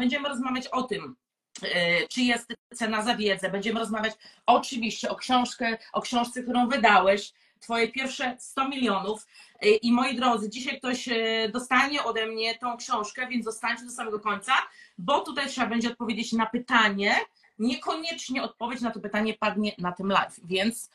będziemy 0.00 0.28
rozmawiać 0.28 0.66
o 0.66 0.82
tym, 0.82 1.16
e, 1.62 2.08
czy 2.08 2.22
jest 2.22 2.52
cena 2.74 3.02
za 3.02 3.16
wiedzę, 3.16 3.50
będziemy 3.50 3.80
rozmawiać 3.80 4.14
oczywiście 4.46 5.10
o 5.10 5.16
książkę, 5.16 5.78
o 5.92 6.00
książce, 6.00 6.42
którą 6.42 6.68
wydałeś, 6.68 7.32
twoje 7.60 7.88
pierwsze 7.88 8.36
100 8.38 8.68
milionów 8.68 9.26
e, 9.60 9.68
i 9.68 9.92
moi 9.92 10.16
drodzy, 10.16 10.50
dzisiaj 10.50 10.78
ktoś 10.78 11.08
e, 11.08 11.48
dostanie 11.52 12.04
ode 12.04 12.26
mnie 12.26 12.58
tą 12.58 12.76
książkę, 12.76 13.28
więc 13.28 13.44
zostańcie 13.44 13.84
do 13.84 13.90
samego 13.90 14.20
końca, 14.20 14.52
bo 14.98 15.20
tutaj 15.20 15.48
trzeba 15.48 15.66
będzie 15.66 15.90
odpowiedzieć 15.90 16.32
na 16.32 16.46
pytanie, 16.46 17.14
niekoniecznie 17.58 18.42
odpowiedź 18.42 18.80
na 18.80 18.90
to 18.90 19.00
pytanie 19.00 19.34
padnie 19.34 19.72
na 19.78 19.92
tym 19.92 20.08
live, 20.08 20.40
więc 20.44 20.90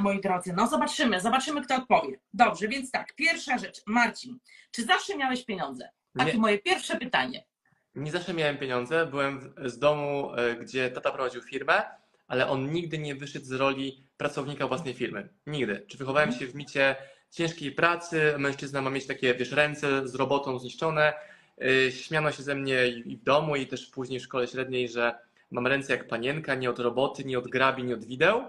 moi 0.00 0.20
drodzy. 0.20 0.52
No 0.56 0.66
zobaczymy, 0.66 1.20
zobaczymy, 1.20 1.62
kto 1.62 1.76
odpowie. 1.76 2.18
Dobrze, 2.34 2.68
więc 2.68 2.90
tak, 2.90 3.14
pierwsza 3.14 3.58
rzecz. 3.58 3.82
Marcin, 3.86 4.38
czy 4.70 4.84
zawsze 4.84 5.16
miałeś 5.16 5.44
pieniądze? 5.44 5.88
Takie 6.18 6.32
Nie. 6.32 6.38
moje 6.38 6.58
pierwsze 6.58 6.96
pytanie. 6.96 7.44
Nie 7.96 8.10
zawsze 8.12 8.34
miałem 8.34 8.58
pieniądze. 8.58 9.06
Byłem 9.06 9.54
z 9.64 9.78
domu, 9.78 10.32
e, 10.34 10.54
gdzie 10.56 10.90
tata 10.90 11.10
prowadził 11.10 11.42
firmę, 11.42 11.82
ale 12.28 12.48
on 12.48 12.72
nigdy 12.72 12.98
nie 12.98 13.14
wyszedł 13.14 13.46
z 13.46 13.52
roli 13.52 14.04
pracownika 14.16 14.66
własnej 14.66 14.94
firmy. 14.94 15.28
Nigdy. 15.46 15.84
Czy 15.88 15.98
wychowałem 15.98 16.32
się 16.32 16.46
w 16.46 16.54
micie 16.54 16.96
ciężkiej 17.30 17.72
pracy, 17.72 18.34
mężczyzna 18.38 18.82
ma 18.82 18.90
mieć 18.90 19.06
takie, 19.06 19.34
wiesz, 19.34 19.52
ręce 19.52 20.08
z 20.08 20.14
robotą 20.14 20.58
zniszczone. 20.58 21.12
E, 21.60 21.92
Śmiano 21.92 22.32
się 22.32 22.42
ze 22.42 22.54
mnie 22.54 22.88
i 22.88 23.16
w 23.16 23.22
domu, 23.22 23.56
i 23.56 23.66
też 23.66 23.86
później 23.86 24.20
w 24.20 24.22
szkole 24.22 24.48
średniej, 24.48 24.88
że 24.88 25.14
mam 25.50 25.66
ręce 25.66 25.92
jak 25.92 26.08
panienka, 26.08 26.54
nie 26.54 26.70
od 26.70 26.78
roboty, 26.78 27.24
nie 27.24 27.38
od 27.38 27.48
grabi, 27.48 27.84
nie 27.84 27.94
od 27.94 28.04
wideł. 28.04 28.42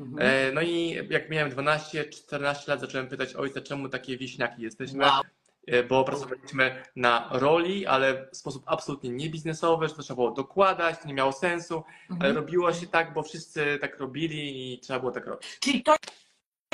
Mhm. 0.00 0.28
E, 0.28 0.52
No 0.52 0.60
i 0.60 0.98
jak 1.10 1.30
miałem 1.30 1.50
12-14 1.50 2.68
lat, 2.68 2.80
zacząłem 2.80 3.08
pytać 3.08 3.34
ojca, 3.34 3.60
czemu 3.60 3.88
takie 3.88 4.16
wieśniaki 4.16 4.62
jesteśmy. 4.62 5.04
Wow. 5.04 5.22
E, 5.66 5.82
bo 5.82 6.04
pracowaliśmy 6.04 6.82
na 6.96 7.28
roli, 7.32 7.86
ale 7.86 8.28
w 8.32 8.36
sposób 8.36 8.62
absolutnie 8.66 9.10
niebiznesowy, 9.10 9.88
że 9.88 9.94
to 9.94 10.02
trzeba 10.02 10.14
było 10.16 10.30
dokładać, 10.30 10.98
to 10.98 11.08
nie 11.08 11.14
miało 11.14 11.32
sensu, 11.32 11.82
ale 12.10 12.16
Mhm. 12.18 12.36
robiło 12.36 12.72
się 12.72 12.86
tak, 12.86 13.14
bo 13.14 13.22
wszyscy 13.22 13.78
tak 13.80 13.98
robili 14.00 14.72
i 14.74 14.78
trzeba 14.80 14.98
było 15.00 15.12
tak 15.12 15.26
robić. 15.26 15.58
Czyli 15.60 15.82
to 15.82 15.96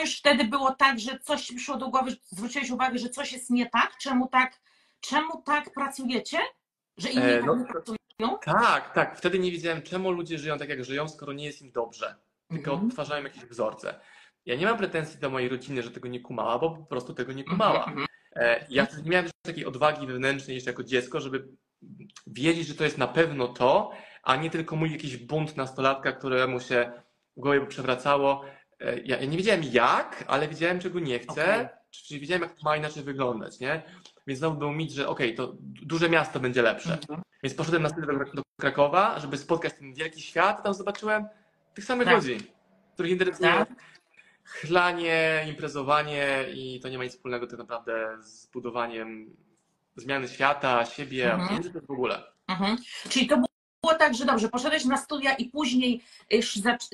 już 0.00 0.18
wtedy 0.18 0.44
było 0.44 0.74
tak, 0.74 1.00
że 1.00 1.18
coś 1.18 1.42
przyszło 1.46 1.76
do 1.76 1.88
głowy, 1.88 2.16
zwróciłeś 2.22 2.70
uwagę, 2.70 2.98
że 2.98 3.08
coś 3.08 3.32
jest 3.32 3.50
nie 3.50 3.66
tak? 3.70 3.96
Czemu 4.00 4.28
tak, 4.28 4.60
czemu 5.00 5.42
tak 5.42 5.72
pracujecie? 5.74 6.38
Że 6.96 7.08
inni 7.10 7.22
E, 7.24 7.36
tak 7.38 7.46
no- 7.46 7.56
nie 7.56 7.64
pracują? 7.64 7.98
Tak, 8.44 8.92
tak. 8.94 9.18
Wtedy 9.18 9.38
nie 9.38 9.50
wiedziałem, 9.50 9.82
czemu 9.82 10.10
ludzie 10.10 10.38
żyją 10.38 10.58
tak, 10.58 10.68
jak 10.68 10.84
żyją, 10.84 11.08
skoro 11.08 11.32
nie 11.32 11.44
jest 11.44 11.62
im 11.62 11.72
dobrze. 11.72 12.14
Tylko 12.48 12.70
Mhm. 12.70 12.88
odtwarzają 12.88 13.24
jakieś 13.24 13.44
wzorce. 13.44 14.00
Ja 14.46 14.56
nie 14.56 14.66
mam 14.66 14.78
pretensji 14.78 15.20
do 15.20 15.30
mojej 15.30 15.48
rodziny, 15.48 15.82
że 15.82 15.90
tego 15.90 16.08
nie 16.08 16.20
kumała, 16.20 16.58
bo 16.58 16.70
po 16.70 16.84
prostu 16.86 17.14
tego 17.14 17.32
nie 17.32 17.44
kumała. 17.44 17.84
Mhm, 17.84 18.06
Ja 18.70 18.86
wtedy 18.86 19.02
nie 19.02 19.10
miałem 19.10 19.24
też 19.26 19.32
takiej 19.42 19.66
odwagi 19.66 20.06
wewnętrznej 20.06 20.54
jeszcze 20.54 20.70
jako 20.70 20.84
dziecko, 20.84 21.20
żeby 21.20 21.48
wiedzieć, 22.26 22.66
że 22.68 22.74
to 22.74 22.84
jest 22.84 22.98
na 22.98 23.08
pewno 23.08 23.48
to, 23.48 23.90
a 24.22 24.36
nie 24.36 24.50
tylko 24.50 24.76
mój 24.76 24.92
jakiś 24.92 25.16
bunt 25.16 25.56
nastolatka, 25.56 26.12
któremu 26.12 26.60
się 26.60 26.92
w 27.36 27.40
głowie 27.40 27.66
przewracało. 27.66 28.44
E, 28.80 28.98
Ja, 29.00 29.18
ja 29.20 29.26
nie 29.26 29.36
wiedziałem 29.36 29.62
jak, 29.72 30.24
ale 30.26 30.48
wiedziałem, 30.48 30.80
czego 30.80 31.00
nie 31.00 31.18
chcę, 31.18 31.32
Okej. 31.54 31.66
czyli 31.90 32.20
wiedziałem, 32.20 32.42
jak 32.42 32.52
to 32.52 32.60
ma 32.64 32.76
inaczej 32.76 33.02
wyglądać, 33.02 33.60
nie? 33.60 33.82
Więc 34.26 34.38
znowu 34.38 34.58
był 34.58 34.72
mit, 34.72 34.92
że 34.92 35.08
okej, 35.08 35.34
to 35.34 35.46
du- 35.46 35.56
duże 35.86 36.08
miasto 36.08 36.40
będzie 36.40 36.62
lepsze. 36.62 36.92
Mhm. 36.92 37.22
Więc 37.42 37.54
poszedłem 37.54 37.82
na 37.82 37.88
studia 37.88 38.06
do- 38.06 38.32
do 38.34 38.42
Krakowa, 38.60 39.20
żeby 39.20 39.36
spotkać 39.38 39.72
ten 39.78 39.94
wielki 39.94 40.22
świat, 40.22 40.62
tam 40.62 40.74
zobaczyłem 40.74 41.26
tych 41.74 41.84
samych 41.84 42.06
Tak. 42.06 42.16
ludzi, 42.16 42.38
których 42.94 43.12
interesuje 43.12 43.50
Tak. 43.50 43.68
Chlanie, 44.48 45.44
imprezowanie 45.48 46.44
i 46.54 46.80
to 46.80 46.88
nie 46.88 46.98
ma 46.98 47.04
nic 47.04 47.12
wspólnego 47.12 47.46
tak 47.46 47.58
naprawdę 47.58 48.18
z 48.22 48.46
budowaniem 48.46 49.36
zmiany 49.96 50.28
świata, 50.28 50.84
siebie, 50.84 51.32
Mhm. 51.34 51.62
to 51.72 51.80
w 51.80 51.90
ogóle. 51.90 52.22
Mhm. 52.48 52.76
Czyli 53.08 53.26
to 53.26 53.36
było 53.36 53.94
tak, 53.98 54.14
że 54.14 54.24
dobrze, 54.24 54.48
poszedłeś 54.48 54.84
na 54.84 54.96
studia 54.96 55.34
i 55.34 55.44
później 55.48 56.02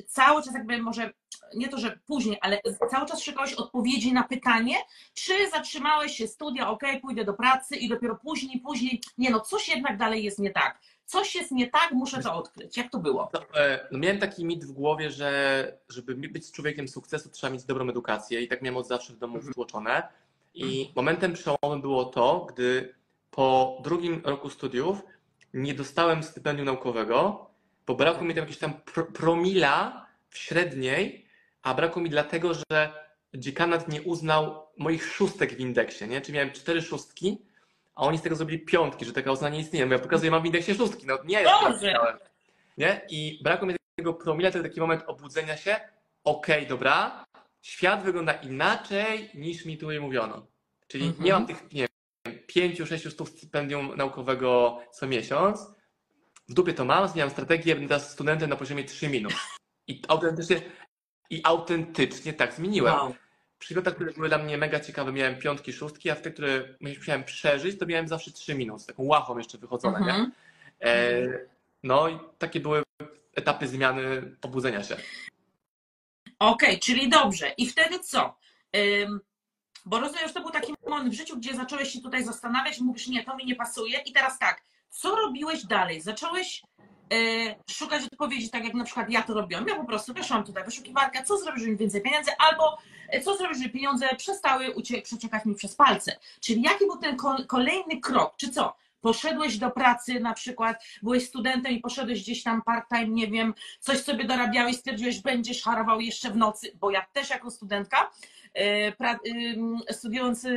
cały 0.07 0.43
czas 0.43 0.53
jakby 0.53 0.77
może, 0.77 1.13
nie 1.55 1.67
to, 1.69 1.77
że 1.77 1.99
później, 2.05 2.37
ale 2.41 2.61
cały 2.91 3.05
czas 3.07 3.23
szukałeś 3.23 3.53
odpowiedzi 3.53 4.13
na 4.13 4.23
pytanie, 4.23 4.75
czy 5.13 5.49
zatrzymałeś 5.49 6.17
się 6.17 6.27
studia, 6.27 6.69
ok, 6.69 6.81
pójdę 7.01 7.25
do 7.25 7.33
pracy 7.33 7.75
i 7.75 7.89
dopiero 7.89 8.15
później, 8.15 8.59
później, 8.59 9.01
nie 9.17 9.29
no, 9.29 9.39
coś 9.39 9.67
jednak 9.69 9.97
dalej 9.97 10.23
jest 10.23 10.39
nie 10.39 10.51
tak. 10.51 10.79
Coś 11.05 11.35
jest 11.35 11.51
nie 11.51 11.69
tak, 11.69 11.91
muszę 11.91 12.23
to 12.23 12.33
odkryć. 12.35 12.77
Jak 12.77 12.91
to 12.91 12.99
było? 12.99 13.29
No, 13.33 13.41
e, 13.61 13.87
no 13.91 13.99
miałem 13.99 14.19
taki 14.19 14.45
mit 14.45 14.65
w 14.65 14.71
głowie, 14.71 15.11
że 15.11 15.77
żeby 15.89 16.15
być 16.15 16.51
człowiekiem 16.51 16.87
sukcesu, 16.87 17.29
trzeba 17.29 17.53
mieć 17.53 17.63
dobrą 17.63 17.89
edukację 17.89 18.41
i 18.41 18.47
tak 18.47 18.61
miałem 18.61 18.77
od 18.77 18.87
zawsze 18.87 19.13
w 19.13 19.17
domu 19.17 19.35
Mhm. 19.35 19.53
wtłoczone. 19.53 20.03
I 20.53 20.91
momentem 20.95 21.33
przełomowym 21.33 21.81
było 21.81 22.05
to, 22.05 22.47
gdy 22.49 22.95
po 23.31 23.77
drugim 23.83 24.21
roku 24.25 24.49
studiów 24.49 25.01
nie 25.53 25.73
dostałem 25.73 26.23
stypendium 26.23 26.65
naukowego, 26.65 27.49
bo 27.87 27.95
brakło 27.95 28.23
mi 28.23 28.33
tam 28.33 28.37
jakiegoś 28.37 28.57
tam 28.57 28.73
pro, 28.73 29.05
promila 29.05 30.05
w 30.29 30.37
średniej, 30.37 31.25
a 31.61 31.73
brakło 31.73 32.01
mi 32.01 32.09
dlatego, 32.09 32.51
że 32.53 32.93
dziekanat 33.33 33.87
nie 33.87 34.01
uznał 34.01 34.65
moich 34.77 35.05
szóstek 35.05 35.53
w 35.55 35.59
indeksie, 35.59 36.07
nie? 36.07 36.21
Czyli 36.21 36.33
miałem 36.35 36.51
cztery 36.51 36.81
szóstki, 36.81 37.41
a 37.95 38.01
oni 38.01 38.17
z 38.17 38.21
tego 38.21 38.35
zrobili 38.35 38.59
piątki, 38.59 39.05
że 39.05 39.13
taka 39.13 39.31
ocena 39.31 39.49
nie 39.49 39.59
istnieje. 39.59 39.87
Ja 39.87 39.99
pokazuję, 39.99 40.31
mam 40.31 40.41
w 40.41 40.45
indeksie 40.45 40.75
szóstki, 40.75 41.07
no 41.07 41.17
nie 41.25 41.41
jest 41.41 41.51
tak. 41.81 42.29
Nie? 42.77 43.01
I 43.09 43.39
brakło 43.43 43.67
mi 43.67 43.75
tego 43.95 44.13
promila, 44.13 44.51
to 44.51 44.63
taki 44.63 44.79
moment 44.79 45.03
obudzenia 45.07 45.57
się, 45.57 45.79
okej, 46.23 46.67
dobra, 46.67 47.25
świat 47.61 48.03
wygląda 48.03 48.33
inaczej 48.33 49.29
niż 49.33 49.65
mi 49.65 49.77
tu 49.77 49.87
mówiono. 50.01 50.47
Czyli 50.87 51.05
Mhm. 51.05 51.25
nie 51.25 51.33
mam 51.33 51.47
tych, 51.47 51.73
nie 51.73 51.87
wiem, 52.25 52.39
pięciu, 52.47 52.85
sześciu 52.85 53.11
stów 53.11 53.29
stypendium 53.29 53.93
naukowego 53.97 54.79
co 54.91 55.07
miesiąc. 55.07 55.75
W 56.49 56.53
dupie 56.53 56.73
to 56.73 56.85
mam, 56.85 57.07
zmieniam 57.07 57.29
strategię, 57.29 57.75
będę 57.75 57.87
teraz 57.87 58.11
studentem 58.11 58.49
na 58.49 58.55
poziomie 58.55 58.83
3 58.83 59.09
minut. 59.09 59.33
I 59.87 60.01
autentycznie, 60.07 60.61
i 61.29 61.41
autentycznie 61.43 62.33
tak 62.33 62.53
zmieniłem. 62.53 62.93
Wow. 62.93 63.15
Przygodach, 63.65 63.95
które 63.95 64.13
były 64.13 64.29
dla 64.29 64.37
mnie 64.37 64.57
mega 64.57 64.79
ciekawe, 64.79 65.11
miałem 65.11 65.39
piątki, 65.39 65.73
szóstki, 65.73 66.09
a 66.09 66.15
w 66.15 66.21
te, 66.21 66.31
które 66.31 66.63
musiałem 66.81 67.23
przeżyć, 67.23 67.79
to 67.79 67.85
miałem 67.85 68.07
zawsze 68.07 68.31
3 68.31 68.55
minut, 68.55 68.81
z 68.81 68.85
taką 68.85 69.03
łachą 69.03 69.37
jeszcze 69.37 69.57
wychodzone, 69.57 69.99
nie? 69.99 70.05
Mhm. 70.05 70.31
E, 70.81 71.27
no 71.83 72.09
i 72.09 72.19
takie 72.37 72.59
były 72.59 72.83
etapy 73.35 73.67
zmiany 73.67 74.35
obudzenia 74.41 74.83
się. 74.83 74.97
Okej, 76.39 76.79
czyli 76.79 77.09
dobrze. 77.09 77.49
I 77.49 77.67
wtedy 77.67 77.99
co? 77.99 78.37
Ym, 78.77 79.19
bo 79.85 79.99
rozumiem, 79.99 80.27
że 80.27 80.33
to 80.33 80.41
był 80.41 80.51
taki 80.51 80.73
moment 80.87 81.13
w 81.13 81.17
życiu, 81.17 81.37
gdzie 81.37 81.55
zacząłeś 81.55 81.89
się 81.89 82.01
tutaj 82.01 82.23
zastanawiać, 82.23 82.79
mówisz, 82.79 83.07
nie, 83.07 83.23
to 83.23 83.35
mi 83.35 83.45
nie 83.45 83.55
pasuje. 83.55 83.99
I 83.99 84.11
teraz 84.11 84.39
tak, 84.39 84.61
co 84.89 85.15
robiłeś 85.15 85.65
dalej? 85.65 86.01
Zacząłeś 86.01 86.63
y, 87.13 87.55
szukać 87.69 88.03
odpowiedzi, 88.03 88.49
tak 88.49 88.63
jak 88.63 88.73
na 88.73 88.83
przykład 88.83 89.09
ja 89.09 89.23
to 89.23 89.33
robiłam. 89.33 89.67
Ja 89.67 89.75
po 89.75 89.85
prostu 89.85 90.13
weszłam 90.13 90.43
tutaj, 90.43 90.65
wyszukiwarka, 90.65 91.23
co 91.23 91.37
zrobić, 91.37 91.63
żeby 91.63 91.75
więcej 91.75 92.01
pieniędzy, 92.01 92.31
albo 92.37 92.77
co 93.23 93.35
zrobić, 93.37 93.57
żeby 93.57 93.69
pieniądze 93.69 94.07
przestały 94.17 94.73
przeciekać 95.03 95.45
mi 95.45 95.55
przez 95.55 95.75
palce. 95.75 96.19
Czyli 96.39 96.61
jaki 96.61 96.85
był 96.85 96.97
ten 96.97 97.17
ko- 97.17 97.45
kolejny 97.47 98.01
krok? 98.01 98.33
Czy 98.37 98.49
co? 98.49 98.75
Poszedłeś 99.01 99.57
do 99.57 99.71
pracy, 99.71 100.19
na 100.19 100.33
przykład 100.33 100.83
byłeś 101.03 101.27
studentem 101.27 101.71
i 101.71 101.79
poszedłeś 101.79 102.21
gdzieś 102.21 102.43
tam 102.43 102.61
part-time, 102.61 103.07
nie 103.07 103.27
wiem, 103.27 103.53
coś 103.79 103.97
sobie 104.03 104.23
dorabiałeś, 104.23 104.75
stwierdziłeś, 104.75 105.21
będziesz 105.21 105.63
harował 105.63 106.01
jeszcze 106.01 106.31
w 106.31 106.35
nocy, 106.37 106.71
bo 106.79 106.91
ja 106.91 107.05
też 107.13 107.29
jako 107.29 107.51
studentka, 107.51 108.11
e, 108.53 108.91
pra, 108.91 109.19
studiując 109.91 110.47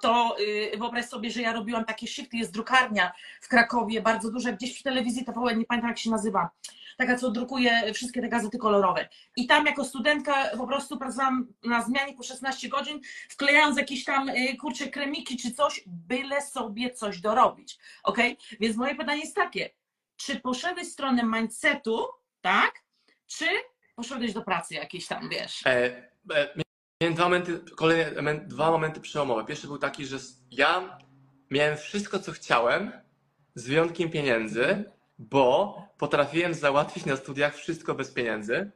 to 0.00 0.36
y, 0.40 0.78
wyobraź 0.78 1.04
sobie, 1.06 1.30
że 1.30 1.42
ja 1.42 1.52
robiłam 1.52 1.84
takie 1.84 2.06
shifty, 2.06 2.36
jest 2.36 2.52
drukarnia 2.52 3.12
w 3.40 3.48
Krakowie, 3.48 4.02
bardzo 4.02 4.30
duża, 4.30 4.52
gdzieś 4.52 4.74
przy 4.74 4.82
telewizji 4.82 5.24
TVN, 5.24 5.58
nie 5.58 5.64
pamiętam 5.64 5.90
jak 5.90 5.98
się 5.98 6.10
nazywa, 6.10 6.50
taka 6.98 7.16
co 7.16 7.30
drukuje 7.30 7.94
wszystkie 7.94 8.20
te 8.20 8.28
gazety 8.28 8.58
kolorowe. 8.58 9.08
I 9.36 9.46
tam 9.46 9.66
jako 9.66 9.84
studentka 9.84 10.50
po 10.56 10.66
prostu 10.66 10.98
pracowałam 10.98 11.46
na 11.64 11.82
zmianie 11.82 12.14
po 12.14 12.22
16 12.22 12.68
godzin, 12.68 13.00
wklejając 13.28 13.78
jakieś 13.78 14.04
tam 14.04 14.28
y, 14.28 14.56
kurcze 14.56 14.88
kremiki 14.88 15.36
czy 15.36 15.54
coś, 15.54 15.84
byle 15.86 16.42
sobie 16.42 16.90
coś 16.90 17.20
dorobić. 17.20 17.78
ok? 18.02 18.18
Więc 18.60 18.76
moje 18.76 18.94
pytanie 18.94 19.20
jest 19.20 19.34
takie, 19.34 19.70
czy 20.16 20.40
poszedłeś 20.40 20.88
w 20.88 20.92
stronę 20.92 21.22
mindsetu, 21.22 22.06
tak? 22.40 22.74
Czy 23.26 23.46
poszedłeś 23.94 24.32
do 24.32 24.42
pracy 24.42 24.74
jakiejś 24.74 25.06
tam, 25.06 25.28
wiesz? 25.28 25.66
E, 25.66 26.10
e, 26.34 26.54
miałem 27.02 27.14
dwa 27.14 27.24
momenty, 27.24 27.60
kolejne 27.76 28.34
dwa 28.34 28.70
momenty 28.70 29.00
przełomowe. 29.00 29.44
Pierwszy 29.44 29.66
był 29.66 29.78
taki, 29.78 30.06
że 30.06 30.18
ja 30.50 30.98
miałem 31.50 31.76
wszystko, 31.76 32.18
co 32.18 32.32
chciałem, 32.32 32.92
z 33.54 33.66
wyjątkiem 33.66 34.10
pieniędzy, 34.10 34.84
bo 35.18 35.76
potrafiłem 35.98 36.54
załatwić 36.54 37.06
na 37.06 37.16
studiach 37.16 37.54
wszystko 37.54 37.94
bez 37.94 38.10
pieniędzy. 38.10 38.70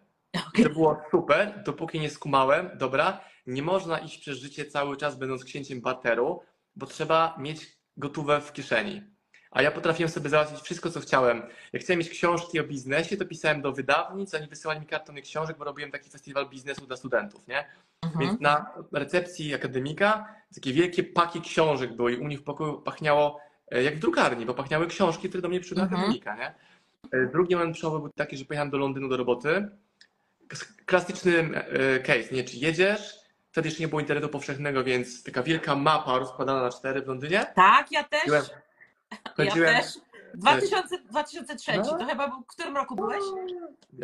I 0.58 0.62
to 0.62 0.70
było 0.70 1.02
super, 1.10 1.62
dopóki 1.66 2.00
nie 2.00 2.10
skumałem, 2.10 2.70
dobra, 2.78 3.20
nie 3.46 3.62
można 3.62 3.98
iść 3.98 4.18
przez 4.18 4.38
życie 4.38 4.66
cały 4.66 4.96
czas 4.96 5.18
będąc 5.18 5.44
księciem 5.44 5.80
barteru, 5.80 6.42
bo 6.76 6.86
trzeba 6.86 7.36
mieć 7.38 7.78
gotówę 7.96 8.40
w 8.40 8.52
kieszeni. 8.52 9.02
A 9.50 9.62
ja 9.62 9.70
potrafiłem 9.70 10.10
sobie 10.10 10.30
załatwić 10.30 10.60
wszystko, 10.60 10.90
co 10.90 11.00
chciałem. 11.00 11.42
Jak 11.72 11.82
chciałem 11.82 11.98
mieć 11.98 12.10
książki 12.10 12.60
o 12.60 12.64
biznesie, 12.64 13.16
to 13.16 13.26
pisałem 13.26 13.62
do 13.62 13.72
wydawnic, 13.72 14.34
oni 14.34 14.46
wysyłali 14.46 14.80
mi 14.80 14.86
kartony 14.86 15.22
książek, 15.22 15.58
bo 15.58 15.64
robiłem 15.64 15.90
taki 15.90 16.10
festiwal 16.10 16.48
biznesu 16.48 16.86
dla 16.86 16.96
studentów, 16.96 17.48
nie? 17.48 17.66
Mhm. 18.02 18.20
Więc 18.20 18.40
na 18.40 18.72
recepcji 18.92 19.54
akademika 19.54 20.34
takie 20.54 20.72
wielkie 20.72 21.04
paki 21.04 21.40
książek 21.40 21.96
były 21.96 22.12
i 22.12 22.16
u 22.16 22.28
nich 22.28 22.40
w 22.40 22.44
pokoju 22.44 22.82
pachniało 22.82 23.40
jak 23.80 23.96
w 23.96 23.98
drukarni, 23.98 24.46
bo 24.46 24.54
pachniały 24.54 24.86
książki, 24.86 25.28
które 25.28 25.42
do 25.42 25.48
mnie 25.48 25.60
przyszły 25.60 25.76
na 25.76 25.82
Mhm. 25.82 26.00
Dominika, 26.02 26.36
nie? 26.36 26.54
E, 27.18 27.26
Drugi 27.32 27.56
moment 27.56 27.76
przełomowy 27.76 28.02
był 28.02 28.12
taki, 28.12 28.36
że 28.36 28.44
pojechałem 28.44 28.70
do 28.70 28.78
Londynu 28.78 29.08
do 29.08 29.16
roboty. 29.16 29.68
Klasyczny 30.86 31.32
e, 31.38 32.00
case, 32.00 32.34
nie? 32.34 32.44
Czy 32.44 32.56
jedziesz? 32.56 33.14
Wtedy 33.50 33.68
jeszcze 33.68 33.82
nie 33.82 33.88
było 33.88 34.00
internetu 34.00 34.28
powszechnego, 34.28 34.84
więc 34.84 35.22
taka 35.22 35.42
wielka 35.42 35.76
mapa 35.76 36.18
rozkładana 36.18 36.62
na 36.62 36.70
cztery 36.70 37.02
w 37.02 37.06
Londynie. 37.08 37.46
Tak, 37.54 37.92
ja 37.92 38.04
też. 38.04 38.20
Chodziłem, 38.22 38.44
Ja 39.38 39.44
chodziłem 39.50 39.74
też. 39.76 39.86
2000, 40.34 40.98
2003, 40.98 41.72
No. 41.76 41.84
to 41.98 42.06
chyba 42.06 42.28
w 42.28 42.46
którym 42.46 42.76
roku 42.76 42.96
byłeś? 42.96 43.20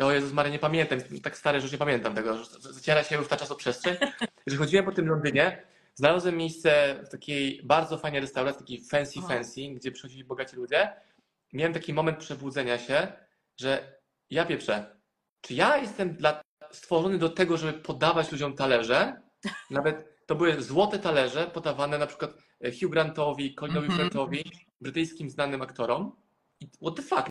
O 0.01 0.11
Jezus 0.11 0.33
Maria, 0.33 0.51
nie 0.51 0.59
pamiętam, 0.59 0.99
tak 1.23 1.37
stary, 1.37 1.59
że 1.59 1.63
już 1.65 1.71
nie 1.71 1.77
pamiętam 1.77 2.15
tego, 2.15 2.37
że 2.37 2.45
zaciera 2.59 3.03
się 3.03 3.15
już 3.15 3.27
ta 3.27 3.37
czasoprzestrzeń. 3.37 3.95
Że 4.47 4.57
chodziłem 4.57 4.85
po 4.85 4.91
tym 4.91 5.07
Londynie, 5.07 5.61
znalazłem 5.99 6.37
miejsce 6.37 6.99
w 7.05 7.09
takiej 7.09 7.61
bardzo 7.63 7.97
fajnej 7.97 8.21
restauracji, 8.21 8.59
takiej 8.59 8.83
fancy 8.83 9.21
fancy, 9.21 9.61
gdzie 9.61 9.91
przychodzili 9.91 10.23
bogaci 10.23 10.55
ludzie. 10.55 10.93
Miałem 11.53 11.73
taki 11.73 11.93
moment 11.93 12.17
przebudzenia 12.17 12.77
się, 12.77 13.07
że 13.57 13.99
ja 14.29 14.45
pieprzę, 14.45 14.95
czy 15.41 15.53
ja 15.53 15.77
jestem 15.77 16.13
dla, 16.13 16.41
stworzony 16.71 17.17
do 17.17 17.29
tego, 17.29 17.57
żeby 17.57 17.73
podawać 17.73 18.31
ludziom 18.31 18.55
talerze? 18.55 19.21
Nawet 19.71 20.25
to 20.25 20.35
były 20.35 20.61
złote 20.61 20.99
talerze 20.99 21.47
podawane 21.47 21.97
na 21.97 22.07
przykład 22.07 22.31
e, 22.61 22.71
Hugh 22.71 22.91
Grantowi, 22.91 23.55
Colinowi 23.55 23.87
Mhm. 23.87 24.01
Firthowi, 24.01 24.43
brytyjskim 24.81 25.29
znanym 25.29 25.61
aktorom. 25.61 26.15
I 26.59 26.67
what 26.81 26.95
the 26.95 27.01
fuck, 27.01 27.29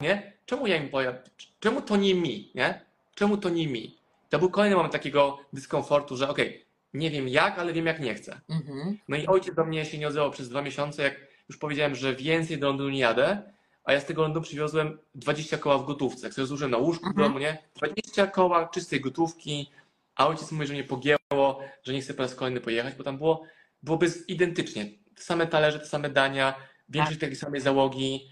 nie? 0.00 0.38
Czemu 0.44 0.66
ja 0.66 0.76
im 0.76 0.88
powiem, 0.88 1.14
czemu 1.60 1.82
to 1.82 1.96
nie 1.96 2.14
mi, 2.14 2.52
nie? 2.54 2.86
Czemu 3.14 3.36
to 3.36 3.48
nie 3.48 3.68
mi? 3.68 3.98
To 4.28 4.38
był 4.38 4.50
kolejny 4.50 4.76
moment 4.76 4.92
takiego 4.92 5.38
dyskomfortu, 5.52 6.16
że 6.16 6.28
okej, 6.28 6.65
nie 6.94 7.10
wiem 7.10 7.28
jak, 7.28 7.58
ale 7.58 7.72
wiem 7.72 7.86
jak 7.86 8.00
nie 8.00 8.14
chcę. 8.14 8.40
Mhm. 8.48 8.98
No 9.08 9.16
i 9.16 9.26
ojciec 9.26 9.54
do 9.54 9.64
mnie 9.64 9.84
się 9.84 9.98
nie 9.98 10.08
odzywał 10.08 10.30
przez 10.30 10.48
dwa 10.48 10.62
miesiące, 10.62 11.02
jak 11.02 11.14
już 11.48 11.58
powiedziałem, 11.58 11.94
że 11.94 12.14
więcej 12.14 12.58
do 12.58 12.66
Londynu 12.66 12.88
nie 12.90 12.98
jadę, 12.98 13.42
a 13.84 13.92
ja 13.92 14.00
z 14.00 14.04
tego 14.04 14.22
Londynu 14.22 14.42
przywiozłem 14.42 14.98
20 15.14 15.58
koła 15.58 15.78
w 15.78 15.86
gotówce, 15.86 16.30
które 16.30 16.46
zużyłem 16.46 16.70
na 16.70 16.78
łóżku 16.78 17.04
w 17.04 17.08
Mhm. 17.08 17.26
domu, 17.26 17.38
nie? 17.38 17.58
20 17.76 18.26
koła 18.26 18.68
czystej 18.68 19.00
gotówki, 19.00 19.70
a 20.16 20.26
ojciec 20.26 20.52
mówi, 20.52 20.66
że 20.66 20.72
mnie 20.72 20.84
pogięło, 20.84 21.60
że 21.84 21.92
nie 21.92 22.00
chce 22.00 22.14
po 22.14 22.22
raz 22.22 22.34
kolejny 22.34 22.60
pojechać, 22.60 22.94
bo 22.94 23.04
tam 23.04 23.18
było, 23.18 23.42
byłoby 23.82 24.06
identycznie. 24.28 24.84
Te 25.14 25.22
same 25.22 25.46
talerze, 25.46 25.78
te 25.80 25.86
same 25.86 26.08
dania, 26.10 26.54
większość 26.88 27.20
takiej 27.20 27.36
samej 27.36 27.60
załogi, 27.60 28.28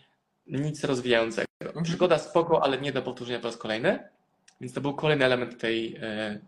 nic 0.46 0.84
rozwijającego. 0.84 1.46
Mhm. 1.60 1.84
Przygoda 1.84 2.18
spoko, 2.18 2.62
ale 2.64 2.80
nie 2.80 2.92
do 2.92 3.02
powtórzenia 3.02 3.38
po 3.38 3.46
raz 3.46 3.56
kolejny. 3.56 4.08
Więc 4.60 4.72
to 4.72 4.80
był 4.80 4.94
kolejny 4.94 5.24
element 5.24 5.60
tej 5.60 5.96
e, 5.96 6.38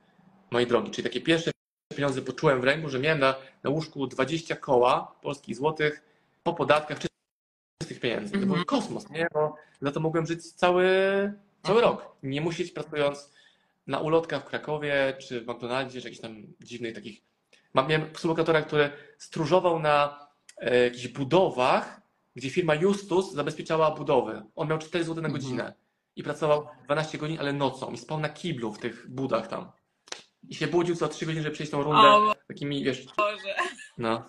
mojej 0.50 0.68
drogi. 0.68 0.90
Czyli 0.90 1.02
takie 1.08 1.20
pierwsze 1.20 1.50
pieniądze 1.96 2.22
poczułem 2.22 2.60
w 2.60 2.64
ręku, 2.64 2.88
że 2.88 2.98
miałem 2.98 3.18
na, 3.18 3.34
na 3.64 3.70
łóżku 3.70 4.06
20 4.06 4.56
koła 4.56 5.14
polskich 5.22 5.56
złotych 5.56 6.02
po 6.42 6.54
podatkach 6.54 6.98
czystych 7.78 8.00
pieniędzy. 8.00 8.32
To 8.32 8.38
Mhm. 8.38 8.54
był 8.54 8.64
kosmos, 8.64 9.10
nie? 9.10 9.26
Bo 9.34 9.54
za 9.82 9.92
to 9.92 10.00
mogłem 10.00 10.26
żyć 10.26 10.52
cały, 10.52 10.84
cały 11.62 11.78
Mhm. 11.78 11.94
rok. 11.94 12.16
Nie 12.22 12.40
musieć 12.40 12.72
pracując 12.72 13.30
na 13.86 13.98
ulotkach 14.00 14.42
w 14.42 14.46
Krakowie, 14.48 15.16
czy 15.18 15.40
w 15.40 15.46
McDonaldzie, 15.48 16.00
czy 16.00 16.06
jakichś 16.06 16.22
tam 16.22 16.36
dziwnych 16.60 16.94
takich. 16.94 17.20
Mam, 17.74 17.88
miałem 17.88 18.14
współlokatora, 18.14 18.62
który 18.62 18.90
stróżował 19.18 19.78
na 19.78 20.26
e, 20.58 20.84
jakichś 20.84 21.08
budowach, 21.08 22.00
gdzie 22.34 22.50
firma 22.50 22.74
Justus 22.74 23.32
zabezpieczała 23.32 23.90
budowy. 23.90 24.42
On 24.56 24.68
miał 24.68 24.78
4 24.78 25.04
zł 25.04 25.22
na 25.22 25.28
Mhm. 25.28 25.32
godzinę 25.42 25.74
i 26.16 26.22
pracował 26.22 26.66
12 26.84 27.18
godzin, 27.18 27.40
ale 27.40 27.52
nocą 27.52 27.90
i 27.92 27.98
spał 27.98 28.20
na 28.20 28.28
kiblu 28.28 28.72
w 28.72 28.78
tych 28.78 29.10
budach 29.10 29.46
tam. 29.46 29.70
I 30.48 30.54
się 30.54 30.66
budził 30.66 30.96
co 30.96 31.08
3 31.08 31.26
godziny, 31.26 31.42
żeby 31.42 31.54
przejść 31.54 31.72
tą 31.72 31.82
rundę 31.82 32.08
O 32.08 32.34
takimi, 32.48 32.84
wiesz, 32.84 33.06
Boże. 33.16 33.54
no. 33.98 34.28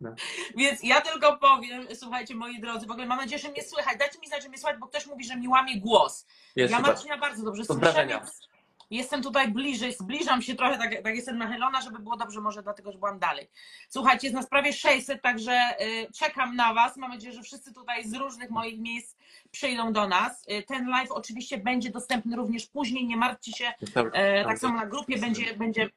Więc 0.56 0.82
ja 0.82 1.00
tylko 1.00 1.38
powiem, 1.38 1.86
słuchajcie 1.94 2.34
moi 2.34 2.60
drodzy, 2.60 2.86
w 2.86 2.90
ogóle 2.90 3.06
mam 3.06 3.18
nadzieję, 3.18 3.38
że 3.38 3.50
mnie 3.50 3.62
słychać. 3.62 3.98
Dajcie 3.98 4.18
mi 4.18 4.26
znać, 4.28 4.42
że 4.42 4.48
mnie 4.48 4.58
słychać, 4.58 4.80
bo 4.80 4.86
ktoś 4.86 5.06
mówi, 5.06 5.24
że 5.24 5.36
mi 5.36 5.48
łamie 5.48 5.80
głos. 5.80 6.26
Jest 6.56 6.72
ja 6.72 6.78
super. 6.78 6.94
Marcina 6.94 7.18
bardzo 7.18 7.44
dobrze 7.44 7.64
słyszę, 7.64 8.06
więc 8.06 8.48
jestem 8.90 9.22
tutaj 9.22 9.48
bliżej, 9.48 9.92
zbliżam 9.92 10.42
się 10.42 10.54
trochę, 10.54 10.78
tak, 10.78 11.02
tak 11.02 11.14
jestem 11.16 11.38
nachylona, 11.38 11.80
żeby 11.80 11.98
było 11.98 12.16
dobrze, 12.16 12.40
może 12.40 12.62
dlatego, 12.62 12.92
że 12.92 12.98
byłam 12.98 13.18
dalej. 13.18 13.48
Słuchajcie, 13.88 14.26
jest 14.26 14.34
nas 14.34 14.48
prawie 14.48 14.72
600, 14.72 15.22
także 15.22 15.60
y, 15.80 16.12
czekam 16.12 16.56
na 16.56 16.74
Was. 16.74 16.96
Mam 16.96 17.10
nadzieję, 17.10 17.34
że 17.34 17.42
wszyscy 17.42 17.74
tutaj 17.74 18.08
z 18.08 18.14
różnych 18.14 18.50
moich 18.50 18.80
miejsc 18.80 19.16
przyjdą 19.50 19.92
do 19.92 20.08
nas. 20.08 20.48
Y, 20.48 20.62
ten 20.62 20.88
live 20.88 21.10
oczywiście 21.10 21.58
będzie 21.58 21.90
dostępny 21.90 22.36
również 22.36 22.66
później, 22.66 23.06
nie 23.06 23.16
martwcie 23.16 23.52
się, 23.52 23.72
E, 24.12 24.44
tak 24.44 24.58
samo 24.58 24.76
na 24.76 24.86
grupie 24.86 25.18
będzie, 25.18 25.54
będzie, 25.56 25.90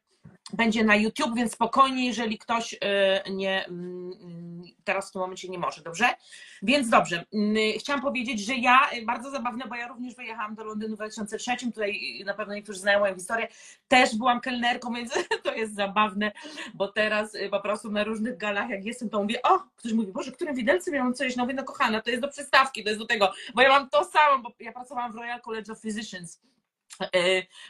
będzie 0.53 0.83
na 0.83 0.95
YouTube, 0.95 1.35
więc 1.35 1.53
spokojnie, 1.53 2.05
jeżeli 2.05 2.37
ktoś 2.37 2.75
e, 2.81 3.23
nie 3.31 3.65
mm, 3.65 4.11
mm, 4.21 4.63
teraz 4.83 5.09
w 5.09 5.11
tym 5.11 5.21
momencie 5.21 5.49
nie 5.49 5.59
może, 5.59 5.81
dobrze? 5.81 6.09
Więc 6.61 6.89
dobrze, 6.89 7.25
mm, 7.33 7.55
chciałam 7.79 8.01
powiedzieć, 8.01 8.45
że 8.45 8.55
ja, 8.55 8.89
e, 8.89 9.01
bardzo 9.05 9.31
zabawne, 9.31 9.65
bo 9.67 9.75
ja 9.75 9.87
również 9.87 10.15
wyjechałam 10.15 10.55
do 10.55 10.63
Londynu 10.63 10.93
w 10.93 10.97
2003, 10.97 11.57
tutaj 11.57 12.21
na 12.25 12.33
pewno 12.33 12.53
niektórzy 12.53 12.79
znają 12.79 12.99
moją 12.99 13.15
historię, 13.15 13.47
też 13.87 14.15
byłam 14.15 14.41
kelnerką, 14.41 14.93
więc 14.93 15.13
to 15.43 15.53
jest 15.53 15.75
zabawne, 15.75 16.31
bo 16.73 16.87
teraz 16.87 17.37
po 17.51 17.59
prostu 17.59 17.91
na 17.91 18.03
różnych 18.03 18.37
galach, 18.37 18.69
jak 18.69 18.85
jestem, 18.85 19.09
to 19.09 19.21
mówię, 19.21 19.41
o, 19.41 19.59
ktoś 19.75 19.93
mówi, 19.93 20.11
Boże, 20.11 20.31
którym 20.31 20.55
widelcem 20.55 20.93
ja 20.93 21.03
mam 21.03 21.13
coś, 21.13 21.35
no 21.35 21.43
mówię, 21.43 21.55
no 21.55 21.63
kochana, 21.63 22.01
to 22.01 22.09
jest 22.09 22.21
do 22.21 22.27
przystawki, 22.27 22.83
to 22.83 22.89
jest 22.89 23.01
do 23.01 23.07
tego, 23.07 23.33
bo 23.55 23.61
ja 23.61 23.69
mam 23.69 23.89
to 23.89 24.03
samo, 24.03 24.43
bo 24.43 24.51
ja 24.59 24.71
pracowałam 24.71 25.11
w 25.11 25.15
Royal 25.15 25.41
College 25.41 25.71
of 25.71 25.81
Physicians, 25.81 26.41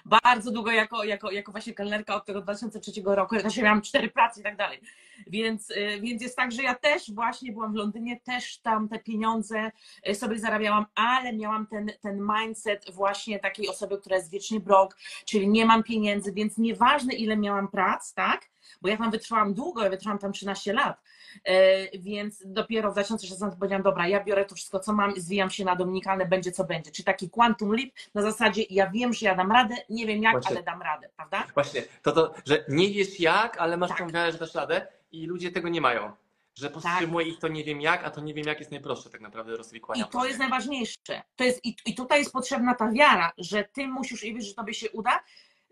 bardzo 0.05 0.51
długo 0.51 0.71
jako, 0.71 1.03
jako, 1.03 1.31
jako 1.31 1.51
właśnie 1.51 1.73
kelnerka 1.73 2.15
od 2.15 2.25
tego 2.25 2.41
2003 2.41 2.91
roku, 3.05 3.39
znaczy 3.39 3.61
miałam 3.61 3.81
cztery 3.81 4.09
prace 4.09 4.39
i 4.39 4.43
tak 4.43 4.57
dalej. 4.57 4.81
Więc, 5.27 5.71
e, 5.71 5.99
więc 5.99 6.21
jest 6.21 6.35
tak, 6.35 6.51
że 6.51 6.63
ja 6.63 6.75
też 6.75 7.11
właśnie 7.11 7.51
byłam 7.51 7.73
w 7.73 7.75
Londynie, 7.75 8.19
też 8.19 8.57
tam 8.57 8.89
te 8.89 8.99
pieniądze 8.99 9.71
e, 10.03 10.15
sobie 10.15 10.39
zarabiałam, 10.39 10.85
ale 10.95 11.33
miałam 11.33 11.67
ten, 11.67 11.91
ten 12.01 12.27
mindset 12.37 12.91
właśnie 12.91 13.39
takiej 13.39 13.69
osoby, 13.69 13.97
która 13.97 14.15
jest 14.15 14.31
wiecznie 14.31 14.59
brok, 14.59 14.97
czyli 15.25 15.47
nie 15.47 15.65
mam 15.65 15.83
pieniędzy, 15.83 16.33
więc 16.33 16.57
nieważne 16.57 17.13
ile 17.13 17.37
miałam 17.37 17.67
prac, 17.67 18.13
tak? 18.13 18.49
Bo 18.81 18.89
ja 18.89 18.97
tam 18.97 19.11
wytrwałam 19.11 19.53
długo, 19.53 19.83
ja 19.83 19.89
wytrwałam 19.89 20.19
tam 20.19 20.31
13 20.31 20.73
lat, 20.73 21.01
E, 21.43 21.97
więc 21.99 22.43
dopiero 22.45 22.89
w 22.91 22.93
2016 22.93 23.57
powiedziałam, 23.59 23.83
dobra, 23.83 24.07
ja 24.07 24.23
biorę 24.23 24.45
to 24.45 24.55
wszystko, 24.55 24.79
co 24.79 24.93
mam, 24.93 25.13
zwijam 25.17 25.49
się 25.49 25.65
na 25.65 25.75
Dominikalne, 25.75 26.25
będzie 26.25 26.51
co 26.51 26.63
będzie. 26.63 26.91
Czyli 26.91 27.05
taki 27.05 27.29
quantum 27.29 27.71
leap 27.73 27.89
na 28.13 28.21
zasadzie, 28.21 28.63
ja 28.69 28.89
wiem, 28.89 29.13
że 29.13 29.25
ja 29.25 29.35
dam 29.35 29.51
radę, 29.51 29.75
nie 29.89 30.05
wiem 30.05 30.23
jak, 30.23 30.33
Właśnie. 30.33 30.51
ale 30.51 30.63
dam 30.63 30.81
radę, 30.81 31.09
prawda? 31.15 31.43
Właśnie, 31.53 31.83
to 32.01 32.11
to, 32.11 32.33
że 32.45 32.65
nie 32.69 32.89
wiesz 32.89 33.19
jak, 33.19 33.57
ale 33.57 33.77
masz 33.77 33.89
Tak. 33.89 33.97
tą 33.97 34.09
wiarę, 34.09 34.31
że 34.31 34.37
dasz 34.37 34.55
radę 34.55 34.87
i 35.11 35.25
ludzie 35.25 35.51
tego 35.51 35.69
nie 35.69 35.81
mają. 35.81 36.11
Że 36.55 36.69
powstrzymuje 36.69 37.27
ich 37.27 37.39
to 37.39 37.47
nie 37.47 37.63
wiem 37.63 37.81
jak, 37.81 38.03
a 38.03 38.11
to 38.11 38.21
nie 38.21 38.33
wiem 38.33 38.47
jak 38.47 38.59
jest 38.59 38.71
najprostsze 38.71 39.09
tak 39.09 39.21
naprawdę 39.21 39.57
rozwikłania. 39.57 40.05
I 40.05 40.09
to 40.09 40.25
jest 40.25 40.39
najważniejsze. 40.39 41.21
To 41.35 41.43
jest, 41.43 41.65
i, 41.65 41.75
I 41.85 41.95
tutaj 41.95 42.19
jest 42.19 42.33
potrzebna 42.33 42.75
ta 42.75 42.91
wiara, 42.91 43.31
że 43.37 43.63
ty 43.63 43.87
musisz 43.87 44.23
i 44.23 44.33
wiesz, 44.33 44.45
że 44.45 44.53
tobie 44.53 44.73
się 44.73 44.89
uda, 44.89 45.23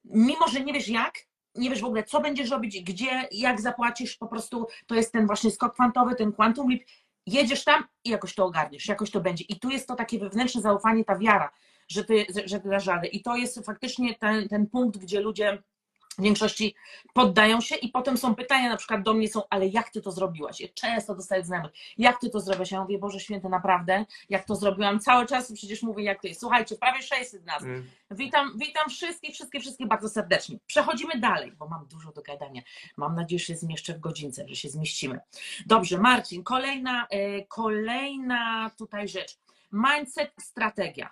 mimo 0.05 0.47
że 0.47 0.59
nie 0.61 0.73
wiesz 0.73 0.89
jak, 0.89 1.13
nie 1.55 1.69
wiesz 1.69 1.81
w 1.81 1.85
ogóle, 1.85 2.03
co 2.03 2.21
będziesz 2.21 2.49
robić, 2.49 2.83
gdzie, 2.83 3.27
jak 3.31 3.61
zapłacisz, 3.61 4.17
po 4.17 4.27
prostu 4.27 4.67
to 4.87 4.95
jest 4.95 5.11
ten 5.11 5.27
właśnie 5.27 5.51
skok 5.51 5.73
kwantowy, 5.73 6.15
ten 6.15 6.31
quantum 6.31 6.69
leap. 6.69 6.81
Jedziesz 7.27 7.63
tam 7.63 7.83
i 8.03 8.09
jakoś 8.09 8.35
to 8.35 8.45
ogarniesz, 8.45 8.87
jakoś 8.87 9.11
to 9.11 9.21
będzie. 9.21 9.43
I 9.43 9.59
tu 9.59 9.69
jest 9.69 9.87
to 9.87 9.95
takie 9.95 10.19
wewnętrzne 10.19 10.61
zaufanie, 10.61 11.05
ta 11.05 11.17
wiara, 11.17 11.51
że 11.87 12.03
ty, 12.03 12.25
że 12.45 12.59
ty 12.59 12.69
dasz 12.69 12.85
radę. 12.85 13.07
I 13.07 13.21
to 13.21 13.35
jest 13.35 13.65
faktycznie 13.65 14.15
ten, 14.15 14.47
ten 14.47 14.67
punkt, 14.67 14.97
gdzie 14.97 15.21
ludzie 15.21 15.63
w 16.17 16.21
większości 16.21 16.75
poddają 17.13 17.61
się 17.61 17.75
i 17.75 17.89
potem 17.89 18.17
są 18.17 18.35
pytania 18.35 18.69
na 18.69 18.77
przykład 18.77 19.03
do 19.03 19.13
mnie 19.13 19.27
są, 19.27 19.41
ale 19.49 19.67
jak 19.67 19.89
ty 19.89 20.01
to 20.01 20.11
zrobiłaś? 20.11 20.61
Ja 20.61 20.67
często 20.73 21.15
dostaję 21.15 21.43
znajomych, 21.43 21.71
jak 21.97 22.19
ty 22.19 22.29
to 22.29 22.39
zrobiłaś? 22.39 22.71
Ja 22.71 22.81
mówię, 22.81 22.99
Boże 22.99 23.19
Święty, 23.19 23.49
naprawdę, 23.49 24.05
jak 24.29 24.45
to 24.45 24.55
zrobiłam? 24.55 24.99
Cały 24.99 25.25
czas 25.25 25.51
przecież 25.53 25.83
mówię, 25.83 26.03
jak 26.03 26.21
to 26.21 26.27
jest. 26.27 26.39
Słuchajcie, 26.39 26.75
prawie 26.75 27.01
600 27.01 27.45
nas. 27.45 27.63
Mm. 27.63 27.89
Witam, 28.11 28.57
witam 28.57 28.89
wszystkich, 28.89 29.33
wszystkich, 29.33 29.61
wszystkich 29.61 29.87
bardzo 29.87 30.09
serdecznie. 30.09 30.57
Przechodzimy 30.67 31.19
dalej, 31.19 31.51
bo 31.51 31.67
mam 31.67 31.87
dużo 31.87 32.11
do 32.11 32.21
gadania. 32.21 32.61
Mam 32.97 33.15
nadzieję, 33.15 33.39
że 33.39 33.45
się 33.45 33.55
zmieszczę 33.55 33.93
w 33.93 33.99
godzince, 33.99 34.45
że 34.47 34.55
się 34.55 34.69
zmieścimy. 34.69 35.19
Dobrze, 35.65 35.97
Marcin, 35.97 36.43
kolejna, 36.43 37.07
e, 37.09 37.45
kolejna 37.45 38.71
tutaj 38.77 39.07
rzecz. 39.07 39.37
Mindset, 39.71 40.31
strategia. 40.39 41.09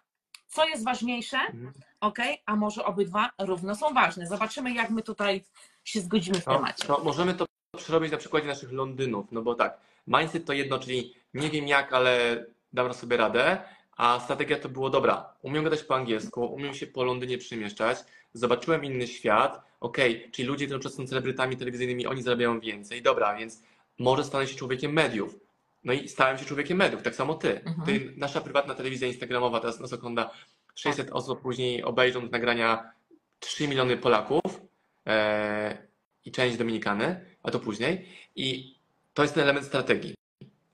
Co 0.48 0.66
jest 0.66 0.86
ważniejsze? 0.86 1.38
Mhm. 1.38 1.74
Ok, 2.04 2.18
a 2.46 2.56
może 2.56 2.86
obydwa 2.86 3.30
równo 3.40 3.76
są 3.76 3.94
ważne. 3.94 4.28
Zobaczymy, 4.28 4.74
jak 4.74 4.90
my 4.90 5.02
tutaj 5.02 5.44
się 5.84 6.02
zgodzimy 6.02 6.42
w 6.42 6.46
No, 6.48 6.56
temacie. 6.56 6.88
to 6.88 7.02
możemy 7.04 7.34
to 7.34 7.46
przerobić 7.78 8.12
na 8.12 8.18
przykładzie 8.18 8.48
naszych 8.48 8.72
Londynów, 8.72 9.26
no 9.32 9.42
bo 9.42 9.56
tak, 9.56 9.78
mindset 10.08 10.46
to 10.46 10.54
jedno, 10.54 10.80
czyli 10.80 11.14
nie 11.34 11.50
wiem 11.50 11.68
jak, 11.68 11.94
ale 11.94 12.46
dam 12.74 12.94
sobie 12.94 13.18
radę, 13.18 13.58
a 13.98 14.20
strategia 14.20 14.60
to 14.60 14.70
było 14.70 14.90
dobra, 14.90 15.34
umiem 15.42 15.64
gadać 15.64 15.84
po 15.84 15.96
angielsku, 15.96 16.46
umiem 16.46 16.74
się 16.74 16.88
po 16.88 17.04
Londynie 17.04 17.38
przemieszczać, 17.38 17.98
zobaczyłem 18.34 18.86
inny 18.86 19.08
świat, 19.08 19.62
okej, 19.80 20.32
czyli 20.32 20.48
ludzie, 20.48 20.68
którzy 20.68 20.90
są 20.90 21.08
celebrytami 21.08 21.58
telewizyjnymi, 21.58 22.08
oni 22.08 22.22
zarabiają 22.22 22.60
więcej, 22.60 23.02
dobra, 23.02 23.36
więc 23.36 23.64
może 24.00 24.24
stanę 24.24 24.48
się 24.48 24.56
człowiekiem 24.56 24.94
mediów. 24.94 25.36
No 25.84 25.94
i 25.94 26.08
stałem 26.08 26.38
się 26.38 26.46
człowiekiem 26.46 26.78
mediów, 26.78 27.02
tak 27.04 27.16
samo 27.16 27.34
ty. 27.34 27.62
Mhm. 27.64 27.86
ty 27.86 28.14
nasza 28.18 28.42
prywatna 28.42 28.76
telewizja 28.76 29.08
instagramowa 29.08 29.60
teraz 29.60 29.80
nas 29.80 29.94
ogląda 29.94 30.30
600 30.76 31.12
osób, 31.12 31.42
później 31.42 31.84
obejrzą 31.84 32.30
nagrania 32.30 32.92
3 33.40 33.68
miliony 33.68 33.98
Polaków 33.98 34.62
e, 35.08 35.78
i 36.26 36.32
część 36.32 36.58
Dominikany, 36.58 37.26
a 37.44 37.52
to 37.52 37.60
później. 37.60 38.10
I 38.36 38.76
to 39.14 39.22
jest 39.22 39.34
ten 39.36 39.44
element 39.44 39.66
strategii. 39.66 40.16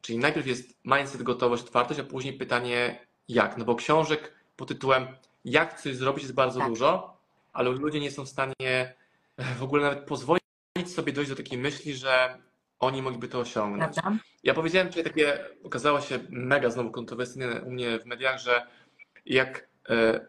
Czyli 0.02 0.18
najpierw 0.18 0.48
jest 0.48 0.74
mindset, 0.86 1.24
gotowość, 1.24 1.64
otwartość, 1.64 2.00
a 2.00 2.04
później 2.04 2.34
pytanie 2.34 3.06
jak. 3.28 3.58
No 3.58 3.66
bo 3.66 3.76
książek 3.76 4.34
pod 4.58 4.68
tytułem 4.68 5.08
jak 5.46 5.82
coś 5.82 5.96
zrobić 5.96 6.24
jest 6.24 6.36
bardzo 6.36 6.60
Tak. 6.60 6.70
dużo, 6.70 7.18
ale 7.54 7.70
ludzie 7.70 8.00
nie 8.00 8.12
są 8.12 8.26
w 8.26 8.30
stanie 8.30 8.54
e, 9.38 9.56
w 9.60 9.64
ogóle 9.64 9.84
nawet 9.84 10.06
pozwolić 10.06 10.44
sobie 10.86 11.14
dojść 11.14 11.30
do 11.30 11.36
takiej 11.36 11.58
myśli, 11.58 11.96
że 11.96 12.38
oni 12.80 13.02
mogliby 13.02 13.28
to 13.28 13.40
osiągnąć. 13.40 13.94
Prawda? 13.96 14.24
Ja 14.44 14.54
powiedziałem 14.54 14.88
tutaj 14.88 15.04
takie, 15.04 15.46
okazało 15.64 16.02
się 16.02 16.20
mega 16.30 16.70
znowu 16.70 16.92
kontrowersyjne 16.92 17.62
u 17.62 17.72
mnie 17.72 18.00
w 18.00 18.06
mediach, 18.06 18.40
że 18.40 18.68
jak 19.26 19.69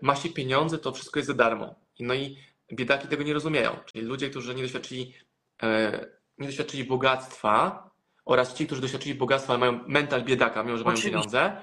ma 0.02 0.16
się 0.16 0.28
pieniądze, 0.28 0.78
to 0.78 0.92
wszystko 0.92 1.18
jest 1.18 1.26
za 1.26 1.34
darmo. 1.34 1.74
No 2.00 2.14
i 2.14 2.36
biedaki 2.72 3.08
tego 3.08 3.22
nie 3.22 3.34
rozumieją. 3.34 3.76
Czyli 3.86 4.04
ludzie, 4.04 4.30
którzy 4.30 4.54
nie 4.54 4.62
doświadczyli, 4.62 5.14
e, 5.62 6.06
nie 6.38 6.46
doświadczyli 6.46 6.84
bogactwa 6.84 7.90
oraz 8.24 8.54
ci, 8.54 8.66
którzy 8.66 8.80
doświadczyli 8.80 9.14
bogactwa, 9.14 9.52
ale 9.52 9.60
mają 9.60 9.80
mental 9.88 10.22
biedaka, 10.22 10.62
mimo 10.62 10.78
że 10.78 10.84
mają 10.84 10.94
Oczywiście. 10.94 11.10
pieniądze, 11.10 11.56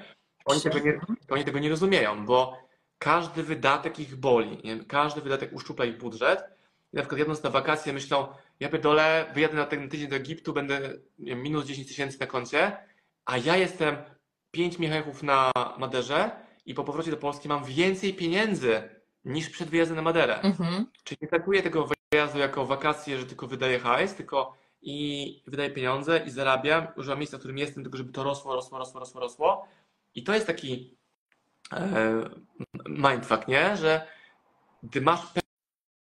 oni 0.46 0.62
tego, 0.62 0.80
nie, 0.80 1.00
oni 1.30 1.44
tego 1.44 1.60
nie 1.60 1.70
rozumieją, 1.70 2.26
bo 2.26 2.68
każdy 3.00 3.44
wydatek 3.44 4.00
ich 4.00 4.16
boli. 4.16 4.62
Nie? 4.64 4.86
Każdy 4.86 5.22
wydatek 5.22 5.54
uszczupla 5.54 5.86
ich 5.86 5.98
budżet. 5.98 6.40
I 6.94 6.96
na 6.96 7.02
przykład 7.02 7.20
jadąc 7.20 7.44
na 7.44 7.50
wakacje 7.50 7.94
myślą, 7.94 8.28
ja 8.60 8.70
pierdolę, 8.70 9.26
wyjadę 9.34 9.56
na 9.56 9.66
ten 9.66 9.90
tydzień 9.90 10.10
do 10.10 10.16
Egiptu, 10.16 10.54
będę 10.54 10.94
wiem, 11.20 11.42
minus 11.44 11.66
10 11.66 11.88
tysięcy 11.88 12.20
na 12.20 12.28
koncie, 12.28 12.78
a 13.26 13.38
ja 13.38 13.58
jestem 13.58 13.98
5 14.52 14.80
miechachów 14.80 15.24
na 15.24 15.52
Maderze 15.78 16.47
i 16.68 16.74
po 16.74 16.84
powrocie 16.84 17.12
do 17.12 17.18
Polski 17.18 17.48
mam 17.48 17.64
więcej 17.66 18.14
pieniędzy 18.14 18.90
niż 19.26 19.50
przed 19.50 19.70
wyjazdem 19.70 19.96
na 19.96 20.02
Maderę. 20.02 20.42
Mhm. 20.42 20.86
Czyli 21.04 21.18
nie 21.22 21.28
traktuję 21.28 21.64
tego 21.64 21.88
wyjazdu 22.12 22.40
jako 22.40 22.66
wakacje, 22.66 23.18
że 23.18 23.26
tylko 23.26 23.48
wydaję 23.48 23.80
hajs, 23.80 24.16
tylko 24.16 24.58
i 24.82 25.44
wydaję 25.48 25.70
pieniądze 25.70 26.24
i 26.28 26.30
zarabiam, 26.30 26.88
używam 26.98 27.20
miejsca, 27.20 27.38
w 27.38 27.40
którym 27.40 27.58
jestem, 27.58 27.84
tylko 27.84 27.98
żeby 27.98 28.12
to 28.14 28.24
rosło, 28.24 28.56
rosło, 28.56 28.78
rosło, 28.78 29.00
rosło, 29.00 29.22
rosło. 29.22 29.68
I 30.16 30.24
to 30.24 30.34
jest 30.34 30.48
taki 30.48 30.98
e, 31.74 32.30
mindfuck, 32.90 33.48
nie? 33.48 33.78
Że 33.78 34.08
gdy 34.84 35.02
masz 35.02 35.20
pe- 35.20 35.42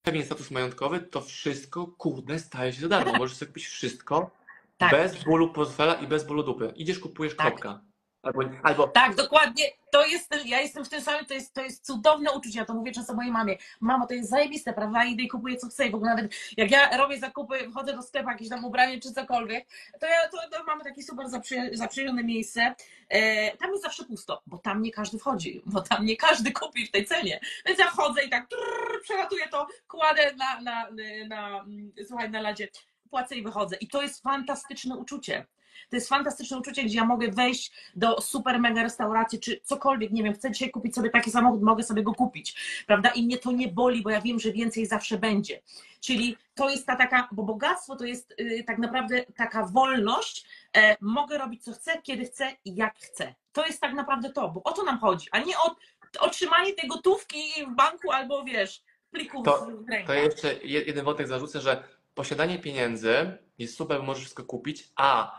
pewien 0.03 0.25
status 0.25 0.51
majątkowy, 0.51 1.01
to 1.01 1.21
wszystko, 1.21 1.87
kurde, 1.87 2.39
staje 2.39 2.73
się 2.73 2.81
za 2.81 2.89
darmo. 2.89 3.13
Możesz 3.13 3.37
sobie 3.37 3.49
kupić 3.49 3.67
wszystko 3.67 4.31
Tak. 4.79 4.91
bez 4.91 5.25
bólu 5.25 5.53
portfela 5.53 5.95
i 5.95 6.07
bez 6.07 6.25
bólu 6.25 6.43
dupy. 6.43 6.73
Idziesz, 6.77 6.99
kupujesz 6.99 7.37
Tak. 7.37 7.47
kropka. 7.47 7.81
Albo, 8.23 8.43
albo 8.63 8.89
Tak, 8.89 9.15
dokładnie. 9.15 9.65
To 9.91 10.07
jest, 10.07 10.35
ja 10.45 10.61
jestem 10.61 10.85
w 10.85 10.89
tym 10.89 11.01
samym, 11.01 11.27
to 11.27 11.35
jest, 11.35 11.55
to 11.55 11.63
jest 11.63 11.87
cudowne 11.87 12.33
uczucie. 12.33 12.59
Ja 12.59 12.65
to 12.65 12.75
mówię 12.75 12.93
często 12.93 13.15
mojej 13.15 13.33
mamie. 13.33 13.57
Mamo, 13.81 14.07
to 14.07 14.15
jest 14.15 14.31
zajebiste, 14.31 14.73
prawda? 14.73 15.05
Idę 15.05 15.23
i 15.23 15.29
kupuję 15.29 15.57
co 15.57 15.69
chcę. 15.69 15.87
I 15.87 15.91
w 15.91 15.95
ogóle 15.95 16.11
nawet 16.11 16.35
jak 16.57 16.71
ja 16.71 16.97
robię 16.97 17.19
zakupy, 17.19 17.71
wchodzę 17.71 17.97
do 17.97 18.03
sklepu, 18.03 18.29
jakieś 18.29 18.49
tam 18.49 18.65
ubranie 18.65 19.01
czy 19.01 19.13
cokolwiek, 19.13 19.67
to 20.01 20.07
ja 20.07 20.29
to, 20.29 20.59
to 20.59 20.65
mamy 20.65 20.85
takie 20.85 21.03
super 21.03 21.29
zaprzy, 21.73 22.13
miejsce. 22.25 22.75
E, 23.09 23.57
tam 23.57 23.71
jest 23.71 23.83
zawsze 23.83 24.05
pusto, 24.05 24.43
bo 24.47 24.59
tam 24.59 24.83
nie 24.83 24.91
każdy 24.91 25.19
wchodzi, 25.19 25.63
bo 25.67 25.81
tam 25.81 26.05
nie 26.05 26.17
każdy 26.17 26.53
kupi 26.53 26.87
w 26.87 26.91
tej 26.91 27.07
cenie. 27.07 27.41
Więc 27.67 27.79
ja 27.79 27.87
wchodzę 27.87 28.23
i 28.23 28.31
tak 28.31 28.49
trrr, 28.49 29.03
przelatuję 29.03 29.49
to, 29.49 29.67
kładę 29.89 30.35
na, 30.37 30.61
na, 30.61 30.89
na, 31.29 31.61
mm, 31.61 31.93
słuchaj, 32.07 32.31
na 32.31 32.41
ladzie, 32.41 32.69
płacę 33.11 33.37
i 33.37 33.43
wychodzę. 33.43 33.77
I 33.77 33.89
to 33.89 34.03
jest 34.03 34.23
fantastyczne 34.23 34.97
uczucie. 34.97 35.47
To 35.91 35.97
jest 35.97 36.09
fantastyczne 36.09 36.59
uczucie, 36.59 36.85
gdzie 36.85 36.97
ja 36.97 37.05
mogę 37.05 37.29
wejść 37.29 37.73
do 37.97 38.21
super 38.21 38.61
mega 38.61 38.83
restauracji, 38.83 39.41
czy 39.41 39.61
cokolwiek, 39.65 40.11
nie 40.13 40.23
wiem, 40.23 40.35
chcę 40.35 40.51
dzisiaj 40.51 40.71
kupić 40.71 40.95
sobie 40.95 41.11
taki 41.11 41.31
samochód, 41.31 41.63
mogę 41.63 41.83
sobie 41.83 42.03
go 42.03 42.15
kupić, 42.15 42.57
prawda? 42.87 43.09
I 43.11 43.23
mnie 43.27 43.39
to 43.39 43.53
nie 43.53 43.69
boli, 43.69 44.03
bo 44.03 44.11
ja 44.11 44.21
wiem, 44.21 44.41
że 44.41 44.53
więcej 44.53 44.87
zawsze 44.87 45.19
będzie. 45.19 45.61
Czyli 46.01 46.37
to 46.55 46.71
jest 46.71 46.87
ta 46.87 46.97
taka, 46.97 47.29
bo 47.33 47.43
bogactwo 47.43 47.97
to 47.97 48.05
jest 48.05 48.35
y, 48.41 48.65
tak 48.67 48.79
naprawdę 48.79 49.25
taka 49.37 49.67
wolność, 49.67 50.47
e, 50.77 50.97
mogę 51.01 51.39
robić 51.39 51.65
co 51.65 51.73
chcę, 51.73 52.03
kiedy 52.03 52.25
chcę 52.25 52.53
i 52.65 52.75
jak 52.77 52.97
chcę. 52.99 53.35
To 53.53 53.67
jest 53.67 53.81
tak 53.81 53.95
naprawdę 53.95 54.31
to, 54.33 54.49
bo 54.49 54.63
o 54.63 54.73
to 54.73 54.83
nam 54.83 54.99
chodzi, 54.99 55.29
a 55.33 55.39
nie 55.39 55.57
o 55.59 55.77
otrzymanie 56.21 56.73
tej 56.73 56.89
gotówki 56.89 57.39
w 57.73 57.75
banku 57.77 58.11
albo 58.13 58.45
wiesz, 58.45 58.83
plików 59.11 59.45
To- 59.45 59.67
w 59.67 59.89
ręku. 59.89 60.07
To 60.07 60.15
jeszcze 60.15 60.55
je- 60.55 60.83
jeden 60.83 61.05
wątek 61.05 61.29
zarzucę, 61.29 61.61
że 61.61 61.83
posiadanie 62.15 62.59
pieniędzy 62.59 63.39
jest 63.59 63.77
super, 63.77 63.99
bo 64.01 64.05
możesz 64.07 64.23
wszystko 64.23 64.45
kupić, 64.45 64.89
a 64.97 65.39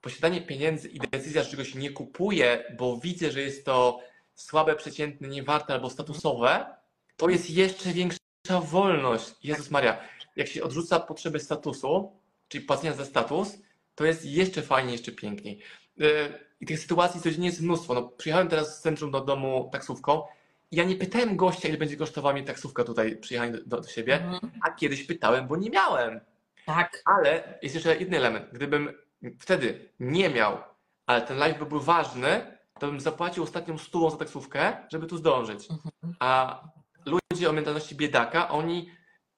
posiadanie 0.00 0.40
pieniędzy 0.42 0.88
i 0.88 0.98
decyzja, 0.98 1.42
że 1.42 1.50
czegoś 1.50 1.74
nie 1.74 1.90
kupuję, 1.90 2.64
bo 2.78 2.96
widzę, 2.96 3.30
że 3.30 3.40
jest 3.40 3.64
to 3.64 4.00
słabe, 4.34 4.76
przeciętne, 4.76 5.28
niewarte 5.28 5.74
albo 5.74 5.90
statusowe, 5.90 6.66
to 7.16 7.28
jest 7.28 7.50
jeszcze 7.50 7.90
większa 7.90 8.18
wolność. 8.62 9.32
Jezus 9.44 9.70
Maria, 9.70 9.98
jak 10.36 10.48
się 10.48 10.62
odrzuca 10.62 11.00
potrzebę 11.00 11.38
statusu, 11.40 12.12
czyli 12.48 12.64
płacenia 12.64 12.92
za 12.92 13.04
status, 13.04 13.58
to 13.94 14.04
jest 14.04 14.24
jeszcze 14.24 14.62
fajniej, 14.62 14.92
jeszcze 14.92 15.12
piękniej. 15.12 15.60
E, 16.00 16.04
I 16.60 16.66
tych 16.66 16.78
sytuacji 16.80 17.20
codziennie 17.20 17.46
jest 17.46 17.60
mnóstwo. 17.60 17.94
No, 17.94 18.02
przyjechałem 18.02 18.48
teraz 18.48 18.78
z 18.78 18.80
centrum 18.82 19.10
do 19.10 19.20
domu 19.20 19.68
taksówką 19.72 20.22
i 20.70 20.76
ja 20.76 20.84
nie 20.84 20.96
pytałem 20.96 21.36
gościa, 21.36 21.68
ile 21.68 21.78
będzie 21.78 21.96
kosztowała 21.96 22.34
mi 22.34 22.44
taksówka 22.44 22.84
tutaj, 22.84 23.16
przyjechanie 23.16 23.52
do, 23.66 23.80
do 23.80 23.88
siebie, 23.88 24.14
Mhm. 24.14 24.52
a 24.62 24.70
kiedyś 24.70 25.04
pytałem, 25.04 25.46
bo 25.48 25.56
nie 25.56 25.70
miałem. 25.70 26.20
Tak, 26.66 27.02
Ale 27.04 27.58
jest 27.62 27.74
jeszcze 27.74 27.96
inny 27.96 28.16
element. 28.16 28.46
Gdybym 28.52 28.92
wtedy 29.38 29.88
nie 30.00 30.30
miał, 30.30 30.58
ale 31.06 31.22
ten 31.22 31.38
live 31.38 31.58
byłby 31.58 31.80
ważny, 31.80 32.58
to 32.80 32.86
bym 32.86 33.00
zapłacił 33.00 33.42
ostatnią 33.42 33.78
stówą 33.78 34.10
za 34.10 34.16
taksówkę, 34.16 34.76
żeby 34.92 35.06
tu 35.06 35.16
zdążyć. 35.16 35.70
Mhm. 35.70 36.14
A 36.20 36.62
ludzie 37.06 37.50
o 37.50 37.52
mentalności 37.52 37.94
biedaka, 37.94 38.48
oni 38.48 38.90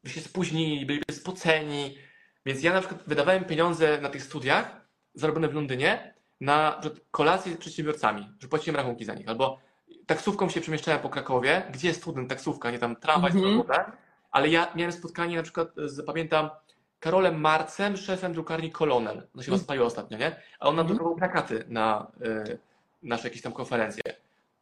by 0.05 0.11
się 0.11 0.21
spóźnili, 0.21 0.87
byliby 0.87 1.13
spoceni. 1.13 1.99
Więc 2.47 2.63
ja 2.63 2.73
na 2.73 2.81
przykład 2.81 3.03
wydawałem 3.07 3.45
pieniądze 3.45 4.01
na 4.01 4.09
tych 4.09 4.23
studiach 4.23 4.87
zarobione 5.15 5.49
w 5.49 5.55
Londynie 5.55 6.15
na 6.41 6.81
kolację 7.11 7.53
z 7.53 7.57
przedsiębiorcami, 7.57 8.29
że 8.39 8.49
płaciłem 8.49 8.77
rachunki 8.77 9.05
za 9.05 9.15
nich. 9.15 9.29
Albo 9.29 9.59
taksówką 10.07 10.49
się 10.49 10.61
przemieszczałem 10.61 11.01
po 11.01 11.09
Krakowie, 11.09 11.63
gdzie 11.73 11.89
jest 11.89 12.01
student, 12.01 12.29
taksówka, 12.29 12.71
nie 12.71 12.79
tam 12.79 12.97
tramwaj, 12.97 13.31
mm 13.33 13.63
ale 14.31 14.49
ja 14.49 14.73
miałem 14.75 14.93
spotkanie 14.93 15.37
na 15.37 15.43
przykład, 15.43 15.69
z, 15.77 16.07
pamiętam, 16.07 16.51
Karolem 17.05 17.41
Marcem, 17.41 17.97
szefem 17.97 18.33
drukarni 18.33 18.71
Kolonel. 18.71 19.17
No 19.35 19.43
się 19.43 19.47
Mhm. 19.49 19.59
rozpaliło 19.59 19.87
ostatnio, 19.87 20.19
nie? 20.19 20.37
A 20.61 20.69
on 20.69 20.77
nam 20.77 20.83
Mhm. 20.85 20.87
drukował 20.97 21.17
plakaty 21.19 21.65
na 21.69 22.07
y, 22.51 22.59
nasze 23.03 23.29
jakieś 23.29 23.43
tam 23.43 23.53
konferencje. 23.53 24.03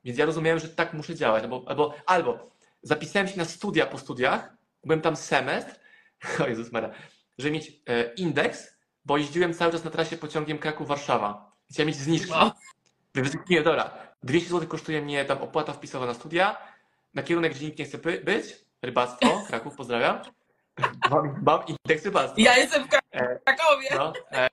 Więc 0.04 0.18
ja 0.18 0.26
rozumiałem, 0.26 0.58
że 0.58 0.68
tak 0.68 0.92
muszę 0.94 1.14
działać. 1.14 1.42
Albo, 1.42 1.62
albo, 1.66 1.94
albo 2.06 2.38
zapisałem 2.82 3.28
się 3.28 3.38
na 3.38 3.44
studia 3.44 3.86
po 3.86 3.98
studiach, 3.98 4.52
byłem 4.84 5.00
tam 5.00 5.16
semestr, 5.16 5.74
o 6.44 6.48
Jezus 6.48 6.72
Maria, 6.72 6.90
żeby 7.38 7.50
mieć 7.54 7.68
e, 7.86 8.14
indeks, 8.14 8.76
bo 9.04 9.18
jeździłem 9.18 9.54
cały 9.54 9.72
czas 9.72 9.84
na 9.84 9.90
trasie 9.90 10.16
pociągiem 10.16 10.58
Kraków-Warszawa. 10.58 11.52
Chciałem 11.70 11.86
mieć 11.86 11.96
zniżki. 11.96 12.32
Wow. 12.32 12.50
Nie, 13.50 13.62
dobra. 13.62 13.90
200 14.22 14.50
zł 14.50 14.68
kosztuje 14.68 15.02
mnie 15.02 15.24
tam 15.24 15.38
opłata 15.38 15.72
wpisowa 15.72 16.06
na 16.06 16.14
studia, 16.14 16.56
na 17.14 17.22
kierunek, 17.22 17.54
gdzie 17.54 17.66
nikt 17.66 17.78
nie 17.78 17.84
chce 17.84 17.98
być, 17.98 18.44
rybactwo, 18.82 19.42
Kraków, 19.46 19.76
pozdrawiam. 19.76 20.18
Mam, 21.10 21.42
mam 21.42 21.60
indeks 21.66 22.04
rybactwa. 22.04 22.34
ja 22.42 22.56
jestem 22.56 22.84
w 22.88 22.94
E, 23.12 23.38
Krakowie. 23.38 23.88
no, 23.96 24.12
e, 24.32 24.48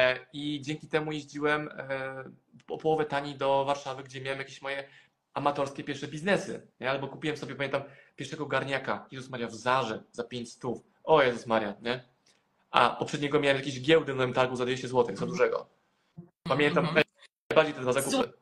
e, 0.00 0.26
I 0.32 0.60
dzięki 0.60 0.88
temu 0.88 1.12
jeździłem 1.12 1.68
o 2.68 2.78
połowę 2.78 3.04
taniej 3.04 3.34
do 3.36 3.64
Warszawy, 3.64 4.02
gdzie 4.02 4.20
miałem 4.20 4.38
jakieś 4.38 4.62
moje 4.62 4.88
amatorskie 5.34 5.84
pierwsze 5.84 6.08
biznesy. 6.08 6.66
Nie? 6.80 6.90
Albo 6.90 7.08
kupiłem 7.08 7.36
sobie, 7.36 7.54
pamiętam, 7.54 7.82
pierwszego 8.16 8.46
garniaka, 8.46 9.06
Jezus 9.10 9.30
Maria, 9.30 9.46
w 9.48 9.54
Zarze 9.54 10.02
za 10.12 10.24
5 10.24 10.52
stów. 10.52 10.82
O 11.04 11.22
Jezus 11.22 11.46
Maria, 11.46 11.74
nie? 11.82 12.04
A 12.70 12.90
poprzedniego 12.90 13.40
miałem 13.40 13.56
jakieś 13.58 13.80
giełdy 13.82 14.14
na 14.14 14.32
targu 14.32 14.56
za 14.56 14.64
200 14.66 14.88
zł, 14.88 15.16
za 15.16 15.26
dużego. 15.26 15.68
Pamiętam 16.42 16.84
Mhm. 16.84 17.04
najbardziej 17.50 17.74
te 17.74 17.80
dwa 17.80 17.92
zakupy. 17.92 18.32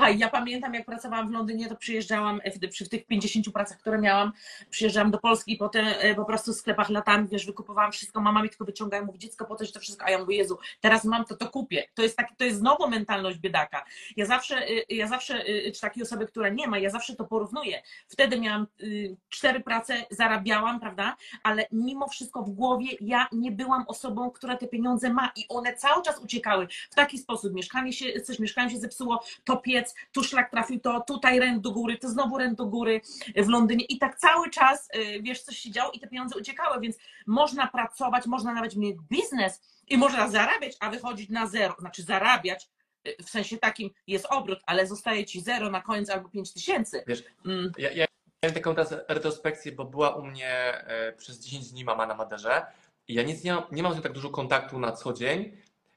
Słuchaj, 0.00 0.18
ja 0.18 0.28
pamiętam, 0.28 0.74
jak 0.74 0.86
pracowałam 0.86 1.28
w 1.28 1.32
Londynie, 1.32 1.68
to 1.68 1.76
przyjeżdżałam 1.76 2.40
w, 2.54 2.68
przy 2.68 2.88
tych 2.88 3.06
50 3.06 3.52
pracach, 3.52 3.78
które 3.78 3.98
miałam, 3.98 4.32
przyjeżdżałam 4.70 5.10
do 5.10 5.18
Polski 5.18 5.52
i 5.52 5.56
potem 5.56 5.86
e, 5.98 6.14
po 6.14 6.24
prostu 6.24 6.52
w 6.52 6.56
sklepach 6.56 6.90
latami, 6.90 7.28
wiesz, 7.28 7.46
wykupowałam 7.46 7.92
wszystko, 7.92 8.20
mama 8.20 8.42
mi 8.42 8.48
tylko 8.48 8.64
wyciąga 8.64 8.98
i 8.98 9.04
mówi, 9.04 9.18
dziecko, 9.18 9.44
po 9.44 9.56
coś 9.56 9.72
to 9.72 9.80
wszystko, 9.80 10.06
a 10.06 10.10
ja 10.10 10.18
mówię, 10.18 10.36
Jezu, 10.36 10.58
teraz 10.80 11.04
mam 11.04 11.24
to, 11.24 11.36
to 11.36 11.48
kupię. 11.48 11.84
To 11.94 12.02
jest, 12.02 12.16
taki, 12.16 12.36
to 12.36 12.44
jest 12.44 12.58
znowu 12.58 12.88
mentalność 12.88 13.38
biedaka. 13.38 13.84
Ja 14.16 14.26
zawsze, 14.26 14.68
y, 14.70 14.84
ja 14.88 15.06
zawsze, 15.06 15.48
y, 15.48 15.72
czy 15.74 15.80
takiej 15.80 16.02
osoby, 16.02 16.26
która 16.26 16.48
nie 16.48 16.66
ma, 16.66 16.78
ja 16.78 16.90
zawsze 16.90 17.16
to 17.16 17.24
porównuję. 17.24 17.82
Wtedy 18.08 18.40
miałam 18.40 18.66
y, 18.82 19.16
cztery 19.28 19.60
prace, 19.60 20.04
zarabiałam, 20.10 20.80
prawda, 20.80 21.16
ale 21.42 21.66
mimo 21.72 22.08
wszystko 22.08 22.42
w 22.42 22.50
głowie 22.50 22.88
ja 23.00 23.28
nie 23.32 23.52
byłam 23.52 23.84
osobą, 23.88 24.30
która 24.30 24.56
te 24.56 24.68
pieniądze 24.68 25.12
ma 25.12 25.32
i 25.36 25.44
one 25.48 25.74
cały 25.74 26.02
czas 26.02 26.18
uciekały 26.18 26.68
w 26.90 26.94
taki 26.94 27.18
sposób. 27.18 27.54
Mieszkanie 27.54 27.92
się, 27.92 28.20
coś 28.20 28.38
mieszkanie 28.38 28.70
się 28.70 28.78
zepsuło, 28.78 29.24
to 29.44 29.56
piec, 29.56 29.89
tu 30.12 30.24
szlak 30.24 30.50
trafił, 30.50 30.80
to 30.80 31.00
tutaj 31.00 31.38
rent 31.40 31.62
do 31.62 31.70
góry, 31.70 31.98
to 31.98 32.08
znowu 32.08 32.38
rent 32.38 32.58
do 32.58 32.66
góry 32.66 33.00
w 33.36 33.48
Londynie. 33.48 33.84
I 33.84 33.98
tak 33.98 34.18
cały 34.18 34.50
czas, 34.50 34.88
y, 34.96 35.22
wiesz, 35.22 35.42
coś 35.42 35.58
się 35.58 35.70
działo 35.70 35.90
i 35.92 36.00
te 36.00 36.08
pieniądze 36.08 36.38
uciekały, 36.38 36.80
więc 36.80 36.96
można 37.26 37.66
pracować, 37.66 38.26
można 38.26 38.52
nawet 38.54 38.76
mieć 38.76 38.96
biznes 39.10 39.60
i 39.88 39.98
można 39.98 40.28
zarabiać, 40.28 40.76
a 40.80 40.90
wychodzić 40.90 41.30
na 41.30 41.46
zero, 41.46 41.74
znaczy 41.78 42.02
zarabiać, 42.02 42.68
y, 43.08 43.22
w 43.22 43.30
sensie 43.30 43.58
takim 43.58 43.90
jest 44.06 44.26
obrót, 44.30 44.58
ale 44.66 44.86
zostaje 44.86 45.24
ci 45.24 45.40
zero 45.40 45.70
na 45.70 45.80
koniec 45.80 46.10
albo 46.10 46.28
pięć 46.28 46.52
tysięcy. 46.52 47.04
Wiesz, 47.06 47.24
Mm, 47.46 47.72
Ja, 47.78 47.90
ja 47.92 48.06
miałem 48.42 48.54
taką 48.54 48.74
teraz 48.74 48.94
retrospekcję, 49.08 49.72
bo 49.72 49.84
była 49.84 50.14
u 50.16 50.24
mnie 50.26 50.48
e, 50.86 51.12
przez 51.12 51.40
10 51.40 51.70
dni 51.70 51.84
mama 51.84 52.06
na 52.06 52.14
Maderze 52.14 52.66
i 53.08 53.14
ja 53.14 53.22
nic 53.22 53.44
nie 53.44 53.52
mam, 53.54 53.62
nie 53.72 53.82
mam 53.82 53.92
z 53.92 53.96
nią 53.96 54.02
tak 54.02 54.12
dużo 54.12 54.30
kontaktu 54.30 54.78
na 54.78 54.92
co 54.92 55.12
dzień, 55.12 55.56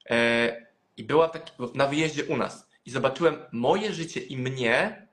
e, 0.10 0.66
i 0.98 1.04
była 1.04 1.30
taki, 1.30 1.52
na 1.76 1.88
wyjeździe 1.88 2.26
u 2.26 2.38
nas 2.38 2.68
i 2.86 2.92
zobaczyłem 2.92 3.38
moje 3.52 3.94
życie 3.94 4.20
i 4.20 4.38
mnie 4.38 5.08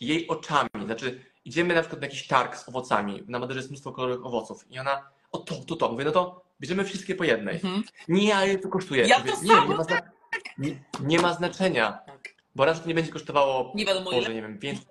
jej 0.00 0.28
oczami. 0.28 0.68
Znaczy, 0.84 1.24
idziemy 1.44 1.74
na 1.74 1.80
przykład 1.80 2.00
na 2.00 2.06
jakiś 2.06 2.26
targ 2.26 2.56
z 2.56 2.68
owocami, 2.68 3.22
na 3.28 3.38
Maderze 3.38 3.58
jest 3.58 3.70
mnóstwo 3.70 3.92
kolorowych 3.92 4.26
owoców 4.26 4.70
i 4.70 4.78
ona, 4.78 5.08
o 5.32 5.38
to, 5.38 5.54
to, 5.54 5.76
to. 5.76 5.92
Mówię, 5.92 6.04
no 6.04 6.10
to 6.12 6.44
bierzemy 6.60 6.84
wszystkie 6.84 7.14
po 7.14 7.24
jednej. 7.24 7.54
Mhm. 7.54 7.82
Nie, 8.08 8.36
ale 8.36 8.58
to 8.58 8.68
kosztuje. 8.68 9.06
Ja 9.06 9.18
Mówię, 9.18 9.32
to 9.32 9.42
nie, 9.42 9.48
nie 9.48 9.76
ma, 9.76 9.84
zna- 9.84 10.02
nie, 10.58 10.84
nie 11.00 11.18
ma 11.18 11.34
znaczenia, 11.34 11.92
Tak. 12.06 12.34
bo 12.54 12.64
raz 12.64 12.82
to 12.82 12.88
nie 12.88 12.94
będzie 12.94 13.12
kosztowało 13.12 13.72
Nie 13.74 13.84
wiadomo 13.86 14.10
może, 14.10 14.26
ile. 14.26 14.34
nie 14.34 14.42
wiem, 14.42 14.58
więcej 14.58 14.86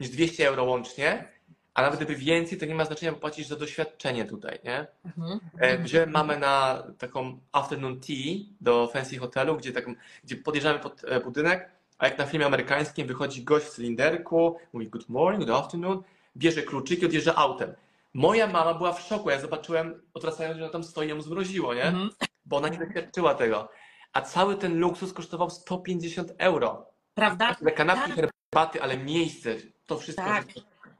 niż 0.00 0.10
200 0.10 0.48
euro 0.48 0.64
łącznie, 0.64 1.28
a 1.76 1.82
nawet 1.82 2.00
gdyby 2.00 2.16
więcej, 2.16 2.58
to 2.58 2.66
nie 2.66 2.74
ma 2.74 2.84
znaczenia, 2.84 3.12
bo 3.12 3.18
płacisz 3.18 3.46
za 3.46 3.56
doświadczenie 3.56 4.24
tutaj, 4.24 4.58
nie? 4.64 4.86
Mhm. 5.04 5.40
Wziąłem 5.84 6.10
mamę 6.10 6.38
na 6.38 6.82
taką 6.98 7.38
afternoon 7.52 8.00
tea 8.00 8.34
do 8.60 8.86
fancy 8.86 9.18
hotelu, 9.18 9.56
gdzie, 9.56 9.72
taką, 9.72 9.94
gdzie 10.24 10.36
podjeżdżamy 10.36 10.78
pod 10.78 11.04
e, 11.04 11.20
budynek, 11.20 11.70
a 11.98 12.06
jak 12.06 12.18
na 12.18 12.26
filmie 12.26 12.46
amerykańskim 12.46 13.06
wychodzi 13.06 13.44
gość 13.44 13.66
w 13.66 13.70
cylinderku, 13.70 14.56
mówi 14.72 14.88
good 14.88 15.08
morning, 15.08 15.44
good 15.44 15.56
afternoon, 15.56 16.02
bierze 16.36 16.62
kluczyki, 16.62 17.06
odjeżdża 17.06 17.34
autem. 17.34 17.74
Moja 18.14 18.46
mama 18.46 18.74
była 18.74 18.92
w 18.92 19.00
szoku, 19.00 19.30
ja 19.30 19.40
zobaczyłem, 19.40 20.02
odwracając, 20.14 20.56
że 20.56 20.62
ona 20.62 20.72
tam 20.72 20.84
stoi, 20.84 21.08
ją 21.08 21.22
zmroziło, 21.22 21.74
nie? 21.74 21.84
Mhm. 21.84 22.10
Bo 22.46 22.56
ona 22.56 22.68
nie 22.68 22.78
doświadczyła 22.78 23.34
tego. 23.34 23.68
A 24.12 24.20
cały 24.20 24.56
ten 24.56 24.78
luksus 24.78 25.12
kosztował 25.12 25.50
150 25.50 26.32
euro. 26.38 26.86
Prawda? 27.14 27.56
Kanapki, 27.76 28.12
Tak. 28.12 28.30
herbaty, 28.52 28.82
ale 28.82 28.98
miejsce, 28.98 29.54
to 29.86 29.98
wszystko. 29.98 30.24
Tak. 30.24 30.44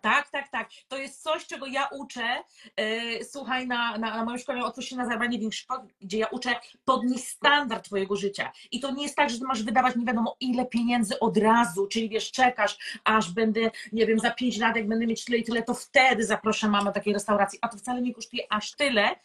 Tak, 0.07 0.31
tak, 0.31 0.49
tak. 0.49 0.69
To 0.89 0.99
jest 0.99 1.23
coś, 1.23 1.47
czego 1.47 1.67
ja 1.67 1.89
uczę. 1.93 2.43
e, 2.77 3.25
słuchaj, 3.25 3.67
na, 3.67 3.99
na, 3.99 4.17
na 4.17 4.25
moim 4.25 4.39
szkole 4.39 4.61
się 4.81 4.97
na 4.97 5.05
zarabianie 5.05 5.39
większych 5.39 5.67
gdzie 6.01 6.19
ja 6.19 6.27
uczę 6.27 6.55
podnieść 6.85 7.29
standard 7.29 7.85
Twojego 7.85 8.17
życia. 8.17 8.53
I 8.73 8.81
to 8.81 8.91
nie 8.91 9.03
jest 9.03 9.17
tak, 9.17 9.31
że 9.31 9.39
Ty 9.39 9.45
masz 9.45 9.63
wydawać 9.63 9.97
nie 9.97 10.05
wiadomo 10.05 10.37
ile 10.41 10.67
pieniędzy 10.67 11.19
od 11.19 11.37
razu, 11.37 11.87
czyli 11.87 12.09
wiesz, 12.09 12.33
czekasz, 12.33 12.79
aż 13.05 13.33
będę, 13.33 13.61
nie 13.93 14.07
wiem, 14.07 14.19
za 14.19 14.31
pięć 14.31 14.59
lat, 14.59 14.77
jak 14.77 14.89
będę 14.89 15.07
mieć 15.07 15.25
tyle 15.25 15.39
i 15.39 15.45
tyle, 15.45 15.63
to 15.63 15.75
wtedy 15.75 16.25
zaproszę 16.25 16.69
mamę 16.69 16.85
do 16.85 16.93
takiej 16.93 17.13
restauracji. 17.13 17.59
A 17.63 17.69
to 17.69 17.79
wcale 17.79 18.03
nie 18.03 18.15
kosztuje 18.15 18.43
aż 18.51 18.73
tyle, 18.73 19.17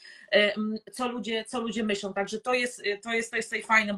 co 0.91 1.07
ludzie, 1.07 1.45
co 1.45 1.59
ludzie 1.59 1.83
myślą. 1.83 2.13
Także 2.13 2.39
to 2.39 2.53
jest, 2.53 2.83
to 3.03 3.13
jest, 3.13 3.31
to 3.31 3.35
jest 3.37 3.49
tutaj 3.49 3.63
fajne 3.63 3.95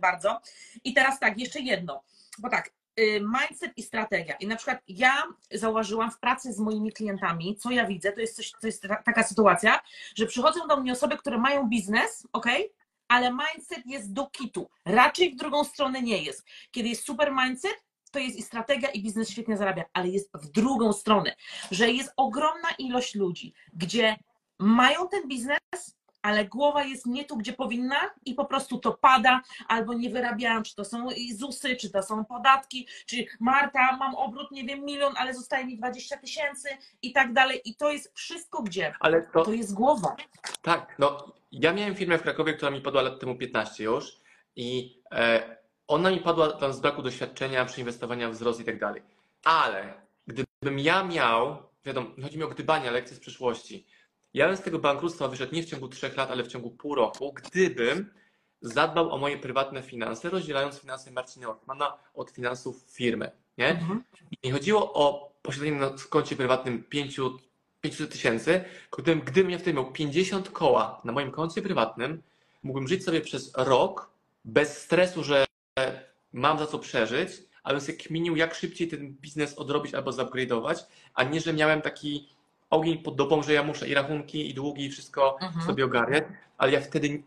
bardzo. 0.00 0.40
I 0.84 0.94
teraz 0.94 1.20
tak, 1.20 1.38
jeszcze 1.38 1.60
jedno. 1.60 2.02
Bo 2.38 2.48
tak, 2.48 2.70
mindset 3.20 3.72
i 3.76 3.82
strategia. 3.82 4.34
I 4.34 4.46
na 4.46 4.56
przykład 4.56 4.78
ja 4.88 5.22
zauważyłam 5.52 6.10
w 6.10 6.18
pracy 6.18 6.52
z 6.52 6.58
moimi 6.58 6.92
klientami, 6.92 7.56
co 7.56 7.70
ja 7.70 7.86
widzę, 7.86 8.12
to 8.12 8.20
jest, 8.20 8.36
coś, 8.36 8.50
to 8.50 8.66
jest 8.66 8.82
ta- 8.82 9.02
taka 9.02 9.22
sytuacja, 9.22 9.80
że 10.14 10.26
przychodzą 10.26 10.66
do 10.68 10.76
mnie 10.76 10.92
osoby, 10.92 11.16
które 11.16 11.38
mają 11.38 11.68
biznes, 11.68 12.26
ok? 12.32 12.46
Ale 13.08 13.30
mindset 13.30 13.86
jest 13.86 14.12
do 14.12 14.26
kitu. 14.26 14.70
Raczej 14.84 15.32
w 15.32 15.36
drugą 15.36 15.64
stronę 15.64 16.02
nie 16.02 16.22
jest. 16.22 16.44
Kiedy 16.70 16.88
jest 16.88 17.06
super 17.06 17.32
mindset, 17.44 17.84
to 18.10 18.18
jest 18.18 18.36
i 18.36 18.42
strategia, 18.42 18.88
i 18.90 19.02
biznes 19.02 19.30
świetnie 19.30 19.56
zarabia, 19.56 19.84
ale 19.92 20.08
jest 20.08 20.30
w 20.34 20.46
drugą 20.46 20.92
stronę, 20.92 21.34
że 21.70 21.90
jest 21.90 22.12
ogromna 22.16 22.68
ilość 22.78 23.14
ludzi, 23.14 23.54
gdzie 23.72 24.16
mają 24.58 25.08
ten 25.08 25.28
biznes, 25.28 25.58
ale 26.22 26.44
głowa 26.44 26.84
jest 26.84 27.06
nie 27.06 27.24
tu, 27.24 27.36
gdzie 27.36 27.52
powinna 27.52 27.96
i 28.24 28.34
po 28.34 28.44
prostu 28.44 28.78
to 28.78 28.92
pada, 28.92 29.42
albo 29.68 29.94
nie 29.94 30.10
wyrabiają, 30.10 30.62
czy 30.62 30.74
to 30.74 30.84
są 30.84 31.08
ZUSy, 31.34 31.76
czy 31.76 31.90
to 31.90 32.02
są 32.02 32.24
podatki, 32.24 32.88
czy 33.06 33.24
Marta, 33.40 33.96
mam 33.96 34.14
obrót, 34.14 34.50
nie 34.50 34.64
wiem, 34.64 34.84
milion, 34.84 35.14
ale 35.16 35.34
zostaje 35.34 35.66
mi 35.66 35.76
20 35.76 36.16
tysięcy 36.16 36.68
i 37.02 37.12
tak 37.12 37.32
dalej. 37.32 37.60
I 37.64 37.74
to 37.74 37.92
jest 37.92 38.12
wszystko 38.14 38.62
gdzie? 38.62 38.94
Ale 39.00 39.22
to, 39.22 39.44
To 39.44 39.52
jest 39.52 39.74
głowa. 39.74 40.16
Tak, 40.62 40.94
no 40.98 41.34
ja 41.52 41.72
miałem 41.72 41.94
firmę 41.94 42.18
w 42.18 42.22
Krakowie, 42.22 42.54
która 42.54 42.70
mi 42.70 42.80
padła 42.80 43.02
lat 43.02 43.20
temu 43.20 43.36
15 43.36 43.84
już 43.84 44.16
i 44.56 44.98
e, 45.12 45.56
ona 45.88 46.10
mi 46.10 46.20
padła 46.20 46.52
tam 46.52 46.72
z 46.72 46.80
braku 46.80 47.02
doświadczenia, 47.02 47.64
przeinwestowania 47.64 48.28
w 48.28 48.32
wzrost 48.32 48.60
i 48.60 48.64
tak 48.64 48.78
dalej. 48.78 49.02
Ale 49.44 49.94
gdybym 50.26 50.78
ja 50.78 51.04
miał, 51.04 51.56
wiadomo, 51.84 52.10
chodzi 52.22 52.38
mi 52.38 52.44
o 52.44 52.48
gdybanie, 52.48 52.90
lekcje 52.90 53.16
z 53.16 53.20
przyszłości, 53.20 53.86
ja 54.34 54.48
bym 54.48 54.56
z 54.56 54.60
tego 54.60 54.78
bankructwa 54.78 55.28
wyszedł 55.28 55.54
nie 55.54 55.62
w 55.62 55.66
ciągu 55.66 55.88
trzech 55.88 56.16
lat, 56.16 56.30
ale 56.30 56.44
w 56.44 56.48
ciągu 56.48 56.70
pół 56.70 56.94
roku, 56.94 57.32
gdybym 57.32 58.10
zadbał 58.60 59.10
o 59.10 59.18
moje 59.18 59.38
prywatne 59.38 59.82
finanse, 59.82 60.30
rozdzielając 60.30 60.78
finanse 60.78 61.10
Marcina 61.10 61.48
Ortmana 61.48 61.98
od 62.14 62.30
finansów 62.30 62.84
firmy, 62.90 63.30
nie? 63.58 63.68
Mhm. 63.68 64.04
Nie 64.44 64.52
chodziło 64.52 64.92
o 64.94 65.32
posiadanie 65.42 65.72
na 65.72 65.90
koncie 66.10 66.36
prywatnym 66.36 66.84
5 66.84 67.20
500 67.80 68.12
tysięcy, 68.12 68.64
gdybym, 68.98 69.20
gdybym 69.20 69.50
ja 69.50 69.58
wtedy 69.58 69.74
miał 69.74 69.92
50 69.92 70.50
koła 70.50 71.00
na 71.04 71.12
moim 71.12 71.30
koncie 71.30 71.62
prywatnym, 71.62 72.22
mógłbym 72.62 72.88
żyć 72.88 73.04
sobie 73.04 73.20
przez 73.20 73.52
rok 73.56 74.10
bez 74.44 74.78
stresu, 74.78 75.24
że 75.24 75.46
mam 76.32 76.58
za 76.58 76.66
co 76.66 76.78
przeżyć, 76.78 77.30
ale 77.62 77.74
bym 77.74 77.86
sobie 77.86 77.98
kminił, 77.98 78.36
jak 78.36 78.54
szybciej 78.54 78.88
ten 78.88 79.12
biznes 79.12 79.58
odrobić 79.58 79.94
albo 79.94 80.10
zupgrade'ować, 80.10 80.84
a 81.14 81.24
nie, 81.24 81.40
że 81.40 81.52
miałem 81.52 81.82
taki 81.82 82.28
ogień 82.72 82.98
pod 82.98 83.16
dopą, 83.16 83.42
że 83.42 83.52
ja 83.52 83.62
muszę 83.62 83.88
i 83.88 83.94
rachunki, 83.94 84.50
i 84.50 84.54
długi, 84.54 84.84
i 84.84 84.90
wszystko 84.90 85.38
Mhm. 85.40 85.66
sobie 85.66 85.84
ogarniać, 85.84 86.24
ale 86.58 86.72
ja 86.72 86.80
wtedy 86.80 87.22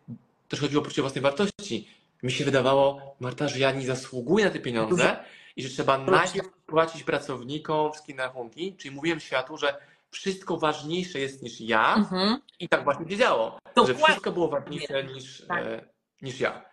też 0.49 0.60
chodziło 0.60 0.81
o 0.81 0.84
poczucie 0.84 1.01
własnej 1.01 1.21
wartości. 1.21 1.88
Mi 2.23 2.31
się 2.31 2.45
wydawało, 2.45 3.15
Marta, 3.19 3.47
że 3.47 3.60
ja 3.60 3.71
nie 3.71 3.86
zasługuję 3.86 4.45
na 4.45 4.51
te 4.51 4.60
pieniądze 4.60 5.17
i 5.55 5.63
że 5.63 5.69
trzeba 5.69 5.97
najpierw 5.97 6.47
płacić 6.65 7.03
pracownikom 7.03 7.91
wszystkie 7.91 8.15
rachunki, 8.15 8.75
czyli 8.77 8.95
mówiłem 8.95 9.19
światu, 9.19 9.58
że 9.58 9.77
wszystko 10.12 10.58
ważniejsze 10.58 11.19
jest 11.19 11.43
niż 11.43 11.62
ja 11.62 11.95
Mhm. 11.95 12.38
i 12.60 12.69
tak 12.69 12.84
właśnie 12.84 13.10
się 13.10 13.17
działo, 13.17 13.60
że 13.88 13.95
wszystko 13.95 14.31
było 14.31 14.47
ważniejsze 14.47 15.03
niż, 15.03 15.45
Tak. 15.47 15.63
e, 15.65 15.86
niż 16.21 16.39
ja. 16.39 16.65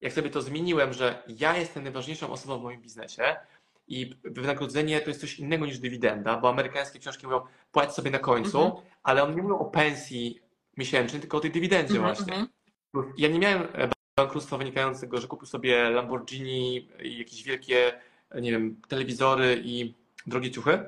Jak 0.00 0.12
sobie 0.12 0.30
to 0.30 0.42
zmieniłem, 0.42 0.92
że 0.92 1.22
ja 1.28 1.56
jestem 1.56 1.82
najważniejszą 1.82 2.32
osobą 2.32 2.58
w 2.58 2.62
moim 2.62 2.80
biznesie 2.82 3.36
i 3.90 4.14
wynagrodzenie 4.24 5.00
to 5.00 5.08
jest 5.10 5.20
coś 5.20 5.38
innego 5.38 5.66
niż 5.66 5.78
dywidenda, 5.78 6.36
bo 6.36 6.48
amerykańskie 6.48 6.98
książki 6.98 7.26
mówią 7.26 7.40
płać 7.72 7.94
sobie 7.94 8.10
na 8.10 8.18
końcu, 8.18 8.58
Mhm. 8.62 8.82
ale 9.02 9.22
one 9.22 9.34
nie 9.34 9.42
mówią 9.42 9.58
o 9.58 9.64
pensji 9.64 10.40
miesięcznej, 10.76 11.20
tylko 11.20 11.36
o 11.36 11.40
tej 11.40 11.50
dywidendzie 11.50 11.96
Mhm, 11.96 12.14
właśnie. 12.14 12.34
mhm. 12.94 13.14
Ja 13.18 13.28
nie 13.28 13.38
miałem 13.38 13.62
e, 13.62 13.88
bankructwa 14.16 14.56
wynikającego, 14.58 15.20
że 15.20 15.26
kupił 15.28 15.46
sobie 15.46 15.90
Lamborghini 15.90 16.88
i 17.02 17.18
jakieś 17.18 17.42
wielkie, 17.42 17.92
e, 18.30 18.40
nie 18.40 18.50
wiem, 18.50 18.80
telewizory 18.88 19.62
i 19.64 19.94
drogie 20.26 20.50
ciuchy, 20.50 20.78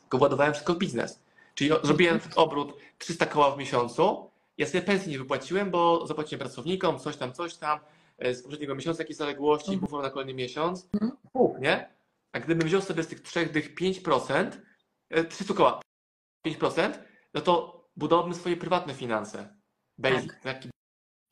tylko 0.00 0.18
władowałem 0.18 0.52
wszystko 0.52 0.74
w 0.74 0.78
biznes. 0.78 1.22
Czyli 1.54 1.72
o- 1.72 1.86
zrobiłem 1.86 2.20
obrót 2.36 2.74
300 2.98 3.26
koła 3.26 3.50
w 3.50 3.58
miesiącu, 3.58 4.30
ja 4.58 4.66
sobie 4.66 4.82
pensji 4.82 5.12
nie 5.12 5.18
wypłaciłem, 5.18 5.70
bo 5.70 6.06
zapłaciłem 6.06 6.40
pracownikom, 6.40 6.98
coś 6.98 7.16
tam, 7.16 7.32
coś 7.32 7.54
tam, 7.54 7.78
e, 8.18 8.34
z 8.34 8.42
poprzedniego 8.42 8.74
miesiąca 8.74 9.02
jakieś 9.02 9.16
zaległości, 9.16 9.70
Mhm. 9.72 9.80
bufor 9.80 10.02
na 10.02 10.10
kolejny 10.10 10.34
miesiąc, 10.34 10.88
Mhm. 10.94 11.12
Nie? 11.60 11.97
A 12.32 12.40
gdybym 12.40 12.68
wziął 12.68 12.80
sobie 12.82 13.02
z 13.02 13.08
tych 13.08 13.20
trzech 13.20 13.52
dych 13.52 13.74
5%, 13.74 14.60
e, 15.10 15.24
300 15.24 15.54
koła, 15.54 15.80
5%, 16.46 16.98
no 17.34 17.40
to 17.40 17.84
budowałbym 17.96 18.34
swoje 18.34 18.56
prywatne 18.56 18.94
finanse. 18.94 19.56
Basic, 19.98 20.32
taki 20.42 20.70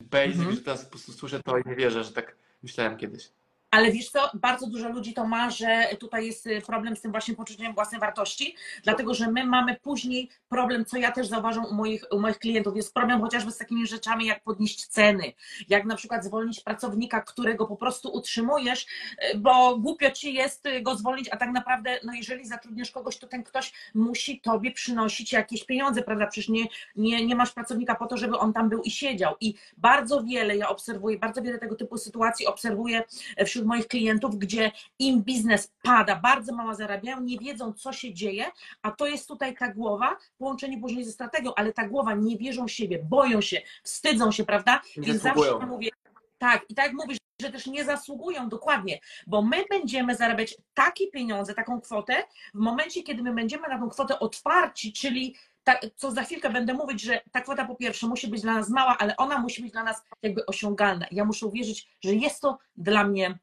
basic, 0.03 0.37
Mhm. 0.39 0.55
że 0.55 0.61
teraz 0.61 0.85
po 0.85 0.91
prostu 0.91 1.11
słyszę 1.11 1.39
to 1.45 1.57
i 1.57 1.61
nie 1.65 1.75
wierzę, 1.75 2.03
że 2.03 2.11
tak 2.13 2.37
myślałem 2.63 2.97
kiedyś. 2.97 3.31
Ale 3.71 3.91
wiesz 3.91 4.09
co, 4.09 4.31
bardzo 4.33 4.67
dużo 4.67 4.89
ludzi 4.89 5.13
to 5.13 5.27
ma, 5.27 5.49
że 5.49 5.87
tutaj 5.99 6.25
jest 6.25 6.47
y, 6.47 6.61
problem 6.61 6.95
z 6.95 7.01
tym 7.01 7.11
właśnie 7.11 7.35
poczuciem 7.35 7.73
własnej 7.73 8.01
wartości, 8.01 8.55
dlatego 8.83 9.13
że 9.13 9.31
my 9.31 9.45
mamy 9.45 9.75
później 9.75 10.29
problem, 10.49 10.85
co 10.85 10.97
ja 10.97 11.11
też 11.11 11.27
zauważam 11.27 11.65
u 11.65 11.73
moich, 11.73 12.03
u 12.11 12.19
moich 12.19 12.39
klientów, 12.39 12.75
jest 12.75 12.93
problem 12.93 13.21
chociażby 13.21 13.51
z 13.51 13.57
takimi 13.57 13.87
rzeczami, 13.87 14.25
jak 14.25 14.43
podnieść 14.43 14.87
ceny, 14.87 15.33
jak 15.69 15.85
na 15.85 15.95
przykład 15.95 16.25
zwolnić 16.25 16.59
pracownika, 16.59 17.21
którego 17.21 17.65
po 17.65 17.75
prostu 17.75 18.09
utrzymujesz, 18.13 18.85
y, 19.33 19.37
bo 19.37 19.77
głupio 19.77 20.11
ci 20.11 20.33
jest 20.33 20.65
y, 20.65 20.81
go 20.81 20.95
zwolnić, 20.95 21.29
a 21.29 21.37
tak 21.37 21.51
naprawdę, 21.51 21.99
no 22.03 22.13
jeżeli 22.13 22.45
zatrudniesz 22.45 22.91
kogoś, 22.91 23.17
to 23.17 23.27
ten 23.27 23.43
ktoś 23.43 23.73
musi 23.93 24.41
tobie 24.41 24.71
przynosić 24.71 25.33
jakieś 25.33 25.65
pieniądze, 25.65 26.03
prawda? 26.03 26.27
Przecież 26.27 26.49
nie, 26.49 26.65
nie, 26.95 27.25
nie 27.25 27.35
masz 27.35 27.51
pracownika 27.51 27.95
po 27.95 28.05
to, 28.05 28.17
żeby 28.17 28.37
on 28.37 28.53
tam 28.53 28.69
był 28.69 28.81
i 28.81 28.91
siedział. 28.91 29.35
I 29.39 29.53
bardzo 29.77 30.23
wiele, 30.23 30.57
ja 30.57 30.69
obserwuję, 30.69 31.19
bardzo 31.19 31.41
wiele 31.41 31.57
tego 31.57 31.75
typu 31.75 31.97
sytuacji 31.97 32.47
obserwuję 32.47 33.03
wśród 33.45 33.56
moich 33.65 33.87
klientów, 33.87 34.37
gdzie 34.37 34.71
im 34.99 35.23
biznes 35.23 35.71
pada, 35.83 36.15
bardzo 36.15 36.55
mało 36.55 36.75
zarabiają, 36.75 37.21
nie 37.21 37.39
wiedzą, 37.39 37.73
co 37.73 37.93
się 37.93 38.13
dzieje, 38.13 38.45
a 38.81 38.91
to 38.91 39.07
jest 39.07 39.27
tutaj 39.27 39.55
ta 39.57 39.73
głowa, 39.73 40.17
połączenie 40.37 40.81
później 40.81 41.05
ze 41.05 41.11
strategią, 41.11 41.51
ale 41.55 41.73
ta 41.73 41.87
głowa 41.87 42.13
nie 42.13 42.37
wierzą 42.37 42.67
w 42.67 42.71
siebie, 42.71 42.99
boją 43.03 43.41
się, 43.41 43.61
wstydzą 43.83 44.31
się, 44.31 44.45
prawda? 44.45 44.81
Nie 44.97 45.03
Więc 45.03 45.21
zasługują. 45.21 45.51
zawsze 45.51 45.67
mówię, 45.67 45.89
tak, 46.37 46.65
i 46.69 46.75
tak 46.75 46.93
mówisz, 46.93 47.17
że 47.41 47.51
też 47.51 47.67
nie 47.67 47.85
zasługują 47.85 48.49
dokładnie, 48.49 48.99
bo 49.27 49.41
my 49.41 49.65
będziemy 49.69 50.15
zarabiać 50.15 50.57
takie 50.73 51.07
pieniądze, 51.07 51.53
taką 51.53 51.81
kwotę, 51.81 52.23
w 52.53 52.59
momencie, 52.59 53.03
kiedy 53.03 53.23
my 53.23 53.33
będziemy 53.33 53.67
na 53.67 53.79
tą 53.79 53.89
kwotę 53.89 54.19
otwarci, 54.19 54.93
czyli 54.93 55.35
ta, 55.63 55.79
co 55.95 56.11
za 56.11 56.23
chwilkę 56.23 56.49
będę 56.49 56.73
mówić, 56.73 57.01
że 57.01 57.21
ta 57.31 57.41
kwota 57.41 57.65
po 57.65 57.75
pierwsze 57.75 58.07
musi 58.07 58.27
być 58.27 58.41
dla 58.41 58.53
nas 58.53 58.69
mała, 58.69 58.97
ale 58.97 59.17
ona 59.17 59.39
musi 59.39 59.61
być 59.61 59.71
dla 59.71 59.83
nas 59.83 60.01
jakby 60.21 60.45
osiągalna. 60.45 61.05
Ja 61.11 61.25
muszę 61.25 61.45
uwierzyć, 61.45 61.87
że 62.03 62.13
jest 62.13 62.41
to 62.41 62.57
dla 62.77 63.03
mnie 63.03 63.39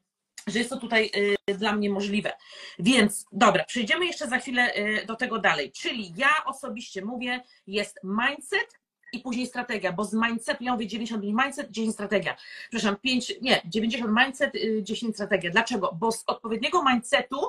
że 0.47 0.59
jest 0.59 0.69
to 0.69 0.77
tutaj 0.77 1.11
y, 1.49 1.53
dla 1.53 1.73
mnie 1.73 1.89
możliwe. 1.89 2.31
Więc 2.79 3.25
dobra, 3.31 3.63
przejdziemy 3.63 4.05
jeszcze 4.05 4.27
za 4.27 4.37
chwilę 4.37 4.77
y, 4.77 5.05
do 5.05 5.15
tego 5.15 5.39
dalej. 5.39 5.71
Czyli 5.71 6.13
ja 6.17 6.29
osobiście 6.45 7.05
mówię, 7.05 7.43
jest 7.67 7.99
mindset 8.03 8.79
i 9.13 9.19
później 9.19 9.47
strategia, 9.47 9.91
bo 9.91 10.03
z 10.03 10.13
mindsetu, 10.13 10.63
ja 10.63 10.73
mówię 10.73 10.87
95 10.87 11.43
mindset, 11.43 11.71
10 11.71 11.93
strategia. 11.93 12.35
Przepraszam, 12.69 12.95
5, 13.01 13.33
nie, 13.41 13.61
90 13.65 14.13
mindset, 14.25 14.55
y, 14.55 14.83
10 14.83 15.15
strategia. 15.15 15.51
Dlaczego? 15.51 15.97
Bo 15.99 16.11
z 16.11 16.23
odpowiedniego 16.27 16.83
mindsetu 16.83 17.41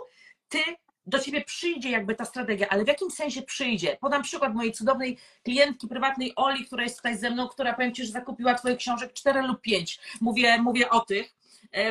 ty 0.48 0.58
do 1.06 1.18
ciebie 1.18 1.44
przyjdzie 1.44 1.90
jakby 1.90 2.14
ta 2.14 2.24
strategia, 2.24 2.68
ale 2.68 2.84
w 2.84 2.88
jakim 2.88 3.10
sensie 3.10 3.42
przyjdzie? 3.42 3.96
Podam 4.00 4.22
przykład 4.22 4.54
mojej 4.54 4.72
cudownej 4.72 5.18
klientki 5.42 5.88
prywatnej 5.88 6.32
Oli, 6.36 6.64
która 6.64 6.82
jest 6.82 6.96
tutaj 6.96 7.18
ze 7.18 7.30
mną, 7.30 7.48
która 7.48 7.74
powiem 7.74 7.94
ci, 7.94 8.04
że 8.04 8.12
zakupiła 8.12 8.54
twoich 8.54 8.76
książek 8.76 9.12
4 9.12 9.42
lub 9.42 9.60
5. 9.60 10.00
Mówię, 10.20 10.58
mówię 10.62 10.90
o 10.90 11.00
tych, 11.00 11.35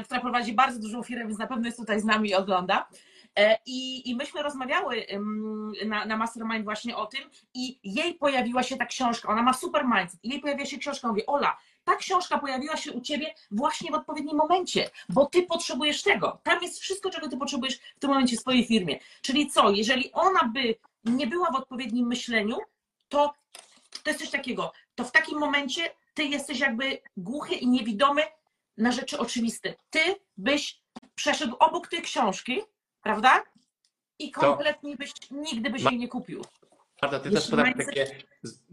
która 0.03 0.19
prowadzi 0.19 0.53
bardzo 0.53 0.79
dużą 0.79 1.03
firmę, 1.03 1.25
więc 1.27 1.39
na 1.39 1.47
pewno 1.47 1.65
jest 1.65 1.77
tutaj 1.77 1.99
z 1.99 2.05
nami 2.05 2.29
i 2.29 2.35
ogląda. 2.35 2.87
E, 3.35 3.57
I, 3.65 4.09
I 4.09 4.15
myśmy 4.15 4.43
rozmawiały 4.43 5.05
na, 5.85 6.05
na 6.05 6.17
Mastermind 6.17 6.63
właśnie 6.63 6.97
o 6.97 7.05
tym 7.05 7.21
i 7.53 7.79
jej 7.83 8.13
pojawiła 8.13 8.63
się 8.63 8.77
ta 8.77 8.85
książka, 8.85 9.29
ona 9.29 9.41
ma 9.41 9.53
super 9.53 9.85
mindset, 9.85 10.19
i 10.23 10.29
jej 10.29 10.39
pojawiła 10.39 10.65
się 10.65 10.77
książka, 10.77 11.07
mówię, 11.07 11.25
Ola, 11.25 11.57
ta 11.83 11.95
książka 11.95 12.37
pojawiła 12.37 12.77
się 12.77 12.91
u 12.91 13.01
ciebie 13.01 13.33
właśnie 13.51 13.91
w 13.91 13.93
odpowiednim 13.93 14.37
momencie, 14.37 14.89
bo 15.09 15.25
ty 15.25 15.43
potrzebujesz 15.43 16.03
tego. 16.03 16.39
Tam 16.43 16.63
jest 16.63 16.79
wszystko, 16.79 17.09
czego 17.09 17.29
ty 17.29 17.37
potrzebujesz 17.37 17.75
w 17.75 17.99
tym 17.99 18.09
momencie 18.09 18.37
w 18.37 18.39
swojej 18.39 18.65
firmie. 18.65 18.99
Czyli 19.21 19.51
co, 19.51 19.69
jeżeli 19.69 20.11
ona 20.11 20.43
by 20.53 20.75
nie 21.05 21.27
była 21.27 21.51
w 21.51 21.55
odpowiednim 21.55 22.07
myśleniu, 22.07 22.57
to 23.09 23.33
to 24.03 24.09
jest 24.09 24.19
coś 24.19 24.29
takiego, 24.29 24.71
to 24.95 25.03
w 25.03 25.11
takim 25.11 25.39
momencie 25.39 25.81
ty 26.13 26.23
jesteś 26.23 26.59
jakby 26.59 27.01
głuchy 27.17 27.55
i 27.55 27.67
niewidomy 27.67 28.21
na 28.77 28.91
rzeczy 28.91 29.17
oczywiste. 29.19 29.73
Ty 29.89 29.99
byś 30.37 30.81
przeszedł 31.15 31.55
obok 31.59 31.87
tej 31.87 32.01
książki, 32.01 32.61
prawda? 33.01 33.43
I 34.19 34.31
kompletnie 34.31 34.95
byś, 34.97 35.11
nigdy 35.31 35.69
byś 35.69 35.83
jej 35.83 35.97
nie 35.97 36.07
kupił. 36.07 36.41
Marta, 37.01 37.19
ty 37.19 37.29
Jeśli 37.29 37.41
też 37.41 37.49
podam 37.49 37.65
mindset- 37.65 37.85
takie, 37.85 38.07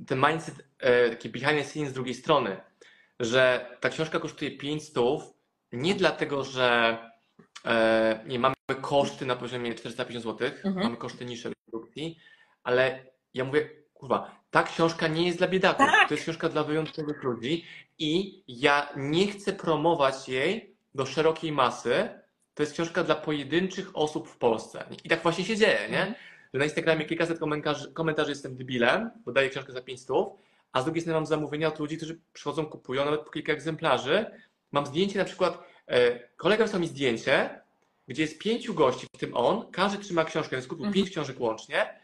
ten 0.07 0.19
mindset, 0.31 0.55
e, 0.79 1.11
taki 1.11 1.29
behind 1.29 1.53
the 1.59 1.65
scenes 1.65 1.91
z 1.91 1.93
drugiej 1.93 2.15
strony, 2.15 2.61
że 3.21 3.71
ta 3.81 3.89
książka 3.89 4.21
kosztuje 4.21 4.51
5 4.59 4.85
stów 4.85 5.23
nie 5.73 5.95
dlatego, 5.95 6.45
że 6.45 6.99
e, 7.65 8.25
nie 8.27 8.39
mamy 8.39 8.55
koszty 8.81 9.27
na 9.27 9.37
poziomie 9.37 9.75
450 9.75 10.25
zł, 10.39 10.49
Mhm. 10.65 10.87
mamy 10.87 10.97
koszty 10.97 11.25
niższe 11.25 11.51
produkcji, 11.71 12.19
ale 12.63 13.07
ja 13.35 13.45
mówię, 13.45 13.71
kurwa, 13.95 14.41
ta 14.51 14.63
książka 14.63 15.09
nie 15.09 15.27
jest 15.27 15.39
dla 15.39 15.49
biedaków, 15.49 15.87
Tak. 15.87 16.09
to 16.09 16.15
jest 16.15 16.25
książka 16.25 16.49
dla 16.49 16.65
wyjątkowych 16.65 17.23
ludzi 17.23 17.65
i 18.03 18.43
ja 18.49 18.89
nie 18.97 19.27
chcę 19.27 19.53
promować 19.53 20.29
jej 20.29 20.77
do 20.95 21.07
szerokiej 21.07 21.53
masy, 21.53 22.09
to 22.55 22.63
jest 22.63 22.73
książka 22.73 23.05
dla 23.05 23.15
pojedynczych 23.15 23.91
osób 23.95 24.29
w 24.29 24.37
Polsce. 24.37 24.85
I 25.05 25.09
tak 25.09 25.23
właśnie 25.23 25.45
się 25.45 25.57
dzieje, 25.57 25.89
nie? 25.91 26.15
Że 26.55 26.59
na 26.59 26.65
Instagramie 26.65 27.05
kilkaset 27.05 27.39
komentarzy, 27.39 27.93
komentarzy 27.93 28.31
jestem 28.31 28.57
debilem, 28.57 29.11
bo 29.25 29.33
daję 29.33 29.51
książkę 29.51 29.73
za 29.73 29.83
5 29.83 30.01
stów, 30.01 30.29
a 30.73 30.81
z 30.81 30.85
drugiej 30.85 31.01
strony 31.01 31.15
mam 31.15 31.27
zamówienia 31.27 31.69
od 31.69 31.79
ludzi, 31.79 31.97
którzy 31.97 32.21
przychodzą, 32.33 32.67
kupują 32.67 33.05
nawet 33.05 33.21
po 33.21 33.31
kilka 33.31 33.53
egzemplarzy. 33.53 34.27
Mam 34.73 34.87
zdjęcie 34.87 35.19
na 35.19 35.25
przykład, 35.25 35.59
e, 35.87 36.29
kolega 36.37 36.65
wysłał 36.65 36.81
mi 36.81 36.89
zdjęcie, 36.89 37.61
gdzie 38.09 38.23
jest 38.23 38.39
pięciu 38.39 38.75
gości, 38.75 39.07
w 39.17 39.19
tym 39.19 39.37
on, 39.37 39.71
każdy 39.71 39.99
trzyma 39.99 40.25
książkę, 40.25 40.57
więc 40.57 40.67
kupił 40.67 40.85
Mhm. 40.85 40.95
pięć 40.95 41.11
książek 41.11 41.41
łącznie, 41.41 42.01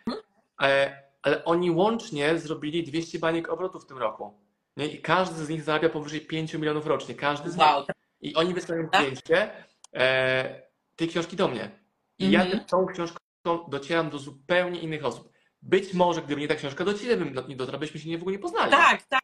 e, 0.63 1.03
ale 1.23 1.45
oni 1.45 1.71
łącznie 1.71 2.39
zrobili 2.39 2.85
200 2.85 3.19
baniek 3.19 3.49
obrotów 3.49 3.85
w 3.85 3.87
tym 3.87 3.99
roku. 3.99 4.48
Nie? 4.79 4.87
I 4.87 5.03
każdy 5.03 5.45
z 5.45 5.49
nich 5.49 5.63
zarabia 5.63 5.89
powyżej 5.89 6.21
5 6.21 6.55
milionów 6.55 6.87
rocznie, 6.87 7.15
każdy 7.15 7.51
z 7.51 7.57
nich. 7.57 7.67
Wow. 7.67 7.85
I 8.21 8.35
oni 8.35 8.55
wysyłają 8.55 8.89
Tak. 8.89 9.01
zdjęcie 9.03 9.51
e, 9.95 10.63
tej 10.97 11.09
książki 11.09 11.37
do 11.37 11.49
mnie. 11.49 11.71
I 12.19 12.31
ja 12.31 12.43
Mhm. 12.45 12.65
tą 12.65 12.87
książką 12.87 13.19
docieram 13.69 14.11
do 14.11 14.19
zupełnie 14.19 14.81
innych 14.81 15.05
osób. 15.05 15.33
Być 15.63 15.95
może, 15.95 16.23
gdyby 16.23 16.41
nie 16.41 16.49
ta 16.49 16.55
książka, 16.55 16.85
do 16.85 16.95
ciebie 16.95 17.17
bym 17.17 17.49
nie 17.49 17.57
dotarł, 17.57 17.79
byśmy 17.79 18.01
się 18.01 18.09
nie 18.09 18.19
w 18.19 18.21
ogóle 18.21 18.37
nie 18.37 18.43
poznali. 18.43 18.71
Tak, 18.71 19.03
tak. 19.03 19.21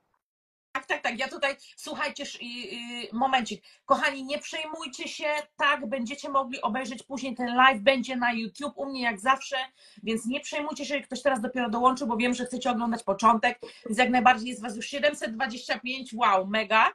Tak, 0.87 0.88
tak, 0.88 1.03
tak. 1.03 1.18
Ja 1.18 1.29
tutaj, 1.29 1.57
słuchajcie, 1.77 2.25
i- 2.40 3.09
momencik. 3.12 3.64
Kochani, 3.85 4.25
nie 4.25 4.38
przejmujcie 4.38 5.09
się, 5.09 5.25
tak, 5.57 5.87
będziecie 5.88 6.29
mogli 6.29 6.61
obejrzeć 6.62 7.03
później 7.03 7.35
ten 7.35 7.55
live, 7.57 7.81
będzie 7.83 8.16
na 8.16 8.33
YouTube, 8.33 8.73
u 8.77 8.87
mnie 8.87 9.03
jak 9.03 9.20
zawsze, 9.20 9.57
więc 10.03 10.27
nie 10.27 10.40
przejmujcie 10.40 10.85
się, 10.87 11.01
ktoś 11.01 11.23
teraz 11.23 11.40
dopiero 11.40 11.70
dołączył, 11.70 12.07
bo 12.09 12.16
wiem, 12.16 12.35
że 12.35 12.47
chcecie 12.47 12.70
oglądać 12.70 13.03
początek, 13.03 13.59
więc 13.87 13.99
jak 13.99 14.11
najbardziej 14.11 14.49
jest 14.49 14.62
Was 14.62 14.77
już 14.77 14.87
725, 14.87 16.14
wow, 16.14 16.47
mega. 16.47 16.90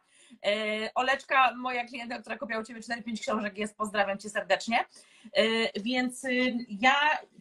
E, 0.46 0.90
Oleczka, 0.96 1.56
moja 1.56 1.86
klientka, 1.86 2.20
która 2.20 2.38
kupiła 2.38 2.60
u 2.60 2.64
Ciebie 2.64 2.82
4-5 2.82 3.22
książek 3.22 3.58
jest, 3.58 3.78
pozdrawiam 3.78 4.18
Cię 4.18 4.30
serdecznie. 4.30 4.86
E, 5.34 5.82
Więc 5.82 6.24
y, 6.24 6.58
ja 6.70 6.96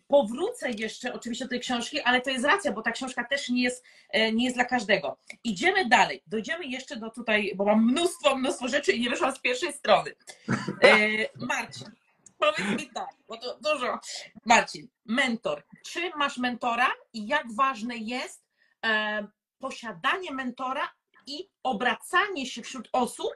powrócę 0.09 0.71
jeszcze 0.71 1.13
oczywiście 1.13 1.45
do 1.45 1.49
tej 1.49 1.61
książki, 1.61 2.01
ale 2.01 2.21
to 2.21 2.31
jest 2.31 2.45
racja, 2.45 2.73
bo 2.73 2.83
ta 2.83 2.93
książka 2.93 3.25
też 3.25 3.49
nie 3.49 3.63
jest, 3.63 3.85
e, 4.11 4.33
nie 4.33 4.45
jest 4.45 4.57
dla 4.57 4.65
każdego. 4.65 5.17
Idziemy 5.45 5.89
dalej. 5.89 6.23
Dojdziemy 6.27 6.67
jeszcze 6.67 6.97
do 6.97 7.11
tutaj, 7.11 7.53
bo 7.57 7.65
mam 7.65 7.85
mnóstwo, 7.91 8.37
mnóstwo 8.37 8.69
rzeczy 8.69 8.93
i 8.93 9.01
nie 9.01 9.11
wyszłam 9.11 9.33
z 9.33 9.41
pierwszej 9.41 9.73
strony. 9.73 10.15
Marcin, 11.37 11.89
powiedz 12.39 12.81
mi 12.81 12.91
tak, 12.95 13.11
bo 13.29 13.37
to 13.37 13.59
dużo. 13.61 13.99
Marcin, 14.45 14.89
mentor. 15.05 15.63
Czy 15.87 16.11
masz 16.17 16.39
mentora 16.39 16.89
i 17.13 17.27
jak 17.27 17.53
ważne 17.53 17.97
jest 17.97 18.45
posiadanie 19.59 20.33
mentora 20.33 20.89
i 21.29 21.49
obracanie 21.63 22.47
się 22.47 22.63
wśród 22.63 22.89
osób, 22.93 23.31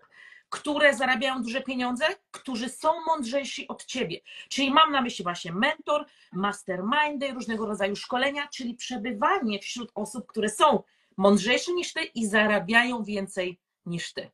które 0.48 0.94
zarabiają 0.94 1.42
duże 1.42 1.60
pieniądze, 1.60 2.04
którzy 2.30 2.68
są 2.68 3.04
mądrzejsi 3.06 3.68
od 3.68 3.84
ciebie. 3.84 4.20
Czyli 4.48 4.70
mam 4.70 4.92
na 4.92 5.00
myśli 5.02 5.22
właśnie 5.22 5.52
mentor, 5.52 6.06
mastermindy, 6.32 7.32
różnego 7.32 7.66
rodzaju 7.66 7.96
szkolenia, 7.96 8.48
czyli 8.48 8.74
przebywanie 8.74 9.58
wśród 9.58 9.92
osób, 9.94 10.26
które 10.26 10.48
są 10.48 10.82
mądrzejsze 11.16 11.72
niż 11.72 11.92
ty 11.92 12.02
i 12.04 12.26
zarabiają 12.26 13.04
więcej 13.04 13.60
niż 13.86 14.12
ty. 14.12 14.30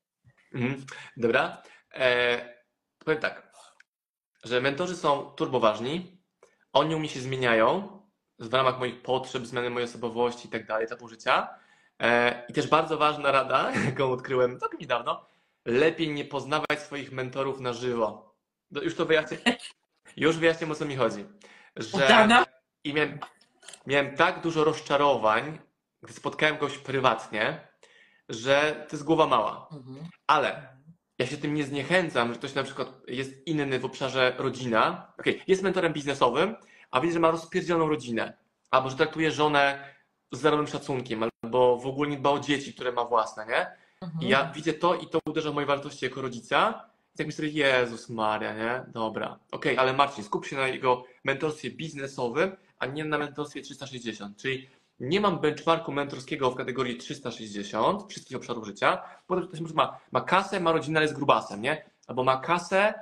Mhm. 0.55 0.87
Dobra. 1.17 1.63
E, 1.95 2.59
powiem 2.99 3.21
tak, 3.21 3.53
że 4.45 4.61
mentorzy 4.61 4.97
są 4.97 5.31
turboważni, 5.31 6.19
oni 6.73 6.95
u 6.95 6.99
mnie 6.99 7.09
się 7.09 7.21
zmieniają 7.21 7.99
w 8.39 8.55
ramach 8.55 8.79
moich 8.79 9.03
potrzeb, 9.03 9.47
zmiany 9.47 9.71
mojej 9.71 9.89
osobowości 9.89 10.49
i 10.49 10.51
tak 10.51 10.67
dalej, 10.67 10.85
etapu 10.85 11.09
życia. 11.09 11.49
E, 12.01 12.45
I 12.49 12.53
też 12.53 12.67
bardzo 12.67 12.99
ważna 12.99 13.33
rada, 13.33 13.73
jaką 13.87 14.13
odkryłem 14.13 14.61
całkiem 14.61 14.81
niedawno, 14.81 15.27
lepiej 15.65 16.09
nie 16.09 16.25
poznawać 16.25 16.83
swoich 16.83 17.13
mentorów 17.13 17.61
na 17.61 17.73
żywo. 17.73 18.35
No, 18.71 18.83
Już 18.83 18.95
to 18.95 19.07
wyjaśnię, 19.07 19.39
już 20.17 20.37
wyjaśnię 20.37 20.71
o 20.71 20.75
co 20.75 20.85
mi 20.85 20.97
chodzi. 20.97 21.25
Że 21.77 22.29
i 22.85 22.95
miałem, 22.95 23.19
miałem 23.87 24.17
tak 24.17 24.41
dużo 24.41 24.65
rozczarowań, 24.65 25.59
gdy 26.03 26.13
spotkałem 26.13 26.57
kogoś 26.57 26.79
prywatnie, 26.79 27.69
że 28.29 28.87
to 28.89 28.97
jest 28.97 29.05
głowa 29.05 29.27
mała. 29.27 29.69
Ale 30.27 30.79
ja 31.19 31.27
się 31.27 31.37
tym 31.37 31.55
nie 31.55 31.65
zniechęcam, 31.65 32.33
że 32.33 32.39
ktoś 32.39 32.55
na 32.55 32.63
przykład 32.63 32.89
jest 33.07 33.47
inny 33.47 33.79
w 33.79 33.85
obszarze 33.85 34.35
rodzina. 34.39 35.13
Okej, 35.19 35.43
jest 35.47 35.63
mentorem 35.63 35.93
biznesowym, 35.93 36.57
a 36.91 37.01
widzę, 37.01 37.15
że 37.15 37.21
ma 37.21 37.31
rozpierdzioną 37.31 37.89
rodzinę. 37.89 38.37
Albo 38.71 38.91
że 38.91 38.97
traktuje 38.97 39.31
żonę 39.31 39.95
zerowym 40.33 40.67
szacunkiem, 40.67 41.25
albo 41.43 41.77
w 41.79 41.87
ogóle 41.87 42.11
nie 42.11 42.17
dba 42.17 42.31
o 42.31 42.39
dzieci, 42.39 42.75
które 42.75 42.93
ma 42.93 43.05
własne, 43.05 43.47
nie? 43.47 43.67
I 44.21 44.29
ja 44.29 44.53
widzę 44.55 44.73
to 44.73 44.95
i 44.95 45.07
to 45.07 45.19
uderza 45.27 45.51
w 45.51 45.55
moje 45.55 45.67
wartości 45.67 46.05
jako 46.05 46.23
rodzica. 46.23 46.89
I 47.15 47.19
tak 47.19 47.27
myślę, 47.27 47.47
Jezus 47.47 48.09
Maria, 48.09 48.55
nie? 48.55 48.85
Dobra. 48.89 49.39
Okej, 49.53 49.79
ale 49.79 49.93
Marcin, 49.93 50.25
skup 50.25 50.47
się 50.47 50.57
na 50.57 50.69
jego 50.69 51.05
mentorstwie 51.25 51.71
biznesowym, 51.71 52.57
a 52.79 52.87
nie 52.87 53.05
na 53.05 53.19
mentorstwie 53.19 53.63
360. 53.63 54.37
Czyli 54.37 54.69
nie 55.01 55.21
mam 55.21 55.39
benchmarku 55.39 55.93
mentorskiego 55.93 56.51
w 56.51 56.55
kategorii 56.55 56.97
360 56.97 58.11
wszystkich 58.11 58.37
obszarów 58.37 58.67
życia, 58.67 59.03
bo 59.29 59.43
ktoś 59.43 59.61
ma, 59.61 60.01
ma 60.13 60.21
kasę, 60.21 60.61
ma 60.61 60.73
rodzinę, 60.73 60.99
ale 60.99 61.05
jest 61.05 61.17
grubasem, 61.17 61.63
nie? 61.63 61.85
Albo 62.07 62.25
ma 62.25 62.37
kasę, 62.37 62.95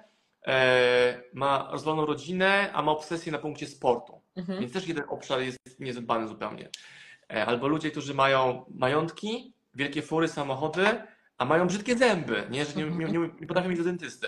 e, 0.47 1.23
ma 1.35 1.69
rozwaloną 1.73 2.07
rodzinę, 2.07 2.71
a 2.73 2.83
ma 2.83 2.93
obsesję 2.93 3.33
na 3.33 3.39
punkcie 3.39 3.67
sportu. 3.67 4.21
Mhm. 4.37 4.61
Więc 4.61 4.73
też 4.73 4.89
jeden 4.89 5.05
obszar 5.09 5.41
jest 5.41 5.81
niezadbany 5.81 6.29
zupełnie. 6.29 6.69
E, 7.35 7.47
Albo 7.47 7.69
ludzie, 7.69 7.91
którzy 7.91 8.15
mają 8.15 8.65
majątki, 8.75 9.53
wielkie 9.75 10.03
fury, 10.03 10.29
samochody, 10.29 10.87
a 11.39 11.45
mają 11.45 11.67
brzydkie 11.67 11.97
zęby, 11.99 12.47
nie, 12.51 12.65
że 12.65 12.75
nie, 12.75 12.85
nie, 12.85 13.05
nie, 13.05 13.19
nie 13.41 13.47
potrafią 13.47 13.71
iść 13.71 13.79
do 13.79 13.85
dentysty. 13.85 14.27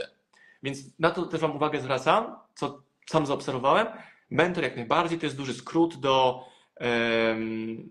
Więc 0.63 0.79
na 0.99 1.11
to 1.11 1.27
też 1.27 1.41
Wam 1.41 1.57
uwagę 1.57 1.81
zwracam, 1.81 2.37
co 2.55 2.83
sam 3.11 3.27
zaobserwowałem. 3.27 3.87
Mentor 4.31 4.65
jak 4.65 4.77
najbardziej 4.77 5.19
to 5.19 5.27
jest 5.27 5.37
duży 5.37 5.55
skrót 5.55 5.97
do, 6.01 6.45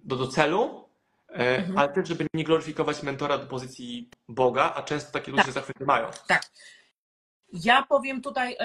do, 0.04 0.15
do 0.15 0.28
celu, 0.28 0.89
e, 1.30 1.58
Mhm. 1.58 1.78
ale 1.78 1.89
też, 1.89 2.08
żeby 2.08 2.28
nie 2.34 2.43
gloryfikować 2.43 3.04
mentora 3.04 3.38
do 3.38 3.46
pozycji 3.46 4.10
Boga, 4.30 4.74
a 4.76 4.84
często 4.84 5.12
takie 5.12 5.32
ludzie 5.32 5.43
Tak. 5.43 5.54
zachwyty 5.54 5.86
mają. 5.86 6.08
Ja 7.53 7.83
powiem 7.83 8.21
tutaj, 8.21 8.57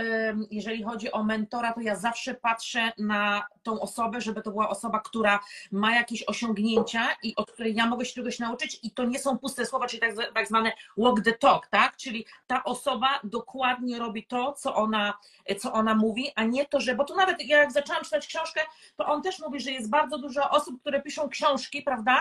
jeżeli 0.51 0.83
chodzi 0.83 1.13
o 1.13 1.23
mentora, 1.23 1.73
to 1.73 1.81
ja 1.81 1.97
zawsze 1.97 2.35
patrzę 2.35 2.93
na 2.99 3.47
tą 3.63 3.81
osobę, 3.81 4.21
żeby 4.21 4.43
to 4.43 4.51
była 4.51 4.69
osoba, 4.69 5.01
która 5.01 5.41
ma 5.73 5.95
jakieś 5.95 6.25
osiągnięcia 6.29 7.09
i 7.23 7.37
od 7.37 7.53
której 7.53 7.75
ja 7.75 7.87
mogę 7.87 8.05
się 8.05 8.15
czegoś 8.15 8.39
nauczyć 8.39 8.81
i 8.83 8.91
to 8.91 9.05
nie 9.05 9.19
są 9.19 9.39
puste 9.39 9.67
słowa, 9.67 9.87
czyli 9.87 10.01
tak, 10.01 10.35
tak 10.35 10.49
zwane 10.49 10.73
walk 10.97 11.25
the 11.25 11.33
talk, 11.33 11.67
tak? 11.67 11.97
Czyli 11.97 12.27
ta 12.47 12.65
osoba 12.65 13.21
dokładnie 13.25 13.99
robi 13.99 14.27
to, 14.27 14.53
co 14.53 14.75
ona, 14.75 15.15
co 15.59 15.73
ona 15.73 15.95
mówi, 15.95 16.31
a 16.35 16.45
nie 16.45 16.67
to, 16.67 16.81
że, 16.81 16.95
bo 16.95 17.05
to 17.05 17.15
nawet 17.15 17.47
ja 17.47 17.59
jak 17.59 17.73
zaczęłam 17.73 18.05
czytać 18.05 18.27
książkę, 18.27 18.61
to 18.97 19.07
on 19.07 19.23
też 19.23 19.39
mówi, 19.39 19.61
że 19.61 19.71
jest 19.71 19.91
bardzo 19.91 20.19
dużo 20.19 20.51
osób, 20.51 20.81
które 20.81 21.03
piszą 21.03 21.29
książki, 21.29 21.83
prawda? 21.83 22.21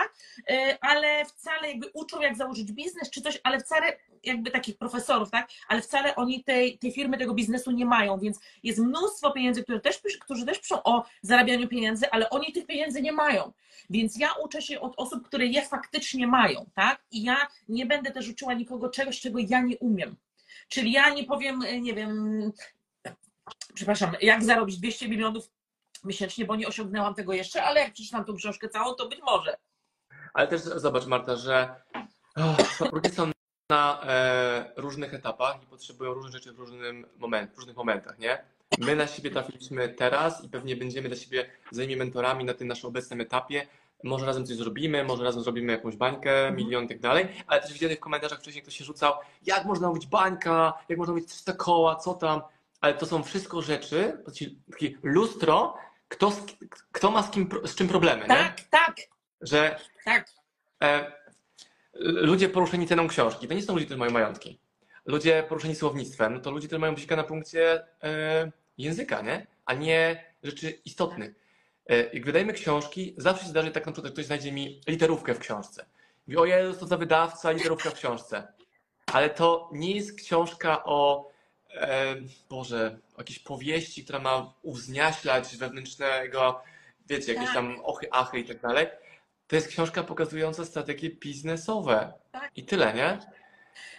Y, 0.50 0.78
Ale 0.80 1.24
wcale 1.24 1.68
jakby 1.68 1.90
uczą, 1.94 2.20
jak 2.20 2.36
założyć 2.36 2.72
biznes 2.72 3.10
czy 3.10 3.22
coś, 3.22 3.40
ale 3.44 3.60
wcale 3.60 3.96
jakby 4.24 4.50
takich 4.50 4.78
profesorów, 4.78 5.30
tak? 5.30 5.48
Ale 5.68 5.82
wcale 5.82 6.16
oni 6.16 6.44
tej, 6.52 6.78
tej 6.78 6.92
firmy, 6.92 7.18
tego 7.18 7.34
biznesu 7.34 7.70
nie 7.70 7.86
mają, 7.86 8.18
więc 8.18 8.40
jest 8.62 8.78
mnóstwo 8.78 9.30
pieniędzy, 9.30 9.62
które 9.62 9.80
też, 9.80 10.00
którzy 10.20 10.46
też 10.46 10.58
piszą 10.58 10.82
o 10.82 11.04
zarabianiu 11.22 11.68
pieniędzy, 11.68 12.10
ale 12.10 12.30
oni 12.30 12.52
tych 12.52 12.66
pieniędzy 12.66 13.02
nie 13.02 13.12
mają. 13.12 13.52
Więc 13.90 14.18
ja 14.18 14.28
uczę 14.44 14.62
się 14.62 14.80
od 14.80 14.94
osób, 14.96 15.26
które 15.26 15.46
je 15.46 15.62
faktycznie 15.62 16.26
mają, 16.26 16.70
tak? 16.74 17.04
I 17.10 17.22
ja 17.22 17.36
nie 17.68 17.86
będę 17.86 18.10
też 18.10 18.28
uczyła 18.28 18.54
nikogo 18.54 18.88
czegoś, 18.88 19.20
czego 19.20 19.38
ja 19.48 19.60
nie 19.60 19.78
umiem. 19.78 20.16
Czyli 20.68 20.92
ja 20.92 21.10
nie 21.10 21.24
powiem, 21.24 21.62
y, 21.62 21.80
nie 21.80 21.94
wiem, 21.94 22.52
przepraszam, 23.74 24.16
jak 24.20 24.44
zarobić 24.44 24.78
200 24.78 25.08
milionów 25.08 25.50
miesięcznie, 26.04 26.44
bo 26.44 26.56
nie 26.56 26.68
osiągnęłam 26.68 27.14
tego 27.14 27.32
jeszcze, 27.32 27.62
ale 27.64 27.80
jak 27.80 27.92
przeczytam 27.92 28.24
tą 28.24 28.36
książkę 28.36 28.68
całą, 28.68 28.94
to 28.94 29.08
być 29.08 29.20
może. 29.22 29.56
Ale 30.34 30.48
też 30.48 30.60
zobacz, 30.60 31.06
Marta, 31.06 31.36
że 31.36 31.74
oh, 32.36 32.56
są 33.16 33.31
na 33.72 34.02
e, 34.06 34.72
różnych 34.76 35.14
etapach 35.14 35.62
i 35.62 35.66
potrzebują 35.66 36.14
różnych 36.14 36.32
rzeczy 36.32 36.52
w, 36.52 36.58
różnym 36.58 37.06
moment, 37.18 37.52
w 37.54 37.56
różnych 37.56 37.76
momentach, 37.76 38.18
nie? 38.18 38.44
My 38.78 38.96
na 38.96 39.06
siebie 39.06 39.30
trafiliśmy 39.30 39.88
teraz 39.88 40.44
i 40.44 40.48
pewnie 40.48 40.76
będziemy 40.76 41.08
dla 41.08 41.16
siebie 41.16 41.50
wzajemnie 41.72 41.96
mentorami 41.96 42.44
na 42.44 42.54
tym 42.54 42.68
naszym 42.68 42.88
obecnym 42.88 43.20
etapie. 43.20 43.66
Może 44.04 44.26
razem 44.26 44.46
coś 44.46 44.56
zrobimy, 44.56 45.04
może 45.04 45.24
razem 45.24 45.42
zrobimy 45.42 45.72
jakąś 45.72 45.96
bańkę, 45.96 46.52
milion 46.52 46.84
i 46.84 46.88
tak 46.88 47.00
dalej, 47.00 47.28
ale 47.46 47.60
też 47.60 47.72
widziałem 47.72 47.96
w 47.96 48.00
komentarzach 48.00 48.38
wcześniej 48.38 48.62
ktoś 48.62 48.76
się 48.76 48.84
rzucał, 48.84 49.12
jak 49.46 49.64
można 49.64 49.88
mówić 49.88 50.06
bańka, 50.06 50.72
jak 50.88 50.98
można 50.98 51.14
mówić 51.14 51.28
300 51.30 51.52
koła, 51.52 51.96
co 51.96 52.14
tam, 52.14 52.42
ale 52.80 52.94
to 52.94 53.06
są 53.06 53.22
wszystko 53.22 53.62
rzeczy, 53.62 54.22
takie 54.70 54.90
lustro, 55.02 55.74
kto, 56.08 56.32
kto 56.92 57.10
ma 57.10 57.22
z, 57.22 57.30
kim, 57.30 57.48
z 57.64 57.74
czym 57.74 57.88
problemy, 57.88 58.22
nie? 58.22 58.28
Tak, 58.28 58.60
tak, 58.70 58.96
Że 59.40 59.76
tak. 60.04 60.26
e, 60.82 61.21
ludzie 62.00 62.48
poruszeni 62.48 62.86
ceną 62.86 63.08
książki, 63.08 63.48
to 63.48 63.54
nie 63.54 63.62
są 63.62 63.72
ludzie, 63.72 63.84
którzy 63.84 63.98
mają 63.98 64.10
majątki. 64.10 64.58
Ludzie 65.06 65.44
poruszeni 65.48 65.74
słownictwem, 65.74 66.34
no 66.34 66.40
to 66.40 66.50
ludzie, 66.50 66.66
którzy 66.66 66.80
mają 66.80 66.94
bzika 66.94 67.16
na 67.16 67.24
punkcie 67.24 67.84
e, 68.02 68.52
języka, 68.78 69.22
nie? 69.22 69.46
A 69.64 69.74
nie 69.74 70.24
rzeczy 70.42 70.70
istotnych. 70.70 71.34
E, 71.86 71.96
jak 71.96 72.24
wydajemy 72.24 72.52
książki, 72.52 73.14
zawsze 73.16 73.44
się 73.44 73.50
zdarzy 73.50 73.70
tak 73.70 73.86
na 73.86 73.92
przykład, 73.92 74.10
że 74.10 74.12
ktoś 74.12 74.26
znajdzie 74.26 74.52
mi 74.52 74.80
literówkę 74.88 75.34
w 75.34 75.38
książce. 75.38 75.86
Mówi, 76.26 76.36
o 76.36 76.44
Jezus, 76.44 76.78
to 76.78 76.86
za 76.86 76.96
wydawca, 76.96 77.50
literówka 77.50 77.90
w 77.90 77.94
książce. 77.94 78.52
Ale 79.06 79.30
to 79.30 79.70
nie 79.72 79.96
jest 79.96 80.18
książka 80.18 80.84
o, 80.84 81.30
e, 81.74 82.16
Boże, 82.48 82.98
o 83.14 83.18
jakiejś 83.18 83.38
powieści, 83.38 84.04
która 84.04 84.18
ma 84.18 84.54
uwzniaślać 84.62 85.56
wewnętrznego, 85.56 86.62
wiecie, 87.08 87.32
jakieś 87.32 87.46
Tak. 87.46 87.54
tam 87.54 87.76
ochy, 87.84 88.06
achy 88.10 88.38
i 88.38 88.44
tak 88.44 88.60
dalej. 88.60 88.86
To 89.52 89.56
jest 89.56 89.68
książka 89.68 90.02
pokazująca 90.02 90.64
strategie 90.64 91.10
biznesowe. 91.10 92.12
Tak. 92.30 92.50
I 92.56 92.64
tyle, 92.64 92.94
nie? 92.94 93.18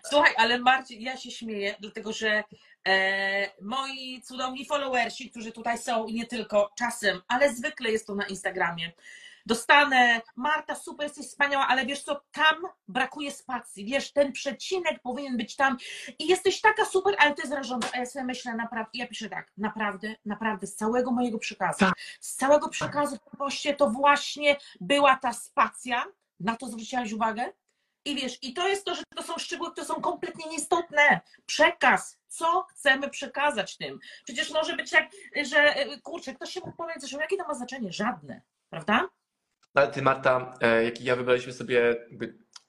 Słuchaj, 0.10 0.34
ale 0.38 0.60
Marcin, 0.60 1.02
ja 1.02 1.18
się 1.18 1.32
śmieję, 1.32 1.76
dlatego 1.80 2.14
że 2.14 2.44
e, 2.88 3.50
moi 3.62 4.22
cudowni 4.22 4.66
followersi, 4.66 5.30
którzy 5.32 5.52
tutaj 5.52 5.78
są 5.78 6.06
i 6.06 6.14
nie 6.14 6.26
tylko 6.26 6.72
czasem, 6.78 7.22
ale 7.28 7.54
zwykle 7.54 7.92
jest 7.92 8.08
to 8.08 8.16
na 8.16 8.26
Instagramie. 8.26 8.92
Dostanę, 9.46 10.22
Marta, 10.36 10.76
super, 10.76 11.06
jesteś 11.06 11.28
wspaniała, 11.28 11.68
ale 11.68 11.86
wiesz 11.86 12.04
co, 12.04 12.22
tam 12.32 12.56
brakuje 12.88 13.32
spacji, 13.32 13.86
wiesz, 13.86 14.14
ten 14.14 14.32
przecinek 14.32 15.02
powinien 15.02 15.38
być 15.38 15.56
tam 15.56 15.78
i 16.20 16.28
jesteś 16.28 16.62
taka 16.62 16.86
super, 16.86 17.16
ale 17.20 17.34
to 17.34 17.42
jest 17.42 17.54
rażące. 17.54 17.90
A 17.94 17.98
ja 17.98 18.06
sobie 18.06 18.26
myślę, 18.26 18.54
naprawdę, 18.56 18.90
ja 18.94 19.08
piszę 19.08 19.30
tak, 19.30 19.52
naprawdę, 19.58 20.16
naprawdę, 20.26 20.68
z 20.68 20.76
całego 20.76 21.12
mojego 21.12 21.40
przekazu, 21.40 21.80
Tak. 21.80 21.94
z 22.22 22.36
całego 22.36 22.70
przekazu 22.70 23.16
w 23.16 23.38
poście 23.38 23.74
to 23.74 23.90
właśnie 23.90 24.58
była 24.82 25.16
ta 25.16 25.34
spacja, 25.34 26.06
na 26.40 26.56
to 26.56 26.68
zwróciłaś 26.68 27.12
uwagę? 27.12 27.54
I 28.06 28.16
wiesz, 28.16 28.44
i 28.44 28.54
to 28.54 28.68
jest 28.68 28.86
to, 28.86 28.96
że 28.96 29.04
to 29.16 29.24
są 29.24 29.38
szczegóły, 29.38 29.72
które 29.72 29.88
są 29.88 29.94
kompletnie 30.02 30.46
nieistotne. 30.50 31.22
Przekaz, 31.46 32.20
co 32.28 32.64
chcemy 32.70 33.10
przekazać 33.10 33.78
tym. 33.78 34.00
Przecież 34.24 34.52
może 34.52 34.76
być 34.76 34.92
tak, 34.92 35.10
że 35.44 35.60
e, 35.60 36.02
kurczę, 36.02 36.34
ktoś 36.34 36.54
się 36.54 36.60
mógł 36.60 36.78
powiedzieć, 36.78 37.10
że 37.10 37.18
jakie 37.18 37.38
to 37.38 37.48
ma 37.48 37.54
znaczenie? 37.54 37.94
Żadne, 37.94 38.42
prawda? 38.70 39.10
Ale 39.74 39.88
ty, 39.88 40.02
Marta, 40.02 40.54
e, 40.62 40.84
jak 40.84 41.02
i 41.02 41.04
ja 41.04 41.16
wybraliśmy 41.16 41.54
sobie 41.54 42.06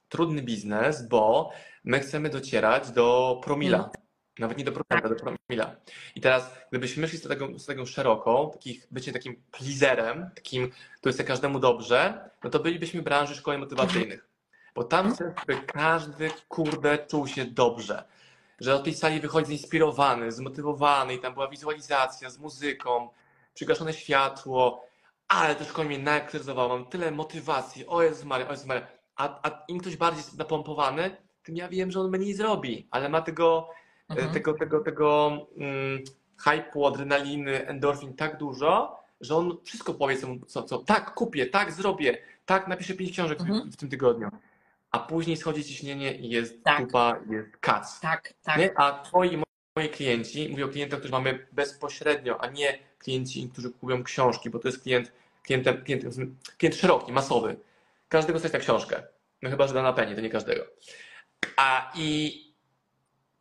trudny 0.09 0.41
biznes, 0.41 1.07
bo 1.07 1.51
my 1.83 1.99
chcemy 1.99 2.29
docierać 2.29 2.91
do 2.91 3.39
promila. 3.43 3.77
Mhm. 3.77 3.93
Nawet 4.39 4.57
nie 4.57 4.63
do 4.63 4.71
procenta, 4.71 5.09
do 5.09 5.15
promila. 5.15 5.75
I 6.15 6.21
teraz, 6.21 6.51
gdybyśmy 6.69 7.07
szli 7.07 7.17
z 7.17 7.27
tego, 7.27 7.59
z 7.59 7.65
tego 7.65 7.85
szeroko, 7.85 8.49
takich, 8.53 8.87
bycie 8.91 9.11
takim 9.11 9.43
pleaserem, 9.51 10.29
takim, 10.35 10.71
który 10.97 11.13
chce 11.13 11.23
każdemu 11.23 11.59
dobrze, 11.59 12.29
no 12.43 12.49
to 12.49 12.59
bylibyśmy 12.59 13.01
w 13.01 13.03
branży 13.03 13.35
szkoleń 13.35 13.59
motywacyjnych. 13.59 14.27
Bo 14.75 14.83
tam 14.83 15.13
chcę, 15.13 15.33
żeby 15.39 15.61
każdy, 15.61 16.29
kurde, 16.47 16.97
czuł 16.97 17.27
się 17.27 17.45
dobrze. 17.45 18.03
Że 18.59 18.75
od 18.75 18.83
tej 18.83 18.93
sali 18.93 19.19
wychodzi 19.19 19.47
zinspirowany, 19.47 20.31
zmotywowany 20.31 21.13
i 21.13 21.19
tam 21.19 21.33
była 21.33 21.47
wizualizacja 21.47 22.29
z 22.29 22.37
muzyką, 22.37 23.09
przygaszone 23.53 23.93
światło, 23.93 24.85
ale 25.27 25.55
to 25.55 25.63
szkolenie 25.65 25.95
mnie 25.95 26.03
naaktywizowało, 26.05 26.69
mam 26.77 26.85
tyle 26.85 27.11
motywacji, 27.11 27.87
o 27.87 28.01
Jezus 28.03 28.23
Maria, 28.25 28.47
o 28.47 28.51
Jezus 28.51 28.65
Maria. 28.65 28.87
A, 29.15 29.49
a 29.49 29.63
im 29.67 29.79
ktoś 29.79 29.97
bardziej 29.97 30.17
jest 30.17 30.37
napompowany, 30.37 31.17
tym 31.43 31.55
ja 31.55 31.69
wiem, 31.69 31.91
że 31.91 31.99
on 32.01 32.11
mniej 32.11 32.33
zrobi, 32.33 32.87
ale 32.91 33.09
ma 33.09 33.21
tego, 33.21 33.69
Mhm. 34.09 34.29
e, 34.29 34.33
tego, 34.33 34.53
tego, 34.53 34.79
tego 34.79 35.31
mm, 35.57 36.03
hype'u, 36.45 36.87
adrenaliny, 36.87 37.67
endorfin 37.67 38.13
tak 38.15 38.37
dużo, 38.37 38.99
że 39.21 39.35
on 39.35 39.57
wszystko 39.63 39.93
powie, 39.93 40.17
co, 40.17 40.27
co, 40.47 40.63
co 40.63 40.77
tak 40.77 41.13
kupię, 41.13 41.45
tak 41.45 41.71
zrobię, 41.71 42.17
tak 42.45 42.67
napiszę 42.67 42.93
pięć 42.93 43.11
książek 43.11 43.37
w- 43.37 43.41
Mhm. 43.41 43.71
w, 43.71 43.75
tym 43.77 43.89
tygodniu. 43.89 44.29
A 44.91 44.99
później 44.99 45.37
schodzi 45.37 45.63
ciśnienie 45.63 46.15
i 46.15 46.29
jest 46.29 46.63
Tak. 46.63 46.85
kupa, 46.85 47.19
jest 47.29 47.57
kac. 47.57 47.99
Tak, 47.99 48.33
tak. 48.43 48.57
Nie? 48.57 48.77
A 48.79 48.99
twoi 49.03 49.37
moi 49.75 49.89
klienci, 49.89 50.49
mówię 50.49 50.65
o 50.65 50.67
klientach, 50.67 50.99
których 50.99 51.11
mamy 51.11 51.47
bezpośrednio, 51.51 52.41
a 52.41 52.47
nie 52.47 52.79
klienci, 52.99 53.49
którzy 53.53 53.71
kupują 53.71 54.03
książki, 54.03 54.49
bo 54.49 54.59
to 54.59 54.67
jest 54.67 54.83
klient, 54.83 55.11
klient, 55.43 55.67
klient 56.57 56.75
szeroki, 56.75 57.11
masowy. 57.11 57.55
Każdego 58.09 58.39
stać 58.39 58.53
na 58.53 58.59
książkę. 58.59 59.03
No 59.41 59.49
chyba, 59.49 59.67
że 59.67 59.73
da 59.73 59.81
na 59.81 59.93
penie, 59.93 60.15
to 60.15 60.21
nie 60.21 60.29
każdego. 60.29 60.65
A 61.57 61.91
i 61.95 62.39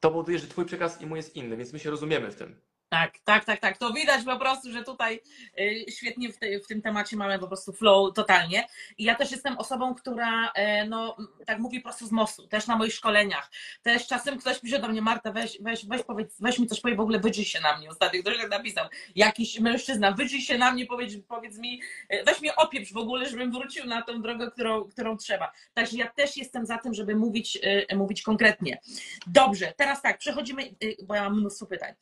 to 0.00 0.10
powoduje, 0.10 0.38
że 0.38 0.46
twój 0.46 0.64
przekaz 0.64 1.00
i 1.00 1.06
mój 1.06 1.16
jest 1.16 1.36
inny, 1.36 1.56
więc 1.56 1.72
my 1.72 1.78
się 1.78 1.90
rozumiemy 1.90 2.30
w 2.30 2.36
tym. 2.36 2.60
Tak, 2.88 3.18
tak, 3.24 3.44
tak, 3.44 3.60
tak. 3.60 3.78
To 3.78 3.92
widać 3.92 4.24
po 4.24 4.38
prostu, 4.38 4.72
że 4.72 4.84
tutaj 4.84 5.20
y, 5.60 5.84
świetnie 5.90 6.32
w, 6.32 6.38
te, 6.38 6.60
w 6.60 6.66
tym 6.66 6.82
temacie 6.82 7.16
mamy 7.16 7.38
po 7.38 7.46
prostu 7.46 7.72
flow 7.72 8.14
totalnie. 8.14 8.66
I 8.98 9.04
ja 9.04 9.14
też 9.14 9.30
jestem 9.30 9.58
osobą, 9.58 9.94
która 9.94 10.52
e, 10.54 10.88
no, 10.88 11.16
tak 11.46 11.58
mówi 11.58 11.80
prosto 11.80 12.06
z 12.06 12.12
mostu, 12.12 12.46
też 12.46 12.66
na 12.66 12.76
moich 12.76 12.94
szkoleniach. 12.94 13.50
Też 13.82 14.06
czasem 14.06 14.38
ktoś 14.38 14.60
pisze 14.60 14.78
do 14.78 14.88
mnie, 14.88 15.02
Marta, 15.02 15.32
weź, 15.32 15.58
weź, 15.60 15.86
weź, 15.86 16.02
powiedz, 16.02 16.40
weź 16.40 16.58
mi 16.58 16.66
coś 16.66 16.80
powie, 16.80 16.96
w 16.96 17.00
ogóle 17.00 17.20
wydrzyj 17.20 17.44
się 17.44 17.60
na 17.60 17.78
mnie. 17.78 17.90
Ostatnio 17.90 18.20
ktoś 18.20 18.38
tak 18.38 18.50
napisał, 18.50 18.88
jakiś 19.14 19.60
mężczyzna, 19.60 20.12
wydrzyj 20.12 20.40
się 20.40 20.58
na 20.58 20.70
mnie, 20.70 20.86
powiedz, 20.86 21.12
powiedz 21.28 21.58
mi, 21.58 21.80
e, 22.08 22.24
weź 22.24 22.40
mnie 22.40 22.56
opieprz 22.56 22.92
w 22.92 22.96
ogóle, 22.96 23.28
żebym 23.28 23.52
wrócił 23.52 23.86
na 23.86 24.02
tą 24.02 24.22
drogę, 24.22 24.50
którą, 24.50 24.84
którą 24.84 25.16
trzeba. 25.16 25.52
Także 25.74 25.96
ja 25.96 26.10
też 26.10 26.36
jestem 26.36 26.66
za 26.66 26.78
tym, 26.78 26.94
żeby 26.94 27.16
mówić, 27.16 27.58
e, 27.62 27.96
mówić 27.96 28.22
konkretnie. 28.22 28.80
Dobrze, 29.26 29.72
teraz 29.76 30.02
tak, 30.02 30.18
przechodzimy, 30.18 30.74
bo 31.02 31.14
ja 31.14 31.22
mam 31.22 31.40
mnóstwo 31.40 31.66
pytań. 31.66 31.94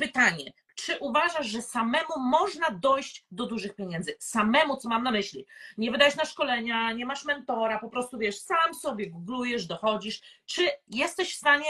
Pytanie, 0.00 0.52
czy 0.74 0.98
uważasz, 0.98 1.46
że 1.46 1.62
samemu 1.62 2.18
można 2.18 2.70
dojść 2.70 3.26
do 3.30 3.46
dużych 3.46 3.74
pieniędzy? 3.74 4.16
Samemu, 4.18 4.76
co 4.76 4.88
mam 4.88 5.02
na 5.02 5.10
myśli? 5.10 5.46
Nie 5.78 5.90
wydajesz 5.90 6.16
na 6.16 6.24
szkolenia, 6.24 6.92
nie 6.92 7.06
masz 7.06 7.24
mentora, 7.24 7.78
po 7.78 7.88
prostu 7.88 8.18
wiesz, 8.18 8.40
sam 8.40 8.74
sobie 8.74 9.10
googlujesz, 9.10 9.66
dochodzisz. 9.66 10.20
Czy 10.46 10.68
jesteś 10.88 11.34
w 11.34 11.38
stanie 11.38 11.66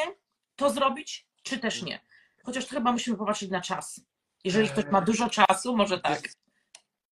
to 0.56 0.70
zrobić, 0.70 1.26
czy 1.42 1.58
też 1.58 1.82
nie? 1.82 2.00
Chociaż 2.44 2.66
to 2.66 2.70
chyba 2.74 2.92
musimy 2.92 3.16
popatrzeć 3.16 3.50
na 3.50 3.60
czas. 3.60 4.00
Jeżeli 4.44 4.68
ktoś 4.68 4.84
ma 4.84 5.00
dużo 5.00 5.30
czasu, 5.30 5.76
może 5.76 6.00
tak. 6.00 6.20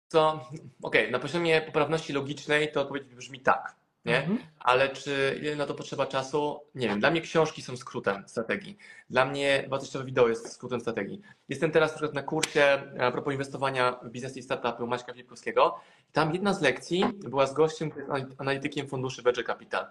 Co, 0.08 0.48
okej, 0.82 1.10
na 1.10 1.18
poziomie 1.18 1.62
poprawności 1.62 2.12
logicznej 2.12 2.72
to 2.72 2.80
odpowiedź 2.80 3.04
brzmi 3.04 3.40
tak, 3.40 3.76
nie? 4.08 4.18
Mhm. 4.18 4.38
Ale 4.58 4.88
czy 4.88 5.38
ile 5.42 5.56
na 5.56 5.66
to 5.66 5.74
potrzeba 5.74 6.06
czasu? 6.06 6.60
Nie 6.74 6.88
wiem. 6.88 7.00
Dla 7.00 7.10
mnie 7.10 7.20
książki 7.20 7.62
są 7.62 7.76
skrótem 7.76 8.28
strategii. 8.28 8.78
Dla 9.10 9.24
mnie 9.24 9.64
wartościowe 9.68 10.04
wideo 10.04 10.28
jest 10.28 10.52
skrótem 10.52 10.80
strategii. 10.80 11.20
Jestem 11.48 11.70
teraz 11.70 11.90
na 11.90 11.96
przykład 11.96 12.14
na 12.14 12.22
kursie 12.22 12.92
a 13.00 13.10
propos 13.10 13.32
inwestowania 13.32 13.98
w 14.02 14.10
biznes 14.10 14.36
i 14.36 14.42
startupy 14.42 14.84
u 14.84 14.86
Maćka 14.86 15.12
Filipkowskiego. 15.12 15.80
Tam 16.12 16.32
jedna 16.32 16.54
z 16.54 16.60
lekcji 16.62 17.04
była 17.18 17.46
z 17.46 17.54
gościem, 17.54 17.90
który 17.90 18.06
jest 18.18 18.40
analitykiem 18.40 18.88
funduszy 18.88 19.22
Venture 19.22 19.46
Capital. 19.46 19.86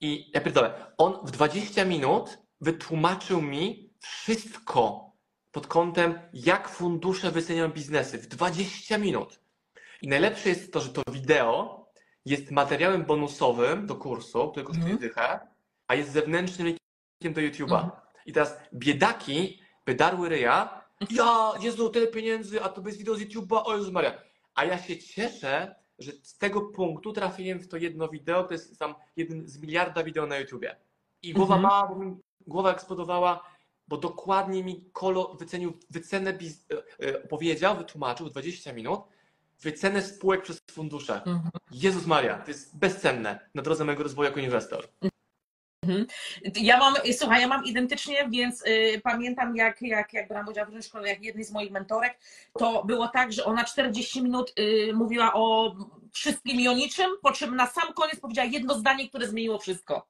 I 0.00 0.30
ja 0.34 0.40
pierdolę, 0.40 0.74
on 0.98 1.26
w 1.26 1.30
20 1.30 1.84
minut 1.84 2.38
wytłumaczył 2.60 3.42
mi, 3.42 3.90
wszystko 4.00 5.10
pod 5.52 5.66
kątem, 5.66 6.18
jak 6.32 6.68
fundusze 6.68 7.30
wyceniają 7.30 7.68
biznesy 7.68 8.18
w 8.18 8.26
20 8.26 8.98
minut. 8.98 9.40
I 10.02 10.08
najlepsze 10.08 10.48
jest 10.48 10.72
to, 10.72 10.80
że 10.80 10.88
to 10.88 11.02
wideo 11.12 11.85
jest 12.26 12.50
materiałem 12.50 13.04
bonusowym 13.04 13.86
do 13.86 13.94
kursu, 13.96 14.50
który 14.50 14.66
kosztuje 14.66 14.92
Mhm. 14.92 14.98
dychę, 15.08 15.40
a 15.88 15.94
jest 15.94 16.10
zewnętrznym 16.12 16.66
linkiem 16.66 17.32
do 17.34 17.40
YouTube'a. 17.40 17.74
Mhm. 17.84 17.90
I 18.26 18.32
teraz 18.32 18.56
biedaki 18.74 19.60
wydarły 19.86 20.28
ryja, 20.28 20.84
ja, 21.10 21.52
Jezu, 21.60 21.88
tyle 21.90 22.06
pieniędzy, 22.06 22.62
a 22.62 22.68
to 22.68 22.80
bez 22.80 22.96
wideo 22.96 23.14
z 23.14 23.20
YouTube'a, 23.20 23.62
o 23.64 23.76
Jezus 23.76 23.92
Maria. 23.92 24.22
A 24.54 24.64
ja 24.64 24.78
się 24.78 24.98
cieszę, 24.98 25.74
że 25.98 26.12
z 26.22 26.38
tego 26.38 26.60
punktu 26.60 27.12
trafiłem 27.12 27.58
w 27.60 27.68
to 27.68 27.76
jedno 27.76 28.08
wideo, 28.08 28.44
to 28.44 28.52
jest 28.52 28.78
tam 28.78 28.94
jeden 29.16 29.48
z 29.48 29.58
miliarda 29.58 30.02
wideo 30.04 30.26
na 30.26 30.38
YouTubie. 30.38 30.76
I 31.22 31.32
głowa 31.32 31.54
Mhm. 31.56 31.62
mała, 31.72 31.88
bo 31.88 32.04
mi 32.04 32.16
głowa 32.46 32.72
eksplodowała, 32.72 33.42
bo 33.88 33.96
dokładnie 33.96 34.64
mi 34.64 34.90
Kolo 34.92 35.34
wycenił 35.34 35.72
wycenę, 35.90 36.32
biz... 36.32 36.66
e, 36.72 37.06
e, 37.06 37.12
powiedział, 37.28 37.76
wytłumaczył 37.76 38.28
20 38.30 38.72
minut, 38.72 39.00
wycenę 39.60 40.02
spółek 40.02 40.42
przez 40.42 40.60
fundusze. 40.70 41.14
Mhm. 41.14 41.50
Jezus 41.70 42.06
Maria, 42.06 42.38
to 42.38 42.50
jest 42.50 42.78
bezcenne 42.78 43.48
na 43.54 43.62
drodze 43.62 43.84
mojego 43.84 44.02
rozwoju 44.02 44.28
jako 44.28 44.40
inwestor. 44.40 44.88
Ja 46.54 46.78
mam, 46.78 46.94
słuchaj, 47.12 47.40
ja 47.40 47.48
mam 47.48 47.64
identycznie, 47.64 48.28
więc 48.30 48.66
y, 48.66 49.00
pamiętam 49.04 49.56
jak, 49.56 49.82
jak, 49.82 50.12
jak 50.12 50.28
brałam 50.28 50.48
udział 50.48 50.64
w 50.64 50.68
różnych 50.68 50.84
szkoleniach 50.84 51.22
jednej 51.22 51.44
z 51.44 51.52
moich 51.52 51.70
mentorek, 51.70 52.18
to 52.58 52.84
było 52.84 53.08
tak, 53.08 53.32
że 53.32 53.44
ona 53.44 53.64
40 53.64 54.22
minut 54.22 54.52
y, 54.58 54.92
mówiła 54.94 55.34
o 55.34 55.74
wszystkim 56.12 56.60
i 56.60 56.68
o 56.68 56.72
niczym, 56.72 57.10
po 57.22 57.32
czym 57.32 57.56
na 57.56 57.66
sam 57.66 57.92
koniec 57.94 58.20
powiedziała 58.20 58.48
jedno 58.48 58.74
zdanie, 58.74 59.08
które 59.08 59.28
zmieniło 59.28 59.58
wszystko. 59.58 60.08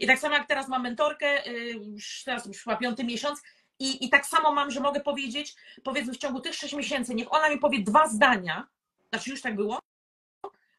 I 0.00 0.06
tak 0.06 0.18
samo 0.18 0.34
jak 0.34 0.48
teraz 0.48 0.68
mam 0.68 0.82
mentorkę, 0.82 1.46
y, 1.46 1.70
już 1.70 2.22
teraz 2.24 2.46
już 2.46 2.62
chyba 2.62 2.76
piąty 2.76 3.04
miesiąc, 3.04 3.42
i, 3.78 4.04
i 4.04 4.08
tak 4.08 4.26
samo 4.26 4.52
mam, 4.52 4.70
że 4.70 4.80
mogę 4.80 5.00
powiedzieć, 5.00 5.54
powiedzmy 5.84 6.12
w 6.12 6.18
ciągu 6.18 6.40
tych 6.40 6.54
6 6.54 6.74
miesięcy, 6.74 7.14
niech 7.14 7.32
ona 7.32 7.48
mi 7.48 7.58
powie 7.58 7.82
dwa 7.82 8.08
zdania, 8.08 8.68
znaczy 9.12 9.30
już 9.30 9.42
tak 9.42 9.56
było, 9.56 9.78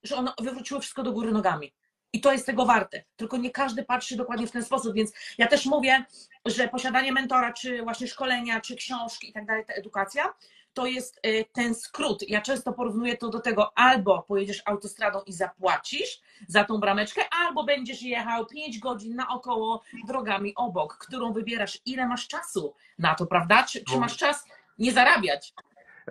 że 0.04 0.15
one 0.15 0.34
wywróciły 0.41 0.80
wszystko 0.80 1.04
do 1.04 1.12
góry 1.12 1.32
nogami. 1.32 1.74
I 2.13 2.22
to 2.22 2.32
jest 2.32 2.46
tego 2.46 2.65
warte. 2.65 3.04
Tylko 3.15 3.38
nie 3.38 3.52
każdy 3.52 3.84
patrzy 3.84 4.17
dokładnie 4.17 4.48
w 4.48 4.52
ten 4.52 4.63
sposób, 4.63 4.94
więc 4.94 5.13
ja 5.38 5.48
też 5.48 5.65
mówię, 5.65 6.06
że 6.46 6.67
posiadanie 6.67 7.12
mentora, 7.12 7.54
czy 7.54 7.84
właśnie 7.84 8.08
szkolenia, 8.08 8.62
czy 8.62 8.76
książki 8.76 9.30
i 9.30 9.34
tak 9.34 9.46
dalej, 9.46 9.65
ta 9.65 9.74
edukacja, 9.74 10.34
to 10.74 10.86
jest 10.86 11.20
y, 11.26 11.46
ten 11.54 11.76
skrót. 11.76 12.30
Ja 12.30 12.41
często 12.41 12.74
porównuję 12.74 13.17
to 13.17 13.30
do 13.30 13.39
tego, 13.39 13.78
albo 13.78 14.24
pojedziesz 14.24 14.62
autostradą 14.65 15.22
i 15.26 15.34
zapłacisz 15.34 16.22
za 16.48 16.63
tą 16.63 16.78
brameczkę, 16.78 17.22
albo 17.32 17.63
będziesz 17.63 18.02
jechał 18.02 18.46
5 18.46 18.80
godzin 18.80 19.15
naokoło 19.15 19.84
drogami 20.08 20.56
obok, 20.56 20.98
którą 20.98 21.34
wybierasz. 21.34 21.80
Ile 21.86 22.08
masz 22.08 22.28
czasu 22.28 22.74
na 23.00 23.15
to, 23.15 23.26
prawda? 23.26 23.63
Czy, 23.63 23.84
czy 23.84 23.98
masz 23.98 24.17
czas 24.17 24.46
nie 24.80 24.91
zarabiać? 24.91 25.54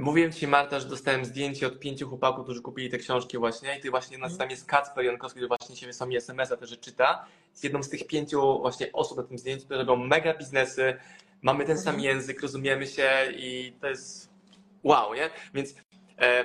Mówiłem 0.01 0.33
Ci, 0.33 0.47
Marta, 0.47 0.81
że 0.81 0.89
dostałem 0.89 1.25
zdjęcie 1.25 1.67
od 1.67 1.79
pięciu 1.79 2.09
chłopaków, 2.09 2.45
którzy 2.45 2.63
kupili 2.63 2.91
te 2.91 2.99
książki 2.99 3.39
właśnie 3.39 3.79
i 3.79 3.81
ty 3.81 3.91
właśnie 3.91 4.19
nas 4.19 4.37
tam 4.37 4.51
jest 4.51 4.67
Kacper 4.67 5.05
Jankowski, 5.05 5.37
który 5.37 5.49
właśnie 5.49 5.77
się 5.77 5.87
wysłał 5.87 6.09
mi 6.09 6.17
SMS-a 6.17 6.57
też, 6.57 6.79
czyta. 6.81 7.27
Z 7.53 7.65
jedną 7.65 7.83
z 7.83 7.89
tych 7.89 8.07
pięciu 8.07 8.59
właśnie 8.61 8.93
osób 8.93 9.19
na 9.19 9.23
tym 9.25 9.39
zdjęciu, 9.39 9.65
które 9.65 9.79
robią 9.79 9.97
mega 9.97 10.35
biznesy, 10.35 10.97
mamy 11.43 11.65
ten 11.65 11.79
sam 11.79 11.95
Mhm. 11.95 12.05
język, 12.05 12.43
rozumiemy 12.43 12.87
się 12.87 13.11
i 13.37 13.73
to 13.81 13.89
jest 13.89 14.31
wow, 14.83 15.15
nie? 15.15 15.31
Więc 15.55 15.75
e, 16.19 16.45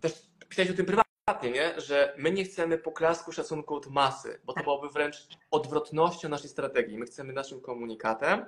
też 0.00 0.12
pisałeś 0.48 0.70
o 0.70 0.74
tym 0.74 0.86
prywatnie, 0.86 1.50
nie? 1.50 1.80
Że 1.80 2.14
my 2.18 2.30
nie 2.30 2.44
chcemy 2.44 2.78
poklasku 2.78 3.32
szacunku 3.32 3.74
od 3.74 3.86
masy, 3.86 4.40
bo 4.44 4.52
to 4.52 4.62
byłoby 4.62 4.88
wręcz 4.88 5.26
odwrotnością 5.50 6.28
naszej 6.28 6.50
strategii. 6.50 6.98
My 6.98 7.06
chcemy 7.06 7.32
naszym 7.32 7.60
komunikatem 7.60 8.44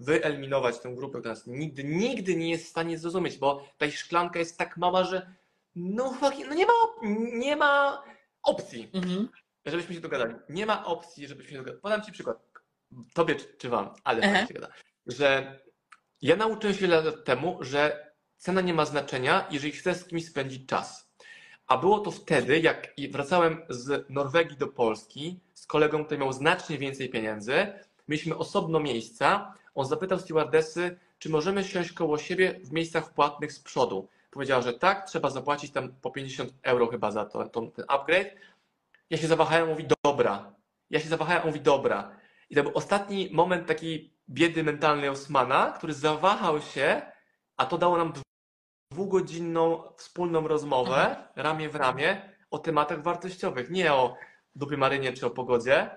wyeliminować 0.00 0.78
tę 0.78 0.94
grupę, 0.94 1.18
która 1.18 1.34
nas 1.34 1.46
nigdy, 1.46 1.84
nigdy 1.84 2.36
nie 2.36 2.50
jest 2.50 2.64
w 2.64 2.68
stanie 2.68 2.98
zrozumieć, 2.98 3.38
bo 3.38 3.64
ta 3.78 3.90
szklanka 3.90 4.38
jest 4.38 4.58
tak 4.58 4.76
mała, 4.76 5.04
że 5.04 5.34
no, 5.76 6.14
no 6.48 6.54
nie, 6.54 6.66
ma, 6.66 6.72
nie 7.32 7.56
ma 7.56 8.02
opcji, 8.42 8.90
Mhm. 8.92 9.28
żebyśmy 9.66 9.94
się 9.94 10.00
dogadali. 10.00 10.34
Nie 10.48 10.66
ma 10.66 10.84
opcji, 10.84 11.28
żebyśmy 11.28 11.50
się 11.50 11.56
dogadali. 11.58 11.82
Podam 11.82 12.02
Ci 12.02 12.12
przykład. 12.12 12.50
Tobie 13.14 13.34
czy, 13.34 13.44
czy 13.58 13.68
Wam, 13.68 13.90
ale 14.04 14.22
fajnie 14.22 14.46
się 14.46 14.54
gada. 14.54 14.68
Że 15.06 15.58
ja 16.22 16.36
nauczyłem 16.36 16.74
się 16.76 16.80
wiele 16.80 17.02
lat 17.02 17.24
temu, 17.24 17.58
że 17.60 18.12
cena 18.36 18.60
nie 18.60 18.74
ma 18.74 18.84
znaczenia, 18.84 19.46
jeżeli 19.50 19.72
chcę 19.72 19.94
z 19.94 20.04
kimś 20.06 20.26
spędzić 20.26 20.68
czas. 20.68 21.10
A 21.66 21.78
było 21.78 21.98
to 21.98 22.10
wtedy, 22.10 22.60
jak 22.60 22.94
wracałem 23.10 23.62
z 23.68 24.10
Norwegii 24.10 24.56
do 24.56 24.68
Polski 24.68 25.40
z 25.54 25.66
kolegą, 25.66 26.04
który 26.04 26.20
miał 26.20 26.32
znacznie 26.32 26.78
więcej 26.78 27.08
pieniędzy. 27.10 27.72
Mieliśmy 28.08 28.36
osobno 28.36 28.80
miejsca. 28.80 29.54
On 29.80 29.86
zapytał 29.86 30.18
stewardessy, 30.18 30.98
czy 31.18 31.28
możemy 31.28 31.64
siąść 31.64 31.92
koło 31.92 32.18
siebie 32.18 32.60
w 32.64 32.72
miejscach 32.72 33.14
płatnych 33.14 33.52
z 33.52 33.60
przodu. 33.60 34.08
Powiedziała, 34.30 34.62
że 34.62 34.72
tak, 34.72 35.06
trzeba 35.06 35.30
zapłacić 35.30 35.72
tam 35.72 35.94
po 36.02 36.10
50 36.10 36.52
euro 36.62 36.86
chyba 36.86 37.10
za 37.10 37.24
to, 37.24 37.48
to, 37.48 37.60
ten 37.60 37.84
upgrade. 37.88 38.30
Ja 39.10 39.18
się 39.18 39.26
zawahałem, 39.26 39.68
mówi 39.68 39.88
dobra. 40.04 40.52
Ja 40.90 41.00
się 41.00 41.08
zawahałem, 41.08 41.46
mówi 41.46 41.60
dobra. 41.60 42.16
I 42.50 42.54
to 42.54 42.62
był 42.62 42.72
ostatni 42.74 43.28
moment 43.32 43.68
takiej 43.68 44.12
biedy 44.28 44.64
mentalnej 44.64 45.08
Osmana, 45.08 45.72
który 45.72 45.92
zawahał 45.92 46.60
się, 46.60 47.02
a 47.56 47.66
to 47.66 47.78
dało 47.78 47.98
nam 47.98 48.12
dwugodzinną 48.92 49.82
wspólną 49.96 50.48
rozmowę, 50.48 51.16
ramię 51.36 51.68
w 51.68 51.74
ramię, 51.74 52.34
o 52.50 52.58
tematach 52.58 53.02
wartościowych, 53.02 53.70
nie 53.70 53.92
o 53.92 54.16
dupie 54.54 54.76
marynie 54.76 55.12
czy 55.12 55.26
o 55.26 55.30
pogodzie. 55.30 55.90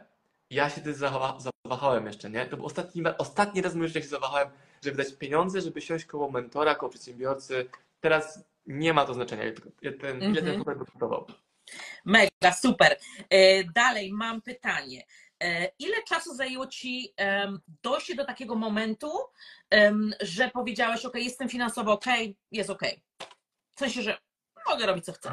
Ja 0.49 0.69
się 0.69 0.81
zawa- 0.93 1.37
zawahałem 1.65 2.05
jeszcze, 2.05 2.29
nie? 2.29 2.45
To 2.45 2.57
był 2.57 2.65
ostatni, 2.65 3.03
ostatni 3.17 3.61
raz 3.61 3.73
życiu, 3.75 3.93
jak 3.95 4.03
się 4.03 4.09
zawahałem, 4.09 4.49
żeby 4.83 4.97
dać 5.03 5.13
pieniądze, 5.13 5.61
żeby 5.61 5.81
siąść 5.81 6.05
koło 6.05 6.31
mentora, 6.31 6.75
koło 6.75 6.89
przedsiębiorcy. 6.89 7.69
Teraz 7.99 8.39
nie 8.65 8.93
ma 8.93 9.05
to 9.05 9.13
znaczenia, 9.13 9.43
ten, 10.01 10.21
ile 10.21 10.41
ten 10.41 10.49
Mhm. 10.49 10.55
chłopak 10.63 10.77
kosztował. 10.77 11.27
Mega, 12.05 12.53
super. 12.61 12.97
E, 13.29 13.63
Dalej 13.63 14.11
mam 14.13 14.41
pytanie. 14.41 15.05
E, 15.39 15.71
Ile 15.79 16.03
czasu 16.07 16.35
zajęło 16.35 16.67
Ci 16.67 17.13
dojście 17.83 18.15
do 18.15 18.25
takiego 18.25 18.55
momentu, 18.55 19.11
że 20.21 20.49
powiedziałeś, 20.49 21.05
ok, 21.05 21.15
jestem 21.15 21.49
finansowo 21.49 21.91
ok, 21.91 22.05
jest 22.51 22.69
ok. 22.69 22.81
W 23.75 23.79
sensie, 23.79 24.01
że 24.01 24.17
mogę 24.69 24.85
robić 24.85 25.05
co 25.05 25.13
chcę. 25.13 25.31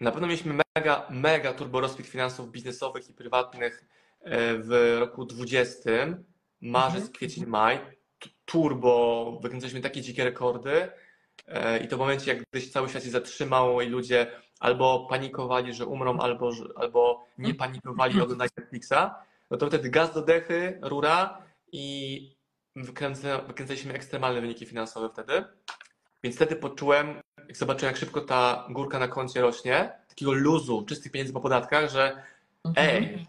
Na 0.00 0.12
pewno 0.12 0.26
mieliśmy 0.26 0.54
mega, 0.76 1.06
mega 1.10 1.52
turbo 1.52 1.80
rozkwit 1.80 2.06
finansów 2.06 2.50
biznesowych 2.50 3.10
i 3.10 3.14
prywatnych 3.14 3.84
e, 4.20 4.54
w 4.58 4.96
roku 5.00 5.24
20. 5.24 5.90
Marzec, 6.60 6.94
Mhm. 6.96 7.12
kwiecień, 7.12 7.46
maj. 7.46 7.78
Turbo, 8.44 9.38
wykręcaliśmy 9.42 9.80
takie 9.80 10.00
dzikie 10.02 10.24
rekordy. 10.24 10.88
E, 11.46 11.78
I 11.78 11.88
to 11.88 11.96
w 11.96 11.98
momencie, 11.98 12.34
jak 12.34 12.42
gdyś 12.52 12.72
cały 12.72 12.88
świat 12.88 13.04
się 13.04 13.10
zatrzymał 13.10 13.80
i 13.80 13.86
ludzie 13.86 14.26
albo 14.60 15.06
panikowali, 15.10 15.74
że 15.74 15.86
umrą, 15.86 16.18
albo, 16.18 16.50
albo 16.76 17.26
nie 17.38 17.54
panikowali 17.54 18.16
i 18.16 18.20
oglądali 18.20 18.50
Netflixa, 18.56 19.14
no 19.50 19.56
to 19.56 19.66
wtedy 19.66 19.90
gaz 19.90 20.14
do 20.14 20.22
dechy, 20.22 20.78
rura 20.82 21.42
i 21.72 22.36
wykręca, 22.76 23.38
wykręcaliśmy 23.38 23.94
ekstremalne 23.94 24.40
wyniki 24.40 24.66
finansowe 24.66 25.08
wtedy. 25.08 25.44
Więc 26.22 26.36
wtedy 26.36 26.56
poczułem, 26.56 27.20
jak 27.50 27.56
zobaczyłem, 27.56 27.92
jak 27.92 28.00
szybko 28.00 28.20
ta 28.20 28.66
górka 28.70 28.98
na 28.98 29.08
koncie 29.08 29.40
rośnie, 29.40 29.92
takiego 30.08 30.32
luzu, 30.32 30.84
czystych 30.88 31.12
pieniędzy 31.12 31.32
po 31.32 31.40
podatkach, 31.40 31.90
że 31.90 32.22
Mhm. 32.64 32.88
ej, 32.96 33.26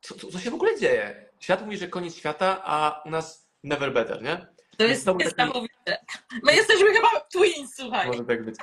co, 0.00 0.14
co, 0.14 0.26
co 0.26 0.38
się 0.38 0.50
w 0.50 0.54
ogóle 0.54 0.78
dzieje? 0.80 1.30
Świat 1.40 1.64
mówi, 1.64 1.76
że 1.76 1.88
koniec 1.88 2.14
świata, 2.16 2.60
a 2.64 3.02
u 3.06 3.10
nas 3.10 3.48
never 3.64 3.92
better, 3.92 4.22
nie? 4.22 4.46
To 4.76 4.84
jest 4.84 5.04
był 5.04 5.14
taki- 5.18 5.24
niesamowite. 5.30 5.98
My 6.42 6.54
jesteśmy 6.54 6.92
chyba 6.92 7.08
twins, 7.32 7.76
słuchaj. 7.76 8.06
Może 8.06 8.24
tak 8.24 8.44
być. 8.44 8.54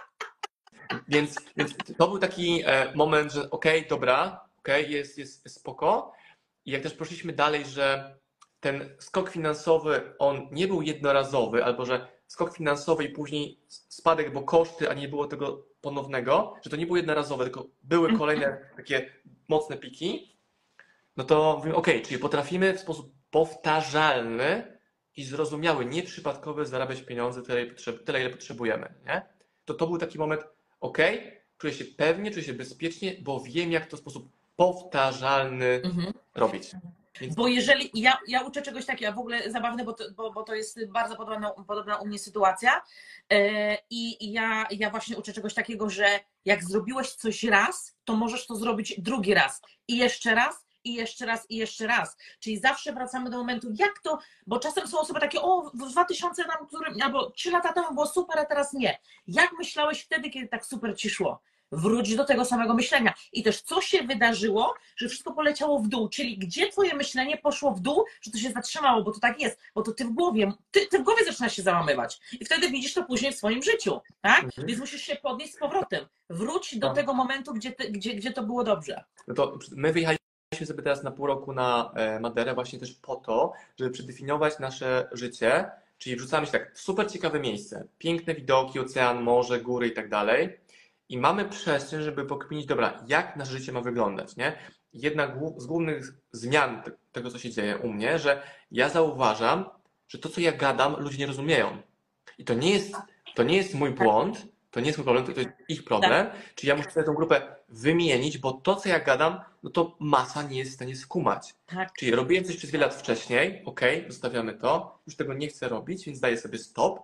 Więc, 1.08 1.36
więc 1.58 1.74
to 1.98 2.08
był 2.08 2.19
taki 2.19 2.63
e, 2.65 2.93
moment, 2.95 3.32
że 3.34 3.50
okej, 3.50 3.86
dobra, 3.88 4.41
okej, 4.60 4.91
jest, 4.91 5.17
jest 5.17 5.50
spoko. 5.54 6.13
I 6.65 6.72
jak 6.72 6.84
też 6.84 6.93
poszliśmy 6.93 7.34
dalej, 7.34 7.65
że 7.65 8.15
ten 8.60 8.95
skok 9.00 9.30
finansowy, 9.30 10.13
on 10.19 10.48
nie 10.52 10.67
był 10.67 10.82
jednorazowy, 10.82 11.65
albo 11.65 11.86
że 11.86 12.08
skok 12.29 12.55
finansowy 12.57 13.03
i 13.03 13.09
później 13.09 13.59
spadek, 13.67 14.33
bo 14.33 14.41
koszty, 14.41 14.89
a 14.89 14.93
nie 14.93 15.07
było 15.07 15.27
tego 15.27 15.65
ponownego, 15.81 16.55
że 16.61 16.69
to 16.69 16.75
nie 16.75 16.85
było 16.85 16.97
jednorazowe, 16.97 17.43
tylko 17.43 17.65
były 17.83 18.17
kolejne 18.17 18.57
takie 18.77 19.09
mocne 19.47 19.77
piki, 19.77 20.37
no 21.17 21.23
to 21.23 21.55
mówimy, 21.57 21.75
okej, 21.75 22.01
czyli 22.01 22.19
potrafimy 22.19 22.73
w 22.73 22.79
sposób 22.79 23.11
powtarzalny 23.31 24.77
i 25.15 25.23
zrozumiały, 25.23 25.85
nieprzypadkowy 25.85 26.65
zarabiać 26.65 27.01
pieniądze 27.01 27.41
tyle, 27.43 27.65
tyle, 28.05 28.21
ile 28.21 28.29
potrzebujemy, 28.29 28.93
nie? 29.05 29.21
To 29.65 29.73
to 29.73 29.87
był 29.87 29.97
taki 29.97 30.17
moment, 30.19 30.41
okej, 30.79 31.41
czuję 31.57 31.73
się 31.73 31.85
pewnie, 31.85 32.31
czuję 32.31 32.43
się 32.45 32.53
bezpiecznie, 32.53 33.15
bo 33.21 33.39
wiem, 33.39 33.71
jak 33.71 33.85
to 33.87 33.97
w 33.97 33.99
sposób 33.99 34.29
powtarzalny 34.55 35.82
Mhm. 35.84 36.13
robić. 36.36 36.71
Bo 37.36 37.47
jeżeli 37.47 37.91
ja, 37.93 38.18
ja 38.28 38.41
uczę 38.41 38.62
czegoś 38.62 38.86
takiego, 38.86 39.14
w 39.14 39.20
ogóle 39.20 39.51
zabawne, 39.51 39.86
bo 39.86 39.93
to, 39.93 40.03
bo, 40.12 40.32
bo 40.32 40.43
to 40.43 40.55
jest 40.55 40.86
bardzo 40.88 41.16
podobna, 41.16 41.51
podobna 41.68 41.97
u 41.97 42.07
mnie 42.07 42.20
sytuacja. 42.20 42.82
I 43.89 44.26
i 44.26 44.32
ja, 44.32 44.68
ja 44.72 44.89
właśnie 44.89 45.18
uczę 45.18 45.34
czegoś 45.34 45.53
takiego, 45.53 45.89
że 45.89 46.20
jak 46.45 46.64
zrobiłeś 46.64 47.14
coś 47.14 47.43
raz, 47.43 47.95
to 48.05 48.16
możesz 48.16 48.47
to 48.47 48.55
zrobić 48.55 49.01
drugi 49.01 49.34
raz 49.34 49.62
i 49.88 49.97
jeszcze 49.97 50.36
raz 50.36 50.66
i 50.84 50.93
jeszcze 50.93 51.26
raz, 51.26 51.51
i 51.51 51.55
jeszcze 51.55 51.88
raz. 51.88 52.18
Czyli 52.39 52.60
zawsze 52.60 52.93
wracamy 52.93 53.30
do 53.30 53.38
momentu, 53.38 53.68
jak 53.76 53.99
to, 53.99 54.20
bo 54.47 54.60
czasem 54.60 54.88
są 54.88 54.99
osoby 54.99 55.20
takie, 55.20 55.41
o, 55.41 55.72
w 55.74 55.91
2000 55.91 56.43
tam, 56.45 56.68
którym, 56.68 57.01
albo 57.01 57.32
3 57.32 57.51
lata 57.51 57.74
temu 57.74 57.93
było 57.93 58.07
super, 58.07 58.39
a 58.39 58.45
teraz 58.45 58.74
nie. 58.74 58.99
Jak 59.28 59.51
myślałeś 59.57 60.01
wtedy, 60.01 60.30
kiedy 60.30 60.47
tak 60.47 60.66
super 60.66 60.97
ci 60.97 61.10
szło? 61.10 61.41
Wróć 61.72 62.15
do 62.15 62.26
tego 62.26 62.45
samego 62.45 62.74
myślenia. 62.74 63.13
I 63.34 63.43
też 63.43 63.61
co 63.61 63.82
się 63.82 64.03
wydarzyło, 64.03 64.74
że 64.95 65.07
wszystko 65.07 65.34
poleciało 65.34 65.80
w 65.80 65.88
dół, 65.88 66.09
czyli 66.09 66.38
gdzie 66.38 66.70
twoje 66.70 66.95
myślenie 66.95 67.38
poszło 67.38 67.72
w 67.72 67.80
dół, 67.80 68.05
że 68.22 68.32
to 68.32 68.38
się 68.38 68.51
zatrzymało, 68.51 69.03
bo 69.03 69.11
to 69.11 69.20
tak 69.20 69.41
jest, 69.41 69.59
bo 69.76 69.82
to 69.82 69.91
ty 69.91 70.05
w 70.05 70.11
głowie, 70.11 70.51
ty, 70.72 70.88
ty 70.88 70.99
w 70.99 71.03
głowie 71.03 71.26
zaczynasz 71.26 71.55
się 71.55 71.61
załamywać. 71.61 72.20
I 72.39 72.45
wtedy 72.45 72.70
widzisz 72.70 72.93
to 72.93 73.03
później 73.03 73.32
w 73.32 73.36
swoim 73.36 73.63
życiu, 73.63 73.99
tak? 74.22 74.43
Mhm. 74.43 74.67
Więc 74.67 74.80
musisz 74.80 75.01
się 75.01 75.15
podnieść 75.15 75.53
z 75.53 75.57
powrotem. 75.57 76.05
Wróć 76.30 76.78
do 76.78 76.88
Tak. 76.88 76.95
tego 76.95 77.13
momentu, 77.13 77.53
gdzie, 77.53 77.72
ty, 77.72 77.91
gdzie, 77.91 78.13
gdzie 78.13 78.32
to 78.32 78.43
było 78.43 78.63
dobrze. 78.63 79.03
No 79.28 79.34
to 79.34 79.57
my 79.76 79.93
wyjechaliśmy 79.93 80.65
sobie 80.65 80.84
teraz 80.84 81.03
na 81.03 81.11
pół 81.11 81.28
roku 81.28 81.53
na 81.53 81.91
e, 81.95 82.20
Maderę 82.20 82.53
właśnie 82.53 82.80
też 82.80 82.91
po 82.93 83.15
to, 83.15 83.53
żeby 83.80 83.91
przedefiniować 83.91 84.59
nasze 84.59 85.09
życie, 85.11 85.72
czyli 85.97 86.15
wrzucamy 86.15 86.45
się 86.45 86.51
tak 86.51 86.76
w 86.76 86.82
super 86.82 87.11
ciekawe 87.11 87.39
miejsce, 87.39 87.88
piękne 87.97 88.36
widoki, 88.36 88.80
ocean, 88.80 89.22
morze, 89.24 89.61
góry 89.61 89.88
i 89.88 89.91
tak 89.93 90.09
dalej 90.09 90.59
i 91.10 91.18
mamy 91.18 91.45
przestrzeń, 91.45 92.01
żeby 92.01 92.26
pokminić, 92.26 92.66
dobra, 92.66 93.03
jak 93.07 93.36
nasze 93.36 93.51
życie 93.51 93.72
ma 93.72 93.82
wyglądać, 93.82 94.36
nie? 94.36 94.57
Jedna 94.93 95.36
z 95.57 95.66
głównych 95.66 96.14
zmian 96.32 96.84
te- 96.84 96.91
tego, 97.12 97.32
co 97.32 97.39
się 97.39 97.51
dzieje 97.51 97.78
u 97.78 97.93
mnie, 97.93 98.20
że 98.20 98.43
ja 98.72 98.89
zauważam, 98.89 99.66
że 100.07 100.18
to, 100.18 100.30
co 100.30 100.41
ja 100.41 100.51
gadam, 100.51 100.95
ludzie 100.99 101.18
nie 101.18 101.26
rozumieją. 101.28 101.82
I 102.38 102.45
to 102.45 102.53
nie 102.53 102.72
jest, 102.72 102.95
to 103.36 103.43
nie 103.43 103.57
jest 103.57 103.74
mój 103.74 103.91
błąd, 103.91 104.45
to 104.72 104.80
nie 104.80 104.86
jest 104.86 104.97
mój 104.97 105.05
problem, 105.05 105.26
to 105.26 105.39
jest 105.39 105.51
ich 105.68 105.84
problem, 105.84 106.28
czyli 106.55 106.70
ja 106.70 106.76
muszę 106.76 106.91
sobie 106.91 107.05
tę 107.05 107.14
grupę 107.16 107.55
wymienić, 107.70 108.38
bo 108.38 108.53
to, 108.53 108.76
co 108.76 108.89
ja 108.89 108.99
gadam, 108.99 109.39
no 109.64 109.70
to 109.70 109.95
masa 109.99 110.43
nie 110.43 110.57
jest 110.57 110.72
w 110.72 110.76
stanie 110.76 110.95
skumać. 110.95 111.53
Tak. 111.66 111.93
Czyli 111.93 112.12
robiłem 112.12 112.43
coś 112.43 112.57
przez 112.57 112.72
wiele 112.72 112.86
lat 112.86 112.95
wcześniej, 112.95 113.62
ok, 113.66 113.82
zostawiamy 114.07 114.53
to, 114.53 114.99
już 115.07 115.16
tego 115.16 115.34
nie 115.34 115.47
chcę 115.47 115.70
robić, 115.70 116.05
więc 116.05 116.20
daję 116.20 116.38
sobie 116.38 116.57
stop, 116.57 116.99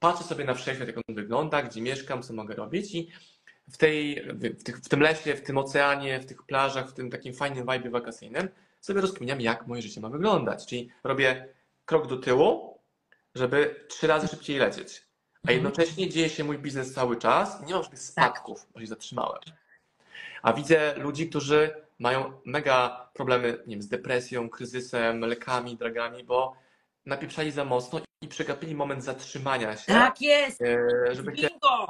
patrzę 0.00 0.24
sobie 0.24 0.44
na 0.44 0.54
wszechświat, 0.54 0.88
jak 0.88 0.96
on 0.96 1.14
wygląda, 1.14 1.62
gdzie 1.62 1.80
mieszkam, 1.82 2.22
co 2.22 2.32
mogę 2.32 2.54
robić 2.54 2.94
i 2.94 3.08
w, 3.70 3.76
tej, 3.76 4.22
w, 4.28 4.62
tych, 4.62 4.76
w 4.76 4.88
tym 4.88 5.00
lesie, 5.00 5.34
w 5.34 5.42
tym 5.42 5.58
oceanie, 5.58 6.20
w 6.20 6.26
tych 6.26 6.42
plażach, 6.42 6.88
w 6.88 6.92
tym 6.92 7.10
takim 7.10 7.34
fajnym 7.34 7.66
vibe 7.72 7.90
wakacyjnym 7.90 8.48
sobie 8.80 9.00
rozkminiam, 9.00 9.40
jak 9.40 9.66
moje 9.66 9.82
życie 9.82 10.00
ma 10.00 10.08
wyglądać. 10.08 10.66
Czyli 10.66 10.90
robię 11.04 11.48
krok 11.84 12.06
do 12.06 12.16
tyłu, 12.16 12.78
żeby 13.34 13.84
trzy 13.88 14.06
razy 14.06 14.28
szybciej 14.28 14.58
lecieć. 14.58 15.06
A 15.34 15.50
Mhm. 15.50 15.54
jednocześnie 15.64 16.08
dzieje 16.08 16.28
się 16.28 16.44
mój 16.44 16.58
biznes 16.58 16.94
cały 16.94 17.16
czas 17.16 17.62
i 17.62 17.64
nie 17.64 17.74
mam 17.74 17.82
żadnych 17.82 18.00
spadków, 18.02 18.66
bo 18.74 18.80
się 18.80 18.86
zatrzymałem. 18.86 19.40
A 20.42 20.52
widzę 20.52 20.94
ludzi, 20.98 21.28
którzy 21.30 21.70
mają 21.98 22.32
mega 22.44 23.08
problemy 23.14 23.58
nie 23.66 23.76
wiem, 23.76 23.82
z 23.82 23.88
depresją, 23.88 24.48
kryzysem, 24.48 25.20
lekami, 25.20 25.76
dragami, 25.76 26.24
bo 26.24 26.56
napieprzali 27.06 27.50
za 27.50 27.64
mocno 27.64 28.00
i 28.20 28.28
przegapili 28.28 28.74
moment 28.74 29.04
zatrzymania 29.04 29.76
się, 29.76 29.92
Tak 29.92 30.20
jest! 30.20 30.62
e, 30.62 31.14
żeby 31.14 31.36
się, 31.36 31.48
Bingo! 31.48 31.86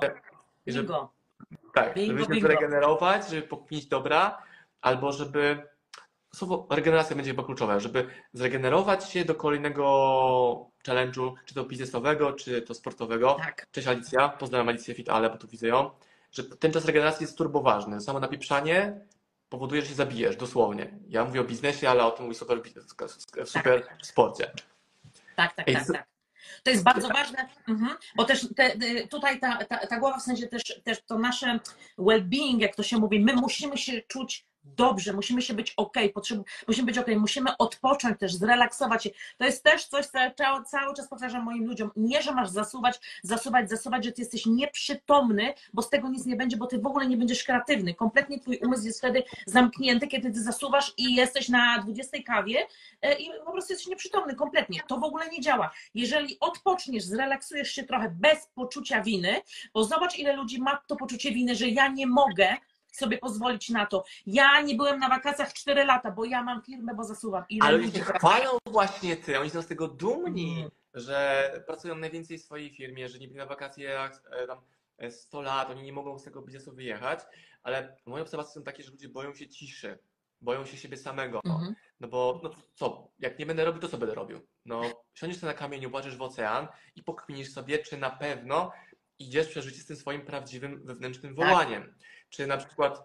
żeby, 0.67 0.81
Bingo! 0.81 1.13
Tak, 1.75 1.95
Bingo, 1.95 2.13
żeby 2.13 2.25
się 2.25 2.31
bingo. 2.31 2.49
zregenerować, 2.49 3.29
żeby 3.29 3.43
pokminić 3.43 3.87
dobra, 3.87 4.43
albo 4.83 5.13
żeby 5.13 5.67
słowo 6.35 6.67
regeneracja 6.71 7.17
będzie 7.17 7.31
chyba 7.31 7.45
kluczowe, 7.45 7.81
żeby 7.81 8.07
zregenerować 8.33 9.11
się 9.11 9.25
do 9.25 9.35
kolejnego 9.35 10.71
challenge'u, 10.87 11.33
czy 11.45 11.55
to 11.55 11.65
biznesowego, 11.65 12.33
czy 12.33 12.63
to 12.63 12.75
sportowego. 12.75 13.37
Tak. 13.39 13.67
Cześć 13.73 13.89
Alicja, 13.89 14.29
pozdrawiam 14.29 14.69
Alicję 14.69 14.95
Fit 14.95 15.09
Ale, 15.09 15.31
bo 15.31 15.37
tu 15.37 15.49
widzę 15.49 15.69
ją, 15.69 15.91
że 16.33 16.45
ten 16.45 16.73
czas 16.73 16.85
regeneracji 16.85 17.25
jest 17.25 17.39
turbo 17.39 17.61
ważny. 17.61 18.01
Samo 18.01 18.21
napieprzanie 18.21 19.01
powoduje, 19.49 19.83
że 19.83 19.89
się 19.89 19.95
zabijesz, 19.95 20.37
dosłownie. 20.37 20.99
Ja 21.09 21.25
mówię 21.25 21.41
o 21.41 21.45
biznesie, 21.45 21.91
ale 21.91 22.05
o 22.05 22.11
tym 22.11 22.25
mówię 22.25 22.39
super, 22.39 22.59
w 23.45 23.49
super 23.49 23.87
sporcie. 24.03 24.51
Tak, 25.37 25.55
tak, 25.55 25.69
Ej, 25.69 25.75
tak, 25.75 25.87
tak. 25.87 26.14
To 26.63 26.71
jest 26.71 26.83
bardzo 26.83 27.09
ważne, 27.09 27.49
mhm, 27.69 27.97
bo 28.17 28.25
też 28.25 28.49
te, 28.57 28.79
te, 28.79 29.07
tutaj 29.09 29.41
ta, 29.41 29.65
ta, 29.65 29.87
ta 29.87 30.01
głowa, 30.01 30.19
w 30.19 30.23
sensie 30.23 30.47
też, 30.47 30.63
też 30.85 31.05
to 31.07 31.19
nasze 31.19 31.61
well-being, 31.99 32.61
jak 32.61 32.77
to 32.77 32.83
się 32.83 32.99
mówi, 32.99 33.21
my 33.21 33.35
musimy 33.35 33.79
się 33.79 34.03
czuć 34.03 34.47
dobrze, 34.65 35.13
musimy 35.13 35.43
się 35.43 35.55
być 35.55 35.75
ok, 35.77 35.95
potrzeb, 36.15 36.39
musimy 36.69 36.87
być 36.87 36.99
ok, 36.99 37.07
musimy 37.17 37.57
odpocząć 37.57 38.19
też, 38.21 38.35
zrelaksować 38.35 39.05
się. 39.05 39.11
To 39.39 39.45
jest 39.45 39.65
też 39.65 39.85
coś, 39.85 40.07
co 40.07 40.19
ja 40.19 40.31
cały, 40.65 40.95
czas 40.97 41.09
powtarzam 41.09 41.45
moim 41.45 41.67
ludziom. 41.67 41.91
Nie, 41.97 42.23
że 42.23 42.33
masz 42.33 42.49
zasuwać, 42.49 43.01
zasuwać, 43.23 43.71
zasuwać, 43.71 44.05
że 44.05 44.13
ty 44.13 44.23
jesteś 44.23 44.47
nieprzytomny, 44.47 45.55
bo 45.73 45.83
z 45.83 45.91
tego 45.91 46.09
nic 46.09 46.27
nie 46.27 46.37
będzie, 46.37 46.57
bo 46.57 46.67
ty 46.67 46.79
w 46.79 46.87
ogóle 46.87 47.07
nie 47.07 47.17
będziesz 47.17 47.45
kreatywny. 47.45 47.95
Kompletnie 47.95 48.41
twój 48.41 48.59
umysł 48.59 48.85
jest 48.85 48.99
wtedy 48.99 49.23
zamknięty, 49.47 50.07
kiedy 50.07 50.31
ty 50.31 50.43
zasuwasz 50.43 50.95
i 50.97 51.15
jesteś 51.15 51.49
na 51.49 51.79
20 51.79 52.19
kawie 52.27 52.67
e, 53.03 53.15
i 53.15 53.31
po 53.45 53.53
prostu 53.53 53.73
jesteś 53.73 53.89
nieprzytomny 53.89 54.35
kompletnie. 54.35 54.81
To 54.89 54.99
w 54.99 55.05
ogóle 55.05 55.29
nie 55.29 55.41
działa. 55.41 55.71
Jeżeli 55.95 56.37
odpoczniesz, 56.41 57.05
zrelaksujesz 57.05 57.71
się 57.71 57.83
trochę 57.83 58.11
bez 58.21 58.47
poczucia 58.47 59.03
winy, 59.03 59.41
bo 59.75 59.85
zobacz, 59.85 60.19
ile 60.19 60.33
ludzi 60.33 60.61
ma 60.61 60.77
to 60.87 60.97
poczucie 60.97 61.33
winy, 61.33 61.55
że 61.55 61.69
ja 61.69 61.89
nie 61.89 62.07
mogę 62.07 62.57
sobie 62.97 63.19
pozwolić 63.19 63.69
na 63.69 63.87
to. 63.87 64.05
Ja 64.27 64.61
nie 64.61 64.75
byłem 64.75 64.99
na 64.99 65.09
wakacjach 65.09 65.53
4 65.53 65.85
lata, 65.85 66.11
bo 66.11 66.25
ja 66.25 66.43
mam 66.43 66.63
firmę, 66.63 66.95
bo 66.95 67.05
zasuwam. 67.05 67.45
Ile 67.49 67.67
Ale 67.67 67.77
ludzie 67.77 68.05
teraz- 68.05 68.19
chwalą 68.23 68.59
właśnie 68.67 69.17
ty, 69.17 69.41
oni 69.41 69.51
są 69.51 69.63
z 69.63 69.67
tego 69.67 69.89
dumni, 69.89 70.59
Mm. 70.59 70.71
że 70.95 71.51
pracują 71.67 71.95
najwięcej 71.95 72.39
w 72.39 72.43
swojej 72.43 72.71
firmie, 72.71 73.09
że 73.09 73.19
nie 73.19 73.27
byli 73.29 73.39
na 73.39 73.47
wakacjach 73.47 74.23
e, 74.31 74.47
tam 74.47 74.59
e, 74.99 75.11
100 75.11 75.41
lat, 75.43 75.71
oni 75.71 75.83
nie 75.83 75.93
mogą 75.93 76.19
z 76.19 76.25
tego 76.25 76.43
biznesu 76.43 76.73
wyjechać, 76.73 77.21
ale 77.63 77.97
moje 78.07 78.23
obserwacje 78.23 78.53
są 78.53 78.63
takie, 78.63 78.83
że 78.83 78.91
ludzie 78.91 79.09
boją 79.09 79.35
się 79.35 79.49
ciszy, 79.49 79.99
boją 80.41 80.67
się 80.67 80.77
siebie 80.77 80.97
samego. 80.97 81.41
Mhm. 81.45 81.75
No 82.01 82.09
bo 82.09 82.41
no 82.45 82.51
co, 82.75 83.09
jak 83.19 83.39
nie 83.39 83.47
będę 83.47 83.65
robił, 83.65 83.81
to 83.83 83.89
co 83.89 83.99
będę 83.99 84.15
robił? 84.15 84.41
No 84.67 84.83
siądziesz 85.15 85.43
na 85.43 85.55
kamieniu, 85.55 85.91
patrzysz 85.91 86.17
w 86.17 86.23
ocean 86.23 86.69
i 86.97 87.03
pokminisz 87.03 87.53
sobie, 87.53 87.79
czy 87.79 87.97
na 87.97 88.11
pewno 88.11 88.73
idziesz 89.19 89.49
przez 89.49 89.65
życie 89.65 89.81
z 89.81 89.87
tym 89.87 89.97
swoim 89.97 90.21
prawdziwym 90.21 90.87
wewnętrznym 90.87 91.37
Tak. 91.37 91.47
Czy 92.37 92.47
na 92.47 92.57
przykład, 92.57 93.03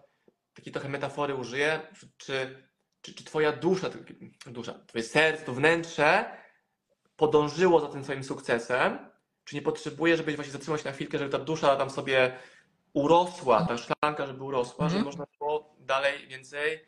takie 0.54 0.70
trochę 0.70 0.88
metafory 0.88 1.34
użyję, 1.34 1.80
czy, 2.16 2.62
czy, 3.02 3.14
czy 3.14 3.24
twoja 3.24 3.52
dusza, 3.52 3.90
dusza, 4.46 4.74
twoje 4.86 5.04
serce, 5.04 5.44
to 5.44 5.52
wnętrze 5.52 6.36
podążyło 7.16 7.80
za 7.80 7.88
tym 7.88 8.04
swoim 8.04 8.24
sukcesem, 8.24 8.98
czy 9.44 9.56
nie 9.56 9.62
potrzebuje, 9.62 10.16
żebyś 10.16 10.36
właśnie 10.36 10.52
zatrzymał 10.52 10.78
się 10.78 10.84
na 10.84 10.92
chwilkę, 10.92 11.18
żeby 11.18 11.30
ta 11.30 11.38
dusza 11.38 11.76
tam 11.76 11.90
sobie 11.90 12.36
urosła, 12.92 13.66
ta 13.66 13.76
szklanka, 13.78 14.26
żeby 14.26 14.44
urosła, 14.44 14.88
żeby 14.88 14.98
Mhm. 14.98 15.04
można 15.04 15.26
było 15.38 15.74
dalej 15.78 16.26
więcej 16.28 16.84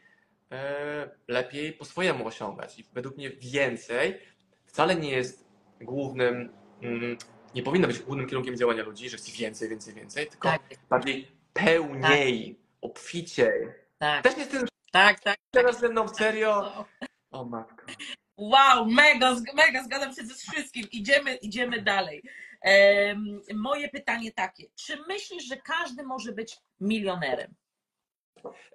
e, 0.52 1.10
lepiej 1.28 1.72
po 1.72 1.84
swojemu 1.84 2.26
osiągać. 2.26 2.78
I 2.78 2.84
według 2.92 3.16
mnie 3.16 3.30
więcej 3.30 4.18
wcale 4.66 4.96
nie 4.96 5.10
jest 5.10 5.48
głównym, 5.80 6.52
mm, 6.82 7.16
nie 7.54 7.62
powinno 7.62 7.88
być 7.88 7.98
głównym 7.98 8.26
kierunkiem 8.28 8.56
działania 8.56 8.82
ludzi, 8.82 9.10
że 9.10 9.16
chce 9.16 9.32
więcej, 9.32 9.68
więcej, 9.68 9.94
więcej, 9.94 10.26
tylko 10.26 10.48
Tak, 10.48 10.62
bardziej 10.90 11.41
pełniej, 11.52 12.60
obficiej. 12.80 13.68
tak, 13.98 14.22
Też 14.22 14.36
nie 14.36 14.42
jestem 14.42 14.68
tak, 14.92 15.20
tak. 15.20 15.36
teraz 15.50 15.80
ze 15.80 15.88
mną 15.88 16.08
serio. 16.08 16.84
O 17.30 17.44
matko. 17.44 17.86
Wow, 18.36 18.86
mega, 18.86 19.36
mega, 19.54 19.84
zgadzam 19.84 20.14
się 20.14 20.22
ze 20.26 20.34
wszystkim. 20.34 20.86
Idziemy, 20.92 21.34
idziemy 21.34 21.82
dalej. 21.82 22.22
Em, 22.62 23.40
moje 23.54 23.88
pytanie 23.88 24.32
takie, 24.32 24.64
czy 24.74 24.98
myślisz, 25.08 25.44
że 25.44 25.56
każdy 25.56 26.02
może 26.02 26.32
być 26.32 26.56
milionerem? 26.80 27.54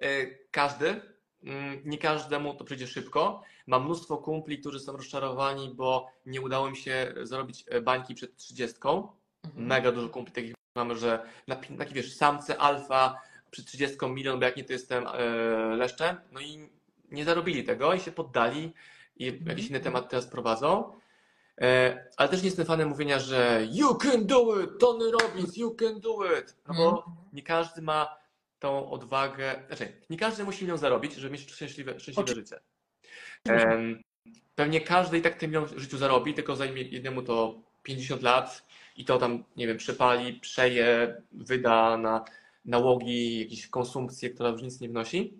E, 0.02 0.26
Każdy, 0.50 1.00
mm, 1.42 1.82
nie 1.84 1.98
każdemu 1.98 2.54
to 2.54 2.64
przyjdzie 2.64 2.86
szybko. 2.86 3.42
Mam 3.66 3.84
mnóstwo 3.84 4.18
kumpli, 4.18 4.58
którzy 4.58 4.80
są 4.80 4.92
rozczarowani, 4.92 5.74
bo 5.74 6.10
nie 6.26 6.40
udało 6.40 6.68
im 6.68 6.74
się 6.76 7.14
zarobić 7.22 7.64
e, 7.68 7.80
bańki 7.80 8.14
przed 8.14 8.36
30. 8.36 8.76
Mhm. 9.44 9.66
Mega 9.66 9.92
dużo 9.92 10.08
kumpli 10.08 10.32
takich 10.34 10.54
mamy, 10.78 10.96
że 10.96 11.22
na, 11.46 11.56
taki 11.56 11.94
wiesz, 11.94 12.14
samce 12.16 12.58
alfa 12.58 13.20
przy 13.50 13.64
30 13.64 13.96
milion, 14.06 14.38
bo 14.38 14.44
jak 14.44 14.56
nie 14.56 14.64
to 14.64 14.72
jestem 14.72 15.06
e, 15.06 15.18
leszczem, 15.76 16.16
no 16.32 16.40
i 16.40 16.68
nie 17.10 17.24
zarobili 17.24 17.64
tego 17.64 17.94
i 17.94 18.00
się 18.00 18.12
poddali 18.12 18.72
i 19.16 19.28
Mhm. 19.28 19.46
jakiś 19.48 19.66
inny 19.70 19.80
temat 19.80 20.08
teraz 20.10 20.26
prowadzą. 20.26 20.92
E, 21.60 22.04
ale 22.16 22.28
też 22.28 22.42
nie 22.42 22.46
jestem 22.48 22.66
fanem 22.66 22.88
mówienia, 22.88 23.18
że 23.18 23.66
you 23.72 23.94
can 23.94 24.26
do 24.26 24.60
it, 24.60 24.70
Tony 24.80 25.10
Robbins, 25.10 25.56
you 25.56 25.74
can 25.74 26.00
do 26.00 26.38
it, 26.38 26.56
no 26.68 26.74
bo 26.74 26.88
Mhm. 26.88 27.16
nie 27.32 27.42
każdy 27.42 27.82
ma 27.82 28.16
tą 28.58 28.90
odwagę, 28.90 29.62
znaczy 29.66 29.92
nie 30.10 30.18
każdy 30.18 30.44
musi 30.44 30.64
milion 30.64 30.78
zarobić, 30.78 31.14
żeby 31.14 31.32
mieć 31.32 31.52
szczęśliwe, 31.52 32.00
szczęśliwe 32.00 32.34
życie. 32.34 32.60
Pewnie 34.54 34.80
każdy 34.80 35.18
i 35.18 35.22
tak 35.22 35.42
milion 35.42 35.64
w 35.66 35.78
życiu 35.78 35.98
zarobi, 35.98 36.34
tylko 36.34 36.56
zajmie 36.56 36.82
jednemu 36.82 37.22
to 37.22 37.62
50 37.82 38.22
lat 38.22 38.67
i 38.98 39.04
to 39.04 39.18
tam, 39.18 39.44
nie 39.56 39.66
wiem, 39.66 39.76
przepali, 39.76 40.34
przeje, 40.40 41.16
wyda 41.32 41.96
na 41.96 42.24
nałogi, 42.64 43.40
jakieś 43.40 43.68
konsumpcje, 43.68 44.30
która 44.30 44.48
już 44.48 44.62
nic 44.62 44.80
nie 44.80 44.88
wnosi. 44.88 45.34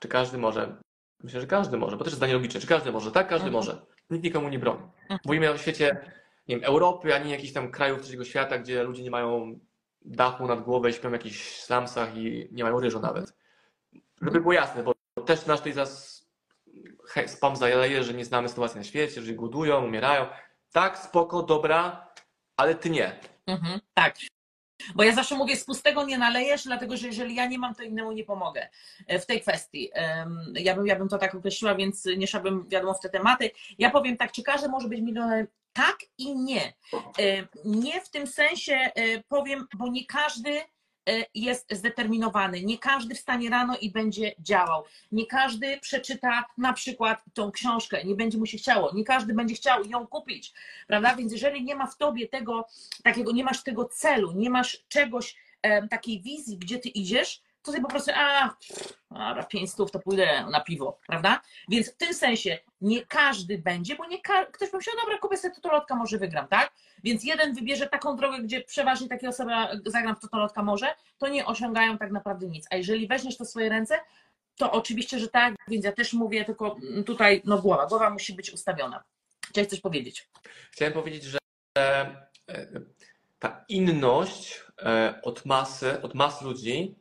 Czy 0.00 0.08
każdy 0.08 0.38
może? 0.38 0.76
Myślę, 1.22 1.40
że 1.40 1.46
każdy 1.46 1.76
może, 1.76 1.96
bo 1.96 2.04
też 2.04 2.10
jest 2.12 2.16
zdanie 2.16 2.32
logiczne. 2.34 2.60
Czy 2.60 2.66
każdy 2.66 2.92
może? 2.92 3.12
Tak, 3.12 3.28
każdy 3.28 3.46
Mhm. 3.46 3.52
może. 3.64 3.86
Nikt 4.10 4.24
nikomu 4.24 4.48
nie 4.48 4.58
broni. 4.58 4.82
Mówimy 5.24 5.50
o 5.50 5.58
świecie, 5.58 5.96
nie 6.48 6.56
wiem, 6.56 6.64
Europy, 6.64 7.14
a 7.14 7.18
nie 7.18 7.30
jakichś 7.30 7.52
tam 7.52 7.70
krajów 7.70 8.02
trzeciego 8.02 8.24
świata, 8.24 8.58
gdzie 8.58 8.82
ludzie 8.82 9.02
nie 9.02 9.10
mają 9.10 9.58
dachu 10.02 10.46
nad 10.46 10.62
głową 10.64 10.88
i 10.88 10.92
śpią 10.92 11.08
w 11.10 11.12
jakichś 11.12 11.60
slumsach 11.60 12.16
i 12.16 12.48
nie 12.52 12.64
mają 12.64 12.80
ryżu 12.80 13.00
nawet. 13.00 13.34
Żeby 14.22 14.40
było 14.40 14.52
jasne, 14.52 14.82
bo 14.82 14.94
też 15.26 15.46
nasz 15.46 15.58
tutaj 15.58 15.72
zas 15.72 16.24
spam 17.26 17.56
zaleje, 17.56 18.04
że 18.04 18.14
nie 18.14 18.24
znamy 18.24 18.48
sytuacji 18.48 18.78
na 18.78 18.84
świecie, 18.84 19.22
że 19.22 19.32
głodują, 19.32 19.84
umierają. 19.84 20.26
Tak, 20.72 20.98
spoko, 20.98 21.42
dobra, 21.42 22.03
ale 22.56 22.74
ty 22.74 22.90
nie. 22.90 23.12
Mhm, 23.46 23.80
tak. 23.94 24.16
Bo 24.94 25.02
ja 25.02 25.14
zawsze 25.14 25.34
mówię, 25.36 25.56
z 25.56 25.64
pustego 25.64 26.04
nie 26.04 26.18
nalejesz, 26.18 26.64
dlatego 26.64 26.96
że 26.96 27.06
jeżeli 27.06 27.34
ja 27.34 27.46
nie 27.46 27.58
mam, 27.58 27.74
to 27.74 27.82
innemu 27.82 28.12
nie 28.12 28.24
pomogę 28.24 28.68
e, 29.06 29.18
w 29.18 29.26
tej 29.26 29.40
kwestii. 29.40 29.90
Ja 30.54 30.74
bym, 30.76 30.86
ja 30.86 30.96
bym 30.96 31.08
to 31.08 31.18
tak 31.18 31.34
określiła, 31.34 31.74
więc 31.74 32.04
nie 32.16 32.26
szłabym 32.26 32.68
wiadomo 32.68 32.94
w 32.94 33.00
te 33.00 33.08
tematy. 33.08 33.50
Ja 33.78 33.90
powiem 33.90 34.16
tak, 34.16 34.32
czy 34.32 34.42
każdy 34.42 34.68
może 34.68 34.88
być 34.88 35.00
milionerem? 35.00 35.46
Tak 35.72 35.96
i 36.18 36.36
nie. 36.36 36.72
E, 37.18 37.46
Nie 37.64 38.00
w 38.00 38.10
tym 38.10 38.26
sensie 38.26 38.72
e, 38.74 39.22
powiem, 39.28 39.66
bo 39.74 39.88
nie 39.88 40.06
każdy 40.06 40.60
jest 41.34 41.74
zdeterminowany. 41.74 42.62
Nie 42.62 42.78
każdy 42.78 43.14
wstanie 43.14 43.50
rano 43.50 43.76
i 43.80 43.90
będzie 43.90 44.34
działał. 44.38 44.84
Nie 45.12 45.26
każdy 45.26 45.80
przeczyta 45.80 46.44
na 46.58 46.72
przykład 46.72 47.22
tą 47.34 47.50
książkę, 47.50 48.04
nie 48.04 48.14
będzie 48.14 48.38
mu 48.38 48.46
się 48.46 48.58
chciało. 48.58 48.94
Nie 48.94 49.04
każdy 49.04 49.34
będzie 49.34 49.54
chciał 49.54 49.84
ją 49.84 50.06
kupić, 50.06 50.52
prawda? 50.86 51.16
Więc 51.16 51.32
jeżeli 51.32 51.64
nie 51.64 51.76
ma 51.76 51.86
w 51.86 51.96
tobie 51.96 52.28
tego 52.28 52.66
takiego, 53.02 53.32
nie 53.32 53.44
masz 53.44 53.62
tego 53.62 53.84
celu, 53.84 54.32
nie 54.32 54.50
masz 54.50 54.84
czegoś, 54.88 55.36
takiej 55.90 56.22
wizji, 56.22 56.58
gdzie 56.58 56.78
ty 56.78 56.88
idziesz, 56.88 57.42
ty 57.72 57.80
po 57.80 57.88
prostu, 57.88 58.10
a, 58.14 58.54
a 59.10 59.42
5 59.42 59.70
stów 59.70 59.90
to 59.90 59.98
pójdę 59.98 60.46
na 60.50 60.60
piwo, 60.60 60.98
prawda? 61.06 61.40
Więc 61.68 61.92
w 61.92 61.96
tym 61.96 62.14
sensie 62.14 62.58
nie 62.80 63.06
każdy 63.06 63.58
będzie, 63.58 63.96
bo 63.96 64.06
nie 64.06 64.20
ka- 64.20 64.46
ktoś 64.46 64.70
pomyślał, 64.70 64.96
dobra, 65.00 65.18
kupię 65.18 65.36
sobie 65.36 65.54
totolotka, 65.54 65.94
może 65.94 66.18
wygram, 66.18 66.48
tak? 66.48 66.72
Więc 67.04 67.24
jeden 67.24 67.54
wybierze 67.54 67.86
taką 67.86 68.16
drogę, 68.16 68.42
gdzie 68.42 68.60
przeważnie 68.60 69.08
takie 69.08 69.28
osoby 69.28 69.52
zagram 69.86 70.16
w 70.16 70.20
totolotka 70.20 70.62
może, 70.62 70.94
to 71.18 71.28
nie 71.28 71.46
osiągają 71.46 71.98
tak 71.98 72.10
naprawdę 72.10 72.46
nic. 72.46 72.66
A 72.70 72.76
jeżeli 72.76 73.08
weźmiesz 73.08 73.36
to 73.36 73.44
w 73.44 73.48
swoje 73.48 73.68
ręce, 73.68 74.00
to 74.56 74.72
oczywiście, 74.72 75.18
że 75.18 75.28
tak, 75.28 75.54
więc 75.68 75.84
ja 75.84 75.92
też 75.92 76.12
mówię, 76.12 76.44
tylko 76.44 76.76
tutaj, 77.06 77.42
no 77.44 77.58
głowa, 77.58 77.86
głowa 77.86 78.10
musi 78.10 78.32
być 78.34 78.52
ustawiona. 78.52 79.04
Chciałeś 79.48 79.70
coś 79.70 79.80
powiedzieć? 79.80 80.28
Chciałem 80.70 80.94
powiedzieć, 80.94 81.22
że 81.22 81.38
e, 81.78 82.14
ta 83.38 83.64
inność 83.68 84.60
e, 84.82 85.20
od 85.22 85.46
masy, 85.46 86.02
od 86.02 86.14
mas 86.14 86.42
ludzi 86.42 86.94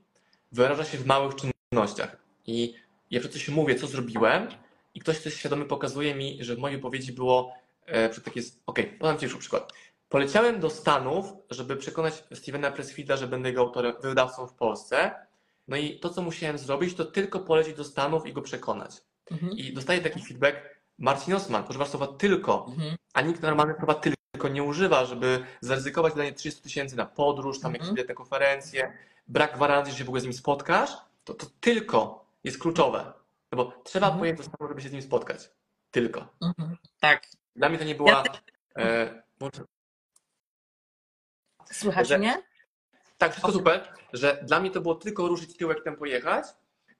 wyraża 0.53 0.85
się 0.85 0.97
w 0.97 1.05
małych 1.05 1.33
czynnościach. 1.35 2.17
I 2.47 2.75
ja 3.11 3.19
przed 3.19 3.33
coś 3.33 3.49
mówię, 3.49 3.75
co 3.75 3.87
zrobiłem, 3.87 4.47
i 4.95 4.99
ktoś 4.99 5.19
coś 5.19 5.33
świadomy 5.33 5.65
pokazuje 5.65 6.15
mi, 6.15 6.37
że 6.41 6.55
w 6.55 6.59
mojej 6.59 6.75
odpowiedzi 6.77 7.13
było 7.13 7.53
e, 7.85 8.09
takie. 8.09 8.41
Okej, 8.65 8.85
podam 8.85 9.17
Ci 9.17 9.25
już 9.25 9.37
przykład. 9.37 9.73
Poleciałem 10.09 10.59
do 10.59 10.69
Stanów, 10.69 11.33
żeby 11.49 11.75
przekonać 11.77 12.23
Stevena 12.33 12.71
Pressfielda, 12.71 13.17
że 13.17 13.27
będę 13.27 13.49
jego 13.49 13.61
autorem, 13.61 13.93
wydawcą 14.03 14.47
w 14.47 14.53
Polsce. 14.53 15.11
No 15.67 15.77
i 15.77 15.99
to, 15.99 16.09
co 16.09 16.21
musiałem 16.21 16.57
zrobić, 16.57 16.95
to 16.95 17.05
tylko 17.05 17.39
polecieć 17.39 17.77
do 17.77 17.83
Stanów 17.83 18.27
i 18.27 18.33
go 18.33 18.41
przekonać. 18.41 19.01
Mhm. 19.31 19.51
I 19.51 19.73
dostaję 19.73 20.01
taki 20.01 20.21
feedback. 20.21 20.57
Marcin 20.99 21.33
Osman 21.33 21.63
używa 21.69 21.85
słowa 21.85 22.07
tylko, 22.07 22.65
Mhm. 22.69 22.95
a 23.13 23.21
nikt 23.21 23.41
normalny 23.41 23.73
słowa 23.77 23.95
tylko 23.95 24.47
nie 24.47 24.63
używa, 24.63 25.05
żeby 25.05 25.43
zaryzykować 25.61 26.13
danie 26.13 26.33
300 26.33 26.63
tysięcy 26.63 26.95
na 26.95 27.05
podróż, 27.05 27.59
tam 27.59 27.71
jakieś 27.71 27.89
Mhm. 27.89 27.95
bilety 27.95 28.09
na 28.13 28.15
konferencje, 28.15 28.93
brak 29.27 29.55
gwarancji, 29.55 29.91
że 29.91 29.97
się 29.97 30.03
w 30.03 30.07
ogóle 30.09 30.21
z 30.21 30.23
nim 30.23 30.33
spotkasz, 30.33 30.89
to, 31.23 31.33
to 31.33 31.45
tylko 31.61 32.25
jest 32.43 32.59
kluczowe. 32.59 33.13
No 33.51 33.57
bo 33.57 33.81
trzeba 33.83 34.07
Mhm. 34.07 34.19
pojechać 34.19 34.37
do 34.37 34.43
Stanów, 34.53 34.69
żeby 34.71 34.81
się 34.81 34.89
z 34.89 34.91
nim 34.91 35.01
spotkać. 35.01 35.49
Tylko. 35.91 36.27
Mhm. 36.41 36.77
Tak. 36.99 37.23
Dla 37.55 37.69
mnie 37.69 37.77
to 37.77 37.83
nie 37.83 37.95
była. 37.95 38.11
Ja 38.11 38.23
E, 38.77 39.23
może- 39.39 39.63
Słychać 41.71 42.07
Że- 42.07 42.17
mnie? 42.17 42.43
tak, 43.17 43.31
wszystko 43.31 43.51
super, 43.51 43.93
że 44.13 44.39
dla 44.43 44.59
mnie 44.59 44.71
to 44.71 44.81
było 44.81 44.95
tylko 44.95 45.27
ruszyć 45.27 45.57
tyłek 45.57 45.83
tam 45.83 45.95
pojechać, 45.95 46.45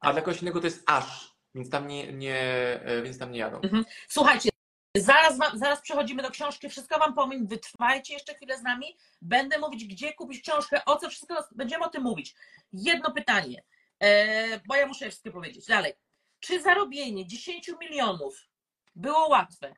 a 0.00 0.12
dla 0.12 0.22
kogoś 0.22 0.42
innego 0.42 0.60
to 0.60 0.66
jest 0.66 0.82
aż, 0.86 1.34
więc 1.54 1.70
tam 1.70 1.88
nie, 1.88 2.12
nie, 2.12 2.38
e, 2.84 3.02
więc 3.02 3.18
tam 3.18 3.32
nie 3.32 3.38
jadą. 3.38 3.60
Mhm. 3.60 3.84
Słuchajcie, 4.08 4.50
zaraz, 4.96 5.38
wam, 5.38 5.58
zaraz 5.58 5.80
przechodzimy 5.80 6.22
do 6.22 6.30
książki. 6.30 6.68
Wszystko 6.68 6.98
Wam 6.98 7.14
powiem. 7.14 7.46
Wytrwajcie 7.46 8.14
jeszcze 8.14 8.34
chwilę 8.34 8.58
z 8.58 8.62
nami. 8.62 8.96
Będę 9.22 9.58
mówić, 9.58 9.84
gdzie 9.84 10.12
kupić 10.12 10.42
książkę, 10.42 10.84
o 10.84 10.96
co 10.96 11.10
wszystko 11.10 11.34
będziemy 11.54 11.84
o 11.84 11.88
tym 11.88 12.02
mówić. 12.02 12.34
Jedno 12.72 13.12
pytanie, 13.12 13.62
e, 14.00 14.60
bo 14.66 14.76
ja 14.76 14.86
muszę 14.86 15.08
wszystkie 15.08 15.30
powiedzieć. 15.30 15.66
Dalej. 15.66 15.92
Czy 16.40 16.62
zarobienie 16.62 17.26
10 17.26 17.70
milionów 17.80 18.48
było 18.96 19.28
łatwe? 19.28 19.74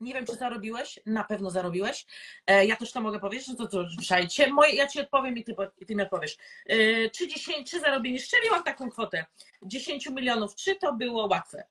Nie 0.00 0.14
wiem, 0.14 0.26
czy 0.26 0.34
zarobiłeś, 0.34 1.00
na 1.06 1.24
pewno 1.24 1.50
zarobiłeś. 1.50 2.06
E, 2.46 2.66
ja 2.66 2.76
też 2.76 2.92
to 2.92 3.00
mogę 3.00 3.20
powiedzieć, 3.20 3.48
no 3.48 3.54
to 3.54 3.68
co, 3.68 3.84
moje, 4.50 4.74
ja 4.74 4.88
Ci 4.88 5.00
odpowiem 5.00 5.36
i 5.38 5.44
Ty, 5.44 5.54
i 5.78 5.86
ty 5.86 5.94
mi 5.94 6.02
odpowiesz. 6.02 6.36
E, 6.66 7.10
czy, 7.10 7.28
10, 7.28 7.70
czy 7.70 7.80
zarobienie, 7.80 8.18
szczeliłam 8.18 8.62
taką 8.62 8.90
kwotę 8.90 9.26
10 9.62 10.06
milionów, 10.06 10.54
czy 10.54 10.76
to 10.76 10.92
było 10.92 11.26
łatwe? 11.26 11.64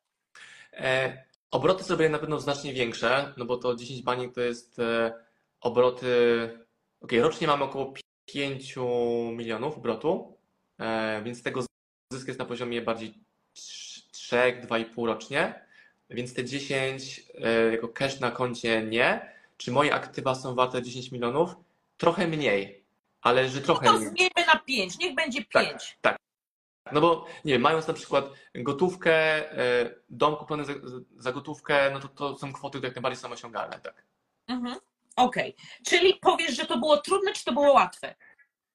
Obroty 1.51 1.83
zrobię 1.83 2.09
na 2.09 2.19
pewno 2.19 2.39
znacznie 2.39 2.73
większe, 2.73 3.33
no 3.37 3.45
bo 3.45 3.57
to 3.57 3.75
10 3.75 4.01
baniek 4.01 4.33
to 4.33 4.41
jest 4.41 4.79
e, 4.79 5.13
obroty. 5.61 6.07
Okej, 7.01 7.21
rocznie 7.21 7.47
mamy 7.47 7.63
około 7.63 7.93
5 8.25 8.75
milionów 9.31 9.77
obrotu, 9.77 10.37
e, 10.79 11.21
więc 11.23 11.43
tego 11.43 11.63
zysk 12.13 12.27
jest 12.27 12.39
na 12.39 12.45
poziomie 12.45 12.81
bardziej 12.81 13.13
3, 14.11 14.35
2,5 14.35 15.05
rocznie, 15.05 15.61
więc 16.09 16.33
te 16.33 16.45
10 16.45 17.23
e, 17.43 17.71
jako 17.71 17.87
cash 17.87 18.19
na 18.19 18.31
koncie 18.31 18.81
nie. 18.83 19.37
Czy 19.57 19.71
moje 19.71 19.93
aktywa 19.93 20.35
są 20.35 20.55
warte 20.55 20.81
10 20.81 21.11
milionów? 21.11 21.55
Trochę 21.97 22.27
mniej, 22.27 22.83
ale 23.21 23.49
że 23.49 23.61
trochę 23.61 23.85
To 23.85 23.93
mniej. 23.93 24.09
zmieńmy 24.09 24.45
na 24.53 24.59
5, 24.59 24.97
niech 24.99 25.15
będzie 25.15 25.45
5. 25.45 25.97
Tak, 26.01 26.17
No 26.91 27.01
bo 27.01 27.25
nie 27.45 27.53
wiem, 27.53 27.61
mając 27.61 27.87
na 27.87 27.93
przykład 27.93 28.25
gotówkę, 28.55 29.13
e, 29.57 29.95
dom 30.09 30.35
kupiony 30.35 30.65
za, 30.65 30.73
za 31.17 31.31
gotówkę, 31.31 31.91
no 31.93 31.99
to 31.99 32.07
to 32.07 32.37
są 32.37 32.53
kwoty 32.53 32.79
jak 32.83 32.95
najbardziej 32.95 33.21
są 33.21 33.31
osiągalne, 33.31 33.79
tak. 33.79 34.05
Mhm. 34.47 34.75
Okej, 35.15 35.55
czyli 35.85 36.13
powiesz, 36.13 36.55
że 36.55 36.65
to 36.65 36.77
było 36.77 36.97
trudne, 36.97 37.33
czy 37.33 37.45
to 37.45 37.53
było 37.53 37.73
łatwe? 37.73 38.15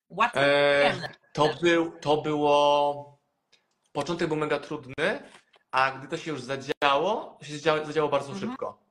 Łatwe, 0.08 0.40
E, 0.40 1.08
to, 1.32 1.48
był, 1.62 1.92
to 2.00 2.16
było. 2.16 3.18
Początek 3.92 4.28
był 4.28 4.36
mega 4.36 4.58
trudny, 4.58 5.22
a 5.70 5.90
gdy 5.90 6.08
to 6.08 6.16
się 6.16 6.30
już 6.30 6.42
zadziało, 6.42 7.36
to 7.40 7.44
się 7.46 7.52
zadziało, 7.52 7.84
zadziało 7.86 8.08
bardzo 8.08 8.32
Mhm. 8.32 8.50
szybko. 8.50 8.82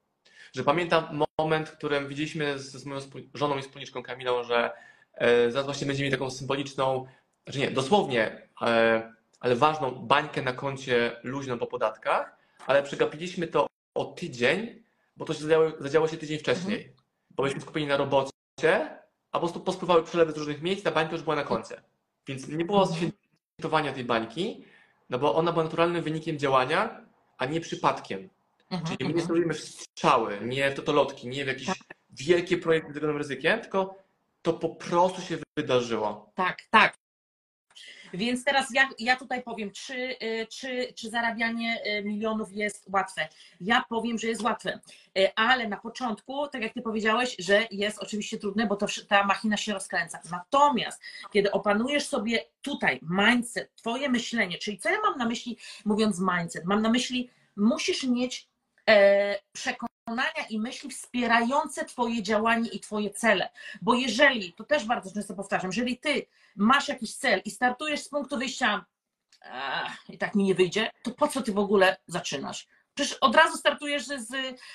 Że 0.54 0.64
pamiętam 0.64 1.24
moment, 1.40 1.70
w 1.70 1.78
którym 1.78 2.08
widzieliśmy 2.08 2.60
z, 2.60 2.72
z 2.72 2.86
moją 2.86 3.02
żoną 3.34 3.58
i 3.58 3.62
wspólniczką 3.62 4.04
Kamilą, 4.04 4.44
że 4.44 4.72
e, 5.14 5.52
zaraz 5.52 5.66
właśnie 5.66 5.88
będziemy 5.88 6.04
mieli 6.06 6.18
taką 6.18 6.32
symboliczną, 6.32 7.06
że 7.48 7.60
nie, 7.60 7.72
dosłownie, 7.72 8.48
e, 8.62 9.14
ale 9.40 9.56
ważną 9.56 9.92
bańkę 9.92 10.42
na 10.42 10.54
koncie 10.54 11.20
luźną 11.24 11.58
po 11.58 11.68
podatkach, 11.68 12.38
ale 12.68 12.84
przegapiliśmy 12.84 13.48
to 13.48 13.68
o 13.96 14.06
tydzień, 14.06 14.84
bo 15.18 15.26
to 15.26 15.34
się 15.34 15.40
zadziało, 15.44 15.72
zadziało 15.80 16.08
się 16.08 16.18
tydzień 16.18 16.40
wcześniej. 16.40 16.96
Bo 17.30 17.44
byliśmy 17.44 17.62
skupieni 17.62 17.88
na 17.88 17.98
robocie, 17.98 18.32
a 19.32 19.32
po 19.32 19.40
prostu 19.40 19.60
pospływały 19.60 20.04
przelewy 20.04 20.32
z 20.32 20.38
różnych 20.38 20.62
miejsc, 20.62 20.84
ta 20.84 20.92
bańka 20.92 21.14
już 21.14 21.22
była 21.22 21.36
na 21.36 21.44
koncie. 21.44 21.82
Więc 22.28 22.48
nie 22.48 22.66
było 22.66 22.82
Mhm. 22.82 23.12
świętowania 23.58 23.94
tej 23.94 24.04
bańki, 24.04 24.66
no 25.10 25.20
bo 25.20 25.36
ona 25.36 25.52
była 25.52 25.64
naturalnym 25.64 26.04
wynikiem 26.04 26.40
działania, 26.40 27.02
a 27.38 27.46
nie 27.46 27.62
przypadkiem. 27.62 28.30
Mhm, 28.70 28.88
Czyli 28.88 28.98
my 29.00 29.14
nie 29.14 29.22
mhm. 29.22 29.26
stosujemy 29.26 29.54
w 29.54 29.60
strzały, 29.60 30.40
nie 30.42 30.72
w 30.72 30.76
totolotki, 30.76 31.28
nie 31.28 31.44
w 31.46 31.48
jakieś 31.48 31.68
wielkie 32.10 32.58
projekty 32.58 32.94
z 32.94 32.98
ryzykiem, 32.98 33.62
tylko 33.62 33.96
to 34.42 34.54
po 34.54 34.70
prostu 34.70 35.22
się 35.22 35.38
wydarzyło. 35.58 36.32
Tak, 36.36 36.58
tak. 36.70 37.01
Więc 38.14 38.44
teraz 38.44 38.68
ja, 38.74 38.90
ja 39.00 39.16
tutaj 39.16 39.44
powiem, 39.44 39.72
czy, 39.72 39.96
y, 40.24 40.48
czy, 40.50 40.94
czy 40.96 41.10
zarabianie 41.10 41.82
y, 42.00 42.04
milionów 42.04 42.54
jest 42.54 42.90
łatwe. 42.94 43.28
Ja 43.62 43.84
powiem, 43.90 44.20
że 44.20 44.28
jest 44.28 44.42
łatwe, 44.42 44.80
Y, 45.18 45.36
ale 45.36 45.68
na 45.68 45.78
początku, 45.78 46.48
tak 46.48 46.62
jak 46.62 46.74
Ty 46.74 46.82
powiedziałeś, 46.82 47.36
że 47.40 47.68
jest 47.72 48.00
oczywiście 48.00 48.38
trudne, 48.38 48.68
bo 48.68 48.76
to, 48.76 48.86
ta 49.08 49.26
machina 49.26 49.58
się 49.58 49.74
rozkręca. 49.74 50.20
Natomiast 50.32 51.02
kiedy 51.32 51.52
opanujesz 51.52 52.08
sobie 52.08 52.46
tutaj 52.62 53.00
mindset, 53.10 53.76
Twoje 53.76 54.10
myślenie, 54.10 54.58
czyli 54.58 54.80
co 54.80 54.90
ja 54.90 55.02
mam 55.02 55.18
na 55.18 55.26
myśli 55.26 55.58
mówiąc 55.86 56.20
mindset? 56.20 56.66
Mam 56.66 56.82
na 56.82 56.90
myśli, 56.90 57.30
musisz 57.56 58.04
mieć 58.04 58.48
e, 58.90 59.40
przekonania 60.12 60.48
i 60.50 60.60
myśli 60.60 60.90
wspierające 60.90 61.86
Twoje 61.86 62.24
działanie 62.24 62.70
i 62.70 62.80
Twoje 62.80 63.10
cele. 63.10 63.50
Bo 63.82 63.94
jeżeli, 63.94 64.54
to 64.54 64.64
też 64.64 64.86
bardzo 64.86 65.12
często 65.14 65.34
powtarzam, 65.34 65.70
jeżeli 65.70 65.98
Ty 65.98 66.26
masz 66.56 66.88
jakiś 66.88 67.16
cel 67.16 67.42
i 67.46 67.52
startujesz 67.52 68.00
z 68.00 68.10
punktu 68.10 68.38
wyjścia 68.38 68.86
"Ach, 69.52 70.10
i 70.10 70.18
tak 70.18 70.36
mi 70.36 70.44
nie 70.44 70.56
wyjdzie, 70.56 70.92
to 71.04 71.12
po 71.12 71.28
co 71.28 71.42
ty 71.42 71.52
w 71.52 71.58
ogóle 71.58 71.98
zaczynasz? 72.08 72.68
Przecież 72.94 73.18
od 73.22 73.36
razu 73.36 73.58
startujesz 73.58 74.06
z, 74.06 74.28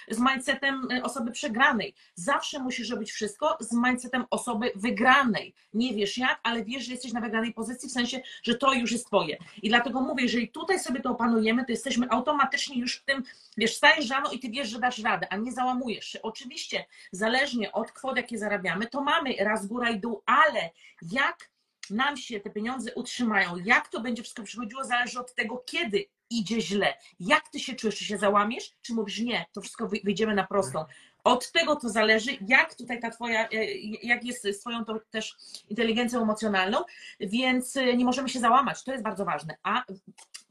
z 0.08 0.18
mindsetem 0.18 0.88
y, 0.90 1.02
osoby 1.02 1.32
przegranej. 1.32 1.94
Zawsze 2.14 2.58
musisz 2.58 2.90
robić 2.90 3.12
wszystko 3.12 3.56
z 3.60 3.72
mindsetem 3.72 4.24
osoby 4.30 4.72
wygranej. 4.74 5.54
Nie 5.74 5.94
wiesz 5.94 6.18
jak, 6.18 6.40
ale 6.42 6.64
wiesz, 6.64 6.84
że 6.84 6.92
jesteś 6.92 7.12
na 7.12 7.20
wygranej 7.20 7.54
pozycji, 7.54 7.88
w 7.88 7.92
sensie, 7.92 8.20
że 8.42 8.54
to 8.54 8.72
już 8.72 8.92
jest 8.92 9.06
twoje. 9.06 9.36
I 9.62 9.68
dlatego 9.68 10.00
mówię, 10.00 10.22
jeżeli 10.22 10.48
tutaj 10.48 10.80
sobie 10.80 11.00
to 11.00 11.10
opanujemy, 11.10 11.64
to 11.64 11.72
jesteśmy 11.72 12.10
automatycznie 12.10 12.80
już 12.80 12.96
w 12.96 13.04
tym, 13.04 13.22
wiesz, 13.56 13.76
stajesz 13.76 14.10
rano 14.10 14.30
i 14.30 14.38
ty 14.38 14.50
wiesz, 14.50 14.68
że 14.68 14.78
dasz 14.78 14.98
radę, 14.98 15.26
a 15.32 15.36
nie 15.36 15.52
załamujesz 15.52 16.06
się. 16.06 16.22
Oczywiście, 16.22 16.84
zależnie 17.12 17.72
od 17.72 17.92
kwot, 17.92 18.16
jakie 18.16 18.38
zarabiamy, 18.38 18.86
to 18.86 19.00
mamy 19.00 19.34
raz 19.38 19.66
góra 19.66 19.90
i 19.90 20.00
dół, 20.00 20.22
ale 20.26 20.70
jak 21.02 21.50
nam 21.90 22.16
się 22.16 22.40
te 22.40 22.50
pieniądze 22.50 22.94
utrzymają, 22.94 23.56
jak 23.64 23.88
to 23.88 24.00
będzie 24.00 24.22
wszystko 24.22 24.42
przychodziło, 24.42 24.84
zależy 24.84 25.20
od 25.20 25.34
tego, 25.34 25.58
kiedy 25.66 26.04
idzie 26.30 26.60
źle. 26.60 26.94
Jak 27.20 27.48
ty 27.48 27.60
się 27.60 27.74
czujesz? 27.74 27.96
Czy 27.96 28.04
się 28.04 28.18
załamiesz? 28.18 28.72
Czy 28.82 28.94
mówisz 28.94 29.20
nie, 29.20 29.44
to 29.52 29.60
wszystko 29.60 29.88
wy- 29.88 30.00
wyjdziemy 30.04 30.34
na 30.34 30.46
prostą? 30.46 30.84
Od 31.24 31.52
tego 31.52 31.76
to 31.76 31.88
zależy, 31.88 32.30
jak 32.48 32.74
tutaj 32.74 33.00
ta 33.00 33.10
twoja, 33.10 33.48
e, 33.48 33.64
jak 34.02 34.24
jest 34.24 34.42
z 34.42 34.60
twoją 34.60 34.84
też 35.10 35.36
inteligencją 35.68 36.22
emocjonalną, 36.22 36.78
więc 37.20 37.76
e, 37.76 37.96
nie 37.96 38.04
możemy 38.04 38.28
się 38.28 38.40
załamać. 38.40 38.84
To 38.84 38.92
jest 38.92 39.04
bardzo 39.04 39.24
ważne. 39.24 39.56
A 39.62 39.84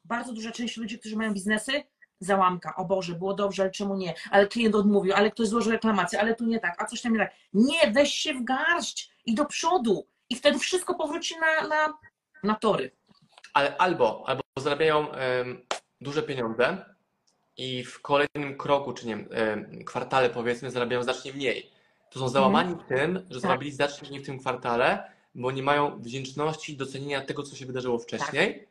bardzo 0.06 0.34
duża 0.34 0.52
część 0.52 0.78
ludzi, 0.78 1.00
którzy 1.00 1.16
mają 1.16 1.34
biznesy, 1.34 1.84
załamka. 2.20 2.76
O 2.76 2.86
Boże, 2.86 3.14
było 3.16 3.34
dobrze, 3.34 3.64
ale 3.64 3.72
czemu 3.72 3.98
nie? 3.98 4.14
Ale 4.32 4.48
klient 4.48 4.76
odmówił, 4.76 5.14
ale 5.14 5.32
ktoś 5.32 5.48
złożył 5.48 5.72
reklamację, 5.72 6.20
ale 6.22 6.36
tu 6.36 6.46
nie 6.46 6.60
tak, 6.60 6.82
a 6.82 6.86
coś 6.86 7.02
tam 7.02 7.14
nie 7.14 7.20
tak. 7.20 7.34
Nie, 7.54 7.92
weź 7.92 8.14
się 8.14 8.34
w 8.34 8.44
garść 8.44 9.10
i 9.26 9.36
do 9.36 9.46
przodu. 9.46 10.08
I 10.30 10.36
wtedy 10.36 10.60
wszystko 10.60 10.96
powróci 10.96 11.36
na, 11.40 11.68
na, 11.68 11.98
na 12.44 12.56
tory. 12.56 12.92
Ale 13.56 13.78
albo, 13.78 14.24
albo 14.28 14.42
zarabiają 14.60 15.08
duże 16.02 16.24
pieniądze 16.24 16.86
i 17.58 17.84
w 17.84 18.02
kolejnym 18.02 18.58
kroku, 18.58 18.94
czy 18.94 19.08
nie 19.08 19.16
wiem, 19.16 19.30
em, 19.32 19.86
kwartale 19.86 20.30
powiedzmy, 20.30 20.72
zarabiają 20.72 21.04
znacznie 21.04 21.34
mniej. 21.34 21.72
To 22.12 22.20
są 22.20 22.30
załamani 22.30 22.76
tym, 22.88 23.26
że 23.30 23.40
zarobili 23.40 23.72
znacznie 23.72 24.10
mniej 24.10 24.24
w 24.24 24.26
tym 24.26 24.40
kwartale, 24.40 25.12
bo 25.36 25.52
nie 25.52 25.64
mają 25.64 26.00
wdzięczności 26.00 26.74
i 26.74 26.78
docenienia 26.78 27.22
tego, 27.22 27.44
co 27.44 27.56
się 27.56 27.66
wydarzyło 27.66 28.00
wcześniej. 28.00 28.68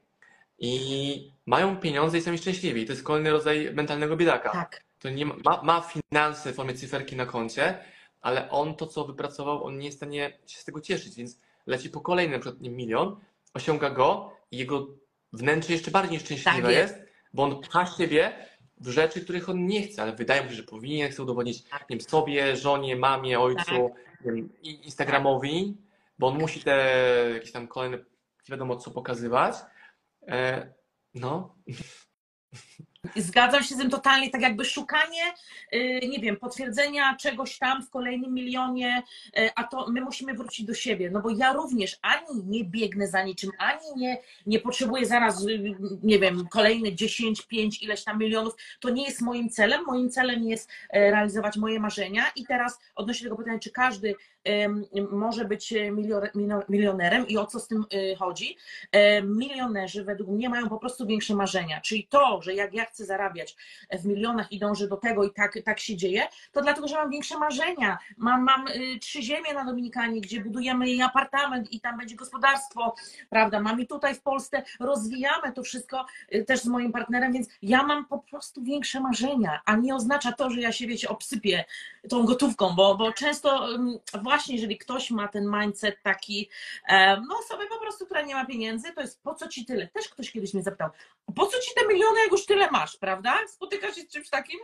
I 0.58 1.32
mają 1.46 1.76
pieniądze 1.76 2.18
i 2.18 2.22
są 2.22 2.36
szczęśliwi. 2.36 2.86
To 2.86 2.92
jest 2.92 3.04
kolejny 3.04 3.30
rodzaj 3.30 3.70
mentalnego 3.74 4.16
biedaka. 4.16 4.50
Tak. 4.50 4.84
To 4.98 5.10
nie 5.10 5.26
ma, 5.26 5.62
ma, 5.62 5.80
finanse 5.80 6.52
w 6.52 6.56
formie 6.56 6.74
cyferki 6.74 7.16
na 7.16 7.26
koncie, 7.26 7.78
ale 8.20 8.50
on 8.50 8.76
to, 8.76 8.86
co 8.86 9.04
wypracował, 9.04 9.64
on 9.64 9.78
nie 9.78 9.86
jest 9.86 9.96
w 9.96 10.00
stanie 10.00 10.38
się 10.46 10.58
z 10.58 10.64
tego 10.64 10.80
cieszyć, 10.80 11.16
więc 11.16 11.38
leci 11.66 11.90
po 11.90 12.00
kolejny 12.00 12.32
na 12.32 12.40
przykład 12.40 12.60
nie, 12.62 12.70
milion, 12.70 13.16
osiąga 13.54 13.90
go 13.90 14.33
jego 14.56 14.86
wnętrze 15.32 15.72
jeszcze 15.72 15.90
bardziej 15.90 16.20
szczęśliwe 16.20 16.62
Tak 16.62 16.70
jest. 16.70 16.96
jest, 16.96 17.08
bo 17.34 17.42
on 17.42 17.60
pcha 17.60 17.86
siebie 17.86 18.46
w 18.80 18.88
rzeczy, 18.88 19.20
których 19.20 19.48
on 19.48 19.66
nie 19.66 19.82
chce, 19.82 20.02
ale 20.02 20.12
wydaje 20.12 20.42
mu 20.42 20.48
się, 20.48 20.54
że 20.54 20.62
powinien, 20.62 21.10
chce 21.10 21.22
udowodnić 21.22 21.62
Tak. 21.62 21.80
nie 21.90 21.96
wiem, 21.96 22.00
sobie, 22.00 22.56
żonie, 22.56 22.96
mamie, 22.96 23.40
ojcu, 23.40 23.94
nie 24.24 24.32
wiem, 24.32 24.48
Instagramowi, 24.62 25.76
bo 26.18 26.26
on 26.26 26.38
musi 26.38 26.60
te 26.60 27.30
jakieś 27.34 27.52
tam 27.52 27.68
kolejne, 27.68 27.96
nie 27.96 28.04
wiadomo 28.50 28.76
co 28.76 28.90
pokazywać. 28.90 29.54
E, 30.28 30.72
no, 31.14 31.54
Zgadzam 33.16 33.62
się 33.62 33.74
z 33.74 33.78
tym 33.78 33.90
totalnie, 33.90 34.30
tak 34.30 34.40
jakby 34.40 34.64
szukanie, 34.64 35.22
y, 35.74 36.00
nie 36.08 36.18
wiem, 36.18 36.36
potwierdzenia 36.36 37.16
czegoś 37.16 37.58
tam 37.58 37.82
w 37.82 37.90
kolejnym 37.90 38.34
milionie, 38.34 39.02
y, 39.38 39.50
a 39.54 39.64
to 39.64 39.90
my 39.90 40.00
musimy 40.00 40.34
wrócić 40.34 40.66
do 40.66 40.74
siebie, 40.74 41.10
no 41.10 41.20
bo 41.20 41.30
ja 41.30 41.52
również 41.52 41.98
ani 42.02 42.26
nie 42.46 42.64
biegnę 42.64 43.08
za 43.08 43.22
niczym, 43.22 43.50
ani 43.58 43.86
nie, 43.96 44.18
nie 44.46 44.60
potrzebuję 44.60 45.06
zaraz, 45.06 45.44
y, 45.44 45.74
nie 46.02 46.18
wiem, 46.18 46.48
kolejne 46.48 46.94
10, 46.94 47.42
5, 47.42 47.82
ileś 47.82 48.04
tam 48.04 48.18
milionów, 48.18 48.54
to 48.80 48.90
nie 48.90 49.04
jest 49.04 49.20
moim 49.20 49.50
celem, 49.50 49.84
moim 49.84 50.10
celem 50.10 50.44
jest 50.44 50.70
realizować 50.92 51.56
moje 51.56 51.80
marzenia. 51.80 52.24
I 52.36 52.46
teraz 52.46 52.78
odnośnie 52.94 53.24
tego 53.24 53.36
pytania, 53.36 53.58
czy 53.58 53.70
każdy 53.70 54.14
może 55.10 55.44
być 55.44 55.72
e, 55.72 55.90
milionerem 56.68 57.28
i 57.28 57.36
o 57.36 57.46
co 57.46 57.60
z 57.60 57.68
tym 57.68 57.84
y, 57.94 58.16
chodzi, 58.16 58.56
E, 58.92 59.22
milionerzy 59.22 60.04
według 60.04 60.30
mnie 60.30 60.48
mają 60.48 60.68
po 60.68 60.78
prostu 60.78 61.06
większe 61.06 61.34
marzenia. 61.34 61.80
Czyli 61.80 62.06
to, 62.06 62.42
że 62.42 62.54
jak 62.54 62.74
ja 62.74 62.84
chcę 62.84 63.04
zarabiać 63.04 63.56
w 63.92 64.06
milionach 64.06 64.52
i 64.52 64.58
dążę 64.58 64.88
do 64.88 64.96
tego 64.96 65.24
i 65.24 65.30
tak, 65.30 65.58
tak 65.64 65.80
się 65.80 65.96
dzieje, 65.96 66.22
to 66.52 66.62
dlatego, 66.62 66.88
że 66.88 66.96
mam 66.96 67.10
większe 67.10 67.38
marzenia. 67.38 67.98
Mam, 68.16 68.42
mam 68.42 68.68
y, 68.68 68.98
trzy 69.00 69.22
ziemie 69.22 69.54
na 69.54 69.64
Dominikanie, 69.64 70.20
gdzie 70.20 70.40
budujemy 70.40 70.90
i 70.90 71.02
apartament 71.02 71.72
i 71.72 71.80
tam 71.80 71.98
będzie 71.98 72.16
gospodarstwo, 72.16 72.94
prawda? 73.30 73.60
Mam 73.60 73.80
i 73.80 73.86
tutaj 73.86 74.14
w 74.14 74.22
Polsce, 74.22 74.62
rozwijamy 74.80 75.52
to 75.52 75.62
wszystko 75.62 76.06
y, 76.34 76.44
też 76.44 76.60
z 76.60 76.66
moim 76.66 76.92
partnerem, 76.92 77.32
więc 77.32 77.48
ja 77.62 77.82
mam 77.82 78.06
po 78.06 78.18
prostu 78.18 78.62
większe 78.62 79.00
marzenia, 79.00 79.60
a 79.64 79.76
nie 79.76 79.94
oznacza 79.94 80.32
to, 80.32 80.50
że 80.50 80.60
ja 80.60 80.72
się, 80.72 80.86
wiecie, 80.86 81.08
obsypię 81.08 81.64
tą 82.08 82.24
gotówką, 82.24 82.74
bo, 82.76 82.94
bo 82.94 83.12
często 83.12 83.74
ym, 83.74 83.98
właśnie, 84.34 84.54
jeżeli 84.54 84.78
ktoś 84.78 85.10
ma 85.10 85.28
ten 85.28 85.50
mindset 85.50 86.02
taki, 86.02 86.50
e, 86.88 87.20
no 87.28 87.38
osoby 87.38 87.66
po 87.66 87.78
prostu, 87.78 88.04
która 88.04 88.22
nie 88.22 88.34
ma 88.34 88.46
pieniędzy, 88.46 88.92
to 88.92 89.00
jest 89.00 89.22
po 89.22 89.34
co 89.34 89.48
ci 89.48 89.64
tyle? 89.66 89.88
Też 89.88 90.08
ktoś 90.08 90.30
kiedyś 90.30 90.54
mnie 90.54 90.62
zapytał, 90.62 90.90
po 91.36 91.46
co 91.46 91.60
ci 91.60 91.70
te 91.74 91.86
miliony, 91.86 92.20
jak 92.20 92.32
już 92.32 92.46
tyle 92.46 92.70
masz, 92.70 92.96
prawda? 92.96 93.34
Spotykasz 93.48 93.94
się 93.94 94.00
z 94.02 94.08
czymś 94.08 94.30
takim? 94.30 94.60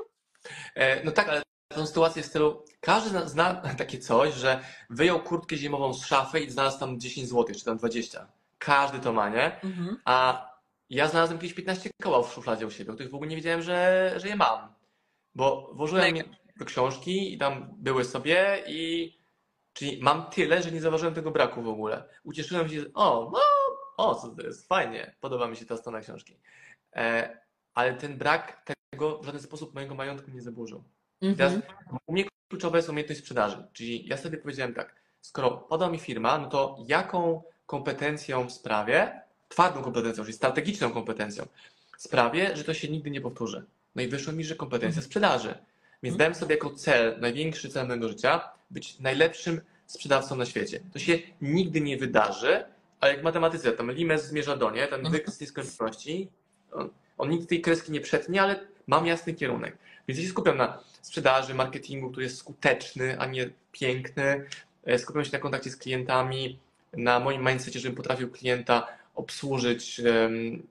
E, 0.75 1.05
No 1.05 1.13
tak, 1.13 1.29
ale 1.29 1.43
tą 1.69 1.87
sytuację 1.87 2.23
w 2.23 2.27
stylu, 2.27 2.65
każdy 2.81 3.29
zna, 3.29 3.55
takie 3.79 3.99
coś, 3.99 4.35
że 4.35 4.65
wyjął 4.91 5.23
kurtkę 5.23 5.57
zimową 5.57 5.95
z 5.95 6.07
szafy 6.07 6.41
i 6.41 6.51
znalazł 6.51 6.79
tam 6.79 7.01
10 7.01 7.29
zł, 7.29 7.55
czy 7.59 7.65
tam 7.65 7.77
20. 7.77 8.27
Każdy 8.59 8.99
to 8.99 9.13
ma, 9.13 9.29
nie? 9.29 9.61
A 10.05 10.47
ja 10.91 11.09
znalazłem 11.09 11.39
kiedyś 11.39 11.55
15 11.55 11.91
koła 12.03 12.23
w 12.23 12.33
szufladzie 12.33 12.67
u 12.67 12.71
siebie, 12.71 12.93
których 12.93 13.11
w 13.11 13.15
ogóle 13.15 13.31
nie 13.31 13.37
wiedziałem, 13.37 13.63
że, 13.63 14.13
że 14.17 14.29
je 14.29 14.37
mam. 14.37 14.75
Bo 15.35 15.71
włożyłem 15.75 16.17
je 16.17 16.25
do 16.57 16.65
książki 16.65 17.35
i 17.35 17.39
tam 17.39 17.69
były 17.79 18.05
sobie 18.05 18.63
i 18.67 19.20
czyli 19.73 20.03
mam 20.03 20.31
tyle, 20.31 20.63
że 20.63 20.73
nie 20.73 20.81
zauważyłem 20.81 21.15
tego 21.15 21.31
braku 21.31 21.63
w 21.63 21.69
ogóle. 21.69 22.05
Ucieszyłem 22.25 22.69
się, 22.69 22.85
o, 22.95 23.31
no, 23.33 23.41
o, 23.97 24.15
co 24.15 24.29
to 24.29 24.43
jest, 24.43 24.69
fajnie, 24.69 25.17
podoba 25.21 25.49
mi 25.49 25.57
się 25.57 25.67
ta 25.67 25.77
strona 25.77 26.01
książki. 26.01 26.37
E, 26.97 27.39
ale 27.75 27.95
ten 27.95 28.19
brak 28.19 28.65
tego 28.91 29.19
w 29.19 29.27
żaden 29.27 29.41
sposób 29.41 29.75
mojego 29.75 29.95
majątku 29.95 30.31
nie 30.31 30.43
zaburzył. 30.43 30.85
I 31.21 31.35
teraz 31.35 31.55
u 32.07 32.13
mnie 32.13 32.25
kluczowa 32.49 32.77
jest 32.77 32.89
umiejętność 32.89 33.21
sprzedaży. 33.21 33.67
Czyli 33.73 34.07
ja 34.07 34.17
sobie 34.17 34.39
powiedziałem 34.39 34.75
tak, 34.75 34.95
skoro 35.21 35.51
poda 35.51 35.91
mi 35.91 35.99
firma, 35.99 36.39
no 36.39 36.49
to 36.49 36.85
jaką 36.89 37.43
kompetencją 37.67 38.47
w 38.47 38.53
sprawie, 38.53 39.23
twardą 39.49 39.83
kompetencją, 39.83 40.25
czyli 40.25 40.37
strategiczną 40.37 40.91
kompetencją, 40.91 41.47
sprawię, 41.99 42.57
że 42.57 42.65
to 42.65 42.75
się 42.75 42.89
nigdy 42.89 43.11
nie 43.11 43.21
powtórzy. 43.21 43.67
No 43.95 44.03
i 44.03 44.09
wyszło 44.09 44.33
mi, 44.33 44.45
że 44.45 44.55
kompetencja 44.55 45.03
sprzedaży. 45.03 45.55
Więc 46.03 46.17
dałem 46.17 46.35
sobie 46.35 46.55
jako 46.55 46.71
cel, 46.71 47.21
największy 47.21 47.69
cel 47.69 47.87
mojego 47.87 48.09
życia, 48.09 48.51
być 48.71 48.99
najlepszym 48.99 49.61
sprzedawcą 49.87 50.37
na 50.37 50.47
świecie. 50.47 50.81
To 50.93 50.99
się 50.99 51.19
nigdy 51.41 51.81
nie 51.81 51.97
wydarzy, 51.97 52.65
ale 53.01 53.13
jak 53.13 53.21
w 53.21 53.25
matematyce, 53.25 53.73
tam 53.73 53.93
limes 53.93 54.29
zmierza 54.29 54.57
do 54.57 54.71
nie, 54.71 54.87
ten 54.87 55.11
wyk 55.11 55.31
z 55.31 55.41
nieskończoności, 55.41 56.29
on, 56.73 56.91
on 57.19 57.31
nigdy 57.31 57.47
tej 57.47 57.61
kreski 57.61 57.93
nie 57.93 58.01
przetnie, 58.01 58.43
ale 58.43 58.61
mam 58.87 59.07
jasny 59.07 59.35
kierunek. 59.35 59.79
Więc 60.09 60.19
ja 60.19 60.25
się 60.25 60.31
skupiam 60.31 60.57
na 60.57 60.79
sprzedaży, 61.03 61.55
marketingu, 61.55 62.11
który 62.11 62.25
jest 62.25 62.39
skuteczny, 62.39 63.21
a 63.21 63.27
nie 63.27 63.51
piękny. 63.73 64.47
E, 64.85 64.99
Skupiam 64.99 65.25
się 65.25 65.33
na 65.33 65.39
kontakcie 65.39 65.71
z 65.71 65.77
klientami, 65.77 66.59
na 66.93 67.21
moim 67.21 67.47
mindsetie, 67.47 67.81
żebym 67.81 67.97
potrafił 67.97 68.31
klienta 68.31 68.87
obsłużyć 69.15 70.01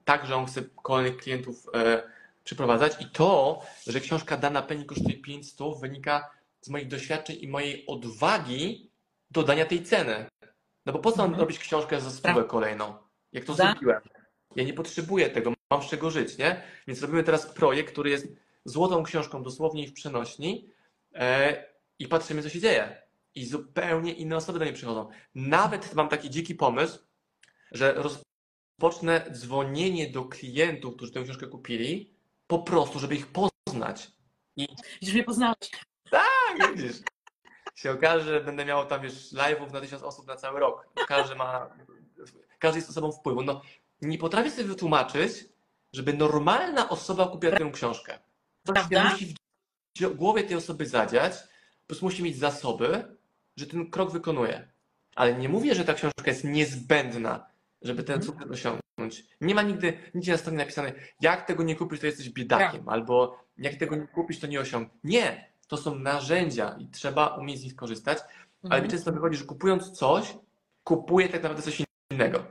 tak, 0.04 0.26
że 0.26 0.36
on 0.36 0.46
chce 0.46 0.62
kolejnych 0.82 1.16
klientów 1.16 1.66
e, 1.74 2.02
przyprowadzać. 2.44 2.96
I 3.00 3.06
to, 3.06 3.62
że 3.86 4.00
książka 4.00 4.36
Dana 4.36 4.62
Penny 4.62 4.84
kosztuje 4.84 5.16
500, 5.16 5.58
wynika 5.80 6.30
z 6.60 6.68
moich 6.68 6.88
doświadczeń 6.88 7.36
i 7.40 7.48
mojej 7.48 7.86
odwagi 7.86 8.90
dodania 9.30 9.66
tej 9.66 9.82
ceny. 9.82 10.26
No 10.86 10.92
bo 10.92 10.98
po 10.98 11.12
co 11.12 11.16
mam 11.18 11.26
Mhm. 11.26 11.40
robić 11.40 11.58
książkę 11.58 12.00
za 12.00 12.10
stówę 12.10 12.44
kolejną, 12.44 12.94
jak 13.32 13.44
to 13.44 13.54
Prawda? 13.54 13.72
zrobiłem? 13.72 14.00
Ja 14.56 14.64
nie 14.64 14.72
potrzebuję 14.72 15.30
tego, 15.30 15.52
mam 15.70 15.82
z 15.82 15.86
czego 15.90 16.10
żyć, 16.10 16.38
nie? 16.38 16.62
Więc 16.86 17.02
robimy 17.02 17.24
teraz 17.24 17.46
projekt, 17.46 17.92
który 17.92 18.10
jest 18.10 18.28
złotą 18.64 19.02
książką 19.02 19.42
dosłownie 19.42 19.82
i 19.84 19.86
w 19.86 19.92
przenośni 19.92 20.70
e, 21.14 21.64
i 21.98 22.08
patrzymy, 22.08 22.42
co 22.42 22.48
się 22.48 22.60
dzieje. 22.60 23.02
I 23.34 23.46
zupełnie 23.46 24.12
inne 24.12 24.36
osoby 24.36 24.58
do 24.58 24.64
niej 24.64 24.74
przychodzą. 24.74 25.08
Nawet 25.34 25.94
mam 25.94 26.08
taki 26.08 26.30
dziki 26.30 26.54
pomysł, 26.54 26.98
że 27.72 27.92
rozpocznę 27.94 29.30
dzwonienie 29.32 30.10
do 30.10 30.24
klientów, 30.24 30.96
którzy 30.96 31.12
tę 31.12 31.22
książkę 31.22 31.46
kupili, 31.46 32.14
po 32.46 32.58
prostu, 32.58 32.98
żeby 32.98 33.14
ich 33.14 33.26
poznać. 33.26 34.12
Już 35.02 35.12
mnie 35.14 35.24
poznałeś. 35.24 35.70
Tak, 36.10 36.76
widzisz. 36.76 36.96
Się 37.74 37.90
okaże, 37.90 38.24
że 38.24 38.40
będę 38.40 38.64
miał 38.64 38.86
tam 38.86 39.04
już 39.04 39.12
live'ów 39.12 39.72
na 39.72 39.80
tysiąc 39.80 40.02
osób 40.02 40.26
na 40.26 40.36
cały 40.36 40.60
rok. 40.60 40.88
Każdy 41.08 41.34
ma, 41.34 41.70
każdy 42.58 42.78
jest 42.78 42.90
osobą 42.90 43.12
wpływu. 43.12 43.42
No, 43.42 43.62
nie 44.02 44.18
potrafię 44.18 44.50
sobie 44.50 44.64
wytłumaczyć, 44.64 45.44
żeby 45.92 46.12
normalna 46.12 46.88
osoba 46.88 47.26
kupiła 47.28 47.56
tę 47.56 47.70
książkę. 47.72 48.18
Prawda? 48.62 49.10
musi 49.10 49.34
w 50.00 50.14
głowie 50.14 50.42
tej 50.42 50.56
osoby 50.56 50.86
zadziać, 50.86 51.32
po 51.32 51.86
prostu 51.86 52.04
musi 52.04 52.22
mieć 52.22 52.38
zasoby, 52.38 53.16
że 53.56 53.66
ten 53.66 53.90
krok 53.90 54.12
wykonuje. 54.12 54.68
Ale 55.16 55.34
nie 55.34 55.48
mówię, 55.48 55.74
że 55.74 55.84
ta 55.84 55.94
książka 55.94 56.26
jest 56.26 56.44
niezbędna, 56.44 57.46
żeby 57.82 58.02
ten 58.02 58.22
sukces 58.22 58.50
osiągnąć. 58.50 59.24
Nie 59.40 59.54
ma 59.54 59.62
nigdy, 59.62 59.98
nigdzie 60.14 60.32
na 60.32 60.38
stronie 60.38 60.58
napisane, 60.58 60.92
jak 61.20 61.46
tego 61.46 61.62
nie 61.62 61.76
kupisz, 61.76 62.00
to 62.00 62.06
jesteś 62.06 62.30
biedakiem, 62.30 62.88
albo 62.88 63.44
jak 63.58 63.74
tego 63.74 63.96
nie 63.96 64.06
kupisz, 64.06 64.40
to 64.40 64.46
nie 64.46 64.60
osiągniesz. 64.60 64.94
Nie, 65.04 65.49
to 65.70 65.76
są 65.76 65.94
narzędzia 65.94 66.76
i 66.78 66.88
trzeba 66.88 67.26
umieć 67.36 67.60
z 67.60 67.64
nich 67.64 67.76
korzystać, 67.76 68.18
ale 68.18 68.28
Mhm. 68.64 68.82
mi 68.84 68.90
często 68.90 69.12
wychodzi, 69.12 69.36
że 69.36 69.44
kupując 69.44 69.90
coś, 69.90 70.34
kupuję 70.84 71.28
tak 71.28 71.42
naprawdę 71.42 71.62
coś 71.62 71.82
innego. 72.10 72.44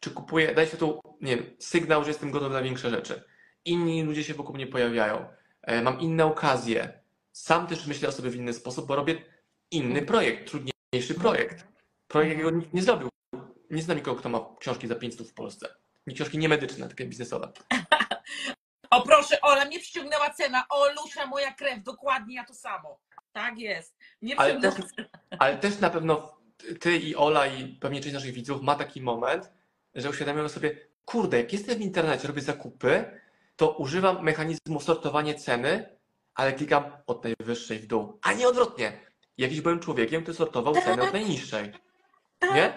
Czy 0.00 0.10
kupuję, 0.10 0.54
daję 0.54 0.68
się 0.68 0.76
tu, 0.76 1.00
nie 1.20 1.36
wiem, 1.36 1.46
sygnał, 1.58 2.04
że 2.04 2.10
jestem 2.10 2.30
gotowy 2.30 2.54
na 2.54 2.62
większe 2.62 2.90
rzeczy. 2.90 3.24
Inni 3.64 4.02
ludzie 4.02 4.24
się 4.24 4.34
wokół 4.34 4.54
mnie 4.54 4.66
pojawiają. 4.66 5.26
E, 5.62 5.82
Mam 5.82 6.00
inne 6.00 6.24
okazje. 6.24 7.00
Sam 7.32 7.66
też 7.66 7.86
myślę 7.86 8.08
o 8.08 8.12
sobie 8.12 8.30
w 8.30 8.36
inny 8.36 8.52
sposób, 8.52 8.86
bo 8.86 8.96
robię 8.96 9.22
inny 9.70 10.02
projekt, 10.02 10.50
trudniejszy 10.50 11.14
projekt. 11.20 11.66
Projekt, 12.08 12.30
jakiego 12.32 12.50
nikt 12.50 12.74
nie 12.74 12.82
zrobił. 12.82 13.08
Nie 13.70 13.82
znam 13.82 13.96
nikogo, 13.96 14.20
kto 14.20 14.28
ma 14.28 14.40
książki 14.60 14.86
za 14.88 14.94
500 14.94 15.28
w 15.28 15.34
Polsce. 15.34 15.68
Nie 16.06 16.14
książki 16.14 16.38
nie 16.38 16.48
medyczne, 16.48 16.88
takie 16.88 17.06
biznesowe. 17.06 17.52
O 18.90 19.02
proszę, 19.02 19.40
Ola, 19.40 19.64
mnie 19.64 19.80
przyciągnęła 19.80 20.30
cena. 20.30 20.64
O, 20.68 20.92
Lusia, 20.92 21.26
moja 21.26 21.52
krew, 21.52 21.82
dokładnie 21.82 22.34
ja 22.34 22.44
to 22.44 22.54
samo. 22.54 22.98
Tak 23.32 23.58
jest. 23.58 23.96
Mnie 24.22 24.40
Ale 24.40 24.60
też, 24.60 24.74
ale 25.38 25.56
też 25.58 25.78
na 25.78 25.90
pewno 25.90 26.38
ty 26.80 26.96
i 26.96 27.16
Ola 27.16 27.46
i 27.46 27.68
pewnie 27.68 28.00
część 28.00 28.14
naszych 28.14 28.32
widzów 28.32 28.62
ma 28.62 28.74
taki 28.74 29.02
moment, 29.02 29.50
że 29.94 30.10
uświadamiamy 30.10 30.48
sobie, 30.48 30.76
kurde, 31.04 31.36
jak 31.36 31.52
jestem 31.52 31.78
w 31.78 31.80
internecie, 31.80 32.28
robię 32.28 32.42
zakupy, 32.42 33.20
to 33.56 33.70
używam 33.70 34.22
mechanizmu 34.22 34.80
sortowania 34.80 35.34
ceny, 35.34 35.96
ale 36.34 36.52
klikam 36.52 36.84
od 37.06 37.24
najwyższej 37.24 37.78
w 37.78 37.86
dół, 37.86 38.18
a 38.22 38.32
nie 38.32 38.48
odwrotnie. 38.48 39.00
Jakiś 39.38 39.60
byłem 39.60 39.80
człowiekiem, 39.80 40.22
który 40.22 40.36
sortował 40.36 40.74
cenę 40.74 41.02
od 41.02 41.12
najniższej. 41.12 41.72
Nie? 42.54 42.74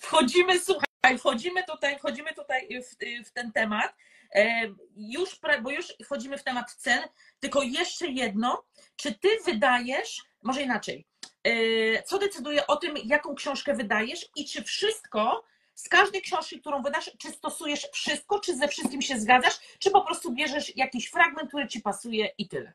Wchodzimy, 0.00 0.60
słuchaj, 0.60 1.18
wchodzimy 1.18 1.64
tutaj, 1.64 1.98
wchodzimy 1.98 2.34
tutaj 2.34 2.68
w, 2.82 2.96
w 3.28 3.32
ten 3.32 3.52
temat. 3.52 3.94
E, 4.34 4.60
Już, 4.96 5.40
bo 5.62 5.70
już 5.70 5.92
wchodzimy 6.04 6.38
w 6.38 6.44
temat 6.44 6.72
cen, 6.74 7.00
tylko 7.40 7.62
jeszcze 7.62 8.06
jedno, 8.06 8.64
czy 8.96 9.14
ty 9.14 9.28
wydajesz, 9.46 10.22
może 10.42 10.62
inaczej, 10.62 11.06
e, 11.44 12.02
co 12.02 12.18
decyduje 12.18 12.66
o 12.66 12.76
tym, 12.76 12.94
jaką 13.04 13.34
książkę 13.34 13.74
wydajesz 13.74 14.28
i 14.36 14.44
czy 14.48 14.62
wszystko 14.62 15.44
z 15.74 15.88
każdej 15.88 16.22
książki, 16.22 16.60
którą 16.60 16.82
wydasz, 16.82 17.10
czy 17.18 17.30
stosujesz 17.30 17.88
wszystko, 17.92 18.40
czy 18.40 18.56
ze 18.56 18.68
wszystkim 18.68 19.02
się 19.02 19.20
zgadzasz, 19.20 19.58
czy 19.78 19.90
po 19.90 20.00
prostu 20.04 20.32
bierzesz 20.32 20.76
jakiś 20.76 21.06
fragment, 21.10 21.48
który 21.48 21.68
ci 21.68 21.80
pasuje 21.80 22.28
i 22.38 22.48
tyle. 22.48 22.72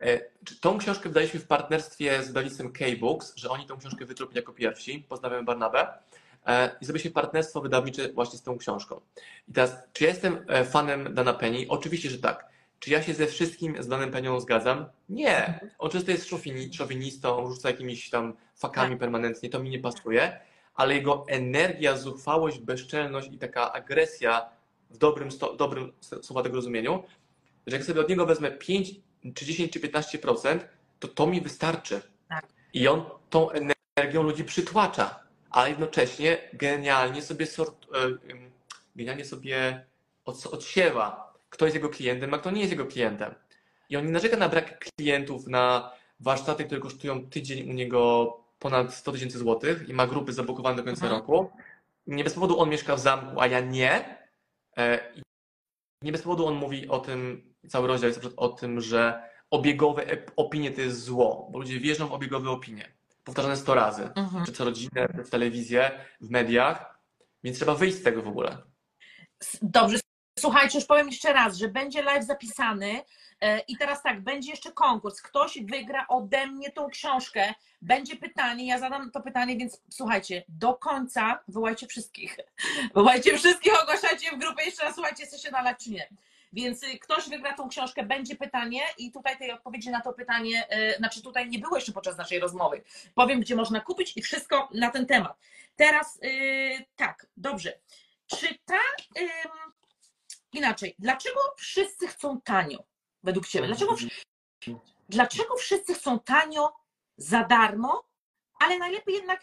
E, 0.00 0.18
czy- 0.44 0.60
Tą 0.60 0.78
książkę 0.78 1.08
wydaliśmy 1.08 1.40
w 1.40 1.46
partnerstwie 1.46 2.22
z 2.22 2.26
wydawnictwem 2.28 2.72
K-Books, 2.72 3.32
że 3.36 3.50
oni 3.50 3.66
tą 3.66 3.78
książkę 3.78 4.04
wytrupili 4.06 4.36
jako 4.36 4.52
pierwsi. 4.52 5.04
Pozdrawiam 5.08 5.44
Barnabę. 5.44 5.86
E, 6.48 6.76
I 6.80 6.84
zrobiliśmy 6.84 7.10
partnerstwo 7.10 7.60
wydawnicze 7.60 8.12
właśnie 8.12 8.38
z 8.38 8.42
tą 8.42 8.58
książką. 8.58 9.00
I 9.48 9.52
teraz, 9.52 9.76
czy 9.92 10.04
ja 10.04 10.10
jestem 10.10 10.44
e, 10.48 10.64
fanem 10.64 11.14
Dana 11.14 11.32
Penny? 11.34 11.66
Oczywiście, 11.68 12.10
że 12.10 12.18
tak. 12.18 12.48
Czy 12.80 12.90
ja 12.90 13.02
się 13.02 13.14
ze 13.14 13.26
wszystkim 13.26 13.82
z 13.82 13.88
Danem 13.88 14.10
Pennią 14.10 14.40
zgadzam? 14.40 14.86
Nie. 15.08 15.60
On 15.78 15.90
często 15.90 16.10
jest 16.10 16.26
szowini- 16.30 16.74
szowinistą, 16.74 17.50
rzuca 17.50 17.70
jakimiś 17.70 18.10
tam 18.10 18.34
fakami 18.56 18.96
permanentnie, 18.96 19.48
to 19.50 19.60
mi 19.60 19.70
nie 19.70 19.78
pasuje, 19.78 20.40
ale 20.74 20.94
jego 20.94 21.24
energia, 21.28 21.96
zuchwałość, 21.96 22.58
bezczelność 22.58 23.28
i 23.32 23.38
taka 23.38 23.72
agresja 23.72 24.48
w 24.90 24.98
dobrym, 24.98 25.30
sto- 25.30 25.56
dobrym 25.56 25.92
słowa 26.22 26.42
tego 26.42 26.56
rozumieniu, 26.56 27.02
że 27.66 27.76
jak 27.76 27.84
sobie 27.84 28.00
od 28.00 28.08
niego 28.08 28.26
wezmę 28.26 28.50
5, 28.50 28.90
czy 29.34 29.44
10, 29.46 29.72
czy 29.72 29.80
15%, 29.80 30.58
to 31.00 31.08
to 31.08 31.26
mi 31.26 31.40
wystarczy. 31.40 32.02
Tak. 32.28 32.46
I 32.72 32.88
on 32.88 33.04
tą 33.30 33.48
energią 33.96 34.22
ludzi 34.22 34.44
przytłacza, 34.44 35.20
a 35.50 35.68
jednocześnie 35.68 36.38
genialnie 36.52 37.22
sobie 37.22 37.46
sort, 37.46 37.86
e, 37.94 37.98
genialnie 38.96 39.24
sobie 39.24 39.86
od, 40.24 40.46
odsiewa, 40.46 41.34
kto 41.50 41.64
jest 41.64 41.74
jego 41.74 41.88
klientem, 41.88 42.34
a 42.34 42.38
kto 42.38 42.50
nie 42.50 42.60
jest 42.60 42.72
jego 42.72 42.86
klientem. 42.86 43.34
I 43.90 43.96
on 43.96 44.06
nie 44.06 44.12
narzeka 44.12 44.36
na 44.36 44.48
brak 44.48 44.78
klientów, 44.78 45.46
na 45.46 45.92
warsztaty, 46.20 46.64
które 46.64 46.80
kosztują 46.80 47.30
tydzień 47.30 47.70
u 47.70 47.72
niego 47.72 48.34
ponad 48.58 48.94
100 48.94 49.12
tysięcy 49.12 49.38
złotych 49.38 49.88
i 49.88 49.94
ma 49.94 50.06
grupy 50.06 50.32
zablokowane 50.32 50.76
do 50.76 50.84
końca 50.84 51.06
Mhm. 51.06 51.20
roku. 51.20 51.50
Nie 52.06 52.24
bez 52.24 52.34
powodu 52.34 52.58
on 52.60 52.68
mieszka 52.70 52.96
w 52.96 53.00
zamku, 53.00 53.40
a 53.40 53.46
ja 53.46 53.60
nie. 53.60 54.18
E, 54.78 55.12
nie 56.02 56.12
bez 56.12 56.22
powodu 56.22 56.46
on 56.46 56.54
mówi 56.54 56.88
o 56.88 56.98
tym, 56.98 57.54
cały 57.68 57.88
rozdział 57.88 58.08
jest 58.08 58.28
o 58.36 58.48
tym, 58.48 58.80
że 58.80 59.22
obiegowe 59.50 60.06
opinie 60.36 60.70
to 60.70 60.80
jest 60.80 61.02
zło, 61.02 61.48
bo 61.52 61.58
ludzie 61.58 61.80
wierzą 61.80 62.06
w 62.08 62.12
obiegowe 62.12 62.50
opinie. 62.50 62.92
Powtarzane 63.28 63.56
100 63.56 63.74
razy. 63.74 64.10
Mhm. 64.16 64.44
Co 64.54 64.64
rodzinę, 64.64 65.08
w 65.24 65.30
telewizję, 65.30 65.90
w 66.20 66.30
mediach. 66.30 66.98
Więc 67.44 67.56
trzeba 67.56 67.74
wyjść 67.74 67.96
z 67.96 68.02
tego 68.02 68.22
w 68.22 68.28
ogóle. 68.28 68.58
Dobrze, 69.62 69.98
słuchajcie, 70.38 70.78
już 70.78 70.86
powiem 70.86 71.08
jeszcze 71.08 71.32
raz, 71.32 71.56
że 71.56 71.68
będzie 71.68 72.02
live 72.02 72.24
zapisany 72.24 73.02
e, 73.40 73.60
i 73.60 73.76
teraz 73.76 74.02
tak, 74.02 74.20
będzie 74.20 74.50
jeszcze 74.50 74.72
konkurs. 74.72 75.22
Ktoś 75.22 75.58
wygra 75.62 76.06
ode 76.08 76.46
mnie 76.46 76.72
tą 76.72 76.88
książkę, 76.88 77.54
będzie 77.82 78.16
pytanie, 78.16 78.66
ja 78.66 78.78
zadam 78.78 79.10
to 79.10 79.20
pytanie, 79.20 79.56
więc 79.56 79.82
słuchajcie, 79.90 80.44
do 80.48 80.74
końca 80.74 81.40
wołajcie 81.48 81.86
wszystkich. 81.86 82.36
Wołajcie 82.94 83.38
wszystkich, 83.38 83.82
ogłaszajcie 83.82 84.30
w 84.36 84.38
grupie, 84.38 84.64
jeszcze 84.64 84.84
raz 84.84 84.94
słuchajcie, 84.94 85.22
jesteście 85.22 85.50
na 85.50 85.62
live 85.62 85.78
czy 85.78 85.90
nie. 85.90 86.08
Więc 86.52 86.82
y, 86.82 86.98
ktoś 86.98 87.28
wygra 87.28 87.54
tą 87.54 87.68
książkę, 87.68 88.02
będzie 88.02 88.36
pytanie 88.36 88.82
i 88.98 89.12
tutaj 89.12 89.38
tej 89.38 89.52
odpowiedzi 89.52 89.90
na 89.90 90.00
to 90.00 90.12
pytanie, 90.12 90.68
e, 90.68 90.96
znaczy 90.96 91.22
tutaj 91.22 91.48
nie 91.48 91.58
było 91.58 91.76
jeszcze 91.76 91.92
podczas 91.92 92.16
naszej 92.16 92.40
rozmowy. 92.40 92.82
Powiem, 93.14 93.40
gdzie 93.40 93.56
można 93.56 93.80
kupić 93.80 94.16
i 94.16 94.22
wszystko 94.22 94.68
na 94.74 94.90
ten 94.90 95.06
temat. 95.06 95.38
Teraz 95.76 96.18
y, 96.24 96.84
tak, 96.96 97.26
dobrze. 97.36 97.78
Czy 98.26 98.58
ta 98.64 98.78
inaczej, 100.52 100.94
dlaczego 100.98 101.40
wszyscy 101.56 102.08
chcą 102.08 102.40
tanio 102.40 102.84
według 103.22 103.48
Ciebie? 103.48 103.66
Dlaczego, 103.66 103.96
dlaczego 105.08 105.56
wszyscy 105.56 105.94
chcą 105.94 106.18
tanio 106.18 106.72
za 107.16 107.44
darmo, 107.44 108.08
ale 108.60 108.78
najlepiej 108.78 109.14
jednak, 109.14 109.40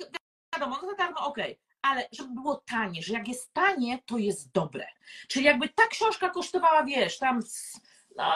wiadomo, 0.55 0.79
no 0.81 0.89
za 0.89 0.95
darmo 0.95 1.27
okej, 1.27 1.59
ale 1.85 2.07
żeby 2.11 2.33
było 2.33 2.55
tanie, 2.55 3.03
że 3.03 3.13
jak 3.13 3.27
jest 3.27 3.53
tanie, 3.53 3.99
to 4.05 4.17
jest 4.17 4.51
dobre. 4.51 4.87
Czyli 5.27 5.45
jakby 5.45 5.69
ta 5.69 5.87
książka 5.87 6.29
kosztowała, 6.29 6.83
wiesz, 6.83 7.17
tam 7.17 7.41
z, 7.41 7.79
no, 8.15 8.33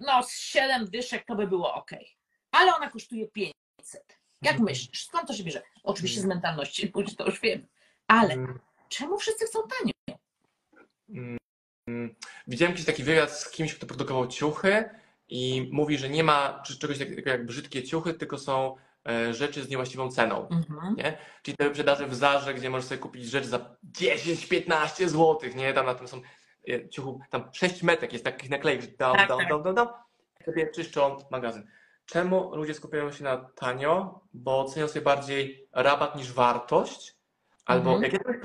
no, 0.00 0.22
z 0.22 0.38
7 0.38 0.90
dyszek, 0.90 1.24
to 1.24 1.34
by 1.36 1.46
było 1.46 1.74
ok. 1.74 1.90
Ale 2.50 2.74
ona 2.76 2.90
kosztuje 2.90 3.28
500. 3.28 3.54
Jak 4.42 4.58
myślisz, 4.58 5.04
skąd 5.04 5.28
to 5.28 5.34
się 5.34 5.44
bierze? 5.44 5.62
Oczywiście 5.82 6.20
z 6.20 6.24
mentalności, 6.24 6.88
później 6.88 7.16
to 7.16 7.26
już 7.26 7.40
wiem. 7.40 7.66
Ale 8.06 8.34
Mm, 8.34 8.58
czemu 8.88 9.18
wszyscy 9.18 9.46
chcą 9.46 9.58
tanio? 9.62 10.18
mm, 11.08 11.38
mm. 11.88 12.14
Widziałem 12.46 12.72
jakiś 12.72 12.86
taki 12.86 13.02
wywiad 13.04 13.32
z 13.32 13.50
kimś, 13.50 13.74
kto 13.74 13.86
produkował 13.86 14.26
ciuchy 14.26 14.90
i 15.28 15.68
mówi, 15.72 15.98
że 15.98 16.08
nie 16.08 16.24
ma 16.24 16.62
czegoś 16.80 16.98
takiego 16.98 17.30
jak 17.30 17.46
brzydkie 17.46 17.82
ciuchy, 17.82 18.14
tylko 18.14 18.38
są 18.38 18.76
rzeczy 19.34 19.62
z 19.64 19.68
niewłaściwą 19.68 20.10
ceną. 20.10 20.48
Mhm. 20.48 20.94
Nie? 20.96 21.18
Czyli 21.42 21.56
te 21.56 21.64
wyprzedaże 21.64 22.06
w 22.06 22.14
Zarze, 22.14 22.54
gdzie 22.54 22.70
możesz 22.70 22.88
sobie 22.88 22.98
kupić 22.98 23.24
rzecz 23.24 23.44
za 23.46 23.76
10-15 23.92 25.08
zł, 25.08 25.38
nie? 25.56 25.72
Tam 25.72 25.86
na 25.86 25.94
tym 25.94 26.08
są 26.08 26.20
e, 26.68 26.88
ciuchu, 26.88 27.20
tam 27.30 27.50
6 27.52 27.82
metek 27.82 28.12
jest 28.12 28.24
takich 28.24 28.50
naklejek, 28.50 28.82
że 28.82 28.88
down, 28.88 29.16
Tak, 29.16 29.28
down, 29.28 29.40
tak. 29.40 29.48
down, 29.48 29.62
down, 29.62 29.74
down. 29.74 29.88
Sobie 30.44 30.70
czyszczą 30.70 31.16
magazyn. 31.30 31.66
Czemu 32.06 32.56
ludzie 32.56 32.74
skupiają 32.74 33.12
się 33.12 33.24
na 33.24 33.36
tanio? 33.36 34.20
Bo 34.34 34.64
cenią 34.64 34.88
sobie 34.88 35.00
bardziej 35.02 35.68
rabat 35.72 36.16
niż 36.16 36.32
wartość. 36.32 37.14
Albo 37.64 37.90
Mhm. 37.94 38.02
jak 38.02 38.12
ja 38.12 38.18
czegoś 38.18 38.36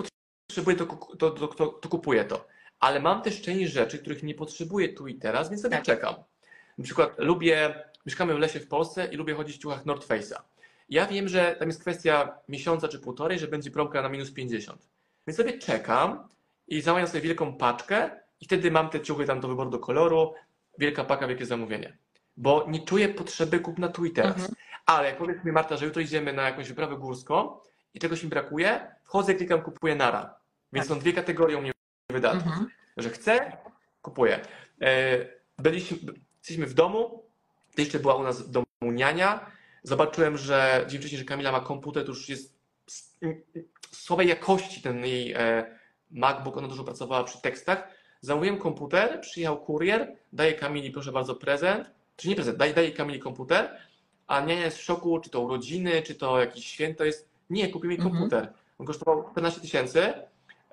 potrzebuję, 0.48 0.78
to, 0.78 0.86
to, 1.20 1.32
to, 1.32 1.68
to 1.68 1.90
kupuję 1.90 2.26
to. 2.26 2.48
Ale 2.80 3.00
mam 3.00 3.22
też 3.22 3.42
część 3.42 3.72
rzeczy, 3.72 4.00
których 4.00 4.24
nie 4.24 4.36
potrzebuję 4.36 4.94
tu 4.94 5.08
i 5.08 5.16
teraz, 5.16 5.50
więc 5.50 5.62
sobie 5.62 5.76
Tak. 5.76 5.86
czekam. 5.86 6.16
Na 6.78 6.84
przykład 6.84 7.14
lubię, 7.18 7.84
mieszkamy 8.06 8.36
w 8.36 8.40
lesie 8.40 8.60
w 8.60 8.68
Polsce 8.68 9.06
i 9.06 9.16
lubię 9.16 9.34
chodzić 9.34 9.56
w 9.58 9.60
ciuchach 9.60 9.86
North 9.86 10.08
Face'a. 10.08 10.42
Ja 10.92 11.08
wiem, 11.08 11.28
że 11.28 11.56
tam 11.60 11.68
jest 11.68 11.82
kwestia 11.82 12.38
miesiąca 12.50 12.88
czy 12.88 13.00
półtorej, 13.00 13.40
że 13.40 13.48
będzie 13.48 13.72
promka 13.72 14.02
na 14.02 14.10
minus 14.10 14.32
50. 14.32 14.88
Więc 15.28 15.38
sobie 15.38 15.60
czekam 15.60 16.28
i 16.68 16.82
zamawiam 16.82 17.08
sobie 17.08 17.22
wielką 17.22 17.54
paczkę 17.58 18.10
i 18.42 18.46
wtedy 18.46 18.72
mam 18.72 18.90
te 18.90 19.02
ciuchy 19.02 19.26
tam 19.26 19.40
do 19.40 19.48
wyboru 19.48 19.70
do 19.70 19.80
koloru, 19.80 20.34
wielka 20.78 21.04
paka, 21.04 21.28
wielkie 21.28 21.46
zamówienie. 21.46 21.98
Bo 22.38 22.66
nie 22.68 22.86
czuję 22.86 23.10
potrzeby 23.10 23.60
kupna 23.60 23.88
tu 23.88 24.06
i 24.06 24.12
teraz. 24.12 24.36
Mhm. 24.36 24.56
Ale 24.86 25.08
jak 25.08 25.18
powiesz 25.18 25.44
mi 25.44 25.52
Marta, 25.52 25.78
że 25.78 25.86
jutro 25.86 26.02
idziemy 26.02 26.34
na 26.34 26.42
jakąś 26.42 26.68
wyprawę 26.68 26.96
górską 26.96 27.60
i 27.94 28.00
czegoś 28.00 28.24
mi 28.24 28.30
brakuje, 28.30 28.96
wchodzę, 29.04 29.36
klikam, 29.36 29.62
kupuję 29.62 29.96
nara. 29.96 30.36
Więc 30.74 30.88
Tak. 30.88 30.96
są 30.96 31.02
dwie 31.02 31.14
kategorie 31.14 31.58
u 31.58 31.62
mnie 31.62 31.72
wydatków. 32.10 32.48
Mhm. 32.48 32.68
Że 32.98 33.10
chcę, 33.10 33.58
kupuję. 34.02 34.40
E, 34.82 35.18
Byliśmy, 35.58 35.98
jesteśmy 36.38 36.66
w 36.66 36.74
domu, 36.74 37.24
to 37.76 37.82
jeszcze 37.82 38.00
była 38.00 38.16
u 38.16 38.24
nas 38.24 38.42
w 38.42 38.50
domu 38.50 38.66
niania. 38.82 39.52
Zobaczyłem, 39.84 40.38
że 40.38 40.86
dzień 40.88 41.00
wcześniej, 41.00 41.20
że 41.20 41.26
Kamila 41.26 41.52
ma 41.52 41.60
komputer, 41.60 42.04
to 42.04 42.10
już 42.10 42.30
jest 42.30 42.56
słabej 43.92 44.28
jakości 44.28 44.82
ten 44.82 45.06
jej 45.06 45.34
e, 45.34 45.66
MacBook, 46.12 46.58
ona 46.58 46.68
dużo 46.68 46.84
pracowała 46.84 47.24
przy 47.24 47.42
tekstach. 47.42 47.88
Zamówiłem 48.22 48.58
komputer, 48.58 49.22
przyjechał 49.22 49.60
kurier, 49.62 50.16
daje 50.34 50.54
Kamili, 50.54 50.92
proszę 50.92 51.12
bardzo, 51.12 51.36
prezent, 51.36 51.92
czy 52.16 52.30
nie 52.30 52.36
prezent, 52.36 52.58
daje, 52.58 52.74
daje 52.74 52.92
Kamili 52.92 53.20
komputer, 53.20 53.78
a 54.28 54.40
niania 54.42 54.66
jest 54.66 54.78
w 54.78 54.84
szoku, 54.84 55.20
czy 55.20 55.30
to 55.30 55.42
urodziny, 55.42 56.02
czy 56.02 56.16
to 56.16 56.40
jakieś 56.40 56.66
święto 56.66 57.04
jest. 57.06 57.30
Nie, 57.50 57.70
kupił 57.70 57.90
mi 57.90 57.96
Mhm. 57.96 58.14
komputer. 58.14 58.54
On 58.80 58.86
kosztował 58.86 59.32
14 59.32 59.62
tysięcy, 59.62 60.14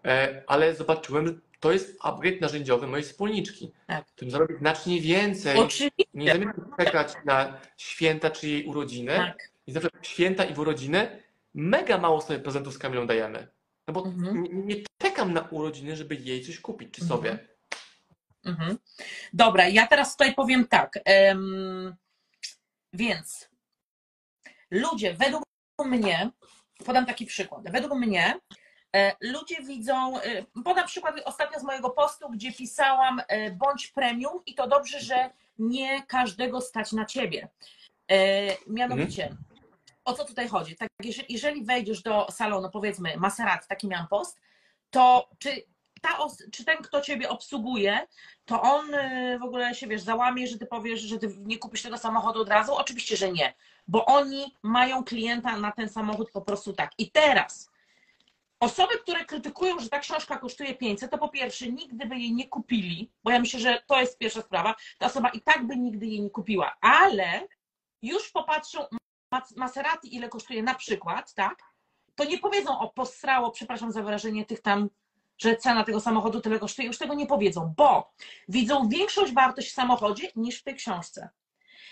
e, 0.04 0.42
ale 0.46 0.74
zobaczyłem, 0.74 1.40
to 1.60 1.72
jest 1.72 1.98
upgrade 2.02 2.40
narzędziowy 2.40 2.86
mojej 2.86 3.04
wspólniczki. 3.06 3.72
Tak. 3.86 4.06
Którym 4.06 4.30
zarobić 4.30 4.58
znacznie 4.58 5.00
więcej. 5.00 5.58
Oczywiście, 5.58 6.04
Nie 6.14 6.32
zamierzam 6.32 6.74
czekać 6.78 7.12
na 7.24 7.60
święta 7.76 8.30
czy 8.30 8.48
jej 8.48 8.66
urodziny. 8.66 9.16
tak. 9.16 9.50
I 9.66 9.72
zawsze 9.72 9.88
święta 10.02 10.44
i 10.44 10.54
w 10.54 10.58
urodziny 10.58 11.22
mega 11.54 11.98
mało 11.98 12.20
sobie 12.20 12.38
prezentów 12.38 12.74
z 12.74 12.78
Kamilą 12.78 13.06
dajemy. 13.06 13.48
No 13.88 13.94
bo 13.94 14.04
Mhm. 14.06 14.42
nie, 14.42 14.48
nie 14.50 14.82
czekam 14.98 15.32
na 15.32 15.40
urodziny, 15.50 15.96
żeby 15.96 16.14
jej 16.14 16.44
coś 16.44 16.60
kupić, 16.60 16.94
czy 16.94 17.04
sobie. 17.04 17.30
Mhm. 17.30 17.48
Mhm. 18.44 18.78
Dobra, 19.32 19.68
ja 19.68 19.86
teraz 19.86 20.16
tutaj 20.16 20.34
powiem 20.34 20.66
tak. 20.66 20.98
em, 21.04 21.96
więc 22.92 23.48
ludzie, 24.70 25.14
według 25.14 25.42
mnie, 25.84 26.30
podam 26.86 27.06
taki 27.06 27.26
przykład. 27.26 27.70
Według 27.72 27.94
mnie 28.00 28.38
Ludzie 29.20 29.62
widzą, 29.62 30.20
e, 30.20 30.44
podam 30.64 30.86
przykład 30.86 31.14
ostatnio 31.24 31.60
z 31.60 31.62
mojego 31.62 31.90
postu, 31.90 32.28
gdzie 32.28 32.52
pisałam 32.52 33.22
e, 33.28 33.50
bądź 33.50 33.86
premium 33.86 34.42
i 34.46 34.54
to 34.54 34.68
dobrze, 34.68 35.00
że 35.00 35.30
nie 35.58 36.02
każdego 36.02 36.60
stać 36.60 36.92
na 36.92 37.04
ciebie. 37.04 37.48
E, 38.10 38.16
Mianowicie, 38.66 39.36
o 40.04 40.12
co 40.12 40.24
tutaj 40.24 40.48
chodzi? 40.48 40.76
Tak, 40.76 40.88
jeżeli, 41.28 41.64
wejdziesz 41.64 42.02
do 42.02 42.26
salonu, 42.30 42.70
powiedzmy 42.70 43.16
Maserati, 43.16 43.68
taki 43.68 43.88
miałam 43.88 44.08
post, 44.08 44.40
to 44.90 45.28
czy, 45.38 45.62
ta 46.02 46.18
czy 46.52 46.64
ten, 46.64 46.76
kto 46.76 47.00
ciebie 47.00 47.28
obsługuje, 47.28 48.06
to 48.44 48.62
on 48.62 48.86
w 49.40 49.44
ogóle 49.44 49.74
się 49.74 49.86
wiesz, 49.86 50.02
załamie, 50.02 50.46
że 50.46 50.58
ty 50.58 50.66
powiesz, 50.66 51.00
że 51.00 51.18
ty 51.18 51.28
nie 51.38 51.58
kupisz 51.58 51.82
tego 51.82 51.98
samochodu 51.98 52.40
od 52.40 52.48
razu? 52.48 52.74
Oczywiście, 52.74 53.16
że 53.16 53.32
nie, 53.32 53.54
bo 53.88 54.04
oni 54.04 54.54
mają 54.62 55.04
klienta 55.04 55.56
na 55.56 55.72
ten 55.72 55.88
samochód 55.88 56.30
po 56.30 56.40
prostu 56.40 56.72
tak. 56.72 56.90
I 56.98 57.10
teraz 57.10 57.70
osoby, 58.60 58.98
które 58.98 59.24
krytykują, 59.24 59.78
że 59.78 59.88
ta 59.88 59.98
książka 59.98 60.38
kosztuje 60.38 60.74
500, 60.74 61.10
to 61.10 61.18
po 61.18 61.28
pierwsze 61.28 61.68
nigdy 61.72 62.06
by 62.06 62.16
jej 62.16 62.32
nie 62.32 62.48
kupili, 62.48 63.10
bo 63.24 63.30
ja 63.30 63.40
myślę, 63.40 63.60
że 63.60 63.82
to 63.86 64.00
jest 64.00 64.18
pierwsza 64.18 64.42
sprawa. 64.42 64.74
Ta 64.98 65.06
osoba 65.06 65.28
i 65.28 65.40
tak 65.40 65.66
by 65.66 65.76
nigdy 65.76 66.06
jej 66.06 66.22
nie 66.22 66.30
kupiła, 66.30 66.76
ale 66.80 67.48
już 68.02 68.30
popatrzą 68.30 68.86
Mas- 69.30 69.56
Maserati, 69.56 70.16
ile 70.16 70.28
kosztuje 70.28 70.62
na 70.62 70.74
przykład, 70.74 71.34
tak? 71.34 71.62
To 72.14 72.24
nie 72.24 72.38
powiedzą 72.38 72.78
o 72.78 72.88
posrało, 72.88 73.50
przepraszam 73.50 73.92
za 73.92 74.02
wyrażenie 74.02 74.44
tych 74.44 74.62
tam, 74.62 74.88
że 75.38 75.56
cena 75.56 75.84
tego 75.84 76.00
samochodu 76.00 76.40
tyle 76.40 76.58
kosztuje, 76.58 76.88
już 76.88 76.98
tego 76.98 77.14
nie 77.14 77.26
powiedzą, 77.26 77.74
bo 77.76 78.12
widzą 78.48 78.88
większą 78.88 79.34
wartość 79.34 79.70
w 79.70 79.74
samochodzie 79.74 80.28
niż 80.36 80.60
w 80.60 80.62
tej 80.62 80.74
książce. 80.74 81.28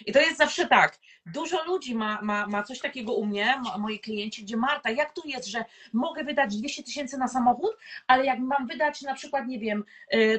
I 0.06 0.12
to 0.12 0.20
jest 0.20 0.38
zawsze 0.38 0.66
tak. 0.66 0.98
Dużo 1.26 1.64
ludzi 1.64 1.94
ma, 1.94 2.18
ma, 2.22 2.46
ma 2.46 2.62
coś 2.62 2.80
takiego 2.80 3.14
u 3.14 3.26
mnie, 3.26 3.60
mo- 3.64 3.78
moi 3.78 4.00
klienci, 4.00 4.42
gdzie 4.44 4.56
Marta, 4.56 4.90
jak 4.90 5.12
tu 5.12 5.22
jest, 5.24 5.46
że 5.48 5.64
mogę 5.92 6.24
wydać 6.24 6.56
200 6.56 6.82
tysięcy 6.82 7.18
na 7.18 7.28
samochód, 7.28 7.76
ale 8.06 8.24
jak 8.24 8.38
mam 8.38 8.66
wydać 8.66 9.02
na 9.02 9.14
przykład, 9.14 9.46
nie 9.46 9.58
wiem, 9.58 9.84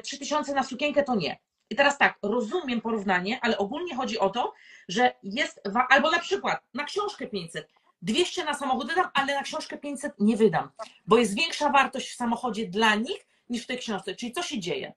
3 0.02 0.18
tysiące 0.18 0.54
na 0.54 0.62
sukienkę, 0.62 1.02
to 1.02 1.14
nie. 1.14 1.38
I 1.70 1.76
teraz 1.76 1.98
tak, 1.98 2.18
rozumiem 2.22 2.80
porównanie, 2.80 3.38
ale 3.42 3.58
ogólnie 3.58 3.96
chodzi 3.96 4.18
o 4.18 4.30
to, 4.30 4.54
że 4.88 5.14
jest, 5.22 5.60
albo 5.88 6.10
na 6.10 6.18
przykład 6.18 6.60
na 6.74 6.84
książkę 6.84 7.26
500, 7.26 7.68
200 8.02 8.44
na 8.44 8.54
samochód 8.54 8.88
wydam, 8.88 9.08
ale 9.14 9.34
na 9.34 9.42
książkę 9.42 9.78
500 9.78 10.12
nie 10.18 10.36
wydam, 10.36 10.70
bo 11.06 11.18
jest 11.18 11.34
większa 11.34 11.70
wartość 11.70 12.10
w 12.10 12.16
samochodzie 12.16 12.66
dla 12.68 12.94
nich 12.94 13.26
niż 13.48 13.64
w 13.64 13.66
tej 13.66 13.78
książce. 13.78 14.14
Czyli 14.14 14.32
co 14.32 14.42
się 14.42 14.58
dzieje? 14.58 14.92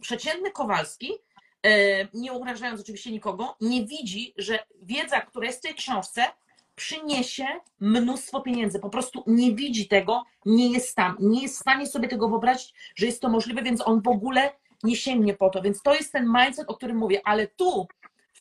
Przeciętny 0.00 0.50
Kowalski, 0.50 1.12
nie 2.14 2.32
urażając 2.32 2.80
oczywiście 2.80 3.10
nikogo, 3.10 3.56
nie 3.60 3.86
widzi, 3.86 4.34
że 4.36 4.58
wiedza, 4.82 5.20
która 5.20 5.46
jest 5.46 5.58
w 5.58 5.62
tej 5.62 5.74
książce, 5.74 6.24
przyniesie 6.74 7.46
mnóstwo 7.80 8.40
pieniędzy. 8.40 8.80
Po 8.80 8.90
prostu 8.90 9.24
nie 9.26 9.54
widzi 9.54 9.88
tego, 9.88 10.24
nie 10.46 10.72
jest 10.72 10.96
tam, 10.96 11.16
nie 11.20 11.42
jest 11.42 11.56
w 11.56 11.60
stanie 11.60 11.86
sobie 11.86 12.08
tego 12.08 12.28
wyobrazić, 12.28 12.74
że 12.94 13.06
jest 13.06 13.22
to 13.22 13.28
możliwe, 13.28 13.62
więc 13.62 13.86
on 13.86 14.02
w 14.02 14.08
ogóle 14.08 14.52
nie 14.82 14.96
sięgnie 14.96 15.34
po 15.34 15.50
to. 15.50 15.62
Więc 15.62 15.82
to 15.82 15.94
jest 15.94 16.12
ten 16.12 16.26
mindset, 16.26 16.68
o 16.68 16.74
którym 16.74 16.96
mówię, 16.96 17.20
ale 17.24 17.46
tu 17.46 17.86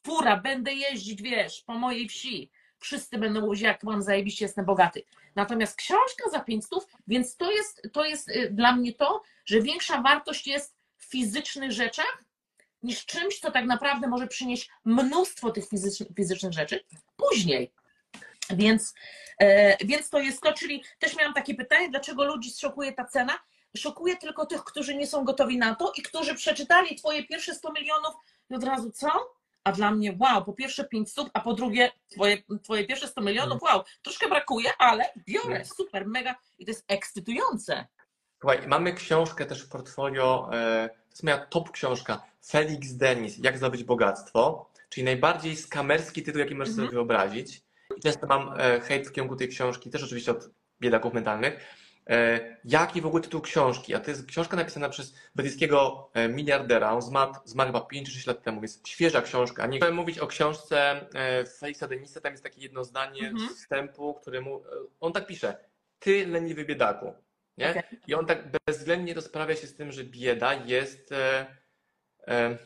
fura, 0.03 0.38
będę 0.38 0.74
jeździć, 0.74 1.22
wiesz, 1.22 1.61
po 1.61 1.74
mojej 1.74 2.09
wsi. 2.09 2.51
Wszyscy 2.80 3.17
będą 3.17 3.41
mówić, 3.41 3.61
jak 3.61 3.84
mam 3.84 4.01
zajebiście, 4.01 4.45
jestem 4.45 4.65
bogaty. 4.65 5.03
Natomiast 5.36 5.78
książka 5.78 6.30
za 6.32 6.39
500, 6.39 6.88
więc 7.07 7.38
to 7.38 7.51
jest, 7.51 7.82
to 7.93 8.05
jest 8.05 8.30
y, 8.30 8.49
dla 8.51 8.76
mnie 8.76 8.93
to, 8.93 9.22
że 9.45 9.61
większa 9.61 10.01
wartość 10.01 10.47
jest 10.47 10.76
w 10.97 11.05
fizycznych 11.05 11.72
rzeczach 11.72 12.24
niż 12.84 13.05
czymś, 13.05 13.39
co 13.39 13.51
tak 13.51 13.65
naprawdę 13.65 14.07
może 14.07 14.27
przynieść 14.27 14.69
mnóstwo 14.86 15.51
tych 15.51 15.69
fizycznych, 15.69 16.09
fizycznych 16.15 16.53
rzeczy 16.53 16.84
później. 17.15 17.71
Więc, 18.49 18.93
e, 19.39 19.86
więc 19.86 20.09
to 20.09 20.19
jest 20.19 20.41
to, 20.41 20.53
czyli 20.53 20.84
też 20.99 21.15
miałam 21.17 21.34
takie 21.34 21.55
pytanie, 21.55 21.89
dlaczego 21.89 22.25
ludzi 22.25 22.51
szokuje 22.59 22.93
ta 22.93 23.05
cena? 23.05 23.39
Szokuje 23.77 24.17
tylko 24.17 24.45
tych, 24.45 24.63
którzy 24.63 24.95
nie 24.95 25.07
są 25.07 25.25
gotowi 25.25 25.57
na 25.57 25.75
to 25.75 25.93
i 25.97 26.01
którzy 26.01 26.36
przeczytali 26.36 26.95
twoje 26.95 27.23
pierwsze 27.23 27.55
100 27.55 27.71
milionów 27.71 28.13
i 28.49 28.55
od 28.55 28.63
razu 28.63 28.91
co? 28.91 29.09
A 29.63 29.71
dla 29.71 29.91
mnie 29.91 30.17
wow, 30.19 30.45
po 30.45 30.53
pierwsze 30.53 30.84
5 30.84 31.11
stóp, 31.11 31.29
a 31.34 31.39
po 31.39 31.53
drugie 31.53 31.91
twoje, 32.09 32.38
twoje 32.63 32.88
pierwsze 32.88 33.07
100 33.07 33.21
milionów, 33.21 33.61
wow, 33.61 33.84
troszkę 34.01 34.29
brakuje, 34.29 34.71
ale 34.77 35.03
biorę, 35.27 35.65
super, 35.65 36.07
mega 36.07 36.36
i 36.59 36.65
to 36.65 36.71
jest 36.71 36.86
ekscytujące. 36.88 37.88
Słuchaj, 38.39 38.67
mamy 38.67 38.93
książkę 38.93 39.45
też 39.45 39.65
w 39.65 39.69
portfolio, 39.69 40.49
e, 40.53 40.89
to 41.12 41.16
jest 41.16 41.24
moja 41.24 41.38
top 41.45 41.72
książka, 41.72 42.22
Felix 42.47 42.93
Denis, 42.93 43.38
Jak 43.43 43.57
zdobyć 43.57 43.84
bogactwo, 43.84 44.70
czyli 44.89 45.03
najbardziej 45.05 45.55
skamerski 45.55 46.24
tytuł, 46.24 46.39
jaki 46.39 46.55
możesz 46.55 46.74
sobie 46.76 46.88
Mhm. 46.88 46.95
wyobrazić. 47.07 47.62
I 47.97 48.01
często 48.01 48.28
mam 48.28 48.53
e, 48.59 48.80
hejt 48.80 49.07
w 49.07 49.12
kierunku 49.12 49.36
tej 49.36 49.47
książki, 49.47 49.89
też 49.89 50.03
oczywiście 50.03 50.32
od 50.32 50.49
biedaków 50.82 51.14
mentalnych. 51.14 51.59
E, 52.09 52.39
Jaki 52.66 53.01
w 53.01 53.05
ogóle 53.05 53.24
tytuł 53.24 53.41
książki? 53.41 53.95
A 53.95 53.99
to 53.99 54.12
jest 54.12 54.26
książka 54.26 54.57
napisana 54.57 54.89
przez 54.89 55.14
brytyjskiego 55.36 56.09
e, 56.14 56.28
miliardera, 56.30 56.91
on 56.91 57.01
zmarł, 57.01 57.34
zmarł 57.45 57.68
chyba 57.70 57.82
5 57.82 58.07
czy 58.07 58.14
6 58.14 58.28
lat 58.28 58.43
temu, 58.43 58.62
więc 58.62 58.82
świeża 58.88 59.22
książka. 59.22 59.68
Nie 59.68 59.78
chcę 59.80 59.91
mówić 59.91 60.20
o 60.20 60.28
książce 60.28 61.05
Felixa 61.59 61.88
Denisa, 61.89 62.22
tam 62.22 62.32
jest 62.32 62.43
takie 62.43 62.62
jedno 62.62 62.84
zdanie 62.84 63.28
Mhm. 63.30 63.49
z 63.49 63.57
wstępu, 63.57 64.14
który 64.14 64.41
mu, 64.41 64.64
on 64.99 65.14
tak 65.14 65.28
pisze, 65.28 65.57
ty 65.99 66.28
leniwy 66.28 66.66
biedaku. 66.66 67.14
Nie? 67.58 67.70
Okej. 67.70 67.84
I 68.08 68.14
on 68.14 68.26
tak 68.26 68.52
bezwzględnie 68.68 69.14
rozprawia 69.14 69.56
się 69.56 69.68
z 69.68 69.76
tym, 69.76 69.91
że 69.91 70.04
bieda 70.04 70.54
jest. 70.54 71.12
E, 71.12 71.45
e, 72.28 72.58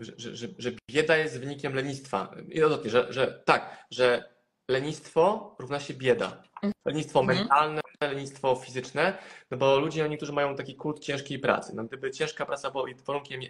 że, 0.00 0.12
że, 0.16 0.36
że, 0.36 0.48
że 0.58 0.70
bieda 0.90 1.16
jest 1.16 1.40
wynikiem 1.40 1.74
lenistwa. 1.74 2.34
I 2.48 2.62
odwrotnie, 2.62 2.90
że, 2.90 3.12
że 3.12 3.42
tak, 3.44 3.86
że 3.90 4.34
lenistwo 4.68 5.56
równa 5.58 5.80
się 5.80 5.94
bieda. 5.94 6.42
Lenistwo 6.84 7.20
Mhm. 7.20 7.38
mentalne, 7.38 7.80
lenistwo 8.00 8.56
fizyczne, 8.56 9.18
no 9.50 9.56
bo 9.56 9.78
ludzie, 9.78 10.08
niektórzy 10.08 10.32
mają 10.32 10.56
taki 10.56 10.74
kult 10.74 10.98
ciężkiej 10.98 11.38
pracy. 11.38 11.72
No 11.74 11.84
gdyby 11.84 12.10
ciężka 12.10 12.46
praca 12.46 12.70
była 12.70 12.84
warunkiem 13.06 13.40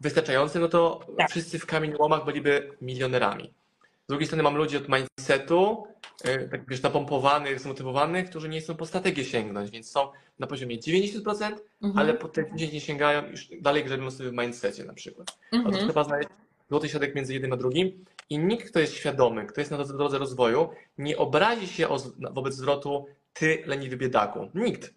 wystarczającym, 0.00 0.62
no 0.62 0.68
to 0.68 1.00
Tak. 1.18 1.30
wszyscy 1.30 1.58
w 1.58 1.66
kamieniołomach 1.66 2.24
byliby 2.24 2.76
milionerami. 2.80 3.54
Z 4.02 4.06
drugiej 4.08 4.26
strony 4.26 4.42
mam 4.42 4.56
ludzi 4.56 4.76
od 4.76 4.84
mindsetu, 4.88 5.86
e, 6.24 6.48
tak 6.48 6.68
wiesz, 6.68 6.82
napompowanych, 6.82 7.60
zmotywowanych, 7.60 8.30
którzy 8.30 8.48
nie 8.48 8.60
chcą 8.60 8.76
po 8.76 8.86
strategię 8.86 9.24
sięgnąć, 9.24 9.70
więc 9.70 9.90
są 9.90 10.08
na 10.38 10.46
poziomie 10.46 10.78
90%, 10.78 11.62
Mhm. 11.82 11.98
ale 11.98 12.14
po 12.14 12.28
te 12.28 12.44
10 12.56 12.72
nie 12.72 12.80
sięgają 12.80 13.26
już 13.30 13.48
dalej 13.60 13.84
grzebią 13.84 14.10
sobie 14.10 14.30
w 14.30 14.32
mindsetie 14.32 14.84
na 14.84 14.94
przykład. 14.94 15.26
To 15.50 15.56
Mhm. 15.56 15.74
trzeba 15.86 16.04
znaleźć 16.04 16.28
złoty 16.70 16.88
środek 16.88 17.14
między 17.14 17.32
jednym 17.32 17.52
a 17.52 17.56
drugim 17.56 18.04
i 18.30 18.38
nikt, 18.38 18.70
kto 18.70 18.80
jest 18.80 18.94
świadomy, 18.94 19.46
kto 19.46 19.60
jest 19.60 19.70
na 19.70 19.76
drodze, 19.76 19.96
drodze 19.96 20.18
rozwoju, 20.18 20.68
nie 20.98 21.16
obrazi 21.18 21.68
się 21.68 21.88
o, 21.88 21.98
wobec 22.32 22.54
zwrotu 22.54 23.06
ty 23.32 23.62
leniwy 23.66 23.96
biedaku. 23.96 24.50
Nikt. 24.54 24.94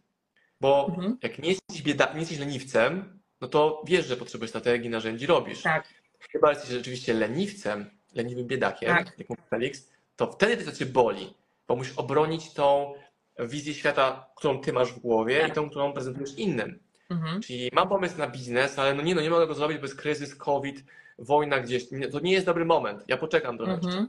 Bo 0.62 0.86
Mhm. 0.90 1.18
jak 1.24 1.40
nie 1.40 1.50
jesteś, 1.50 1.82
bieda, 1.82 2.14
nie 2.14 2.20
jesteś 2.20 2.40
leniwcem, 2.40 3.20
no 3.42 3.48
to 3.48 3.82
wiesz, 3.88 4.06
że 4.08 4.18
potrzebujesz 4.18 4.50
strategii, 4.50 4.90
narzędzi, 4.90 5.26
robisz. 5.26 5.62
Tak. 5.62 5.88
Chyba 6.32 6.50
jesteś 6.50 6.70
rzeczywiście 6.70 7.14
leniwcem, 7.14 7.90
leniwym 8.16 8.48
biedakiem, 8.48 8.90
Tak. 8.90 9.20
jak 9.20 9.30
mówi 9.30 9.42
Felix, 9.50 9.92
to 10.16 10.32
wtedy 10.32 10.66
to 10.66 10.72
cię 10.72 10.86
boli, 10.86 11.34
bo 11.68 11.76
musisz 11.76 11.98
obronić 11.98 12.54
tą 12.54 12.94
wizję 13.40 13.74
świata, 13.74 14.30
którą 14.36 14.60
ty 14.62 14.74
masz 14.74 14.94
w 14.94 15.00
głowie 15.00 15.40
Tak. 15.40 15.50
i 15.50 15.54
tą, 15.54 15.70
którą 15.70 15.94
prezentujesz 15.94 16.34
innym. 16.38 16.80
Mhm. 17.10 17.42
Czyli 17.42 17.70
mam 17.74 17.90
pomysł 17.90 18.18
na 18.18 18.28
biznes, 18.28 18.80
ale 18.80 18.94
no 18.94 19.02
nie, 19.02 19.16
no 19.16 19.22
nie 19.22 19.30
mogę 19.30 19.48
go 19.48 19.54
zrobić, 19.54 19.78
bo 19.78 19.84
jest 19.84 19.96
kryzys, 19.96 20.36
COVID, 20.36 20.84
wojna 21.20 21.60
gdzieś. 21.60 21.86
To 22.12 22.20
nie 22.20 22.32
jest 22.32 22.46
dobry 22.46 22.66
moment. 22.66 23.04
Ja 23.08 23.18
poczekam 23.18 23.58
jeszcze. 23.60 23.74
Mhm. 23.74 24.08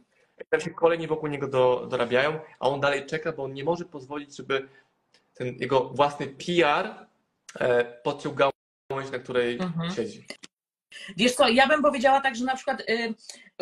Tam 0.51 0.61
się 0.61 0.71
kolejni 0.71 1.07
wokół 1.07 1.29
niego 1.29 1.49
do, 1.49 1.87
dorabiają, 1.91 2.39
a 2.61 2.69
on 2.69 2.81
dalej 2.81 3.07
czeka, 3.07 3.33
bo 3.33 3.45
on 3.45 3.53
nie 3.53 3.65
może 3.65 3.85
pozwolić, 3.85 4.37
żeby 4.37 4.69
ten 5.35 5.47
jego 5.59 5.81
własny 5.89 6.27
PR 6.27 7.07
e, 7.61 7.85
podciął 7.85 8.33
gałąź, 8.35 9.11
na 9.13 9.19
której 9.19 9.59
Mhm. 9.61 9.91
siedzi. 9.91 10.27
Wiesz 11.17 11.35
co, 11.35 11.49
ja 11.49 11.67
bym 11.67 11.83
powiedziała 11.83 12.21
tak, 12.21 12.37
że 12.37 12.45
na 12.45 12.57
przykład 12.57 12.81
y, 12.81 13.15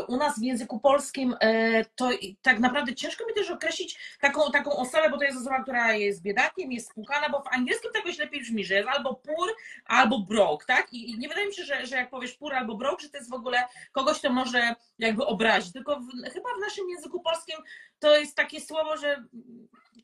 u 0.08 0.16
nas 0.16 0.40
w 0.40 0.42
języku 0.42 0.80
polskim 0.80 1.32
y, 1.32 1.84
to 1.96 2.10
tak 2.42 2.58
naprawdę 2.58 2.94
ciężko 2.94 3.26
mi 3.26 3.34
też 3.34 3.50
określić 3.50 3.98
taką, 4.20 4.50
taką 4.52 4.76
osobę, 4.76 5.10
bo 5.10 5.18
to 5.18 5.24
jest 5.24 5.40
osoba, 5.40 5.62
która 5.62 5.92
jest 5.92 6.22
biedakiem, 6.22 6.72
jest 6.72 6.90
spłukana, 6.90 7.28
bo 7.28 7.42
w 7.42 7.48
angielskim 7.48 7.90
to 7.92 7.98
jakoś 7.98 8.18
lepiej 8.18 8.40
brzmi, 8.40 8.64
że 8.64 8.74
jest 8.74 8.88
albo 8.88 9.14
poor, 9.14 9.50
albo 9.84 10.18
broke, 10.18 10.66
tak? 10.66 10.92
I, 10.92 11.18
nie 11.18 11.28
wydaje 11.28 11.46
mi 11.46 11.54
się, 11.54 11.64
że, 11.64 11.86
że 11.86 11.96
jak 11.96 12.10
powiesz 12.10 12.32
poor 12.32 12.54
albo 12.54 12.76
broke, 12.76 13.02
że 13.02 13.08
to 13.08 13.16
jest 13.16 13.30
w 13.30 13.34
ogóle 13.34 13.64
kogoś, 13.92 14.18
kto 14.18 14.32
może 14.32 14.74
jakby 14.98 15.26
obrazić, 15.26 15.72
tylko 15.72 16.00
w, 16.00 16.32
chyba 16.32 16.48
w 16.58 16.60
naszym 16.60 16.90
języku 16.90 17.20
polskim 17.20 17.56
to 17.98 18.16
jest 18.16 18.36
takie 18.36 18.60
słowo, 18.60 18.96
że 18.96 19.24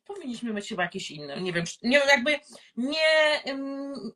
powinniśmy 0.05 0.53
mieć 0.53 0.69
chyba 0.69 0.83
jakieś 0.83 1.11
inne, 1.11 1.41
nie 1.41 1.53
wiem, 1.53 1.65
nie 1.83 1.99
jakby 1.99 2.41
nie... 2.77 3.41
ym, 3.49 4.13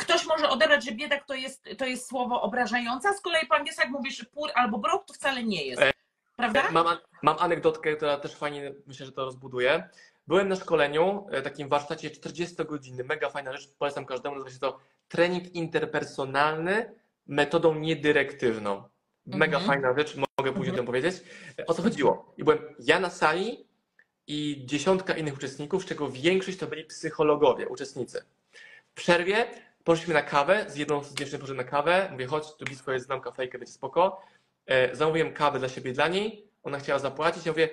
ktoś 0.00 0.26
może 0.26 0.48
odebrać, 0.48 0.84
że 0.84 0.92
biedak 0.92 1.24
to 1.26 1.34
jest, 1.34 1.64
to 1.78 1.86
jest 1.86 2.08
słowo 2.08 2.42
obrażające, 2.42 3.08
a 3.08 3.12
z 3.12 3.20
kolei 3.20 3.46
po 3.46 3.54
angielsku 3.54 3.82
jak 3.82 3.90
mówisz 3.90 4.24
poor 4.24 4.50
albo 4.54 4.78
broke, 4.78 5.04
to 5.06 5.14
wcale 5.14 5.42
nie 5.44 5.66
jest. 5.66 5.82
E, 5.82 5.92
Prawda? 6.36 6.70
Mam, 6.70 6.86
mam 7.22 7.36
anegdotkę, 7.38 7.96
która 7.96 8.16
też 8.16 8.34
fajnie 8.34 8.72
myślę, 8.86 9.06
że 9.06 9.12
to 9.12 9.24
rozbuduje. 9.24 9.88
Byłem 10.26 10.48
na 10.48 10.56
szkoleniu, 10.56 11.26
e, 11.30 11.42
takim 11.42 11.68
warsztacie 11.68 12.10
40 12.10 12.56
godziny, 12.64 13.04
mega 13.04 13.30
fajna 13.30 13.52
rzecz, 13.56 13.68
polecam 13.78 14.06
każdemu, 14.06 14.34
nazywa 14.34 14.50
się 14.50 14.58
to 14.58 14.78
trening 15.08 15.54
interpersonalny 15.54 16.94
metodą 17.26 17.74
niedyrektywną. 17.74 18.84
Mega 19.26 19.58
Mhm. 19.58 19.66
fajna 19.66 19.98
rzecz, 19.98 20.16
mogę 20.16 20.52
później 20.52 20.68
Mhm. 20.68 20.74
o 20.74 20.76
tym 20.76 20.86
powiedzieć. 20.86 21.22
E, 21.58 21.66
O 21.66 21.74
co 21.74 21.82
chodziło? 21.82 22.34
I 22.38 22.44
byłem 22.44 22.58
ja 22.78 23.00
na 23.00 23.10
sali, 23.10 23.66
i 24.26 24.62
dziesiątka 24.66 25.14
innych 25.14 25.34
uczestników, 25.34 25.82
z 25.82 25.86
czego 25.86 26.08
większość 26.10 26.58
to 26.58 26.66
byli 26.66 26.84
psychologowie, 26.84 27.68
uczestnicy. 27.68 28.24
W 28.90 28.94
przerwie 28.94 29.46
poszliśmy 29.84 30.14
na 30.14 30.22
kawę, 30.22 30.64
z 30.68 30.76
jedną 30.76 31.04
z 31.04 31.14
dziewczyn 31.14 31.40
poszedłem 31.40 31.66
na 31.66 31.70
kawę, 31.70 32.08
mówię, 32.12 32.26
chodź, 32.26 32.44
tu 32.58 32.64
blisko 32.64 32.92
jest, 32.92 33.06
znam 33.06 33.20
kafejkę, 33.20 33.58
będzie 33.58 33.72
spoko. 33.72 34.22
E, 34.66 34.96
zamówiłem 34.96 35.32
kawę 35.32 35.58
dla 35.58 35.68
siebie 35.68 35.92
dla 35.92 36.08
niej, 36.08 36.48
ona 36.62 36.78
chciała 36.78 36.98
zapłacić, 36.98 37.46
ja 37.46 37.52
mówię, 37.52 37.68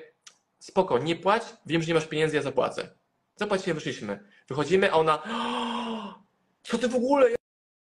spoko, 0.60 0.97
nie 0.99 1.16
płać, 1.16 1.43
wiem, 1.66 1.82
że 1.82 1.88
nie 1.88 1.93
masz 1.93 2.08
pieniędzy, 2.08 2.36
ja 2.36 2.41
zapłacę. 2.41 2.89
Zapłaciłem, 3.36 3.76
wyszliśmy. 3.76 4.20
Wychodzimy, 4.47 4.91
a 4.91 4.95
ona, 4.95 5.24
"O, 5.24 6.24
co 6.64 6.78
ty 6.78 6.88
w 6.88 6.95
ogóle, 6.95 7.30
jak, 7.32 7.39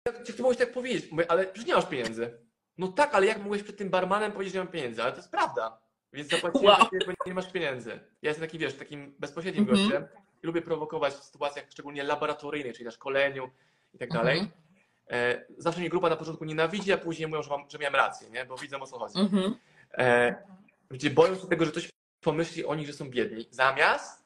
jak 0.06 0.26
ty 0.26 0.42
mogłeś 0.42 0.58
tak 0.58 0.72
powiedzieć? 0.72 1.10
Mówię, 1.10 1.30
ale 1.30 1.44
przecież 1.44 1.66
nie 1.68 1.74
masz 1.74 1.86
pieniędzy. 1.86 2.38
No 2.78 2.88
tak, 2.88 3.14
ale 3.14 3.26
jak 3.26 3.38
mogłeś 3.38 3.62
przed 3.62 3.76
tym 3.76 3.90
barmanem 3.90 4.32
powiedzieć, 4.32 4.52
że 4.54 4.58
nie 4.58 4.64
mam 4.64 4.72
pieniędzy? 4.72 5.02
Ale 5.02 5.12
to 5.12 5.16
jest 5.18 5.30
prawda. 5.30 5.78
Więc 6.12 6.28
zapłaciłem, 6.28 6.66
Wow. 6.66 6.88
bo 7.06 7.12
nie 7.26 7.34
masz 7.34 7.52
pieniędzy. 7.52 7.90
Ja 8.22 8.30
jestem 8.30 8.46
taki, 8.46 8.58
wiesz, 8.58 8.74
takim 8.74 9.14
bezpośrednim 9.18 9.64
Mhm. 9.64 9.78
gościem 9.82 10.06
i 10.42 10.46
lubię 10.46 10.62
prowokować 10.62 11.14
w 11.14 11.24
sytuacjach 11.24 11.64
szczególnie 11.70 12.04
laboratoryjnych, 12.04 12.72
czyli 12.74 12.84
na 12.84 12.90
szkoleniu 12.90 13.50
i 13.96 13.98
tak 13.98 14.10
dalej. 14.10 14.38
Mhm. 14.38 14.56
E, 15.10 15.44
zawsze 15.58 15.80
mnie 15.80 15.90
grupa 15.90 16.08
na 16.08 16.16
początku 16.16 16.44
nienawidzi, 16.44 16.92
a 16.92 16.98
później 16.98 17.28
mówią, 17.28 17.42
że, 17.42 17.50
mam, 17.50 17.70
że 17.70 17.78
miałem 17.78 17.94
rację, 17.94 18.30
nie? 18.30 18.44
bo 18.44 18.56
widzą 18.56 18.80
o 18.80 18.86
co 18.86 18.98
chodzi. 18.98 19.18
Mhm. 19.18 19.54
E, 19.98 20.34
gdzie 20.90 21.10
boją 21.10 21.34
się 21.34 21.46
tego, 21.46 21.64
że 21.64 21.70
ktoś 21.70 21.90
pomyśli 22.20 22.64
o 22.64 22.74
nich, 22.74 22.86
że 22.86 22.92
są 22.92 23.10
biedni, 23.10 23.46
zamiast 23.50 24.24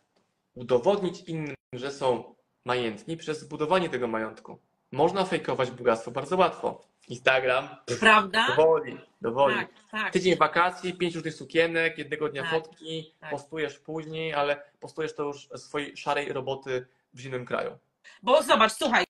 udowodnić 0.55 1.21
innym, 1.21 1.55
że 1.73 1.91
są 1.91 2.35
majętni 2.65 3.17
przez 3.17 3.41
zbudowanie 3.41 3.89
tego 3.89 4.09
majątku. 4.09 4.59
Można 4.93 5.25
fejkować 5.25 5.71
bogactwo 5.71 6.11
bardzo 6.11 6.37
łatwo. 6.37 6.91
Instagram 7.09 7.69
Prawda? 8.01 8.47
dowoli, 8.49 8.99
dowoli. 9.21 9.57
Tak, 9.57 9.69
tak. 9.91 10.13
Tydzień 10.13 10.37
wakacji, 10.37 10.95
pięć 10.95 11.15
różnych 11.15 11.35
sukienek, 11.35 11.99
jednego 11.99 12.29
dnia 12.29 12.43
Tak, 12.43 12.51
fotki, 12.51 13.15
tak. 13.21 13.31
postujesz 13.31 13.79
później, 13.79 14.35
ale 14.35 14.63
postujesz 14.81 15.15
to 15.15 15.23
już 15.23 15.49
swojej 15.57 15.97
szarej 15.97 16.33
roboty 16.33 16.87
w 17.15 17.21
zimnym 17.21 17.47
kraju. 17.47 17.79
Bo 18.23 18.43
zobacz, 18.43 18.73
słuchaj, 18.73 19.05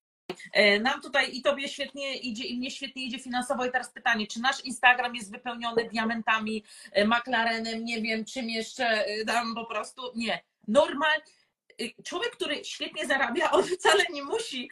nam 0.80 1.02
tutaj 1.02 1.36
i 1.36 1.42
tobie 1.42 1.68
świetnie 1.68 2.16
idzie, 2.16 2.44
i 2.44 2.58
mnie 2.58 2.70
świetnie 2.70 3.04
idzie 3.04 3.18
finansowo. 3.18 3.64
I 3.66 3.70
teraz 3.72 3.90
pytanie, 3.92 4.26
czy 4.26 4.40
nasz 4.40 4.64
Instagram 4.64 5.14
jest 5.14 5.32
wypełniony 5.32 5.88
diamentami, 5.88 6.64
e, 6.92 7.04
McLarenem, 7.04 7.84
nie 7.84 8.02
wiem, 8.02 8.24
czym 8.24 8.50
jeszcze 8.50 8.86
e, 9.06 9.24
tam 9.24 9.54
po 9.54 9.64
prostu. 9.64 10.02
Nie. 10.14 10.42
Normal. 10.68 11.20
e, 11.80 12.02
Człowiek, 12.02 12.30
który 12.30 12.64
świetnie 12.64 13.06
zarabia, 13.06 13.50
on 13.50 13.62
wcale 13.64 14.04
nie 14.12 14.22
musi, 14.22 14.70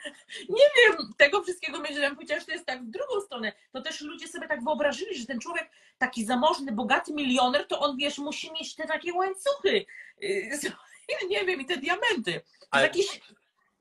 nie 0.49 0.65
wiem, 0.77 1.13
tego 1.19 1.43
wszystkiego 1.43 1.81
mieć, 1.81 1.97
że 1.97 2.11
to 2.47 2.53
jest 2.53 2.67
tak 2.67 2.85
w 2.85 2.91
drugą 2.91 3.21
stronę. 3.21 3.53
To 3.73 3.83
też 3.83 4.01
ludzie 4.01 4.29
sobie 4.29 4.49
tak 4.49 4.65
wyobrażyli, 4.65 5.19
że 5.19 5.27
ten 5.27 5.41
człowiek, 5.41 5.71
taki 5.99 6.25
zamożny, 6.25 6.73
bogaty 6.73 7.13
milioner, 7.13 7.67
to 7.67 7.81
on, 7.81 7.97
wiesz, 7.97 8.19
musi 8.19 8.53
mieć 8.53 8.75
te 8.75 8.87
takie 8.87 9.15
łańcuchy. 9.15 9.87
e, 10.23 11.27
nie 11.31 11.45
wiem, 11.45 11.61
i 11.61 11.67
te 11.67 11.77
diamenty. 11.77 12.41
Ale 12.71 12.83
jakiś, 12.83 13.21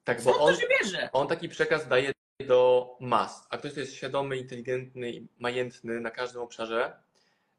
tak, 0.07 0.21
bo 0.23 0.39
on, 0.39 0.53
to 0.53 0.61
się 0.61 0.67
bierze? 0.67 1.09
on 1.13 1.27
taki 1.27 1.49
przekaz 1.49 1.87
daje 1.87 2.11
do 2.47 2.89
mas, 2.99 3.47
a 3.49 3.57
ktoś, 3.57 3.71
kto 3.71 3.79
jest 3.79 3.93
świadomy, 3.93 4.37
inteligentny 4.37 5.11
i 5.11 5.27
majętny 5.39 5.99
na 6.01 6.11
każdym 6.11 6.41
obszarze, 6.41 6.97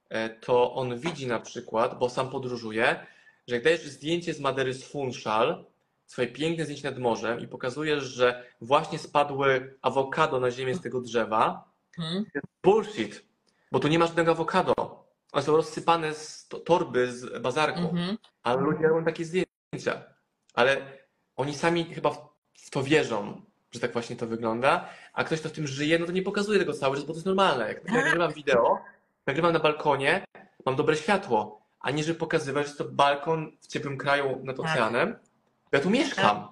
e, 0.09 0.29
to 0.31 0.75
on 0.75 0.99
widzi 0.99 1.27
na 1.27 1.41
przykład, 1.41 1.99
bo 1.99 2.09
sam 2.11 2.31
podróżuje, 2.31 3.07
że 3.49 3.55
jak 3.55 3.65
dajesz 3.65 3.83
zdjęcie 3.87 4.35
z 4.35 4.41
Madery 4.41 4.75
z 4.75 4.85
Funchal, 4.85 5.65
swoje 6.07 6.29
piękne 6.29 6.65
zdjęcie 6.65 6.91
nad 6.91 6.99
morzem 6.99 7.41
i 7.41 7.49
pokazujesz, 7.49 8.05
że 8.05 8.45
właśnie 8.61 8.99
spadły 8.99 9.79
awokado 9.83 10.41
na 10.41 10.51
ziemię 10.51 10.75
z 10.75 10.81
tego 10.81 11.01
drzewa, 11.01 11.69
Hmm? 11.97 12.25
bullshit, 12.65 13.25
bo 13.73 13.79
tu 13.81 13.89
nie 13.89 13.99
masz 13.99 14.09
żadnego 14.09 14.31
awokado. 14.31 14.75
One 15.33 15.43
są 15.43 15.57
rozsypane 15.57 16.15
z 16.15 16.49
to- 16.49 16.61
torby 16.61 17.13
z 17.13 17.43
bazarku, 17.43 17.81
Mhm. 17.81 18.19
ale 18.43 18.61
ludzie 18.61 18.89
robią 18.89 19.05
takie 19.05 19.25
zdjęcia. 19.25 20.03
Ale 20.55 20.77
oni 21.37 21.55
sami 21.55 21.85
chyba 21.95 22.28
w- 22.59 22.71
to 22.71 22.83
wierzą, 22.83 23.41
że 23.71 23.81
tak 23.81 23.93
właśnie 23.93 24.17
to 24.17 24.27
wygląda, 24.27 24.89
a 25.13 25.25
ktoś, 25.25 25.41
kto 25.41 25.49
w 25.49 25.53
tym 25.53 25.67
żyje, 25.67 25.99
no 25.99 26.07
to 26.07 26.13
nie 26.13 26.23
pokazuje 26.23 26.59
tego 26.59 26.73
cały 26.73 26.97
czas, 26.97 27.05
bo 27.05 27.13
to 27.13 27.17
jest 27.17 27.27
normalne. 27.27 27.69
Jak 27.69 27.81
Tak. 27.81 27.93
nagrywam 27.93 28.33
wideo, 28.33 28.79
nagrywam 29.27 29.53
na 29.53 29.59
balkonie, 29.59 30.25
mam 30.67 30.77
dobre 30.77 30.97
światło, 30.97 31.61
a 31.81 31.91
nie, 31.91 32.05
żeby 32.05 32.19
pokazywać, 32.19 32.67
że 32.69 32.75
to 32.75 32.85
balkon 32.85 33.53
w 33.61 33.67
ciepłym 33.67 33.97
kraju 33.99 34.41
nad 34.45 34.57
Tak. 34.57 34.67
oceanem. 34.67 35.17
Ja 35.73 35.81
tu 35.81 35.91
mieszkam. 35.91 36.49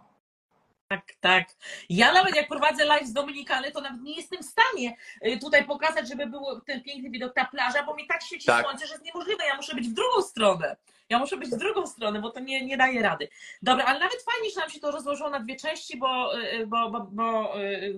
Tak, 0.88 1.04
tak. 1.20 1.48
Ja 1.88 2.12
nawet 2.12 2.36
jak 2.36 2.48
prowadzę 2.48 2.84
live 2.84 3.06
z 3.06 3.12
Dominikany, 3.12 3.72
to 3.72 3.80
nawet 3.80 4.02
nie 4.02 4.16
jestem 4.16 4.42
w 4.42 4.46
stanie 4.46 4.96
y, 5.26 5.38
tutaj 5.38 5.64
pokazać, 5.64 6.08
żeby 6.08 6.26
był 6.26 6.60
ten 6.60 6.82
piękny 6.82 7.10
widok, 7.10 7.34
ta 7.34 7.44
plaża, 7.44 7.82
bo 7.82 7.94
mi 7.94 8.06
tak 8.06 8.22
świeci 8.22 8.46
Tak. 8.46 8.64
słońce, 8.64 8.86
że 8.86 8.92
jest 8.92 9.04
niemożliwe. 9.04 9.44
Ja 9.46 9.56
muszę 9.56 9.74
być 9.74 9.88
w 9.88 9.94
drugą 9.94 10.22
stronę. 10.22 10.76
Ja 11.08 11.18
muszę 11.18 11.36
być 11.36 11.50
w 11.50 11.56
drugą 11.56 11.86
stronę, 11.86 12.20
bo 12.20 12.30
to 12.30 12.40
nie, 12.40 12.64
nie 12.66 12.76
daje 12.76 13.02
rady. 13.02 13.28
Dobra, 13.62 13.84
ale 13.84 13.98
nawet 13.98 14.22
fajnie, 14.22 14.50
że 14.50 14.60
nam 14.60 14.70
się 14.70 14.80
to 14.80 14.90
rozłożyło 14.90 15.30
na 15.30 15.40
dwie 15.40 15.56
części, 15.56 15.96
bo, 15.98 16.38
y, 16.38 16.66
bo, 16.66 16.90
bo, 16.90 17.00
bo 17.00 17.58
y, 17.60 17.62
y, 17.62 17.94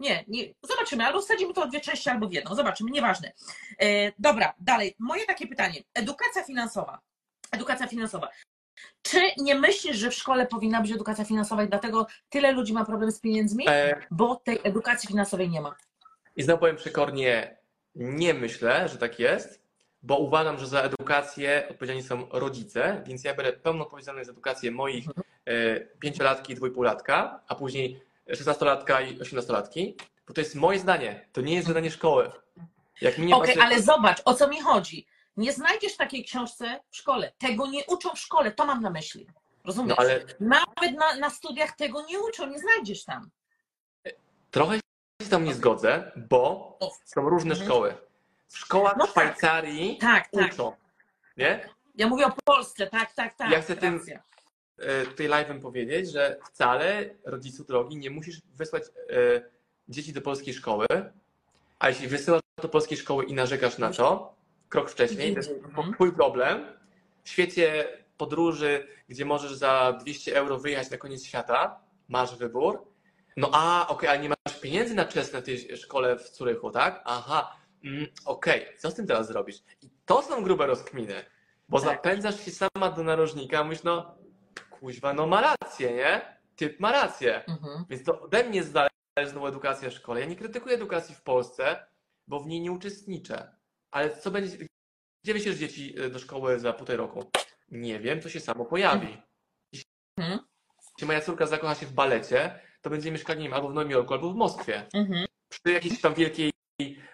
nie, 0.00 0.24
nie, 0.28 0.44
zobaczymy, 0.62 1.06
albo 1.06 1.20
wsadzimy 1.20 1.54
to 1.54 1.66
w 1.66 1.68
dwie 1.68 1.80
części, 1.80 2.10
albo 2.10 2.28
w 2.28 2.32
jedną, 2.32 2.54
zobaczymy, 2.54 2.90
nieważne. 2.90 3.32
Dobra, 4.18 4.54
dalej. 4.58 4.94
Moje 4.98 5.26
takie 5.26 5.46
pytanie. 5.46 5.82
Edukacja 5.94 6.44
finansowa. 6.44 7.00
Edukacja 7.52 7.86
finansowa. 7.86 8.28
Czy 9.02 9.20
nie 9.38 9.54
myślisz, 9.54 9.96
że 9.96 10.10
w 10.10 10.14
szkole 10.14 10.46
powinna 10.46 10.80
być 10.80 10.90
edukacja 10.92 11.24
finansowa 11.24 11.62
i 11.64 11.68
dlatego 11.68 12.06
tyle 12.28 12.52
ludzi 12.52 12.72
ma 12.72 12.84
problem 12.84 13.12
z 13.12 13.20
pieniędzmi? 13.20 13.64
E, 13.68 14.00
Bo 14.10 14.36
tej 14.36 14.58
edukacji 14.62 15.06
finansowej 15.08 15.48
nie 15.50 15.60
ma. 15.60 15.74
I 16.36 16.42
znowu 16.42 16.60
powiem 16.60 16.76
przekornie, 16.76 17.56
nie 17.94 18.34
myślę, 18.34 18.88
że 18.88 18.98
tak 18.98 19.18
jest, 19.18 19.62
bo 20.02 20.18
uważam, 20.18 20.58
że 20.58 20.66
za 20.66 20.80
edukację 20.82 21.66
odpowiedzialni 21.70 22.02
są 22.02 22.26
rodzice, 22.32 23.02
więc 23.06 23.24
ja 23.24 23.34
biorę 23.34 23.52
pełną 23.52 23.82
odpowiedzialność 23.84 24.26
za 24.26 24.32
edukację 24.32 24.70
moich 24.70 25.04
e, 25.44 25.80
pięciolatki 25.80 26.52
i 26.52 26.56
dwójpółlatka, 26.56 27.40
a 27.48 27.54
później 27.54 28.00
szesnastolatka 28.34 29.00
i 29.00 29.20
osiemnastolatki, 29.20 29.96
bo 30.28 30.34
to 30.34 30.40
jest 30.40 30.54
moje 30.54 30.78
zdanie, 30.78 31.28
to 31.32 31.40
nie 31.40 31.54
jest 31.54 31.68
zadanie 31.68 31.90
szkoły. 31.90 32.30
Jak 33.00 33.18
mi 33.18 33.26
nie 33.26 33.34
Okej, 33.36 33.54
pasuje- 33.56 33.62
ale 33.64 33.82
zobacz, 33.82 34.22
o 34.24 34.34
co 34.34 34.48
mi 34.48 34.60
chodzi. 34.60 35.06
Nie 35.38 35.52
znajdziesz 35.52 35.96
takiej 35.96 36.24
książce 36.24 36.80
w 36.90 36.96
szkole. 36.96 37.32
Tego 37.38 37.66
nie 37.66 37.84
uczą 37.86 38.14
w 38.14 38.18
szkole, 38.18 38.52
to 38.52 38.66
mam 38.66 38.82
na 38.82 38.90
myśli. 38.90 39.26
Rozumiesz? 39.64 39.96
No 39.98 40.04
ale 40.04 40.24
Nawet 40.40 40.98
na, 40.98 41.16
na 41.16 41.30
studiach 41.30 41.76
tego 41.76 42.06
nie 42.06 42.20
uczą, 42.20 42.46
nie 42.46 42.58
znajdziesz 42.58 43.04
tam. 43.04 43.30
trochę 44.50 44.76
się 45.22 45.28
tam 45.30 45.44
nie 45.44 45.54
zgodzę, 45.54 46.12
bo 46.16 46.78
są 47.04 47.28
różne 47.28 47.50
Mhm. 47.50 47.66
szkoły. 47.70 47.94
W 48.48 48.58
szkołach 48.58 48.94
No 48.98 49.06
w 49.06 49.12
tak. 49.12 49.24
Szwajcarii 49.24 49.98
Tak, 49.98 50.28
tak. 50.30 50.52
uczą, 50.52 50.76
nie? 51.36 51.68
Ja 51.94 52.08
mówię 52.08 52.26
o 52.26 52.32
Polsce, 52.44 52.86
tak, 52.86 53.12
tak, 53.12 53.34
tak. 53.36 53.50
Ja 53.50 53.62
chcę 53.62 53.76
tym- 53.76 54.00
e, 54.78 55.06
tutaj 55.06 55.28
live'em 55.28 55.60
powiedzieć, 55.60 56.10
że 56.12 56.38
wcale 56.52 57.10
rodzicu 57.24 57.64
drogi 57.64 57.96
nie 57.96 58.10
musisz 58.10 58.40
wysłać 58.54 58.82
e, 58.82 58.88
dzieci 59.88 60.12
do 60.12 60.20
polskiej 60.22 60.54
szkoły, 60.54 60.86
a 61.78 61.88
jeśli 61.88 62.08
wysyłasz 62.08 62.42
do 62.62 62.68
polskiej 62.68 62.98
szkoły 62.98 63.24
i 63.24 63.34
narzekasz 63.34 63.78
na 63.78 63.90
to, 63.92 64.34
krok 64.68 64.90
wcześniej, 64.90 65.32
to 65.32 65.38
jest 65.38 65.50
Mhm. 65.50 65.94
twój 65.94 66.12
problem. 66.12 66.66
W 67.24 67.28
świecie 67.28 67.88
podróży, 68.16 68.86
gdzie 69.08 69.24
możesz 69.24 69.54
za 69.54 69.92
200 70.00 70.36
euro 70.36 70.58
wyjechać 70.58 70.90
na 70.90 70.96
koniec 70.96 71.24
świata, 71.24 71.80
masz 72.08 72.36
wybór. 72.36 72.84
No 73.36 73.50
a, 73.52 73.86
okej, 73.88 74.08
ale 74.08 74.18
nie 74.18 74.28
masz 74.28 74.60
pieniędzy 74.60 74.94
na 74.94 75.04
czesne 75.04 75.42
w 75.42 75.44
tej 75.44 75.76
szkole 75.76 76.16
w 76.18 76.28
Curychu, 76.30 76.70
tak? 76.70 77.02
Aha, 77.04 77.56
mm, 77.84 78.06
okej, 78.24 78.66
co 78.78 78.90
z 78.90 78.94
tym 78.94 79.06
teraz 79.06 79.26
zrobisz? 79.26 79.56
I 79.82 79.90
to 80.06 80.22
są 80.22 80.42
grube 80.42 80.66
rozkminy, 80.66 81.14
bo 81.68 81.80
Tak. 81.80 81.88
zapędzasz 81.88 82.44
się 82.44 82.50
sama 82.50 82.90
do 82.90 83.02
narożnika, 83.02 83.64
mówisz, 83.64 83.82
no 83.82 84.14
kuźwa, 84.70 85.12
no 85.14 85.26
ma 85.26 85.40
rację, 85.40 85.92
nie? 85.94 86.38
Typ 86.56 86.80
ma 86.80 86.92
rację. 86.92 87.44
Mhm. 87.48 87.84
Więc 87.90 88.04
to 88.04 88.20
ode 88.20 88.44
mnie 88.44 88.64
zależy 88.64 88.90
znowu 89.30 89.46
edukacja 89.46 89.90
w 89.90 89.92
szkole. 89.92 90.20
Ja 90.20 90.26
nie 90.26 90.36
krytykuję 90.36 90.74
edukacji 90.74 91.14
w 91.14 91.22
Polsce, 91.22 91.86
bo 92.28 92.40
w 92.40 92.46
niej 92.46 92.60
nie 92.60 92.72
uczestniczę. 92.72 93.52
Ale 93.90 94.16
co 94.16 94.30
będzie, 94.30 94.56
gdzie 95.24 95.34
wyślesz 95.34 95.56
dzieci 95.56 96.00
y, 96.00 96.10
do 96.10 96.18
szkoły 96.18 96.60
za 96.60 96.72
półtorej 96.72 96.98
roku? 96.98 97.30
Nie 97.68 98.00
wiem, 98.00 98.20
to 98.20 98.28
się 98.28 98.40
samo 98.40 98.64
pojawi. 98.64 99.22
Mhm. 100.18 100.38
Jeśli 100.92 101.06
moja 101.06 101.20
córka 101.20 101.46
zakocha 101.46 101.74
się 101.74 101.86
w 101.86 101.92
balecie, 101.92 102.60
to 102.82 102.90
będzie 102.90 103.10
mieszkać 103.10 103.38
nie 103.38 103.44
wiem, 103.44 103.52
albo 103.54 103.68
w 103.68 103.74
Nowym 103.74 103.90
Jorku, 103.90 104.14
albo 104.14 104.30
w 104.30 104.36
Moskwie. 104.36 104.86
Mhm. 104.94 105.26
Przy 105.48 105.72
jakiejś 105.72 106.00
tam 106.00 106.14
wielkiej 106.14 106.52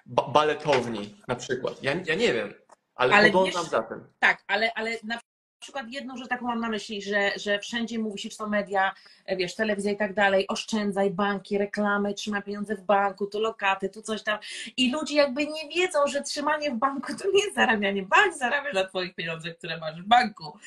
ba 0.06 0.28
baletowni 0.28 1.16
na 1.28 1.36
przykład. 1.36 1.82
Ja, 1.82 1.92
ja 2.04 2.14
nie 2.14 2.32
wiem, 2.32 2.54
ale, 2.94 3.14
Ale 3.14 3.30
podążam 3.30 3.62
wiesz- 3.62 3.70
za 3.70 3.82
tym. 3.82 4.04
Tak, 4.18 4.44
ale, 4.46 4.72
ale 4.74 4.98
na 5.02 5.20
przykład 5.64 5.86
jedną 5.90 6.16
rzecz 6.16 6.28
taką 6.28 6.46
mam 6.46 6.60
na 6.60 6.68
myśli, 6.68 7.02
że, 7.02 7.30
że 7.36 7.58
wszędzie 7.58 7.98
mówi 7.98 8.18
się, 8.18 8.28
czy 8.28 8.38
to 8.38 8.48
media, 8.48 8.94
e, 9.26 9.36
wiesz, 9.36 9.54
telewizja 9.54 9.92
i 9.92 9.96
tak 9.96 10.14
dalej, 10.14 10.46
oszczędzaj, 10.48 11.10
banki, 11.10 11.58
reklamy, 11.58 12.14
trzymaj 12.14 12.42
pieniądze 12.42 12.76
w 12.76 12.82
banku, 12.82 13.26
tu 13.26 13.40
lokaty, 13.40 13.88
tu 13.88 14.02
coś 14.02 14.22
tam. 14.22 14.38
I 14.76 14.92
ludzie 14.92 15.14
jakby 15.16 15.46
nie 15.46 15.68
wiedzą, 15.68 16.06
że 16.06 16.22
trzymanie 16.22 16.70
w 16.70 16.74
banku 16.74 17.12
to 17.16 17.30
nie 17.34 17.44
jest 17.44 17.54
zarabianie. 17.54 18.02
Bank 18.02 18.34
zarabia 18.34 18.72
na 18.72 18.84
twoich 18.84 19.14
pieniądzach, 19.14 19.56
które 19.56 19.78
masz 19.78 20.02
w 20.02 20.06
banku. 20.06 20.58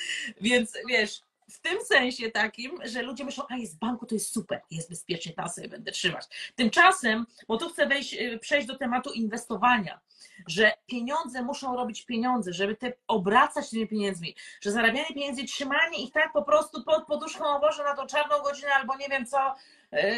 Więc 0.41 0.73
wiesz, 0.89 1.21
w 1.49 1.61
tym 1.61 1.81
sensie 1.81 2.31
takim, 2.31 2.77
że 2.83 3.01
ludzie 3.01 3.25
myślą, 3.25 3.43
a 3.49 3.55
jest 3.55 3.75
w 3.75 3.79
banku, 3.79 4.05
to 4.05 4.15
jest 4.15 4.33
super, 4.33 4.61
jest 4.71 4.89
bezpiecznie, 4.89 5.33
tam 5.33 5.49
sobie 5.49 5.67
będę 5.67 5.91
trzymać. 5.91 6.53
Tymczasem, 6.55 7.25
bo 7.47 7.57
tu 7.57 7.69
chcę 7.69 7.87
wejść, 7.87 8.13
y, 8.13 8.39
przejść 8.39 8.67
do 8.67 8.77
tematu 8.77 9.11
inwestowania, 9.13 9.99
że 10.47 10.73
pieniądze 10.85 11.43
muszą 11.43 11.75
robić 11.75 12.05
pieniądze, 12.05 12.53
żeby 12.53 12.75
te 12.75 12.93
obracać 13.07 13.69
tymi 13.69 13.87
pieniędzmi, 13.87 14.35
że 14.61 14.71
zarabianie 14.71 15.07
pieniędzy, 15.07 15.43
trzymanie 15.43 16.03
ich 16.03 16.11
tak 16.11 16.33
po 16.33 16.43
prostu 16.43 16.83
pod 16.83 17.05
poduszką, 17.05 17.45
o 17.45 17.59
Boże, 17.59 17.83
na 17.83 17.95
tą 17.95 18.07
czarną 18.07 18.41
godzinę 18.43 18.73
albo 18.73 18.97
nie 18.97 19.07
wiem 19.09 19.25
co 19.25 19.55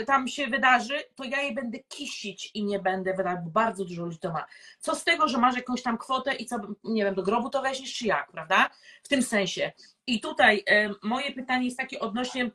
tam 0.07 0.27
się 0.27 0.47
wydarzy, 0.47 1.03
to 1.15 1.23
ja 1.23 1.41
je 1.41 1.53
będę 1.53 1.79
kisić 1.79 2.51
i 2.53 2.63
nie 2.63 2.79
będę 2.79 3.13
wydać, 3.13 3.37
bo 3.43 3.49
bardzo 3.49 3.85
dużo 3.85 4.05
ludzi 4.05 4.19
to 4.19 4.31
ma. 4.31 4.45
Co 4.79 4.95
z 4.95 5.03
tego, 5.03 5.27
że 5.27 5.37
masz 5.37 5.55
jakąś 5.55 5.81
tam 5.81 5.97
kwotę 5.97 6.35
i 6.35 6.45
co, 6.45 6.57
nie 6.83 7.03
wiem, 7.03 7.15
do 7.15 7.23
grobu 7.23 7.49
to 7.49 7.61
weźmiesz 7.61 7.93
czy 7.93 8.07
jak, 8.07 8.31
prawda? 8.31 8.69
W 9.03 9.07
tym 9.07 9.23
sensie. 9.23 9.71
I 10.07 10.21
tutaj 10.21 10.63
e, 10.67 10.89
moje 11.03 11.31
pytanie 11.31 11.65
jest 11.65 11.77
takie 11.77 11.99
odnośnie 11.99 12.51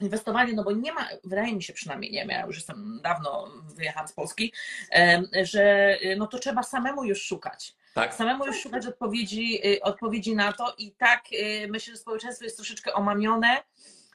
inwestowania, 0.00 0.52
no 0.54 0.64
bo 0.64 0.72
nie 0.72 0.92
ma, 0.92 1.08
wydaje 1.24 1.54
mi 1.54 1.62
się 1.62 1.72
przynajmniej, 1.72 2.12
nie 2.12 2.20
wiem, 2.20 2.28
ja 2.28 2.46
już 2.46 2.56
jestem 2.56 3.00
dawno 3.02 3.48
wyjechałam 3.76 4.08
z 4.08 4.12
Polski, 4.12 4.52
e, 4.92 5.22
że 5.42 5.96
no 6.16 6.26
to 6.26 6.38
trzeba 6.38 6.62
samemu 6.62 7.04
już 7.04 7.22
szukać. 7.22 7.74
Tak? 7.94 8.14
Samemu 8.14 8.46
już 8.46 8.60
szukać 8.60 8.86
odpowiedzi, 8.86 9.60
y, 9.66 9.80
odpowiedzi 9.82 10.36
na 10.36 10.52
to 10.52 10.74
i 10.78 10.92
tak 10.92 11.24
y, 11.32 11.68
myślę, 11.68 11.94
że 11.94 12.00
społeczeństwo 12.00 12.44
jest 12.44 12.56
troszeczkę 12.56 12.92
omamione, 12.92 13.62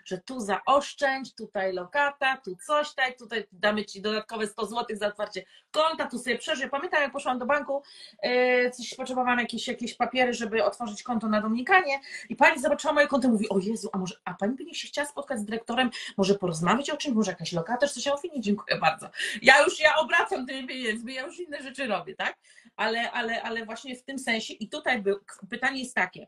że 0.10 0.18
tu 0.18 0.40
zaoszczędź, 0.40 1.36
tutaj 1.36 1.74
lokata, 1.74 2.38
tu 2.38 2.56
coś 2.68 2.94
tak, 2.94 3.18
tutaj 3.18 3.48
damy 3.52 3.86
Ci 3.86 4.02
dodatkowe 4.02 4.48
100 4.48 4.66
zł 4.66 4.86
za 4.98 5.08
otwarcie 5.08 5.46
konta, 5.72 6.08
tu 6.08 6.20
sobie 6.20 6.38
przeżyję. 6.38 6.70
Pamiętam, 6.70 7.02
jak 7.02 7.12
poszłam 7.12 7.40
do 7.40 7.46
banku, 7.46 7.84
yy, 8.24 8.72
coś 8.72 8.94
potrzebowałam, 8.94 9.40
jakieś, 9.40 9.68
jakieś 9.68 9.94
papiery, 9.94 10.34
żeby 10.34 10.64
otworzyć 10.64 11.04
konto 11.04 11.30
na 11.30 11.42
Dominikanie 11.42 12.00
i 12.30 12.36
pani 12.36 12.62
zobaczyła 12.62 12.94
moje 12.94 13.08
konto 13.08 13.28
i 13.28 13.32
mówi, 13.32 13.50
o 13.50 13.60
Jezu, 13.60 13.90
a 13.94 13.98
może, 13.98 14.16
a 14.26 14.34
pani 14.34 14.56
by 14.56 14.64
nie 14.66 14.76
się 14.76 14.88
chciała 14.88 15.08
spotkać 15.08 15.40
z 15.40 15.46
dyrektorem, 15.46 15.90
może 16.18 16.36
porozmawiać 16.36 16.90
o 16.90 16.98
czymś, 16.98 17.16
może 17.16 17.32
jakaś 17.32 17.54
lokata, 17.54 17.88
czy 17.88 17.94
coś, 17.94 18.06
ja 18.06 18.16
mówię, 18.16 18.30
nie, 18.30 18.42
dziękuję 18.42 18.78
bardzo. 18.78 19.10
Ja 19.42 19.64
już, 19.64 19.80
ja 19.80 19.96
obracam 19.96 20.46
tymi 20.46 20.68
pieniędzmi, 20.68 21.14
ja 21.14 21.26
już 21.26 21.40
inne 21.40 21.62
rzeczy 21.64 21.88
robię, 21.88 22.16
tak? 22.16 22.38
Ale, 22.76 23.12
ale, 23.12 23.42
ale 23.42 23.66
właśnie 23.66 23.96
w 23.96 24.04
tym 24.04 24.20
sensie 24.20 24.54
i 24.54 24.70
tutaj 24.70 25.02
był, 25.02 25.20
pytanie 25.50 25.80
jest 25.80 25.96
takie, 25.96 26.28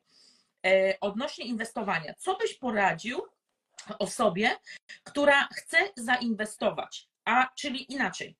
e, 0.66 0.98
odnośnie 1.02 1.46
inwestowania, 1.46 2.14
co 2.18 2.36
byś 2.36 2.54
poradził 2.54 3.22
osobie, 4.00 4.56
która 5.04 5.48
chce 5.54 5.78
zainwestować, 5.96 7.10
a 7.26 7.50
czyli 7.56 7.94
inaczej, 7.94 8.36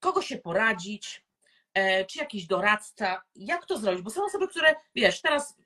kogo 0.00 0.22
się 0.22 0.38
poradzić, 0.38 1.24
e, 1.74 2.04
czy 2.04 2.18
jakiś 2.18 2.46
doradca, 2.46 3.22
jak 3.34 3.66
to 3.66 3.78
zrobić, 3.78 4.02
bo 4.02 4.10
są 4.10 4.24
osoby, 4.24 4.48
które, 4.48 4.74
wiesz, 4.94 5.20
teraz 5.20 5.56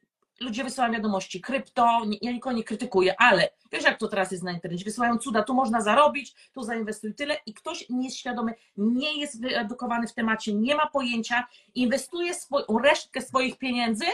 ludzie 0.40 0.64
wysyłają 0.64 0.92
wiadomości 0.92 1.40
krypto, 1.40 2.04
nie- 2.06 2.18
ja 2.22 2.32
nikogo 2.32 2.56
nie 2.56 2.64
krytykuję, 2.64 3.14
ale 3.20 3.48
wiesz 3.72 3.84
jak 3.84 3.98
to 3.98 4.08
teraz 4.08 4.30
jest 4.32 4.42
na 4.44 4.52
internecie, 4.52 4.84
wysyłają 4.84 5.18
cuda, 5.18 5.42
tu 5.42 5.54
można 5.54 5.80
zarobić, 5.80 6.34
tu 6.52 6.62
zainwestuj 6.62 7.14
tyle 7.14 7.36
i 7.46 7.54
ktoś 7.54 7.86
nieświadomy, 7.90 8.54
nie 8.76 9.20
jest 9.20 9.40
wyedukowany 9.42 10.06
w 10.08 10.12
temacie, 10.14 10.54
nie 10.54 10.74
ma 10.74 10.86
pojęcia, 10.86 11.46
inwestuje 11.74 12.34
swo- 12.34 12.78
resztkę 12.82 13.22
swoich 13.22 13.58
pieniędzy 13.58 14.04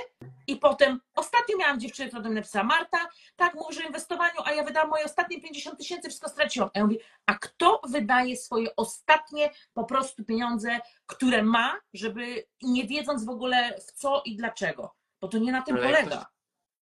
i 0.46 0.56
potem, 0.56 1.00
ostatnio 1.14 1.56
miałam 1.58 1.80
dziewczynę, 1.80 2.08
która 2.08 2.22
do 2.22 2.28
mnie 2.28 2.40
napisała, 2.40 2.64
Marta, 2.64 2.98
tak 3.36 3.54
mówisz 3.54 3.78
o 3.78 3.86
inwestowaniu, 3.86 4.40
a 4.44 4.52
ja 4.52 4.64
wydałam 4.64 4.90
moje 4.90 5.04
ostatnie 5.04 5.40
50 5.40 5.78
tysięcy, 5.78 6.08
wszystko 6.08 6.28
straciłam. 6.28 6.70
A 6.74 6.78
ja 6.78 6.84
mówię, 6.84 6.98
a 7.26 7.34
kto 7.34 7.80
wydaje 7.88 8.36
swoje 8.36 8.76
ostatnie 8.76 9.50
po 9.74 9.84
prostu 9.84 10.24
pieniądze, 10.24 10.80
które 11.06 11.42
ma, 11.42 11.76
żeby 11.94 12.46
nie 12.62 12.86
wiedząc 12.86 13.24
w 13.24 13.28
ogóle 13.30 13.78
w 13.80 13.92
co 13.92 14.22
i 14.24 14.36
dlaczego? 14.36 14.94
Bo 15.26 15.30
to 15.30 15.38
nie 15.38 15.52
na 15.52 15.62
tym 15.62 15.76
Ale 15.76 15.90
jak 15.90 16.04
polega. 16.04 16.26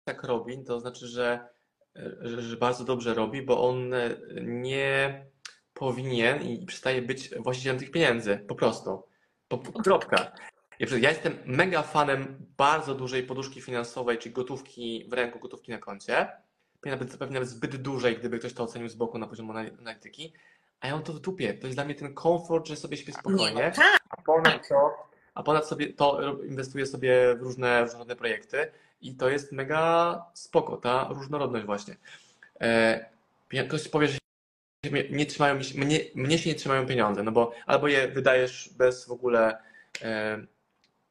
tak 0.05 0.25
robi, 0.25 0.65
to 0.65 0.81
znaczy, 0.81 1.07
że, 1.07 1.49
że, 2.21 2.43
że 2.43 2.57
bardzo 2.57 2.85
dobrze 2.85 3.15
robi, 3.15 3.43
bo 3.43 3.69
on 3.69 3.95
e, 3.95 4.11
nie 4.43 5.25
powinien 5.75 6.43
i 6.43 6.67
przestaje 6.67 7.03
być 7.03 7.31
właścicielem 7.39 7.79
tych 7.79 7.91
pieniędzy. 7.91 8.39
Po 8.49 8.55
prostu. 8.55 9.03
Po, 9.49 9.59
po- 9.59 9.83
kropka. 9.83 10.33
Ja 10.81 11.11
jestem 11.11 11.39
mega 11.45 11.83
fanem 11.83 12.47
bardzo 12.57 12.95
dużej 12.95 13.23
poduszki 13.23 13.61
finansowej, 13.61 14.19
czyli 14.19 14.33
gotówki 14.35 15.07
w 15.09 15.13
ręku, 15.13 15.39
gotówki 15.39 15.73
na 15.73 15.79
koncie. 15.79 16.29
Pewnie 16.81 16.97
nawet, 16.99 17.17
pewnie 17.17 17.35
nawet 17.35 17.49
zbyt 17.49 17.77
dużej, 17.77 18.17
gdyby 18.19 18.39
ktoś 18.39 18.55
to 18.55 18.63
ocenił 18.65 18.89
z 18.89 18.95
boku 18.95 19.19
na 19.19 19.27
poziomie 19.27 19.51
anali- 19.53 19.79
analityki. 19.79 20.33
A 20.81 20.87
ja 20.87 20.95
mam 20.95 21.03
to 21.03 21.13
w 21.13 21.21
dupie. 21.21 21.55
To 21.55 21.67
jest 21.67 21.77
dla 21.77 21.85
mnie 21.85 21.95
ten 21.95 22.15
komfort, 22.15 22.67
że 22.69 22.77
sobie 22.77 22.97
śpię 22.97 23.13
Nie, 23.13 23.19
spokojnie. 23.19 23.65
no 23.77 23.83
tak, 23.83 24.01
A 24.11 24.23
ponad 24.23 24.69
to, 24.69 24.91
a 25.35 25.43
ponad 25.43 25.69
sobie 25.69 25.93
to 25.93 26.39
inwestuję 26.43 26.87
sobie 26.87 27.35
w 27.37 27.43
różne 27.43 27.83
różnorodne 27.83 28.17
projekty 28.17 28.71
i 29.01 29.15
to 29.15 29.29
jest 29.29 29.53
mega 29.53 30.23
spoko, 30.35 30.77
ta 30.77 31.09
różnorodność 31.11 31.67
właśnie. 31.67 31.97
E, 32.61 33.65
ktoś 33.69 33.89
powie, 33.89 34.09
że 34.09 34.19
nie 35.11 35.27
trzymają, 35.27 35.55
mnie, 35.75 36.01
mnie 36.15 36.39
się 36.39 36.51
nie 36.51 36.57
trzymają 36.57 36.87
pieniądze, 36.87 37.23
no 37.23 37.33
bo 37.33 37.53
albo 37.67 37.89
je 37.89 38.09
wydajesz 38.09 38.71
bez 38.79 39.07
w 39.07 39.11
ogóle 39.11 39.59
e, 40.03 40.47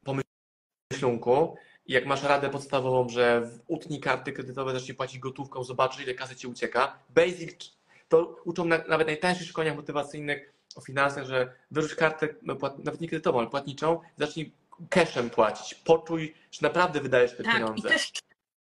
pomyślunku 0.04 1.56
i 1.86 1.92
jak 1.92 2.06
masz 2.06 2.22
radę 2.22 2.50
podstawową, 2.50 3.08
że 3.08 3.50
utnij 3.66 4.00
karty 4.00 4.32
kredytowe, 4.32 4.72
zacznij 4.72 4.96
płacić 4.96 5.18
gotówką, 5.18 5.64
zobaczysz 5.64 6.02
ile 6.02 6.14
kasy 6.14 6.36
ci 6.36 6.46
ucieka. 6.46 6.98
Basic, 7.10 7.76
to 8.08 8.36
uczą 8.44 8.64
na, 8.64 8.78
nawet 8.88 9.06
najtańszych 9.06 9.46
szkoleniach 9.46 9.76
motywacyjnych 9.76 10.53
o 10.74 10.80
finansach, 10.80 11.24
że 11.24 11.52
wyrzuć 11.70 11.94
kartę, 11.94 12.28
no, 12.42 12.56
nawet 12.84 13.00
nie 13.00 13.08
kredytową, 13.08 13.38
ale 13.38 13.50
płatniczą, 13.50 14.00
zacznij 14.16 14.52
cashem 14.90 15.30
płacić. 15.30 15.74
Poczuj, 15.74 16.34
że 16.50 16.58
naprawdę 16.62 17.00
wydajesz 17.00 17.36
te 17.36 17.42
tak. 17.42 17.54
I 17.54 17.58
pieniądze. 17.58 17.88
też 17.88 18.12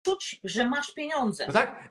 czuć, 0.03 0.41
że 0.45 0.69
masz 0.69 0.95
pieniądze. 0.95 1.47
No 1.47 1.53
tak? 1.53 1.89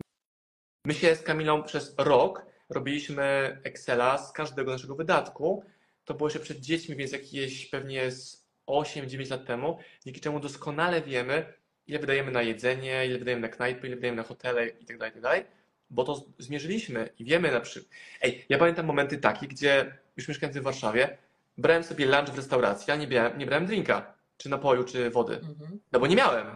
My 0.86 0.94
się 0.94 1.16
z 1.16 1.22
Kamilą 1.22 1.64
przez 1.64 1.96
rok 1.98 2.46
robiliśmy 2.70 3.58
Excela 3.64 4.18
z 4.18 4.32
każdego 4.32 4.72
naszego 4.72 4.96
wydatku. 4.96 5.64
To 6.06 6.14
było 6.14 6.30
jeszcze 6.30 6.40
przed 6.40 6.60
dziećmi, 6.60 6.96
więc 6.96 7.12
jakieś 7.12 7.66
pewnie 7.70 8.12
z 8.12 8.48
8-9 8.68 9.32
lat 9.32 9.46
temu, 9.46 9.78
dzięki 10.06 10.22
czemu 10.22 10.40
doskonale 10.40 11.02
wiemy, 11.02 11.54
ile 11.88 12.00
wydajemy 12.00 12.32
na 12.32 12.42
jedzenie, 12.42 13.08
ile 13.08 13.20
wydajemy 13.20 13.42
na 13.42 13.50
knajpy, 13.50 13.88
ile 13.88 13.96
wydajemy 13.96 14.18
na 14.18 14.24
hotele 14.24 14.68
itd., 14.68 15.06
itd., 15.08 15.46
bo 15.90 16.04
to 16.04 16.26
zmierzyliśmy 16.40 17.10
i 17.20 17.26
wiemy 17.26 17.52
na 17.52 17.60
przykład. 17.60 17.94
Ej, 18.22 18.46
ja 18.50 18.58
pamiętam 18.58 18.86
momenty 18.86 19.18
takie, 19.18 19.48
gdzie 19.48 19.98
już 20.18 20.28
mieszkając 20.28 20.58
w 20.58 20.62
Warszawie, 20.62 21.18
brałem 21.58 21.84
sobie 21.84 22.06
lunch 22.06 22.30
w 22.30 22.38
restauracji, 22.38 22.94
a 22.94 22.96
nie 22.96 23.08
brałem, 23.08 23.38
nie 23.38 23.46
brałem 23.46 23.66
drinka, 23.66 24.14
czy 24.38 24.50
napoju, 24.50 24.84
czy 24.84 25.10
wody. 25.10 25.36
Mhm. 25.36 25.80
No 25.92 26.00
bo 26.00 26.08
nie 26.08 26.16
miałem. 26.16 26.56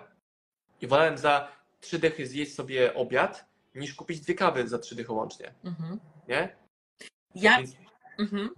I 0.82 0.88
wolałem 0.88 1.18
za 1.18 1.52
trzy 1.80 2.00
dychy 2.00 2.28
zjeść 2.28 2.56
sobie 2.56 2.94
obiad, 2.94 3.46
niż 3.76 3.94
kupić 3.94 4.20
dwie 4.20 4.34
kawy 4.36 4.68
za 4.68 4.80
trzy 4.80 4.96
dychy 4.96 5.14
łącznie, 5.14 5.54
Mhm. 5.64 6.00
nie? 6.28 6.56
Ja, 7.36 7.58
Więc 7.58 7.72
Mhm. 8.20 8.50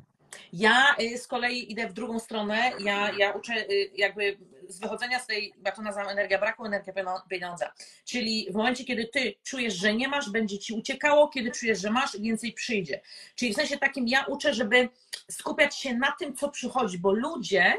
Ja 0.53 0.95
y, 1.01 1.17
z 1.17 1.27
kolei 1.27 1.71
idę 1.71 1.87
w 1.87 1.93
drugą 1.93 2.19
stronę. 2.19 2.71
Ja, 2.79 3.11
ja 3.17 3.31
uczę 3.31 3.53
y, 3.53 3.91
jakby 3.95 4.37
z 4.69 4.79
wychodzenia 4.79 5.19
z 5.19 5.27
tej, 5.27 5.53
jak 5.65 5.75
to 5.75 5.81
nazywam, 5.81 6.09
energia 6.09 6.39
braku, 6.39 6.65
energia 6.65 6.93
pieniądza. 7.29 7.71
Czyli 8.05 8.47
w 8.51 8.55
momencie, 8.55 8.85
kiedy 8.85 9.07
ty 9.07 9.35
czujesz, 9.43 9.73
że 9.73 9.93
nie 9.93 10.07
masz, 10.07 10.29
będzie 10.29 10.59
ci 10.59 10.73
uciekało, 10.73 11.27
kiedy 11.27 11.51
czujesz, 11.51 11.81
że 11.81 11.91
masz, 11.91 12.19
więcej 12.19 12.53
przyjdzie. 12.53 13.01
Czyli 13.35 13.53
w 13.53 13.55
sensie 13.55 13.77
takim 13.77 14.07
ja 14.07 14.25
uczę, 14.25 14.53
żeby 14.53 14.89
skupiać 15.31 15.75
się 15.75 15.93
na 15.93 16.11
tym, 16.19 16.35
co 16.35 16.49
przychodzi, 16.49 16.97
bo 16.97 17.11
ludzie 17.11 17.73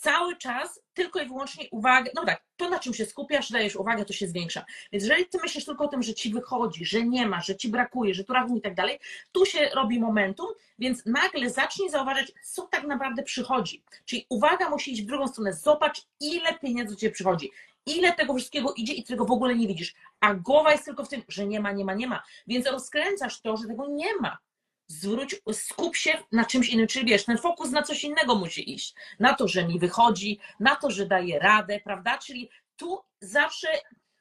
cały 0.00 0.36
czas 0.36 0.80
tylko 0.94 1.20
i 1.20 1.26
wyłącznie 1.26 1.68
uwagę, 1.70 2.10
no 2.14 2.24
tak, 2.24 2.42
to 2.56 2.70
na 2.70 2.78
czym 2.78 2.94
się 2.94 3.06
skupiasz, 3.06 3.50
dajesz 3.50 3.76
uwagę, 3.76 4.04
to 4.04 4.12
się 4.12 4.28
zwiększa. 4.28 4.64
Więc 4.92 5.04
jeżeli 5.04 5.26
ty 5.26 5.38
myślisz 5.42 5.64
tylko 5.64 5.84
o 5.84 5.88
tym, 5.88 6.02
że 6.02 6.14
ci 6.14 6.32
wychodzi, 6.32 6.84
że 6.84 7.04
nie 7.04 7.26
ma, 7.26 7.40
że 7.40 7.56
ci 7.56 7.68
brakuje, 7.68 8.14
że 8.14 8.24
tu 8.24 8.32
rachunek 8.32 8.58
i 8.58 8.62
tak 8.62 8.74
dalej, 8.74 8.98
tu 9.32 9.46
się 9.46 9.70
robi 9.74 10.00
momentum, 10.00 10.46
więc 10.78 11.06
nagle 11.06 11.50
zacznij 11.50 11.90
zauważać, 11.90 12.32
co 12.44 12.62
tak 12.62 12.84
naprawdę 12.84 13.22
przychodzi. 13.22 13.82
Czyli 14.04 14.26
uwaga 14.28 14.70
musi 14.70 14.92
iść 14.92 15.02
w 15.02 15.06
drugą 15.06 15.28
stronę. 15.28 15.52
Zobacz, 15.52 16.02
ile 16.20 16.58
pieniędzy 16.58 16.96
ciebie 16.96 17.12
przychodzi. 17.12 17.50
Ile 17.86 18.12
tego 18.12 18.34
wszystkiego 18.34 18.74
idzie 18.76 18.92
i 18.92 19.04
tego 19.04 19.24
w 19.24 19.30
ogóle 19.30 19.54
nie 19.56 19.66
widzisz. 19.66 19.94
A 20.20 20.34
głowa 20.34 20.72
jest 20.72 20.84
tylko 20.84 21.04
w 21.04 21.08
tym, 21.08 21.22
że 21.28 21.46
nie 21.46 21.60
ma, 21.60 21.72
nie 21.72 21.84
ma, 21.84 21.94
nie 21.94 22.06
ma. 22.06 22.22
Więc 22.46 22.66
rozkręcasz 22.66 23.40
to, 23.40 23.56
że 23.56 23.68
tego 23.68 23.86
nie 23.88 24.16
ma. 24.20 24.38
Zwróć, 24.90 25.36
skup 25.52 25.96
się 25.96 26.18
na 26.32 26.44
czymś 26.44 26.68
innym, 26.68 26.86
czyli 26.86 27.06
wiesz, 27.06 27.24
ten 27.24 27.38
fokus 27.38 27.70
na 27.70 27.82
coś 27.82 28.04
innego 28.04 28.34
musi 28.34 28.74
iść. 28.74 28.94
Na 29.18 29.34
to, 29.34 29.48
że 29.48 29.66
mi 29.66 29.78
wychodzi, 29.78 30.38
na 30.60 30.76
to, 30.76 30.90
że 30.90 31.06
daję 31.06 31.38
radę, 31.38 31.80
prawda? 31.84 32.18
Czyli 32.18 32.50
tu 32.76 32.98
zawsze, 33.20 33.68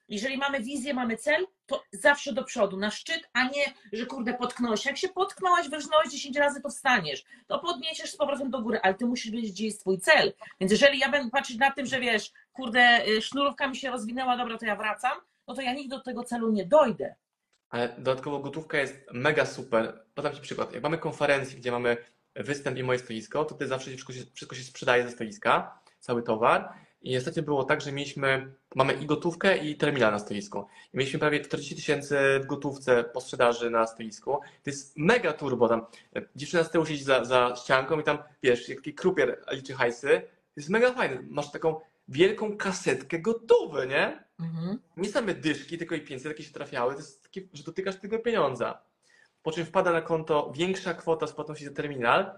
jeżeli 0.07 0.37
mamy 0.37 0.59
wizję, 0.63 0.93
mamy 0.93 1.17
cel, 1.17 1.47
to 1.65 1.83
zawsze 1.91 2.33
do 2.33 2.43
przodu, 2.43 2.77
na 2.77 2.91
szczyt, 2.91 3.29
a 3.33 3.43
nie, 3.43 3.73
że 3.93 4.05
kurde, 4.05 4.33
potknąłeś. 4.33 4.85
Jak 4.85 4.97
się 4.97 5.09
potknąłeś, 5.09 5.69
wyrżnąłeś 5.69 6.11
10 6.11 6.37
razy, 6.37 6.61
to 6.61 6.69
wstaniesz. 6.69 7.23
To 7.47 7.59
podniesiesz 7.59 8.11
z 8.11 8.17
powrotem 8.17 8.49
do 8.49 8.61
góry, 8.61 8.79
ale 8.83 8.93
ty 8.93 9.05
musisz 9.05 9.31
wiedzieć, 9.31 9.51
gdzie 9.51 9.65
jest 9.65 9.79
twój 9.79 9.99
cel. 9.99 10.33
Więc 10.59 10.71
jeżeli 10.71 10.99
ja 10.99 11.09
będę 11.09 11.31
patrzeć 11.31 11.57
na 11.57 11.71
tym, 11.71 11.85
że 11.85 11.99
wiesz, 11.99 12.31
kurde, 12.53 13.07
y, 13.07 13.21
sznurówka 13.21 13.67
mi 13.67 13.75
się 13.75 13.91
rozwinęła, 13.91 14.37
dobra, 14.37 14.57
to 14.57 14.65
ja 14.65 14.75
wracam, 14.75 15.17
no 15.47 15.53
to 15.53 15.61
ja 15.61 15.73
nigdy 15.73 15.95
do 15.95 16.03
tego 16.03 16.23
celu 16.23 16.51
nie 16.51 16.65
dojdę. 16.65 17.15
Ale 17.69 17.95
dodatkowo 17.97 18.39
gotówka 18.39 18.77
jest 18.77 18.95
mega 19.13 19.45
super. 19.45 20.05
Podam 20.15 20.33
Ci 20.33 20.41
przykład. 20.41 20.73
Jak 20.73 20.83
mamy 20.83 20.97
konferencję, 20.97 21.57
gdzie 21.57 21.71
mamy 21.71 21.97
występ 22.35 22.77
i 22.77 22.83
moje 22.83 22.99
stoisko, 22.99 23.45
to 23.45 23.55
Ty 23.55 23.67
zawsze 23.67 23.89
wszystko 23.89 24.13
się, 24.13 24.21
wszystko 24.33 24.55
się 24.55 24.63
sprzedaje 24.63 25.03
ze 25.03 25.11
stoiska, 25.11 25.79
cały 25.99 26.23
towar 26.23 26.73
I 27.01 27.17
ostatnio 27.17 27.43
było 27.43 27.63
tak, 27.63 27.81
że 27.81 27.91
mieliśmy, 27.91 28.53
mamy 28.75 28.93
i 28.93 29.05
gotówkę, 29.05 29.57
i 29.57 29.75
terminal 29.75 30.11
na 30.11 30.19
stoisku. 30.19 30.65
I 30.93 30.97
mieliśmy 30.97 31.19
prawie 31.19 31.39
40 31.39 31.75
tysięcy 31.75 32.17
w 32.43 32.45
gotówce 32.45 33.03
po 33.03 33.21
sprzedaży 33.21 33.69
na 33.69 33.87
stoisku. 33.87 34.31
To 34.63 34.69
jest 34.69 34.97
mega 34.97 35.33
turbo 35.33 35.67
tam. 35.67 35.85
Dziewczyna 36.35 36.63
z 36.63 36.71
tyłu 36.71 36.85
siedzi 36.85 37.03
za, 37.03 37.25
za 37.25 37.55
ścianką 37.55 37.99
i 37.99 38.03
tam, 38.03 38.17
wiesz, 38.43 38.69
jak 38.69 38.77
taki 38.77 38.93
krupier 38.93 39.43
liczy 39.51 39.73
hajsy. 39.73 40.21
To 40.29 40.53
jest 40.57 40.69
mega 40.69 40.93
fajne. 40.93 41.21
Masz 41.29 41.51
taką 41.51 41.79
wielką 42.09 42.57
kasetkę 42.57 43.19
gotowe, 43.19 43.87
nie? 43.87 44.23
Mhm. 44.39 44.79
Nie 44.97 45.09
same 45.09 45.33
dyszki, 45.33 45.77
tylko 45.77 45.95
i 45.95 46.01
500 46.01 46.31
jakie 46.31 46.43
się 46.43 46.53
trafiały. 46.53 46.93
To 46.93 46.99
jest 46.99 47.23
takie, 47.23 47.41
że 47.53 47.63
dotykasz 47.63 47.95
tego 47.95 48.19
pieniądza. 48.19 48.81
Po 49.43 49.51
czym 49.51 49.65
wpada 49.65 49.91
na 49.91 50.01
konto 50.01 50.51
większa 50.55 50.93
kwota 50.93 51.27
z 51.27 51.33
płatności 51.33 51.65
za 51.65 51.71
terminal. 51.71 52.31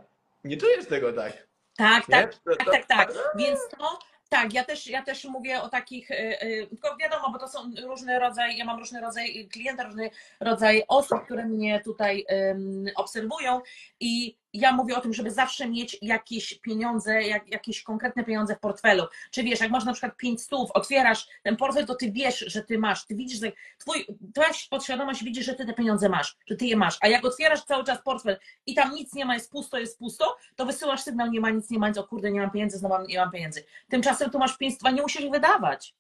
Nie 0.43 0.57
czujesz 0.57 0.85
tego 0.87 1.13
tak. 1.13 1.47
Tak, 1.77 2.07
Nie? 2.09 2.15
tak, 2.15 2.33
To- 2.35 2.55
tak, 2.55 2.65
to- 2.65 2.71
tak, 2.71 2.85
tak. 2.85 3.13
Więc 3.35 3.59
to, 3.77 3.99
tak, 4.29 4.53
ja 4.53 4.63
też, 4.63 4.87
ja 4.87 5.01
też 5.03 5.25
mówię 5.25 5.61
o 5.61 5.69
takich, 5.69 6.11
y, 6.11 6.43
y, 6.43 6.67
tylko 6.67 6.97
wiadomo, 6.97 7.31
bo 7.31 7.39
to 7.39 7.47
są 7.47 7.71
różny 7.87 8.19
rodzaj, 8.19 8.57
ja 8.57 8.65
mam 8.65 8.79
różny 8.79 9.01
rodzaj 9.01 9.47
klienta, 9.51 9.83
różny 9.83 10.09
rodzaj 10.39 10.83
osób, 10.87 11.25
które 11.25 11.45
mnie 11.45 11.81
tutaj 11.83 12.25
ym, 12.51 12.85
obserwują 12.95 13.61
i 13.99 14.35
ja 14.53 14.71
mówię 14.71 14.97
o 14.97 15.01
tym, 15.01 15.13
żeby 15.13 15.31
zawsze 15.31 15.69
mieć 15.69 15.97
jakieś 16.01 16.53
pieniądze, 16.53 17.23
jak, 17.23 17.47
jakieś 17.47 17.83
konkretne 17.83 18.23
pieniądze 18.23 18.55
w 18.55 18.59
portfelu. 18.59 19.03
Czy 19.31 19.43
wiesz, 19.43 19.59
jak 19.59 19.71
masz 19.71 19.85
na 19.85 19.93
przykład 19.93 20.17
5 20.17 20.41
stów, 20.41 20.71
otwierasz 20.73 21.27
ten 21.43 21.57
portfel, 21.57 21.85
to 21.85 21.95
ty 21.95 22.11
wiesz, 22.11 22.39
że 22.39 22.63
ty 22.63 22.77
masz, 22.77 23.05
ty 23.05 23.15
widzisz, 23.15 23.39
że 23.39 23.51
twój, 23.77 24.05
twoja 24.33 24.49
podświadomość 24.69 25.23
widzi, 25.23 25.43
że 25.43 25.53
ty 25.53 25.65
te 25.65 25.73
pieniądze 25.73 26.09
masz, 26.09 26.37
że 26.47 26.55
ty 26.55 26.65
je 26.65 26.75
masz, 26.75 26.97
a 27.01 27.07
jak 27.07 27.25
otwierasz 27.25 27.63
cały 27.63 27.83
czas 27.83 28.01
portfel 28.03 28.39
i 28.65 28.75
tam 28.75 28.93
nic 28.93 29.13
nie 29.13 29.25
ma, 29.25 29.33
jest 29.33 29.51
pusto, 29.51 29.79
jest 29.79 29.99
pusto, 29.99 30.37
to 30.55 30.65
wysyłasz 30.65 31.01
sygnał, 31.01 31.27
nie 31.27 31.39
ma 31.39 31.49
nic, 31.49 31.69
nie 31.69 31.79
ma 31.79 31.89
nic, 31.89 31.97
o 31.97 32.03
kurde, 32.03 32.31
nie 32.31 32.41
mam 32.41 32.51
pieniędzy, 32.51 32.77
znowu 32.77 33.05
nie 33.05 33.17
mam 33.17 33.31
pieniędzy. 33.31 33.63
Tymczasem 33.89 34.29
tu 34.29 34.39
masz 34.39 34.57
5 34.57 34.75
nie 34.93 35.01
musisz 35.01 35.21
ich 35.21 35.31
wydawać. 35.31 35.95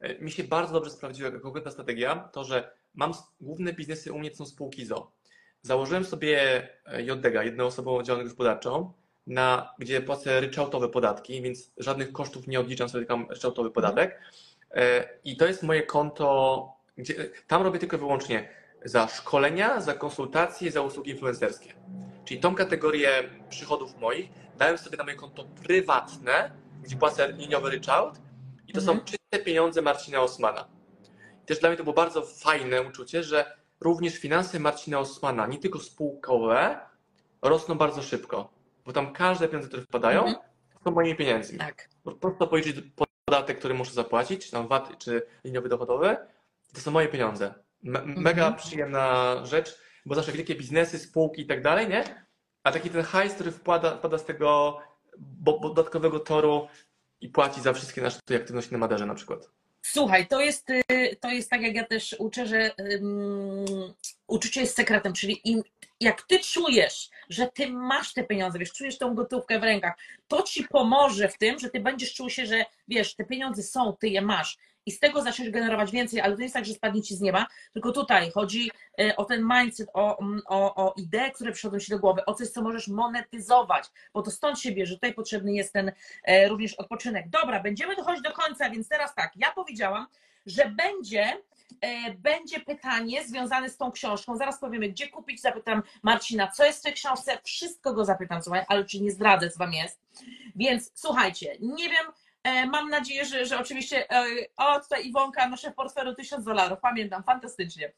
E, 0.00 0.18
Mi 0.18 0.30
się 0.30 0.44
bardzo 0.44 0.72
dobrze 0.72 0.90
sprawdziła 0.90 1.30
konkretna 1.30 1.70
strategia, 1.70 2.28
to 2.32 2.44
że 2.44 2.70
mam 2.94 3.12
główne 3.40 3.72
biznesy 3.72 4.12
u 4.12 4.18
mnie 4.18 4.30
to 4.30 4.36
są 4.36 4.46
spółki 4.46 4.86
ZO. 4.86 5.12
Założyłem 5.64 6.04
sobie 6.04 6.68
e, 6.86 7.02
JDG, 7.02 7.44
jednoosobową 7.44 8.02
działalność 8.02 8.30
gospodarczą, 8.30 8.92
na, 9.26 9.74
gdzie 9.78 10.00
płacę 10.00 10.40
ryczałtowe 10.40 10.88
podatki, 10.88 11.42
więc 11.42 11.72
żadnych 11.76 12.12
kosztów 12.12 12.46
nie 12.46 12.60
odliczam 12.60 12.88
sobie, 12.88 13.06
mam 13.08 13.30
ryczałtowy 13.30 13.70
podatek. 13.70 14.20
E, 14.70 15.08
I 15.24 15.36
to 15.36 15.46
jest 15.46 15.62
moje 15.62 15.82
konto, 15.82 16.68
gdzie 16.98 17.14
tam 17.46 17.62
robię 17.62 17.78
tylko 17.78 17.96
i 17.96 18.00
wyłącznie 18.00 18.48
za 18.84 19.08
szkolenia, 19.08 19.80
za 19.80 19.94
konsultacje, 19.94 20.70
za 20.70 20.80
usługi 20.80 21.10
influencerskie. 21.10 21.74
Czyli 22.24 22.40
tą 22.40 22.54
kategorię 22.54 23.10
przychodów 23.48 23.98
moich 24.00 24.28
dałem 24.58 24.78
sobie 24.78 24.96
na 24.96 25.04
moje 25.04 25.16
konto 25.16 25.44
prywatne, 25.44 26.50
gdzie 26.82 26.96
płacę 26.96 27.32
liniowy 27.32 27.70
ryczałt 27.70 28.14
i 28.68 28.72
to 28.72 28.80
Mhm. 28.80 28.98
są 28.98 29.04
czyste 29.04 29.38
pieniądze 29.44 29.82
Marcina 29.82 30.20
Osmana. 30.20 30.68
I 31.42 31.46
też 31.46 31.58
dla 31.58 31.68
mnie 31.68 31.76
to 31.78 31.84
było 31.84 31.94
bardzo 31.94 32.22
fajne 32.22 32.82
uczucie, 32.82 33.22
że 33.22 33.63
również 33.80 34.18
finanse 34.18 34.60
Marcina 34.60 34.98
Osmana, 34.98 35.46
nie 35.46 35.58
tylko 35.58 35.78
spółkowe, 35.80 36.78
rosną 37.42 37.74
bardzo 37.74 38.02
szybko, 38.02 38.52
bo 38.84 38.92
tam 38.92 39.12
każde 39.12 39.48
pieniądze, 39.48 39.68
które 39.68 39.82
wpadają, 39.82 40.24
Mhm. 40.24 40.36
są 40.84 40.90
moimi 40.90 41.16
pieniędzmi. 41.16 41.58
Tak. 41.58 41.88
Po 42.04 42.12
prostu 42.12 42.46
policzyć 42.48 42.76
podatek, 43.26 43.58
który 43.58 43.74
muszę 43.74 43.92
zapłacić, 43.92 44.46
czy 44.46 44.50
tam 44.52 44.68
VAT, 44.68 44.98
czy 44.98 45.22
liniowy 45.44 45.68
dochodowy, 45.68 46.16
to 46.74 46.80
są 46.80 46.90
moje 46.90 47.08
pieniądze. 47.08 47.54
Me- 47.82 48.02
Mega 48.06 48.46
Mhm. 48.46 48.54
przyjemna 48.54 49.36
rzecz, 49.46 49.78
bo 50.06 50.14
zawsze 50.14 50.32
wielkie 50.32 50.54
biznesy, 50.54 50.98
spółki 50.98 51.42
i 51.42 51.46
tak 51.46 51.62
dalej, 51.62 51.88
nie? 51.88 52.24
A 52.62 52.72
taki 52.72 52.90
ten 52.90 53.02
hajs, 53.02 53.34
który 53.34 53.50
wpada, 53.52 53.96
wpada 53.96 54.18
z 54.18 54.24
tego 54.24 54.78
bo- 55.18 55.58
bo- 55.60 55.68
dodatkowego 55.68 56.20
toru 56.20 56.68
i 57.20 57.28
płaci 57.28 57.60
za 57.60 57.72
wszystkie 57.72 58.02
nasze 58.02 58.18
aktywności 58.36 58.72
na 58.72 58.78
Maderze 58.78 59.06
na 59.06 59.14
przykład. 59.14 59.50
Słuchaj, 59.86 60.26
to 60.26 60.40
jest, 60.40 60.70
y, 60.70 61.16
to 61.20 61.28
jest 61.28 61.50
tak, 61.50 61.62
jak 61.62 61.74
ja 61.74 61.84
też 61.84 62.16
uczę, 62.18 62.46
że 62.46 62.70
um, 62.78 63.64
uczucie 64.26 64.60
jest 64.60 64.76
sekretem, 64.76 65.12
czyli 65.12 65.40
im, 65.44 65.62
jak 66.00 66.22
ty 66.22 66.38
czujesz, 66.38 67.10
że 67.28 67.48
ty 67.54 67.68
masz 67.68 68.12
te 68.12 68.24
pieniądze, 68.24 68.58
wiesz, 68.58 68.72
czujesz 68.72 68.98
tą 68.98 69.14
gotówkę 69.14 69.58
w 69.58 69.62
rękach, 69.62 69.94
to 70.28 70.42
ci 70.42 70.64
pomoże 70.64 71.28
w 71.28 71.38
tym, 71.38 71.58
że 71.58 71.70
ty 71.70 71.80
będziesz 71.80 72.14
czuł 72.14 72.30
się, 72.30 72.46
że 72.46 72.64
wiesz, 72.88 73.14
te 73.14 73.24
pieniądze 73.24 73.62
są, 73.62 73.96
ty 74.00 74.08
je 74.08 74.22
masz 74.22 74.58
i 74.86 74.92
z 74.92 75.00
tego 75.00 75.22
zaczniesz 75.22 75.50
generować 75.50 75.90
więcej, 75.90 76.20
ale 76.20 76.36
to 76.36 76.42
jest 76.42 76.54
tak, 76.54 76.64
że 76.64 76.74
spadnie 76.74 77.02
ci 77.02 77.14
z 77.14 77.20
nieba, 77.20 77.46
tylko 77.72 77.92
tutaj 77.92 78.30
chodzi 78.30 78.70
y, 79.00 79.16
o 79.16 79.24
ten 79.24 79.48
mindset, 79.48 79.88
o, 79.94 80.18
mm, 80.20 80.42
o, 80.46 80.74
o 80.74 80.94
idee, 80.96 81.32
które 81.34 81.52
przychodzą 81.52 81.78
ci 81.78 81.90
do 81.90 81.98
głowy, 81.98 82.24
o 82.24 82.34
coś, 82.34 82.48
co 82.48 82.62
możesz 82.62 82.88
monetyzować, 82.88 83.84
bo 84.14 84.22
to 84.22 84.30
stąd 84.30 84.58
się 84.58 84.72
bierze, 84.72 84.94
tutaj 84.94 85.14
potrzebny 85.14 85.52
jest 85.52 85.72
ten 85.72 85.92
e, 86.24 86.48
również 86.48 86.74
odpoczynek. 86.74 87.28
Dobra, 87.28 87.60
będziemy 87.60 87.96
dochodzić 87.96 88.22
do 88.22 88.32
końca, 88.32 88.70
więc 88.70 88.88
teraz 88.88 89.14
tak, 89.14 89.32
ja 89.36 89.52
powiedziałam, 89.52 90.06
że 90.46 90.70
będzie, 90.70 91.42
e, 91.80 92.14
będzie 92.14 92.60
pytanie 92.60 93.24
związane 93.24 93.70
z 93.70 93.76
tą 93.76 93.92
książką. 93.92 94.36
Zaraz 94.36 94.60
powiemy, 94.60 94.88
gdzie 94.88 95.08
kupić, 95.08 95.40
zapytam 95.40 95.82
Marcina, 96.02 96.50
co 96.50 96.64
jest 96.64 96.78
w 96.78 96.82
tej 96.82 96.92
książce, 96.92 97.38
wszystko 97.44 97.94
go 97.94 98.04
zapytam, 98.04 98.42
słuchaj, 98.42 98.64
ale 98.68 98.84
czy 98.84 99.02
nie 99.02 99.10
zdradzę, 99.10 99.50
co 99.50 99.58
tam 99.58 99.72
jest. 99.72 100.00
Więc 100.56 100.90
słuchajcie, 100.94 101.56
nie 101.60 101.88
wiem, 101.88 102.06
e, 102.06 102.12
mam 102.44 102.88
nadzieję, 102.88 103.24
że, 103.24 103.46
że 103.46 103.58
oczywiście, 103.58 104.10
e, 104.10 104.24
o 104.56 104.80
tutaj 104.80 105.06
Iwonka, 105.06 105.48
noszę 105.48 105.70
w 105.70 105.74
portfelu 105.74 106.14
1000 106.14 106.44
dolarów, 106.44 106.78
pamiętam, 106.82 107.22
fantastycznie. 107.22 107.92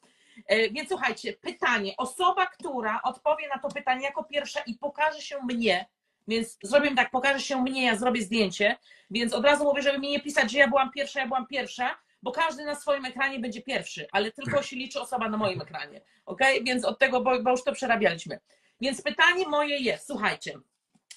E, 0.47 0.69
Więc 0.69 0.89
słuchajcie, 0.89 1.33
pytanie, 1.33 1.93
osoba, 1.97 2.45
która 2.45 3.01
odpowie 3.03 3.47
na 3.47 3.59
to 3.59 3.69
pytanie 3.69 4.05
jako 4.05 4.23
pierwsza 4.23 4.59
i 4.59 4.75
pokaże 4.75 5.21
się 5.21 5.43
mnie, 5.43 5.85
więc 6.27 6.57
zrobię 6.63 6.95
tak, 6.95 7.11
pokaże 7.11 7.39
się 7.39 7.61
mnie, 7.61 7.85
ja 7.85 7.95
zrobię 7.95 8.21
zdjęcie, 8.21 8.77
więc 9.11 9.33
od 9.33 9.45
razu 9.45 9.63
mówię, 9.63 9.81
żeby 9.81 9.99
mi 9.99 10.09
nie 10.09 10.19
pisać, 10.19 10.51
że 10.51 10.57
ja 10.57 10.67
byłam 10.67 10.91
pierwsza, 10.91 11.19
ja 11.19 11.27
byłam 11.27 11.47
pierwsza, 11.47 11.97
bo 12.23 12.31
każdy 12.31 12.65
na 12.65 12.75
swoim 12.75 13.05
ekranie 13.05 13.39
będzie 13.39 13.61
pierwszy, 13.61 14.07
ale 14.11 14.31
tylko 14.31 14.63
się 14.63 14.75
liczy 14.75 15.01
osoba 15.01 15.29
na 15.29 15.37
moim 15.37 15.61
ekranie, 15.61 16.01
ok? 16.25 16.41
Więc 16.63 16.85
od 16.85 16.99
tego, 16.99 17.21
bo, 17.21 17.43
bo 17.43 17.51
już 17.51 17.63
to 17.63 17.71
przerabialiśmy. 17.71 18.39
Więc 18.81 19.01
pytanie 19.01 19.47
moje 19.47 19.77
jest, 19.77 20.07
słuchajcie, 20.07 20.59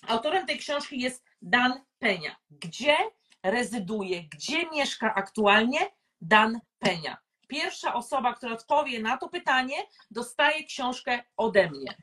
autorem 0.09 0.47
tej 0.47 0.59
książki 0.59 1.01
jest 1.01 1.25
Dan 1.43 1.85
Penia. 1.99 2.37
Gdzie 2.51 2.97
rezyduje, 3.43 4.23
gdzie 4.23 4.71
mieszka 4.71 5.15
aktualnie 5.15 5.79
Dan 6.21 6.61
Penia? 6.79 7.17
Pierwsza 7.49 7.95
osoba, 7.95 8.35
która 8.35 8.53
odpowie 8.53 9.01
na 9.03 9.17
to 9.17 9.29
pytanie, 9.29 9.77
dostaje 10.11 10.65
książkę 10.65 11.23
ode 11.37 11.71
mnie. 11.71 11.95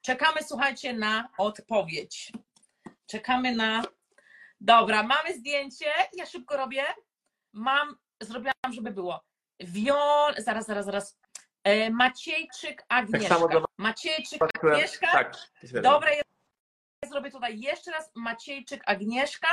Czekamy, 0.00 0.42
słuchajcie, 0.42 0.92
na 0.92 1.28
odpowiedź. 1.38 2.32
Czekamy 3.06 3.54
na. 3.54 3.82
Dobra, 4.60 5.02
mamy 5.02 5.34
zdjęcie. 5.34 5.86
Ja 6.12 6.26
szybko 6.26 6.56
robię. 6.56 6.84
Mam, 7.52 7.96
zrobiłam, 8.20 8.72
żeby 8.72 8.90
było. 8.90 9.20
Wiol, 9.60 10.34
zaraz, 10.38 10.66
zaraz, 10.66 10.84
zaraz. 10.84 11.18
E, 11.64 11.90
Maciejczyk 11.90 12.84
Agnieszka. 12.88 13.34
dla 13.38 13.48
was. 13.60 13.64
Maciejczyk 13.78 14.42
Agnieszka. 14.42 15.12
Tak. 15.12 15.36
Dobra, 15.82 16.10
ja 16.14 16.22
zrobię 17.08 17.30
tutaj 17.30 17.60
jeszcze 17.60 17.90
raz. 17.90 18.10
Maciejczyk 18.14 18.82
Agnieszka. 18.86 19.48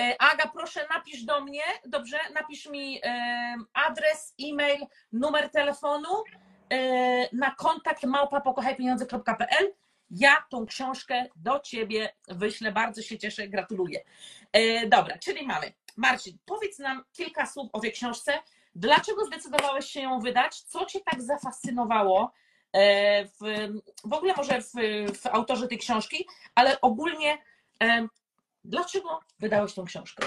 E, 0.00 0.22
Aga, 0.22 0.50
proszę 0.54 0.86
napisz 0.90 1.24
do 1.24 1.40
mnie, 1.40 1.62
dobrze? 1.86 2.18
Napisz 2.34 2.66
mi 2.66 3.00
e, 3.04 3.54
adres, 3.72 4.34
e-mail, 4.40 4.86
numer 5.12 5.50
telefonu 5.50 6.08
e, 6.72 7.36
na 7.36 7.50
kontakt 7.50 8.04
małpa.pokochajpieniądze.pl. 8.04 9.72
Ja 10.10 10.44
tą 10.50 10.66
książkę 10.66 11.26
do 11.36 11.60
Ciebie 11.60 12.14
wyślę. 12.28 12.72
Bardzo 12.72 13.02
się 13.02 13.18
cieszę, 13.18 13.48
gratuluję. 13.48 14.00
Dobra, 14.88 15.18
czyli 15.18 15.46
mamy. 15.46 15.72
Marcin, 15.96 16.38
powiedz 16.44 16.78
nam 16.78 17.04
kilka 17.12 17.46
słów 17.46 17.68
o 17.72 17.80
tej 17.80 17.92
książce. 17.92 18.38
Dlaczego 18.74 19.24
zdecydowałeś 19.24 19.86
się 19.86 20.00
ją 20.00 20.20
wydać? 20.20 20.60
Co 20.62 20.86
Cię 20.86 21.00
tak 21.00 21.22
zafascynowało 21.22 22.32
w, 23.40 23.68
w 24.04 24.12
ogóle 24.12 24.34
może 24.36 24.60
w, 24.60 24.72
w 25.22 25.26
autorze 25.26 25.68
tej 25.68 25.78
książki, 25.78 26.26
ale 26.54 26.80
ogólnie 26.80 27.38
dlaczego 28.64 29.20
wydałeś 29.40 29.74
tą 29.74 29.84
książkę? 29.84 30.26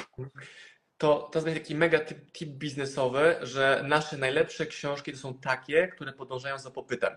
To, 0.97 1.29
to 1.31 1.41
będzie 1.41 1.59
taki 1.59 1.75
mega 1.75 1.99
tip, 1.99 2.31
tip 2.31 2.49
biznesowy, 2.49 3.35
że 3.41 3.83
nasze 3.87 4.17
najlepsze 4.17 4.65
książki 4.65 5.11
to 5.11 5.17
są 5.17 5.33
takie, 5.33 5.87
które 5.87 6.13
podążają 6.13 6.59
za 6.59 6.71
popytem. 6.71 7.13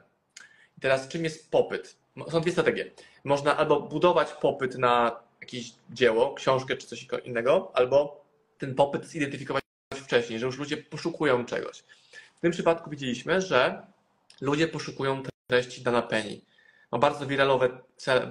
I 0.79 0.81
teraz 0.81 1.09
czym 1.09 1.25
jest 1.25 1.51
popyt? 1.51 1.97
Są 2.31 2.41
dwie 2.41 2.53
strategie. 2.53 2.91
Można 3.25 3.57
albo 3.57 3.81
budować 3.81 4.33
popyt 4.33 4.79
na 4.79 5.21
jakieś 5.41 5.73
dzieło, 5.91 6.35
książkę 6.35 6.77
czy 6.77 6.87
coś 6.87 7.07
innego, 7.25 7.71
albo 7.75 8.25
ten 8.59 8.75
popyt 8.75 9.07
zidentyfikować 9.07 9.65
wcześniej, 9.95 10.39
że 10.39 10.47
już 10.47 10.59
ludzie 10.59 10.77
poszukują 10.77 11.45
czegoś. 11.45 11.85
W 12.35 12.41
tym 12.41 12.53
przypadku 12.53 12.91
widzieliśmy, 12.91 13.41
że 13.41 13.87
ludzie 14.41 14.69
poszukują 14.69 15.23
treści 15.47 15.83
Dana 15.83 16.03
Penny. 16.03 16.41
Ma 16.93 16.99
bardzo 16.99 17.27
wiralowe, 17.27 17.79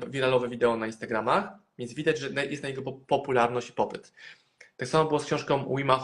wiralowe 0.08 0.50
wideo 0.50 0.78
na 0.78 0.86
Instagramach, 0.86 1.50
więc 1.78 1.94
widać, 1.94 2.20
że 2.20 2.46
jest 2.46 2.64
na 2.64 2.70
po- 2.82 2.94
popularność 2.94 3.70
i 3.70 3.74
popyt. 3.74 4.12
Tak 4.78 4.88
samo 4.88 5.06
było 5.06 5.20
z 5.20 5.26
książką 5.26 5.76
Wima 5.76 6.04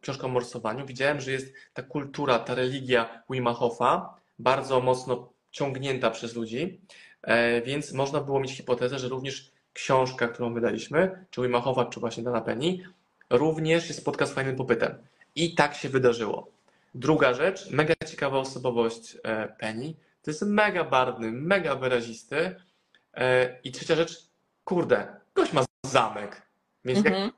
książką 0.00 0.26
o 0.26 0.30
morsowaniu. 0.30 0.86
Widziałem, 0.86 1.20
że 1.20 1.30
jest 1.32 1.54
ta 1.74 1.82
kultura, 1.82 2.38
ta 2.38 2.54
religia 2.54 3.22
Wima 3.30 3.56
bardzo 4.38 4.80
mocno 4.80 5.32
ciągnięta 5.50 6.10
przez 6.10 6.34
ludzi, 6.34 6.80
e, 7.22 7.62
więc 7.62 7.92
można 7.92 8.20
było 8.20 8.40
mieć 8.40 8.52
hipotezę, 8.52 8.98
że 8.98 9.08
również 9.08 9.50
książka, 9.72 10.28
którą 10.28 10.54
wydaliśmy, 10.54 11.24
czy 11.30 11.42
Wima 11.42 11.62
czy 11.90 12.00
właśnie 12.00 12.22
Dana 12.22 12.40
Penny, 12.40 12.78
również 13.30 13.88
się 13.88 13.94
spotka 13.94 14.26
z 14.26 14.32
fajnym 14.32 14.56
popytem. 14.56 14.94
I 15.34 15.54
tak 15.54 15.74
się 15.74 15.88
wydarzyło. 15.88 16.50
Druga 16.94 17.34
rzecz, 17.34 17.70
mega 17.70 17.94
ciekawa 18.06 18.38
osobowość 18.38 19.16
e, 19.22 19.48
Penny. 19.48 19.94
To 20.22 20.30
jest 20.30 20.42
mega 20.42 20.84
barwny, 20.84 21.32
mega 21.32 21.74
wyrazisty. 21.74 22.56
E, 23.14 23.58
I 23.64 23.72
trzecia 23.72 23.94
rzecz, 23.96 24.25
kurde, 24.66 25.20
gość 25.34 25.52
ma 25.52 25.64
zamek. 25.86 26.42
Więc 26.84 27.04
jak 27.04 27.14
Mhm. 27.14 27.32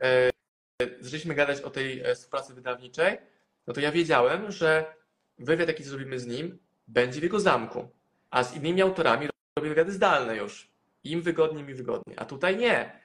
zaczęliśmy 1.00 1.34
gadać 1.34 1.60
o 1.60 1.70
tej 1.70 2.00
e, 2.00 2.14
współpracy 2.14 2.54
wydawniczej, 2.54 3.18
no 3.66 3.74
to 3.74 3.80
ja 3.80 3.92
wiedziałem, 3.92 4.50
że 4.52 4.94
wywiad, 5.38 5.68
jaki 5.68 5.84
zrobimy 5.84 6.18
z 6.18 6.26
nim, 6.26 6.58
będzie 6.88 7.20
w 7.20 7.22
jego 7.22 7.40
zamku. 7.40 7.88
A 8.30 8.44
z 8.44 8.56
innymi 8.56 8.82
autorami 8.82 9.28
robię 9.58 9.68
wywiady 9.68 9.92
zdalne 9.92 10.36
już. 10.36 10.70
Im 11.04 11.22
wygodniej, 11.22 11.64
mi 11.64 11.74
wygodniej. 11.74 12.16
A 12.18 12.24
tutaj 12.24 12.56
nie. 12.56 13.00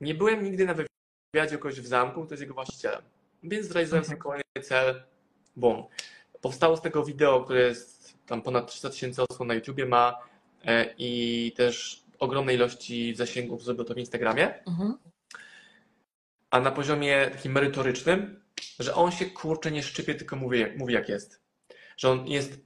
Nie 0.00 0.14
byłem 0.14 0.44
nigdy 0.44 0.66
na 0.66 0.74
wywiadzie 0.74 1.58
kogoś 1.58 1.80
w 1.80 1.86
zamku, 1.86 2.24
kto 2.24 2.32
jest 2.34 2.42
jego 2.42 2.54
właścicielem. 2.54 3.02
Więc 3.42 3.66
zrealizowałem 3.66 4.04
sobie 4.04 4.16
kolejny 4.16 4.42
cel. 4.62 5.02
Bum. 5.56 5.84
Powstało 6.40 6.76
z 6.76 6.82
tego 6.82 7.04
wideo, 7.04 7.44
które 7.44 7.60
jest 7.60 8.14
tam 8.26 8.42
ponad 8.42 8.66
300 8.70 8.90
tysięcy 8.90 9.22
osób 9.22 9.46
na 9.46 9.54
YouTubie 9.54 9.86
ma 9.86 10.18
e, 10.64 10.94
i 10.98 11.52
też 11.56 12.01
ogromnej 12.22 12.56
ilości 12.56 13.14
zasięgów 13.14 13.64
zrobił 13.64 13.84
to 13.84 13.94
w 13.94 13.98
Instagramie 13.98 14.64
Mhm. 14.66 14.98
a 16.50 16.60
na 16.60 16.70
poziomie 16.70 17.30
takim 17.32 17.52
merytorycznym, 17.52 18.42
że 18.78 18.94
on 18.94 19.10
się 19.10 19.26
kurczę 19.26 19.70
nie 19.70 19.82
szczypie, 19.82 20.14
tylko 20.14 20.36
mówi, 20.36 20.64
mówi 20.76 20.94
jak 20.94 21.08
jest. 21.08 21.40
Że 21.96 22.10
on 22.10 22.26
jest, 22.26 22.60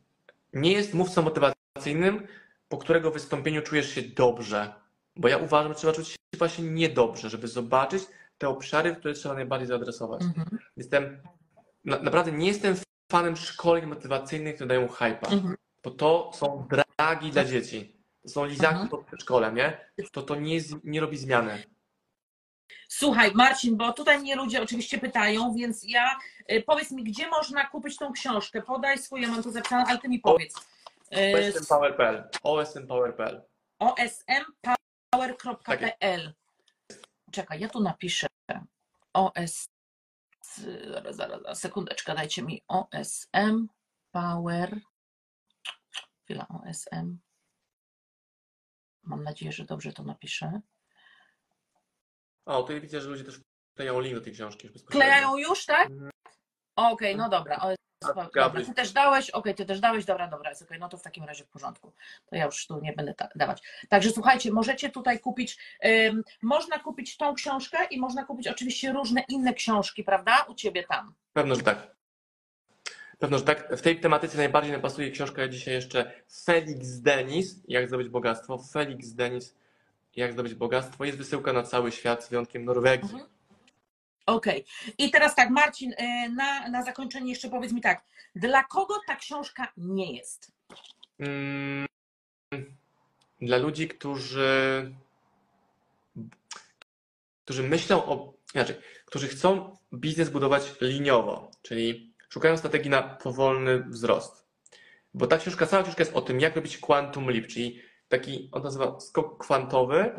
nie 0.52 0.72
jest 0.72 0.94
mówcą 0.94 1.22
motywacyjnym, 1.22 2.26
po 2.68 2.78
którego 2.78 3.10
wystąpieniu 3.10 3.62
czujesz 3.62 3.94
się 3.94 4.02
dobrze. 4.02 4.72
Bo 5.16 5.28
ja 5.28 5.38
uważam, 5.38 5.72
że 5.72 5.78
trzeba 5.78 5.92
czuć 5.92 6.08
się 6.08 6.16
właśnie 6.38 6.64
niedobrze, 6.64 7.30
żeby 7.30 7.48
zobaczyć 7.48 8.02
te 8.38 8.48
obszary, 8.48 8.96
które 8.96 9.14
trzeba 9.14 9.34
najbardziej 9.34 9.68
zaadresować. 9.68 10.22
Mhm. 10.22 10.58
Jestem, 10.76 11.22
na, 11.84 11.98
naprawdę 11.98 12.32
nie 12.32 12.46
jestem 12.46 12.74
fanem 13.12 13.36
szkoleń 13.36 13.86
motywacyjnych, 13.86 14.54
które 14.54 14.68
dają 14.68 14.88
hypa, 14.88 15.28
Mhm. 15.30 15.54
bo 15.84 15.90
to 15.90 16.30
są 16.34 16.68
dragi 16.70 17.30
dla 17.30 17.44
dzieci. 17.44 17.95
Są 18.26 18.44
lizaki 18.44 18.74
Mhm. 18.74 18.88
pod 18.88 19.06
szkole, 19.20 19.52
nie? 19.52 19.90
To 20.12 20.22
to 20.22 20.34
nie, 20.34 20.54
jest, 20.54 20.74
nie 20.84 21.00
robi 21.00 21.16
zmiany. 21.18 21.62
Słuchaj, 22.88 23.32
Marcin, 23.34 23.76
bo 23.76 23.92
tutaj 23.92 24.18
mnie 24.18 24.36
ludzie 24.36 24.62
oczywiście 24.62 24.98
pytają, 24.98 25.54
więc 25.54 25.84
ja 25.84 26.18
y, 26.52 26.62
powiedz 26.66 26.90
mi, 26.90 27.04
gdzie 27.04 27.28
można 27.28 27.66
kupić 27.66 27.96
tą 27.96 28.12
książkę? 28.12 28.62
Podaj 28.62 28.98
swoje, 28.98 29.22
ja 29.22 29.28
mam 29.28 29.42
to 29.42 29.50
zapisane, 29.50 29.84
ale 29.88 29.98
ty 29.98 30.08
mi 30.08 30.18
powiedz. 30.20 30.54
Y, 31.16 31.54
osmpower.pl 31.56 32.28
osmpower.pl 32.42 33.42
osmpower.pl 35.12 36.34
Czekaj, 37.32 37.60
ja 37.60 37.68
tu 37.68 37.80
napiszę 37.80 38.26
OS. 39.12 39.68
Zaraz, 40.54 41.16
zaraz, 41.16 41.16
zaraz, 41.16 41.60
sekundeczkę, 41.60 42.14
dajcie 42.14 42.42
mi 42.42 42.62
OSM 42.68 43.68
Power. 44.12 44.80
Chwila, 46.24 46.46
OSM. 46.48 47.18
Mam 49.06 49.24
nadzieję, 49.24 49.52
że 49.52 49.64
dobrze 49.64 49.92
to 49.92 50.02
napiszę. 50.02 50.60
O, 52.46 52.62
tutaj 52.62 52.80
widzę, 52.80 53.00
że 53.00 53.08
ludzie 53.08 53.24
też 53.24 53.40
kleją 53.74 54.00
link 54.00 54.14
do 54.14 54.20
tej 54.24 54.32
książki. 54.32 54.66
już. 54.66 54.82
Klejają 54.84 55.36
już, 55.36 55.66
tak? 55.66 55.90
Mhm. 55.90 56.10
Okej, 56.76 57.16
no 57.16 57.28
dobra. 57.28 57.56
O, 57.60 57.74
dobra. 58.34 58.50
Ty 58.50 58.74
też 58.74 58.92
dałeś? 58.92 59.30
Okej, 59.30 59.54
ty 59.54 59.64
też 59.66 59.80
dałeś, 59.80 60.04
dobra, 60.04 60.28
dobra, 60.28 60.50
jest 60.50 60.62
okej, 60.62 60.78
no 60.78 60.88
to 60.88 60.96
w 60.98 61.02
takim 61.02 61.24
razie 61.24 61.44
w 61.44 61.48
porządku. 61.48 61.92
To 62.26 62.36
ja 62.36 62.44
już 62.44 62.66
tu 62.66 62.80
nie 62.80 62.92
będę 62.92 63.14
ta- 63.14 63.28
dawać. 63.34 63.62
Także 63.88 64.10
słuchajcie, 64.10 64.52
możecie 64.52 64.90
tutaj 64.90 65.20
kupić, 65.20 65.58
ym, 65.86 66.22
można 66.42 66.78
kupić 66.78 67.16
tą 67.16 67.34
książkę 67.34 67.78
i 67.90 68.00
można 68.00 68.24
kupić 68.24 68.48
oczywiście 68.48 68.92
różne 68.92 69.24
inne 69.28 69.54
książki, 69.54 70.04
prawda? 70.04 70.44
U 70.48 70.54
ciebie 70.54 70.84
tam. 70.84 71.14
Pewno, 71.32 71.54
że 71.54 71.62
tak. 71.62 71.95
Pewno, 73.18 73.38
że 73.38 73.44
tak. 73.44 73.76
W 73.76 73.82
tej 73.82 74.00
tematyce 74.00 74.36
najbardziej 74.36 74.72
nam 74.72 74.80
pasuje 74.80 75.10
książka 75.10 75.48
dzisiaj 75.48 75.74
jeszcze 75.74 76.12
Felix 76.44 77.00
Denis, 77.00 77.56
Jak 77.68 77.88
zdobyć 77.88 78.08
bogactwo. 78.08 78.58
Felix 78.58 79.12
Denis, 79.12 79.54
Jak 80.16 80.32
zdobyć 80.32 80.54
bogactwo. 80.54 81.04
Jest 81.04 81.18
wysyłka 81.18 81.52
na 81.52 81.62
cały 81.62 81.92
świat 81.92 82.24
z 82.24 82.28
wyjątkiem 82.28 82.64
Norwegii. 82.64 83.10
Mhm. 83.10 83.30
Okej. 84.26 84.64
I 84.98 85.10
teraz 85.10 85.34
tak, 85.34 85.50
Marcin, 85.50 85.92
y, 85.92 85.96
na, 86.36 86.68
na 86.68 86.82
zakończenie 86.82 87.30
jeszcze 87.30 87.48
powiedz 87.50 87.72
mi 87.72 87.80
tak, 87.80 88.04
dla 88.34 88.64
kogo 88.64 88.94
ta 89.06 89.16
książka 89.16 89.72
nie 89.76 90.12
jest? 90.16 90.52
Mm, 91.18 91.86
Dla 93.40 93.56
ludzi, 93.56 93.88
którzy 93.88 94.92
którzy 97.44 97.62
myślą 97.62 98.04
o, 98.04 98.32
inaczej, 98.54 98.76
którzy 99.04 99.28
chcą 99.28 99.76
biznes 99.94 100.30
budować 100.30 100.62
liniowo, 100.80 101.50
czyli 101.62 102.12
szukają 102.28 102.56
strategii 102.56 102.90
na 102.90 103.02
powolny 103.02 103.80
wzrost. 103.82 104.46
Bo 105.14 105.26
ta 105.26 105.38
książka, 105.38 105.66
cała 105.66 105.82
książka 105.82 106.02
jest 106.02 106.14
o 106.16 106.20
tym, 106.20 106.40
jak 106.40 106.56
robić 106.56 106.78
quantum 106.78 107.28
leap, 107.30 107.46
czyli 107.46 107.80
taki, 108.08 108.48
on 108.52 108.62
nazywa 108.62 109.00
skok 109.00 109.44
kwantowy, 109.44 110.10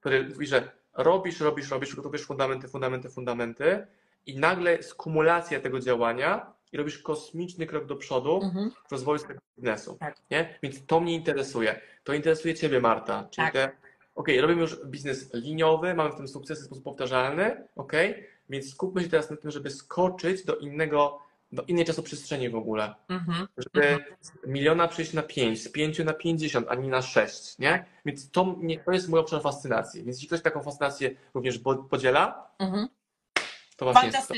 który 0.00 0.28
mówi, 0.28 0.46
że 0.46 0.70
robisz, 0.94 1.40
robisz, 1.40 1.70
robisz, 1.70 1.88
przygotowujesz 1.88 2.26
fundamenty, 2.26 2.68
fundamenty, 2.68 3.08
fundamenty 3.08 3.86
i 4.26 4.38
nagle 4.38 4.76
jest 4.76 4.94
kumulacja 4.94 5.60
tego 5.60 5.80
działania 5.80 6.52
i 6.72 6.76
robisz 6.76 6.98
kosmiczny 6.98 7.66
krok 7.66 7.86
do 7.86 7.96
przodu 7.96 8.40
Mhm. 8.42 8.70
w 8.88 8.92
rozwoju 8.92 9.18
swojego 9.18 9.42
biznesu. 9.56 9.96
Tak. 10.00 10.16
Nie? 10.30 10.58
Więc 10.62 10.86
to 10.86 11.00
mnie 11.00 11.14
interesuje. 11.14 11.80
To 12.04 12.12
interesuje 12.14 12.54
Ciebie, 12.54 12.80
Marta. 12.80 13.28
Czyli 13.30 13.44
Tak. 13.44 13.52
te, 13.52 13.70
okej, 14.14 14.40
robimy 14.40 14.60
już 14.60 14.84
biznes 14.86 15.34
liniowy, 15.34 15.94
mamy 15.94 16.10
w 16.12 16.16
tym 16.16 16.28
sukces 16.28 16.62
w 16.62 16.64
sposób 16.66 16.84
powtarzalny, 16.84 17.64
okej, 17.76 18.26
więc 18.50 18.70
skupmy 18.70 19.02
się 19.02 19.08
teraz 19.08 19.30
na 19.30 19.36
tym, 19.36 19.50
żeby 19.50 19.70
skoczyć 19.70 20.44
do 20.44 20.56
innego, 20.56 21.18
do 21.54 21.62
innej 21.62 21.84
czasoprzestrzeni 21.84 22.48
w 22.50 22.54
ogóle. 22.56 22.94
Mhm. 23.08 23.48
Żeby 23.56 24.04
z 24.20 24.32
miliona 24.46 24.88
przejść 24.88 25.12
na 25.12 25.22
pięć, 25.22 25.62
z 25.62 25.72
pięciu 25.72 26.04
na 26.04 26.12
pięćdziesiąt, 26.12 26.66
a 26.68 26.74
nie 26.74 26.88
na 26.88 27.02
sześć, 27.02 27.58
nie? 27.58 27.84
Więc 28.06 28.30
to, 28.30 28.44
mnie, 28.44 28.78
to 28.80 28.92
jest 28.92 29.08
mój 29.08 29.20
obszar 29.20 29.42
fascynacji. 29.42 30.04
Więc 30.04 30.16
jeśli 30.16 30.26
ktoś 30.28 30.42
taką 30.42 30.62
fascynację 30.62 31.10
również 31.34 31.58
po- 31.58 31.76
podziela, 31.76 32.50
Mhm. 32.58 32.88
to 33.76 33.84
właśnie 33.84 34.00
jest 34.06 34.28
to. 34.28 34.34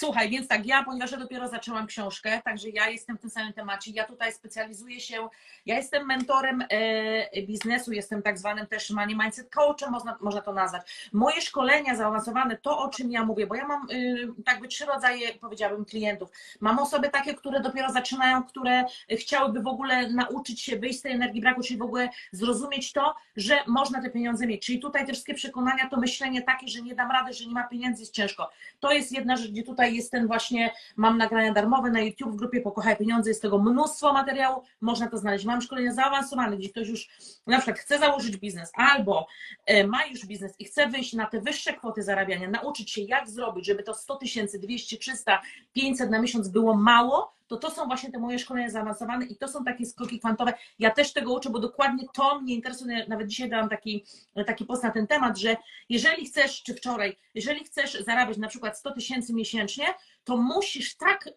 Słuchaj, 0.00 0.30
więc 0.30 0.48
tak, 0.48 0.66
ja, 0.66 0.84
ponieważ 0.84 1.12
ja 1.12 1.18
dopiero 1.18 1.48
zaczęłam 1.48 1.86
książkę, 1.86 2.42
także 2.44 2.68
ja 2.68 2.88
jestem 2.88 3.18
w 3.18 3.20
tym 3.20 3.30
samym 3.30 3.52
temacie. 3.52 3.90
Ja 3.90 4.04
tutaj 4.04 4.32
specjalizuję 4.32 5.00
się, 5.00 5.28
ja 5.66 5.76
jestem 5.76 6.06
mentorem 6.06 6.64
e, 6.70 7.42
biznesu, 7.42 7.92
jestem 7.92 8.22
tak 8.22 8.38
zwanym 8.38 8.66
też 8.66 8.90
money 8.90 9.16
mindset 9.16 9.50
coachem, 9.50 9.90
można, 9.90 10.18
można 10.20 10.40
to 10.40 10.52
nazwać. 10.52 11.10
Moje 11.12 11.40
szkolenia 11.40 11.96
zaawansowane, 11.96 12.56
to 12.56 12.78
o 12.78 12.88
czym 12.88 13.12
ja 13.12 13.24
mówię, 13.24 13.46
bo 13.46 13.54
ja 13.54 13.66
mam 13.66 13.90
y, 13.90 14.28
tak 14.44 14.60
by 14.60 14.68
trzy 14.68 14.86
rodzaje, 14.86 15.34
powiedziałabym, 15.34 15.84
klientów. 15.84 16.30
Mam 16.60 16.78
osoby 16.78 17.08
takie, 17.08 17.34
które 17.34 17.60
dopiero 17.60 17.92
zaczynają, 17.92 18.44
które 18.44 18.84
chciałyby 19.10 19.60
w 19.60 19.66
ogóle 19.66 20.10
nauczyć 20.10 20.60
się 20.60 20.76
wyjść 20.76 20.98
z 20.98 21.02
tej 21.02 21.12
energii 21.12 21.40
braku, 21.40 21.62
czyli 21.62 21.78
w 21.78 21.82
ogóle 21.82 22.08
zrozumieć 22.32 22.92
to, 22.92 23.14
że 23.36 23.58
można 23.66 24.02
te 24.02 24.10
pieniądze 24.10 24.46
mieć. 24.46 24.66
Czyli 24.66 24.78
tutaj 24.78 25.06
te 25.06 25.12
wszystkie 25.12 25.34
przekonania, 25.34 25.88
to 25.88 25.96
myślenie 25.96 26.42
takie, 26.42 26.68
że 26.68 26.82
nie 26.82 26.94
dam 26.94 27.10
rady, 27.10 27.32
że 27.32 27.46
nie 27.46 27.54
ma 27.54 27.64
pieniędzy, 27.68 28.02
jest 28.02 28.14
ciężko. 28.14 28.50
To 28.80 28.92
jest 28.92 29.12
jedna 29.12 29.36
rzecz, 29.36 29.50
gdzie 29.50 29.62
tutaj 29.62 29.89
jest 29.96 30.10
ten 30.10 30.26
właśnie, 30.26 30.72
mam 30.96 31.18
nagrania 31.18 31.52
darmowe 31.52 31.90
na 31.90 32.00
YouTube 32.00 32.32
w 32.32 32.36
grupie 32.36 32.60
Pokochaj 32.60 32.96
Pieniądze, 32.96 33.30
jest 33.30 33.42
tego 33.42 33.58
mnóstwo 33.58 34.12
materiału, 34.12 34.62
można 34.80 35.08
to 35.08 35.18
znaleźć. 35.18 35.44
Mam 35.44 35.62
szkolenia 35.62 35.92
zaawansowane, 35.92 36.56
gdzie 36.56 36.68
ktoś 36.68 36.88
już 36.88 37.08
na 37.46 37.56
przykład 37.56 37.78
chce 37.78 37.98
założyć 37.98 38.36
biznes 38.36 38.72
albo 38.74 39.26
e, 39.66 39.86
ma 39.86 40.06
już 40.06 40.26
biznes 40.26 40.54
i 40.58 40.64
chce 40.64 40.86
wyjść 40.86 41.12
na 41.12 41.26
te 41.26 41.40
wyższe 41.40 41.72
kwoty 41.72 42.02
zarabiania, 42.02 42.50
nauczyć 42.50 42.90
się 42.90 43.00
jak 43.00 43.30
zrobić, 43.30 43.66
żeby 43.66 43.82
to 43.82 43.94
100 43.94 44.16
tysięcy, 44.16 44.58
200, 44.58 44.96
300, 44.96 45.42
500 45.72 46.10
na 46.10 46.20
miesiąc 46.20 46.48
było 46.48 46.76
mało, 46.76 47.39
to 47.50 47.56
to 47.56 47.70
są 47.70 47.86
właśnie 47.86 48.10
te 48.10 48.18
moje 48.18 48.38
szkolenia 48.38 48.70
zaawansowane 48.70 49.26
i 49.26 49.36
to 49.36 49.48
są 49.48 49.64
takie 49.64 49.86
skoki 49.86 50.18
kwantowe. 50.18 50.52
Ja 50.78 50.90
też 50.90 51.12
tego 51.12 51.34
uczę, 51.34 51.50
bo 51.50 51.58
dokładnie 51.58 52.04
to 52.14 52.40
mnie 52.40 52.54
interesuje. 52.54 53.06
Nawet 53.08 53.26
dzisiaj 53.26 53.50
dałam 53.50 53.68
taki, 53.68 54.04
taki 54.46 54.64
post 54.64 54.82
na 54.82 54.90
ten 54.90 55.06
temat, 55.06 55.38
że 55.38 55.56
jeżeli 55.88 56.26
chcesz, 56.26 56.62
czy 56.62 56.74
wczoraj, 56.74 57.16
jeżeli 57.34 57.64
chcesz 57.64 57.92
zarabiać 57.92 58.38
na 58.38 58.48
przykład 58.48 58.78
100 58.78 58.90
tysięcy 58.90 59.34
miesięcznie, 59.34 59.84
to 60.24 60.36
musisz 60.36 60.96
tak 60.96 61.28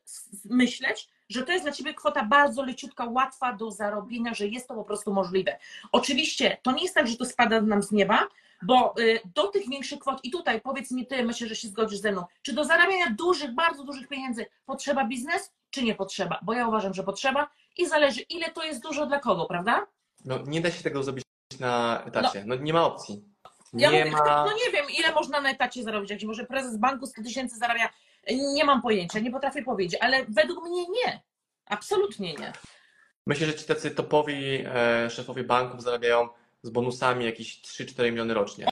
myśleć, 0.45 1.07
że 1.34 1.43
to 1.43 1.51
jest 1.51 1.65
dla 1.65 1.72
ciebie 1.72 1.93
kwota 1.93 2.23
bardzo 2.23 2.64
leciutka, 2.64 3.05
łatwa 3.05 3.53
do 3.53 3.72
zarobienia, 3.72 4.34
że 4.34 4.47
jest 4.47 4.68
to 4.68 4.73
po 4.76 4.84
prostu 4.84 5.14
możliwe. 5.14 5.57
Oczywiście 5.91 6.57
to 6.61 6.72
nie 6.72 6.84
jest 6.84 6.95
tak, 6.95 7.07
że 7.07 7.18
to 7.18 7.26
spada 7.26 7.61
nam 7.61 7.84
z 7.84 7.91
nieba, 7.91 8.27
bo 8.61 8.93
y, 8.99 9.19
do 9.35 9.47
tych 9.47 9.69
większych 9.69 9.99
kwot, 9.99 10.19
i 10.23 10.31
tutaj 10.31 10.61
powiedz 10.61 10.91
mi 10.91 11.07
ty, 11.07 11.23
myślę, 11.23 11.47
że 11.47 11.55
się 11.55 11.68
zgodzisz 11.68 11.99
ze 11.99 12.11
mną, 12.11 12.26
czy 12.41 12.53
do 12.53 12.65
zarabiania 12.65 13.10
dużych, 13.10 13.55
bardzo 13.55 13.84
dużych 13.84 14.07
pieniędzy 14.07 14.45
potrzeba 14.65 15.05
biznes, 15.05 15.51
czy 15.69 15.84
nie 15.84 15.95
potrzeba? 15.95 16.39
Bo 16.41 16.53
ja 16.53 16.68
uważam, 16.68 16.93
że 16.93 17.03
potrzeba 17.03 17.49
i 17.77 17.85
zależy, 17.88 18.22
ile 18.22 18.51
to 18.51 18.64
jest 18.64 18.84
dużo 18.84 19.05
dla 19.05 19.19
kogo, 19.19 19.45
prawda? 19.45 19.88
No, 20.26 20.39
nie 20.45 20.61
da 20.61 20.72
się 20.72 20.84
tego 20.84 21.03
zrobić 21.03 21.23
na 21.60 22.03
etacie. 22.05 22.43
No, 22.47 22.55
nie 22.55 22.73
ma 22.73 22.85
opcji. 22.85 23.23
Ja 23.73 23.91
Nie 23.91 24.05
mówię, 24.05 24.11
ma. 24.11 24.45
no 24.45 24.51
nie 24.65 24.72
wiem, 24.72 24.85
ile 24.99 25.14
można 25.14 25.41
na 25.41 25.49
etacie 25.49 25.84
zarobić, 25.84 26.11
jak 26.11 26.23
może 26.23 26.45
prezes 26.45 26.77
banku 26.77 27.05
100 27.05 27.23
tysięcy 27.23 27.57
zarabia, 27.57 27.89
nie 28.31 28.65
mam 28.65 28.81
pojęcia, 28.81 29.19
nie 29.19 29.31
potrafię 29.31 29.63
powiedzieć, 29.63 29.99
ale 30.01 30.25
według 30.29 30.63
mnie 30.69 30.81
nie. 30.81 31.21
Absolutnie 31.65 32.33
nie. 32.33 32.53
Myślę, 33.27 33.47
że 33.47 33.53
ci 33.55 33.65
tacy 33.65 33.91
topowi 33.91 34.63
e, 34.65 35.09
szefowie 35.09 35.43
banków 35.43 35.81
zarabiają 35.83 36.29
z 36.63 36.69
bonusami 36.69 37.25
jakieś 37.25 37.61
3-4 37.61 38.03
miliony 38.11 38.33
rocznie. 38.33 38.67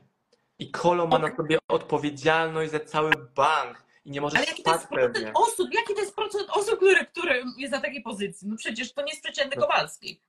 I 0.59 0.71
Kolo 0.71 1.07
ma 1.07 1.19
na 1.19 1.35
sobie 1.35 1.57
odpowiedzialność 1.67 2.71
za 2.71 2.79
cały 2.79 3.11
bank 3.35 3.83
i 4.05 4.11
nie 4.11 4.21
może 4.21 4.37
Ale 4.37 4.45
jaki 4.45 4.63
to 4.63 4.73
jest 4.73 4.87
procent 4.87 5.13
pewnie. 5.13 5.31
osób, 5.33 5.73
jaki 5.73 5.93
to 5.93 5.99
jest 6.01 6.15
procent 6.15 6.49
osób, 6.49 6.75
które, 6.77 7.05
które 7.05 7.43
jest 7.57 7.73
na 7.73 7.81
takiej 7.81 8.01
pozycji? 8.01 8.47
No 8.47 8.55
przecież 8.57 8.93
to 8.93 9.01
nie 9.01 9.11
jest 9.11 9.23
przeciętny 9.23 9.55
No. 9.59 9.67
Kowalski. 9.67 10.21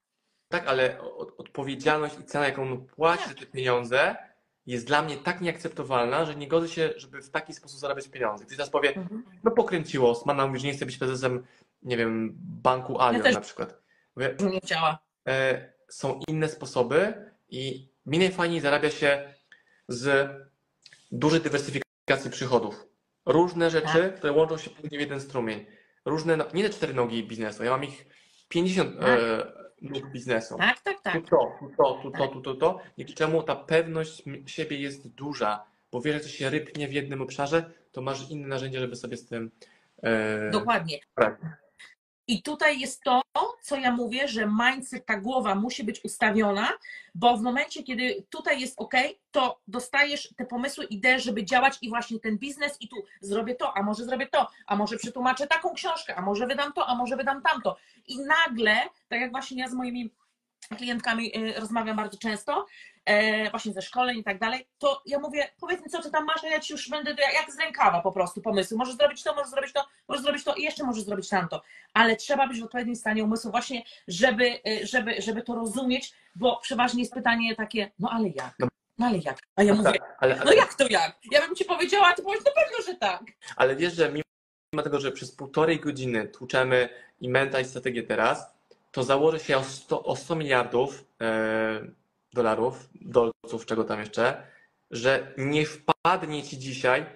Tak, 0.48 0.66
ale 0.66 1.00
od, 1.00 1.40
odpowiedzialność 1.40 2.18
i 2.20 2.24
cena, 2.24 2.46
jaką 2.46 2.62
on 2.62 2.86
płaci 2.86 3.28
za 3.28 3.34
te 3.34 3.46
pieniądze, 3.46 4.16
jest 4.66 4.86
dla 4.86 5.02
mnie 5.02 5.16
tak 5.16 5.40
nieakceptowalna, 5.40 6.24
że 6.24 6.34
nie 6.36 6.48
godzę 6.48 6.68
się, 6.68 6.92
żeby 6.96 7.22
w 7.22 7.30
taki 7.30 7.54
sposób 7.54 7.78
zarabiać 7.80 8.08
pieniądze. 8.08 8.44
Ktoś 8.44 8.56
teraz 8.56 8.70
powie, 8.70 8.94
no 9.44 9.50
pokręciło, 9.50 10.10
Osmana 10.10 10.46
mówi, 10.46 10.58
że 10.60 10.66
nie 10.66 10.72
chce 10.72 10.86
być 10.86 10.96
prezesem, 10.98 11.46
nie 11.82 11.96
wiem, 11.96 12.32
banku 12.38 12.98
Allianz 12.98 13.24
też- 13.24 13.34
na 13.34 13.40
przykład. 13.40 13.82
Mówię, 14.16 14.34
Nie 14.52 14.60
chciała. 14.60 14.98
e, 15.28 15.72
są 15.88 16.20
inne 16.28 16.48
sposoby 16.48 17.14
i 17.48 17.88
mi 18.06 18.18
najfajniej 18.18 18.60
zarabia 18.60 18.90
się 18.90 19.34
z 19.88 20.30
dużej 21.12 21.40
dywersyfikacji 21.40 22.30
przychodów. 22.30 22.86
Różne 23.26 23.70
rzeczy, 23.70 24.12
które 24.16 24.32
łączą 24.32 24.56
się 24.58 24.70
później 24.70 24.98
w 24.98 25.00
jeden 25.00 25.20
strumień. 25.20 25.66
Różne, 26.04 26.36
no, 26.36 26.44
nie 26.54 26.62
te 26.62 26.70
cztery 26.70 26.94
nogi 26.94 27.24
biznesu, 27.24 27.64
ja 27.64 27.70
mam 27.70 27.84
ich 27.84 28.06
50 28.48 29.00
Tak. 29.00 29.20
e, 29.20 29.52
nóg 29.82 30.10
biznesu. 30.10 30.56
Tak, 30.56 30.80
tak, 30.80 31.00
tak. 31.00 31.14
Tu 31.14 31.22
to, 31.22 31.52
tu 31.60 31.70
to, 31.76 32.00
tu 32.02 32.10
to, 32.10 32.28
tu 32.28 32.40
to, 32.40 32.54
to. 32.54 32.78
Dzięki 32.98 33.14
czemu 33.14 33.42
ta 33.42 33.56
pewność 33.56 34.22
siebie 34.46 34.80
jest 34.80 35.08
duża, 35.08 35.64
bo 35.92 36.00
wiesz, 36.00 36.14
że 36.14 36.20
coś 36.20 36.34
się 36.34 36.50
rypnie 36.50 36.88
w 36.88 36.92
jednym 36.92 37.22
obszarze, 37.22 37.70
to 37.92 38.02
masz 38.02 38.30
inne 38.30 38.48
narzędzie, 38.48 38.80
żeby 38.80 38.96
sobie 38.96 39.16
z 39.16 39.26
tym 39.26 39.50
e, 40.02 40.50
Dokładnie. 40.50 40.98
I 42.28 42.42
tutaj 42.42 42.80
jest 42.80 43.02
to, 43.02 43.22
co 43.62 43.76
ja 43.76 43.92
mówię, 43.92 44.28
że 44.28 44.46
mindset, 44.46 45.06
ta 45.06 45.16
głowa 45.16 45.54
musi 45.54 45.84
być 45.84 46.04
ustawiona, 46.04 46.68
bo 47.14 47.36
w 47.36 47.42
momencie, 47.42 47.82
kiedy 47.82 48.24
tutaj 48.30 48.60
jest 48.60 48.80
ok, 48.80 48.94
to 49.30 49.60
dostajesz 49.68 50.34
te 50.36 50.46
pomysły, 50.46 50.84
idee, 50.84 51.20
żeby 51.20 51.44
działać 51.44 51.78
i 51.82 51.88
właśnie 51.88 52.20
ten 52.20 52.38
biznes 52.38 52.76
i 52.80 52.88
tu 52.88 52.96
zrobię 53.20 53.54
to, 53.54 53.76
a 53.76 53.82
może 53.82 54.04
zrobię 54.04 54.26
to, 54.26 54.48
a 54.66 54.76
może 54.76 54.96
przetłumaczę 54.96 55.46
taką 55.46 55.74
książkę, 55.74 56.16
a 56.16 56.22
może 56.22 56.46
wydam 56.46 56.72
to, 56.72 56.86
a 56.86 56.94
może 56.94 57.16
wydam 57.16 57.42
tamto. 57.42 57.76
I 58.06 58.18
nagle, 58.18 58.76
tak 59.08 59.20
jak 59.20 59.30
właśnie 59.30 59.60
ja 59.60 59.68
z 59.68 59.74
moimi 59.74 60.10
klientkami 60.68 61.36
y, 61.36 61.60
rozmawiam 61.60 61.96
bardzo 61.96 62.18
często, 62.18 62.66
e, 63.04 63.50
właśnie 63.50 63.72
ze 63.72 63.82
szkoleń 63.82 64.18
i 64.18 64.24
tak 64.24 64.38
dalej, 64.38 64.66
to 64.78 65.02
ja 65.06 65.18
mówię, 65.18 65.48
powiedz 65.60 65.82
mi, 65.82 65.90
co 65.90 66.02
ty 66.02 66.10
tam 66.10 66.24
masz, 66.24 66.44
a 66.44 66.48
ja 66.48 66.60
ci 66.60 66.72
już 66.72 66.88
będę, 66.90 67.14
jak 67.34 67.52
z 67.52 67.58
rękawa 67.58 68.00
po 68.00 68.12
prostu 68.12 68.40
pomysły. 68.40 68.76
Możesz 68.76 68.94
zrobić 68.96 69.22
to, 69.22 69.34
możesz 69.34 69.50
zrobić 69.50 69.72
to, 69.72 69.84
możesz 70.08 70.22
zrobić 70.22 70.44
to 70.44 70.54
i 70.54 70.62
jeszcze 70.62 70.84
możesz 70.84 71.04
zrobić 71.04 71.28
tamto. 71.28 71.62
Ale 71.94 72.16
trzeba 72.16 72.48
być 72.48 72.60
w 72.60 72.64
odpowiednim 72.64 72.96
stanie 72.96 73.24
umysłu 73.24 73.50
właśnie, 73.50 73.82
żeby, 74.08 74.44
y, 74.68 74.86
żeby, 74.86 75.22
żeby 75.22 75.42
to 75.42 75.54
rozumieć, 75.54 76.12
bo 76.34 76.60
przeważnie 76.62 77.02
jest 77.02 77.14
pytanie 77.14 77.56
takie, 77.56 77.90
no 77.98 78.10
ale 78.10 78.28
jak? 78.28 78.54
No 78.98 79.06
ale 79.06 79.18
jak? 79.18 79.38
A 79.56 79.62
ja 79.62 79.74
mówię, 79.74 79.92
Tak, 80.20 80.44
no 80.44 80.52
jak 80.52 80.74
to 80.74 80.86
jak? 80.90 81.18
Ja 81.30 81.46
bym 81.46 81.56
ci 81.56 81.64
powiedziała, 81.64 82.08
a 82.08 82.14
ty 82.14 82.22
powiesz, 82.22 82.42
no 82.44 82.52
pewno, 82.54 82.92
że 82.92 82.94
tak. 82.94 83.22
ale 83.56 83.76
wiesz, 83.76 83.94
że 83.94 84.08
mimo 84.08 84.82
tego, 84.84 85.00
że 85.00 85.12
przez 85.12 85.32
półtorej 85.32 85.80
godziny 85.80 86.28
tłuczemy 86.28 86.88
i 87.20 87.28
menta 87.28 87.60
i 87.60 87.64
strategię 87.64 88.02
teraz, 88.02 88.54
to 88.92 89.02
założę 89.02 89.38
się 89.38 89.56
o 89.56 89.64
100, 89.64 90.02
o 90.02 90.16
100 90.16 90.36
miliardów 90.36 91.04
e, 91.20 91.80
dolarów, 92.32 92.88
dolców, 92.94 93.66
czego 93.66 93.84
tam 93.84 94.00
jeszcze, 94.00 94.46
że 94.90 95.34
nie 95.38 95.66
wpadnie 95.66 96.42
ci 96.42 96.58
dzisiaj 96.58 97.06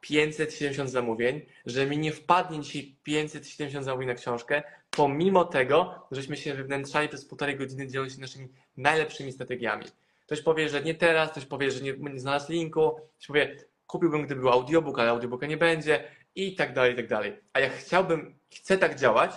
570 0.00 0.90
zamówień, 0.90 1.46
że 1.66 1.86
mi 1.86 1.98
nie 1.98 2.12
wpadnie 2.12 2.60
dzisiaj 2.60 2.96
570 3.02 3.84
zamówień 3.84 4.08
na 4.08 4.14
książkę, 4.14 4.62
pomimo 4.90 5.44
tego, 5.44 6.06
żeśmy 6.10 6.36
się 6.36 6.54
wewnętrzali 6.54 7.08
przez 7.08 7.24
półtorej 7.24 7.56
godziny 7.56 7.88
dzieląc 7.88 8.14
się 8.14 8.20
naszymi 8.20 8.48
najlepszymi 8.76 9.32
strategiami. 9.32 9.84
Ktoś 10.26 10.42
powie, 10.42 10.68
że 10.68 10.82
nie 10.82 10.94
teraz, 10.94 11.30
ktoś 11.30 11.44
powie, 11.44 11.70
że 11.70 11.80
nie, 11.80 11.92
nie 11.92 12.20
znalazł 12.20 12.52
linku, 12.52 12.96
ktoś 13.16 13.26
powie, 13.26 13.56
kupiłbym, 13.86 14.26
gdyby 14.26 14.40
był 14.40 14.50
audiobook, 14.50 14.98
ale 14.98 15.10
audiobooka 15.10 15.46
nie 15.46 15.56
będzie 15.56 16.04
i 16.34 16.54
tak 16.54 16.74
dalej, 16.74 16.92
i 16.92 16.96
tak 16.96 17.08
dalej. 17.08 17.36
A 17.52 17.60
ja 17.60 17.70
chciałbym, 17.70 18.38
chcę 18.54 18.78
tak 18.78 18.98
działać, 18.98 19.30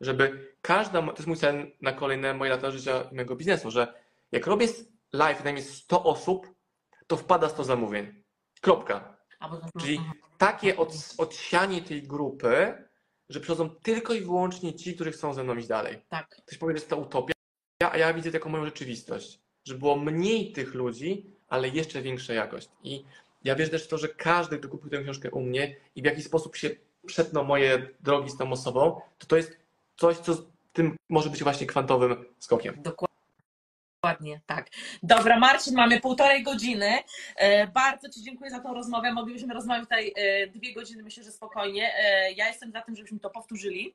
żeby 0.00 0.55
każda, 0.66 1.02
to 1.02 1.12
jest 1.12 1.26
mój 1.26 1.36
cel 1.36 1.72
na 1.80 1.92
kolejne 1.92 2.34
moje 2.34 2.50
lata 2.50 2.70
życia 2.70 3.02
i 3.12 3.14
mojego 3.14 3.36
biznesu, 3.36 3.70
że 3.70 3.94
jak 4.32 4.46
robię 4.46 4.66
live, 5.12 5.44
najmniej 5.44 5.64
100 5.64 6.04
osób, 6.04 6.54
to 7.06 7.16
wpada 7.16 7.48
100 7.48 7.64
zamówień. 7.64 8.22
Kropka. 8.60 9.16
Czyli 9.80 10.00
takie 10.38 10.76
od, 10.76 11.14
odsianie 11.18 11.82
tej 11.82 12.02
grupy, 12.02 12.84
że 13.28 13.40
przychodzą 13.40 13.70
tylko 13.70 14.14
i 14.14 14.20
wyłącznie 14.20 14.74
ci, 14.74 14.94
którzy 14.94 15.12
chcą 15.12 15.34
ze 15.34 15.44
mną 15.44 15.56
iść 15.56 15.68
dalej. 15.68 16.02
Tak. 16.08 16.28
Ktoś 16.46 16.58
powie, 16.58 16.72
że 16.72 16.76
jest 16.76 16.90
to 16.90 16.96
utopia, 16.96 17.32
a 17.90 17.96
ja 17.96 18.14
widzę 18.14 18.32
taką 18.32 18.50
moją 18.50 18.64
rzeczywistość, 18.64 19.40
że 19.64 19.74
było 19.74 19.96
mniej 19.96 20.52
tych 20.52 20.74
ludzi, 20.74 21.30
ale 21.48 21.68
jeszcze 21.68 22.02
większa 22.02 22.34
jakość. 22.34 22.68
I 22.82 23.04
ja 23.44 23.54
wierzę 23.54 23.70
też 23.70 23.84
w 23.84 23.88
to, 23.88 23.98
że 23.98 24.08
każdy, 24.08 24.58
kto 24.58 24.68
kupił 24.68 24.90
tę 24.90 25.02
książkę 25.02 25.30
u 25.30 25.40
mnie 25.40 25.76
i 25.96 26.02
w 26.02 26.04
jakiś 26.04 26.24
sposób 26.24 26.56
się 26.56 26.70
przetnął 27.06 27.44
moje 27.44 27.88
drogi 28.00 28.30
z 28.30 28.36
tą 28.36 28.52
osobą, 28.52 29.00
to 29.18 29.26
to 29.26 29.36
jest 29.36 29.58
coś, 29.96 30.16
co 30.16 30.55
tym 30.76 30.96
może 31.08 31.30
być 31.30 31.42
właśnie 31.42 31.66
kwantowym 31.66 32.24
skokiem. 32.38 32.82
Dokładnie, 34.02 34.40
tak. 34.46 34.68
Dobra, 35.02 35.38
Marcin, 35.38 35.74
mamy 35.74 36.00
półtorej 36.00 36.42
godziny. 36.42 36.98
E, 37.36 37.66
bardzo 37.66 38.08
Ci 38.08 38.22
dziękuję 38.22 38.50
za 38.50 38.60
tą 38.60 38.74
rozmowę. 38.74 39.12
Moglibyśmy 39.12 39.54
rozmawiać 39.54 39.84
tutaj 39.84 40.12
e, 40.16 40.46
dwie 40.46 40.74
godziny, 40.74 41.02
myślę, 41.02 41.22
że 41.22 41.32
spokojnie. 41.32 41.94
E, 41.98 42.32
ja 42.32 42.48
jestem 42.48 42.72
za 42.72 42.82
tym, 42.82 42.96
żebyśmy 42.96 43.20
to 43.20 43.30
powtórzyli 43.30 43.94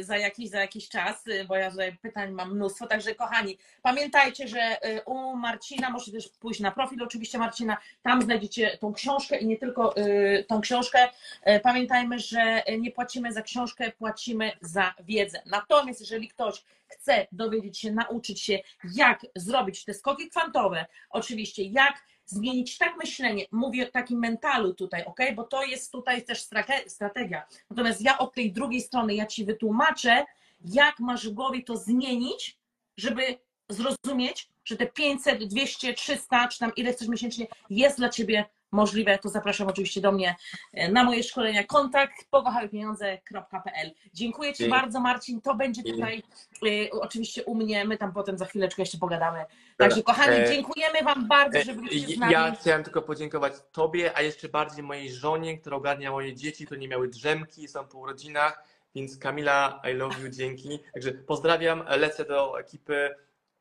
za 0.00 0.18
jakiś, 0.18 0.50
za 0.50 0.60
jakiś 0.60 0.88
czas, 0.88 1.28
e, 1.28 1.44
bo 1.44 1.56
ja 1.56 1.70
tutaj 1.70 1.96
pytań 1.96 2.30
mam 2.30 2.54
mnóstwo. 2.54 2.86
Także, 2.86 3.14
kochani, 3.14 3.58
pamiętajcie, 3.82 4.48
że 4.48 4.60
e, 4.60 5.02
u 5.02 5.36
Marcina 5.36 5.90
możecie 5.90 6.12
też 6.12 6.28
pójść 6.28 6.60
na 6.60 6.70
profil 6.70 7.02
oczywiście 7.02 7.38
Marcina. 7.38 7.76
Tam 8.02 8.22
znajdziecie 8.22 8.78
tą 8.80 8.92
książkę 8.92 9.38
i 9.38 9.46
nie 9.46 9.56
tylko 9.56 9.96
e, 9.96 10.44
tą 10.44 10.60
książkę. 10.60 11.08
E, 11.42 11.60
Pamiętajmy, 11.60 12.18
że 12.18 12.62
nie 12.78 12.90
płacimy 12.90 13.32
za 13.32 13.42
książkę, 13.42 13.92
płacimy 13.98 14.52
za 14.60 14.94
wiedzę. 15.00 15.42
Natomiast 15.46 16.00
jeżeli 16.00 16.28
ktoś 16.28 16.62
chce 16.86 17.26
dowiedzieć 17.32 17.78
się, 17.78 17.92
nauczyć 17.92 18.40
się, 18.40 18.58
jak 18.94 19.20
zrobić 19.36 19.84
te 19.84 19.94
skoki 19.94 20.28
kwantowe, 20.28 20.86
oczywiście, 21.10 21.62
jak 21.62 22.02
zmienić 22.32 22.78
tak 22.78 22.96
myślenie, 22.96 23.46
mówię 23.52 23.88
o 23.88 23.90
takim 23.90 24.18
mentalu 24.18 24.74
tutaj, 24.74 25.04
ok, 25.04 25.18
bo 25.36 25.44
to 25.44 25.62
jest 25.64 25.92
tutaj 25.92 26.22
też 26.24 26.42
strate- 26.42 26.88
strategia. 26.88 27.46
Natomiast 27.70 28.00
ja 28.00 28.18
od 28.18 28.34
tej 28.34 28.52
drugiej 28.52 28.80
strony, 28.80 29.14
ja 29.14 29.26
Ci 29.26 29.44
wytłumaczę, 29.44 30.24
jak 30.64 31.00
masz 31.00 31.28
w 31.28 31.32
głowie 31.32 31.62
to 31.62 31.76
zmienić, 31.76 32.56
żeby 32.96 33.22
zrozumieć, 33.68 34.48
że 34.64 34.76
te 34.76 34.86
500, 34.86 35.44
200, 35.44 35.94
300, 35.94 36.48
czy 36.48 36.58
tam 36.58 36.72
ile 36.76 36.92
chcesz 36.92 37.08
miesięcznie 37.08 37.46
jest 37.70 37.96
dla 37.98 38.08
Ciebie 38.08 38.44
możliwe, 38.72 39.18
to 39.18 39.28
zapraszam 39.28 39.68
oczywiście 39.68 40.00
do 40.00 40.12
mnie 40.12 40.36
e, 40.72 40.92
na 40.92 41.04
moje 41.04 41.22
szkolenia 41.22 41.64
kontakt 41.64 42.14
pokochałypieniądze.pl 42.30 43.90
Dziękuję 44.14 44.54
Ci 44.54 44.68
bardzo 44.68 45.00
Marcin, 45.00 45.40
to 45.40 45.54
będzie 45.54 45.82
tutaj 45.82 46.22
y, 46.66 46.90
oczywiście 46.92 47.44
u 47.44 47.54
mnie, 47.54 47.84
my 47.84 47.96
tam 47.96 48.12
potem 48.12 48.38
za 48.38 48.46
chwileczkę 48.46 48.82
jeszcze 48.82 48.98
pogadamy. 48.98 49.44
Także 49.76 50.02
kochani, 50.02 50.36
E, 50.36 50.48
dziękujemy 50.48 51.02
Wam 51.02 51.28
bardzo, 51.28 51.62
że 51.62 51.74
byliście 51.74 52.16
z 52.16 52.18
nami. 52.18 52.32
Ja 52.32 52.56
chciałem 52.60 52.84
tylko 52.84 53.02
podziękować 53.02 53.52
Tobie, 53.72 54.16
a 54.16 54.22
jeszcze 54.22 54.48
bardziej 54.48 54.82
mojej 54.82 55.12
żonie, 55.12 55.58
która 55.58 55.76
ogarnia 55.76 56.10
moje 56.10 56.34
dzieci, 56.34 56.66
które 56.66 56.80
nie 56.80 56.88
miały 56.88 57.08
drzemki, 57.08 57.68
są 57.68 57.86
po 57.86 57.98
urodzinach, 57.98 58.64
więc 58.94 59.18
Kamila, 59.18 59.82
I 59.90 59.94
love 59.94 60.20
you, 60.22 60.28
dzięki. 60.28 60.80
Także 60.94 61.12
pozdrawiam, 61.12 61.84
lecę 61.88 62.24
do 62.24 62.60
ekipy. 62.60 63.14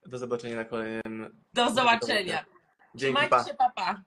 Do 0.05 0.17
zobaczenia 0.17 0.55
na 0.55 0.65
kolejnym. 0.65 1.41
Do 1.53 1.69
zobaczenia. 1.69 2.45
Dzięki, 2.95 3.17
Trzymajcie 3.17 3.29
pa. 3.29 3.43
się, 3.43 3.53
papa. 3.53 4.01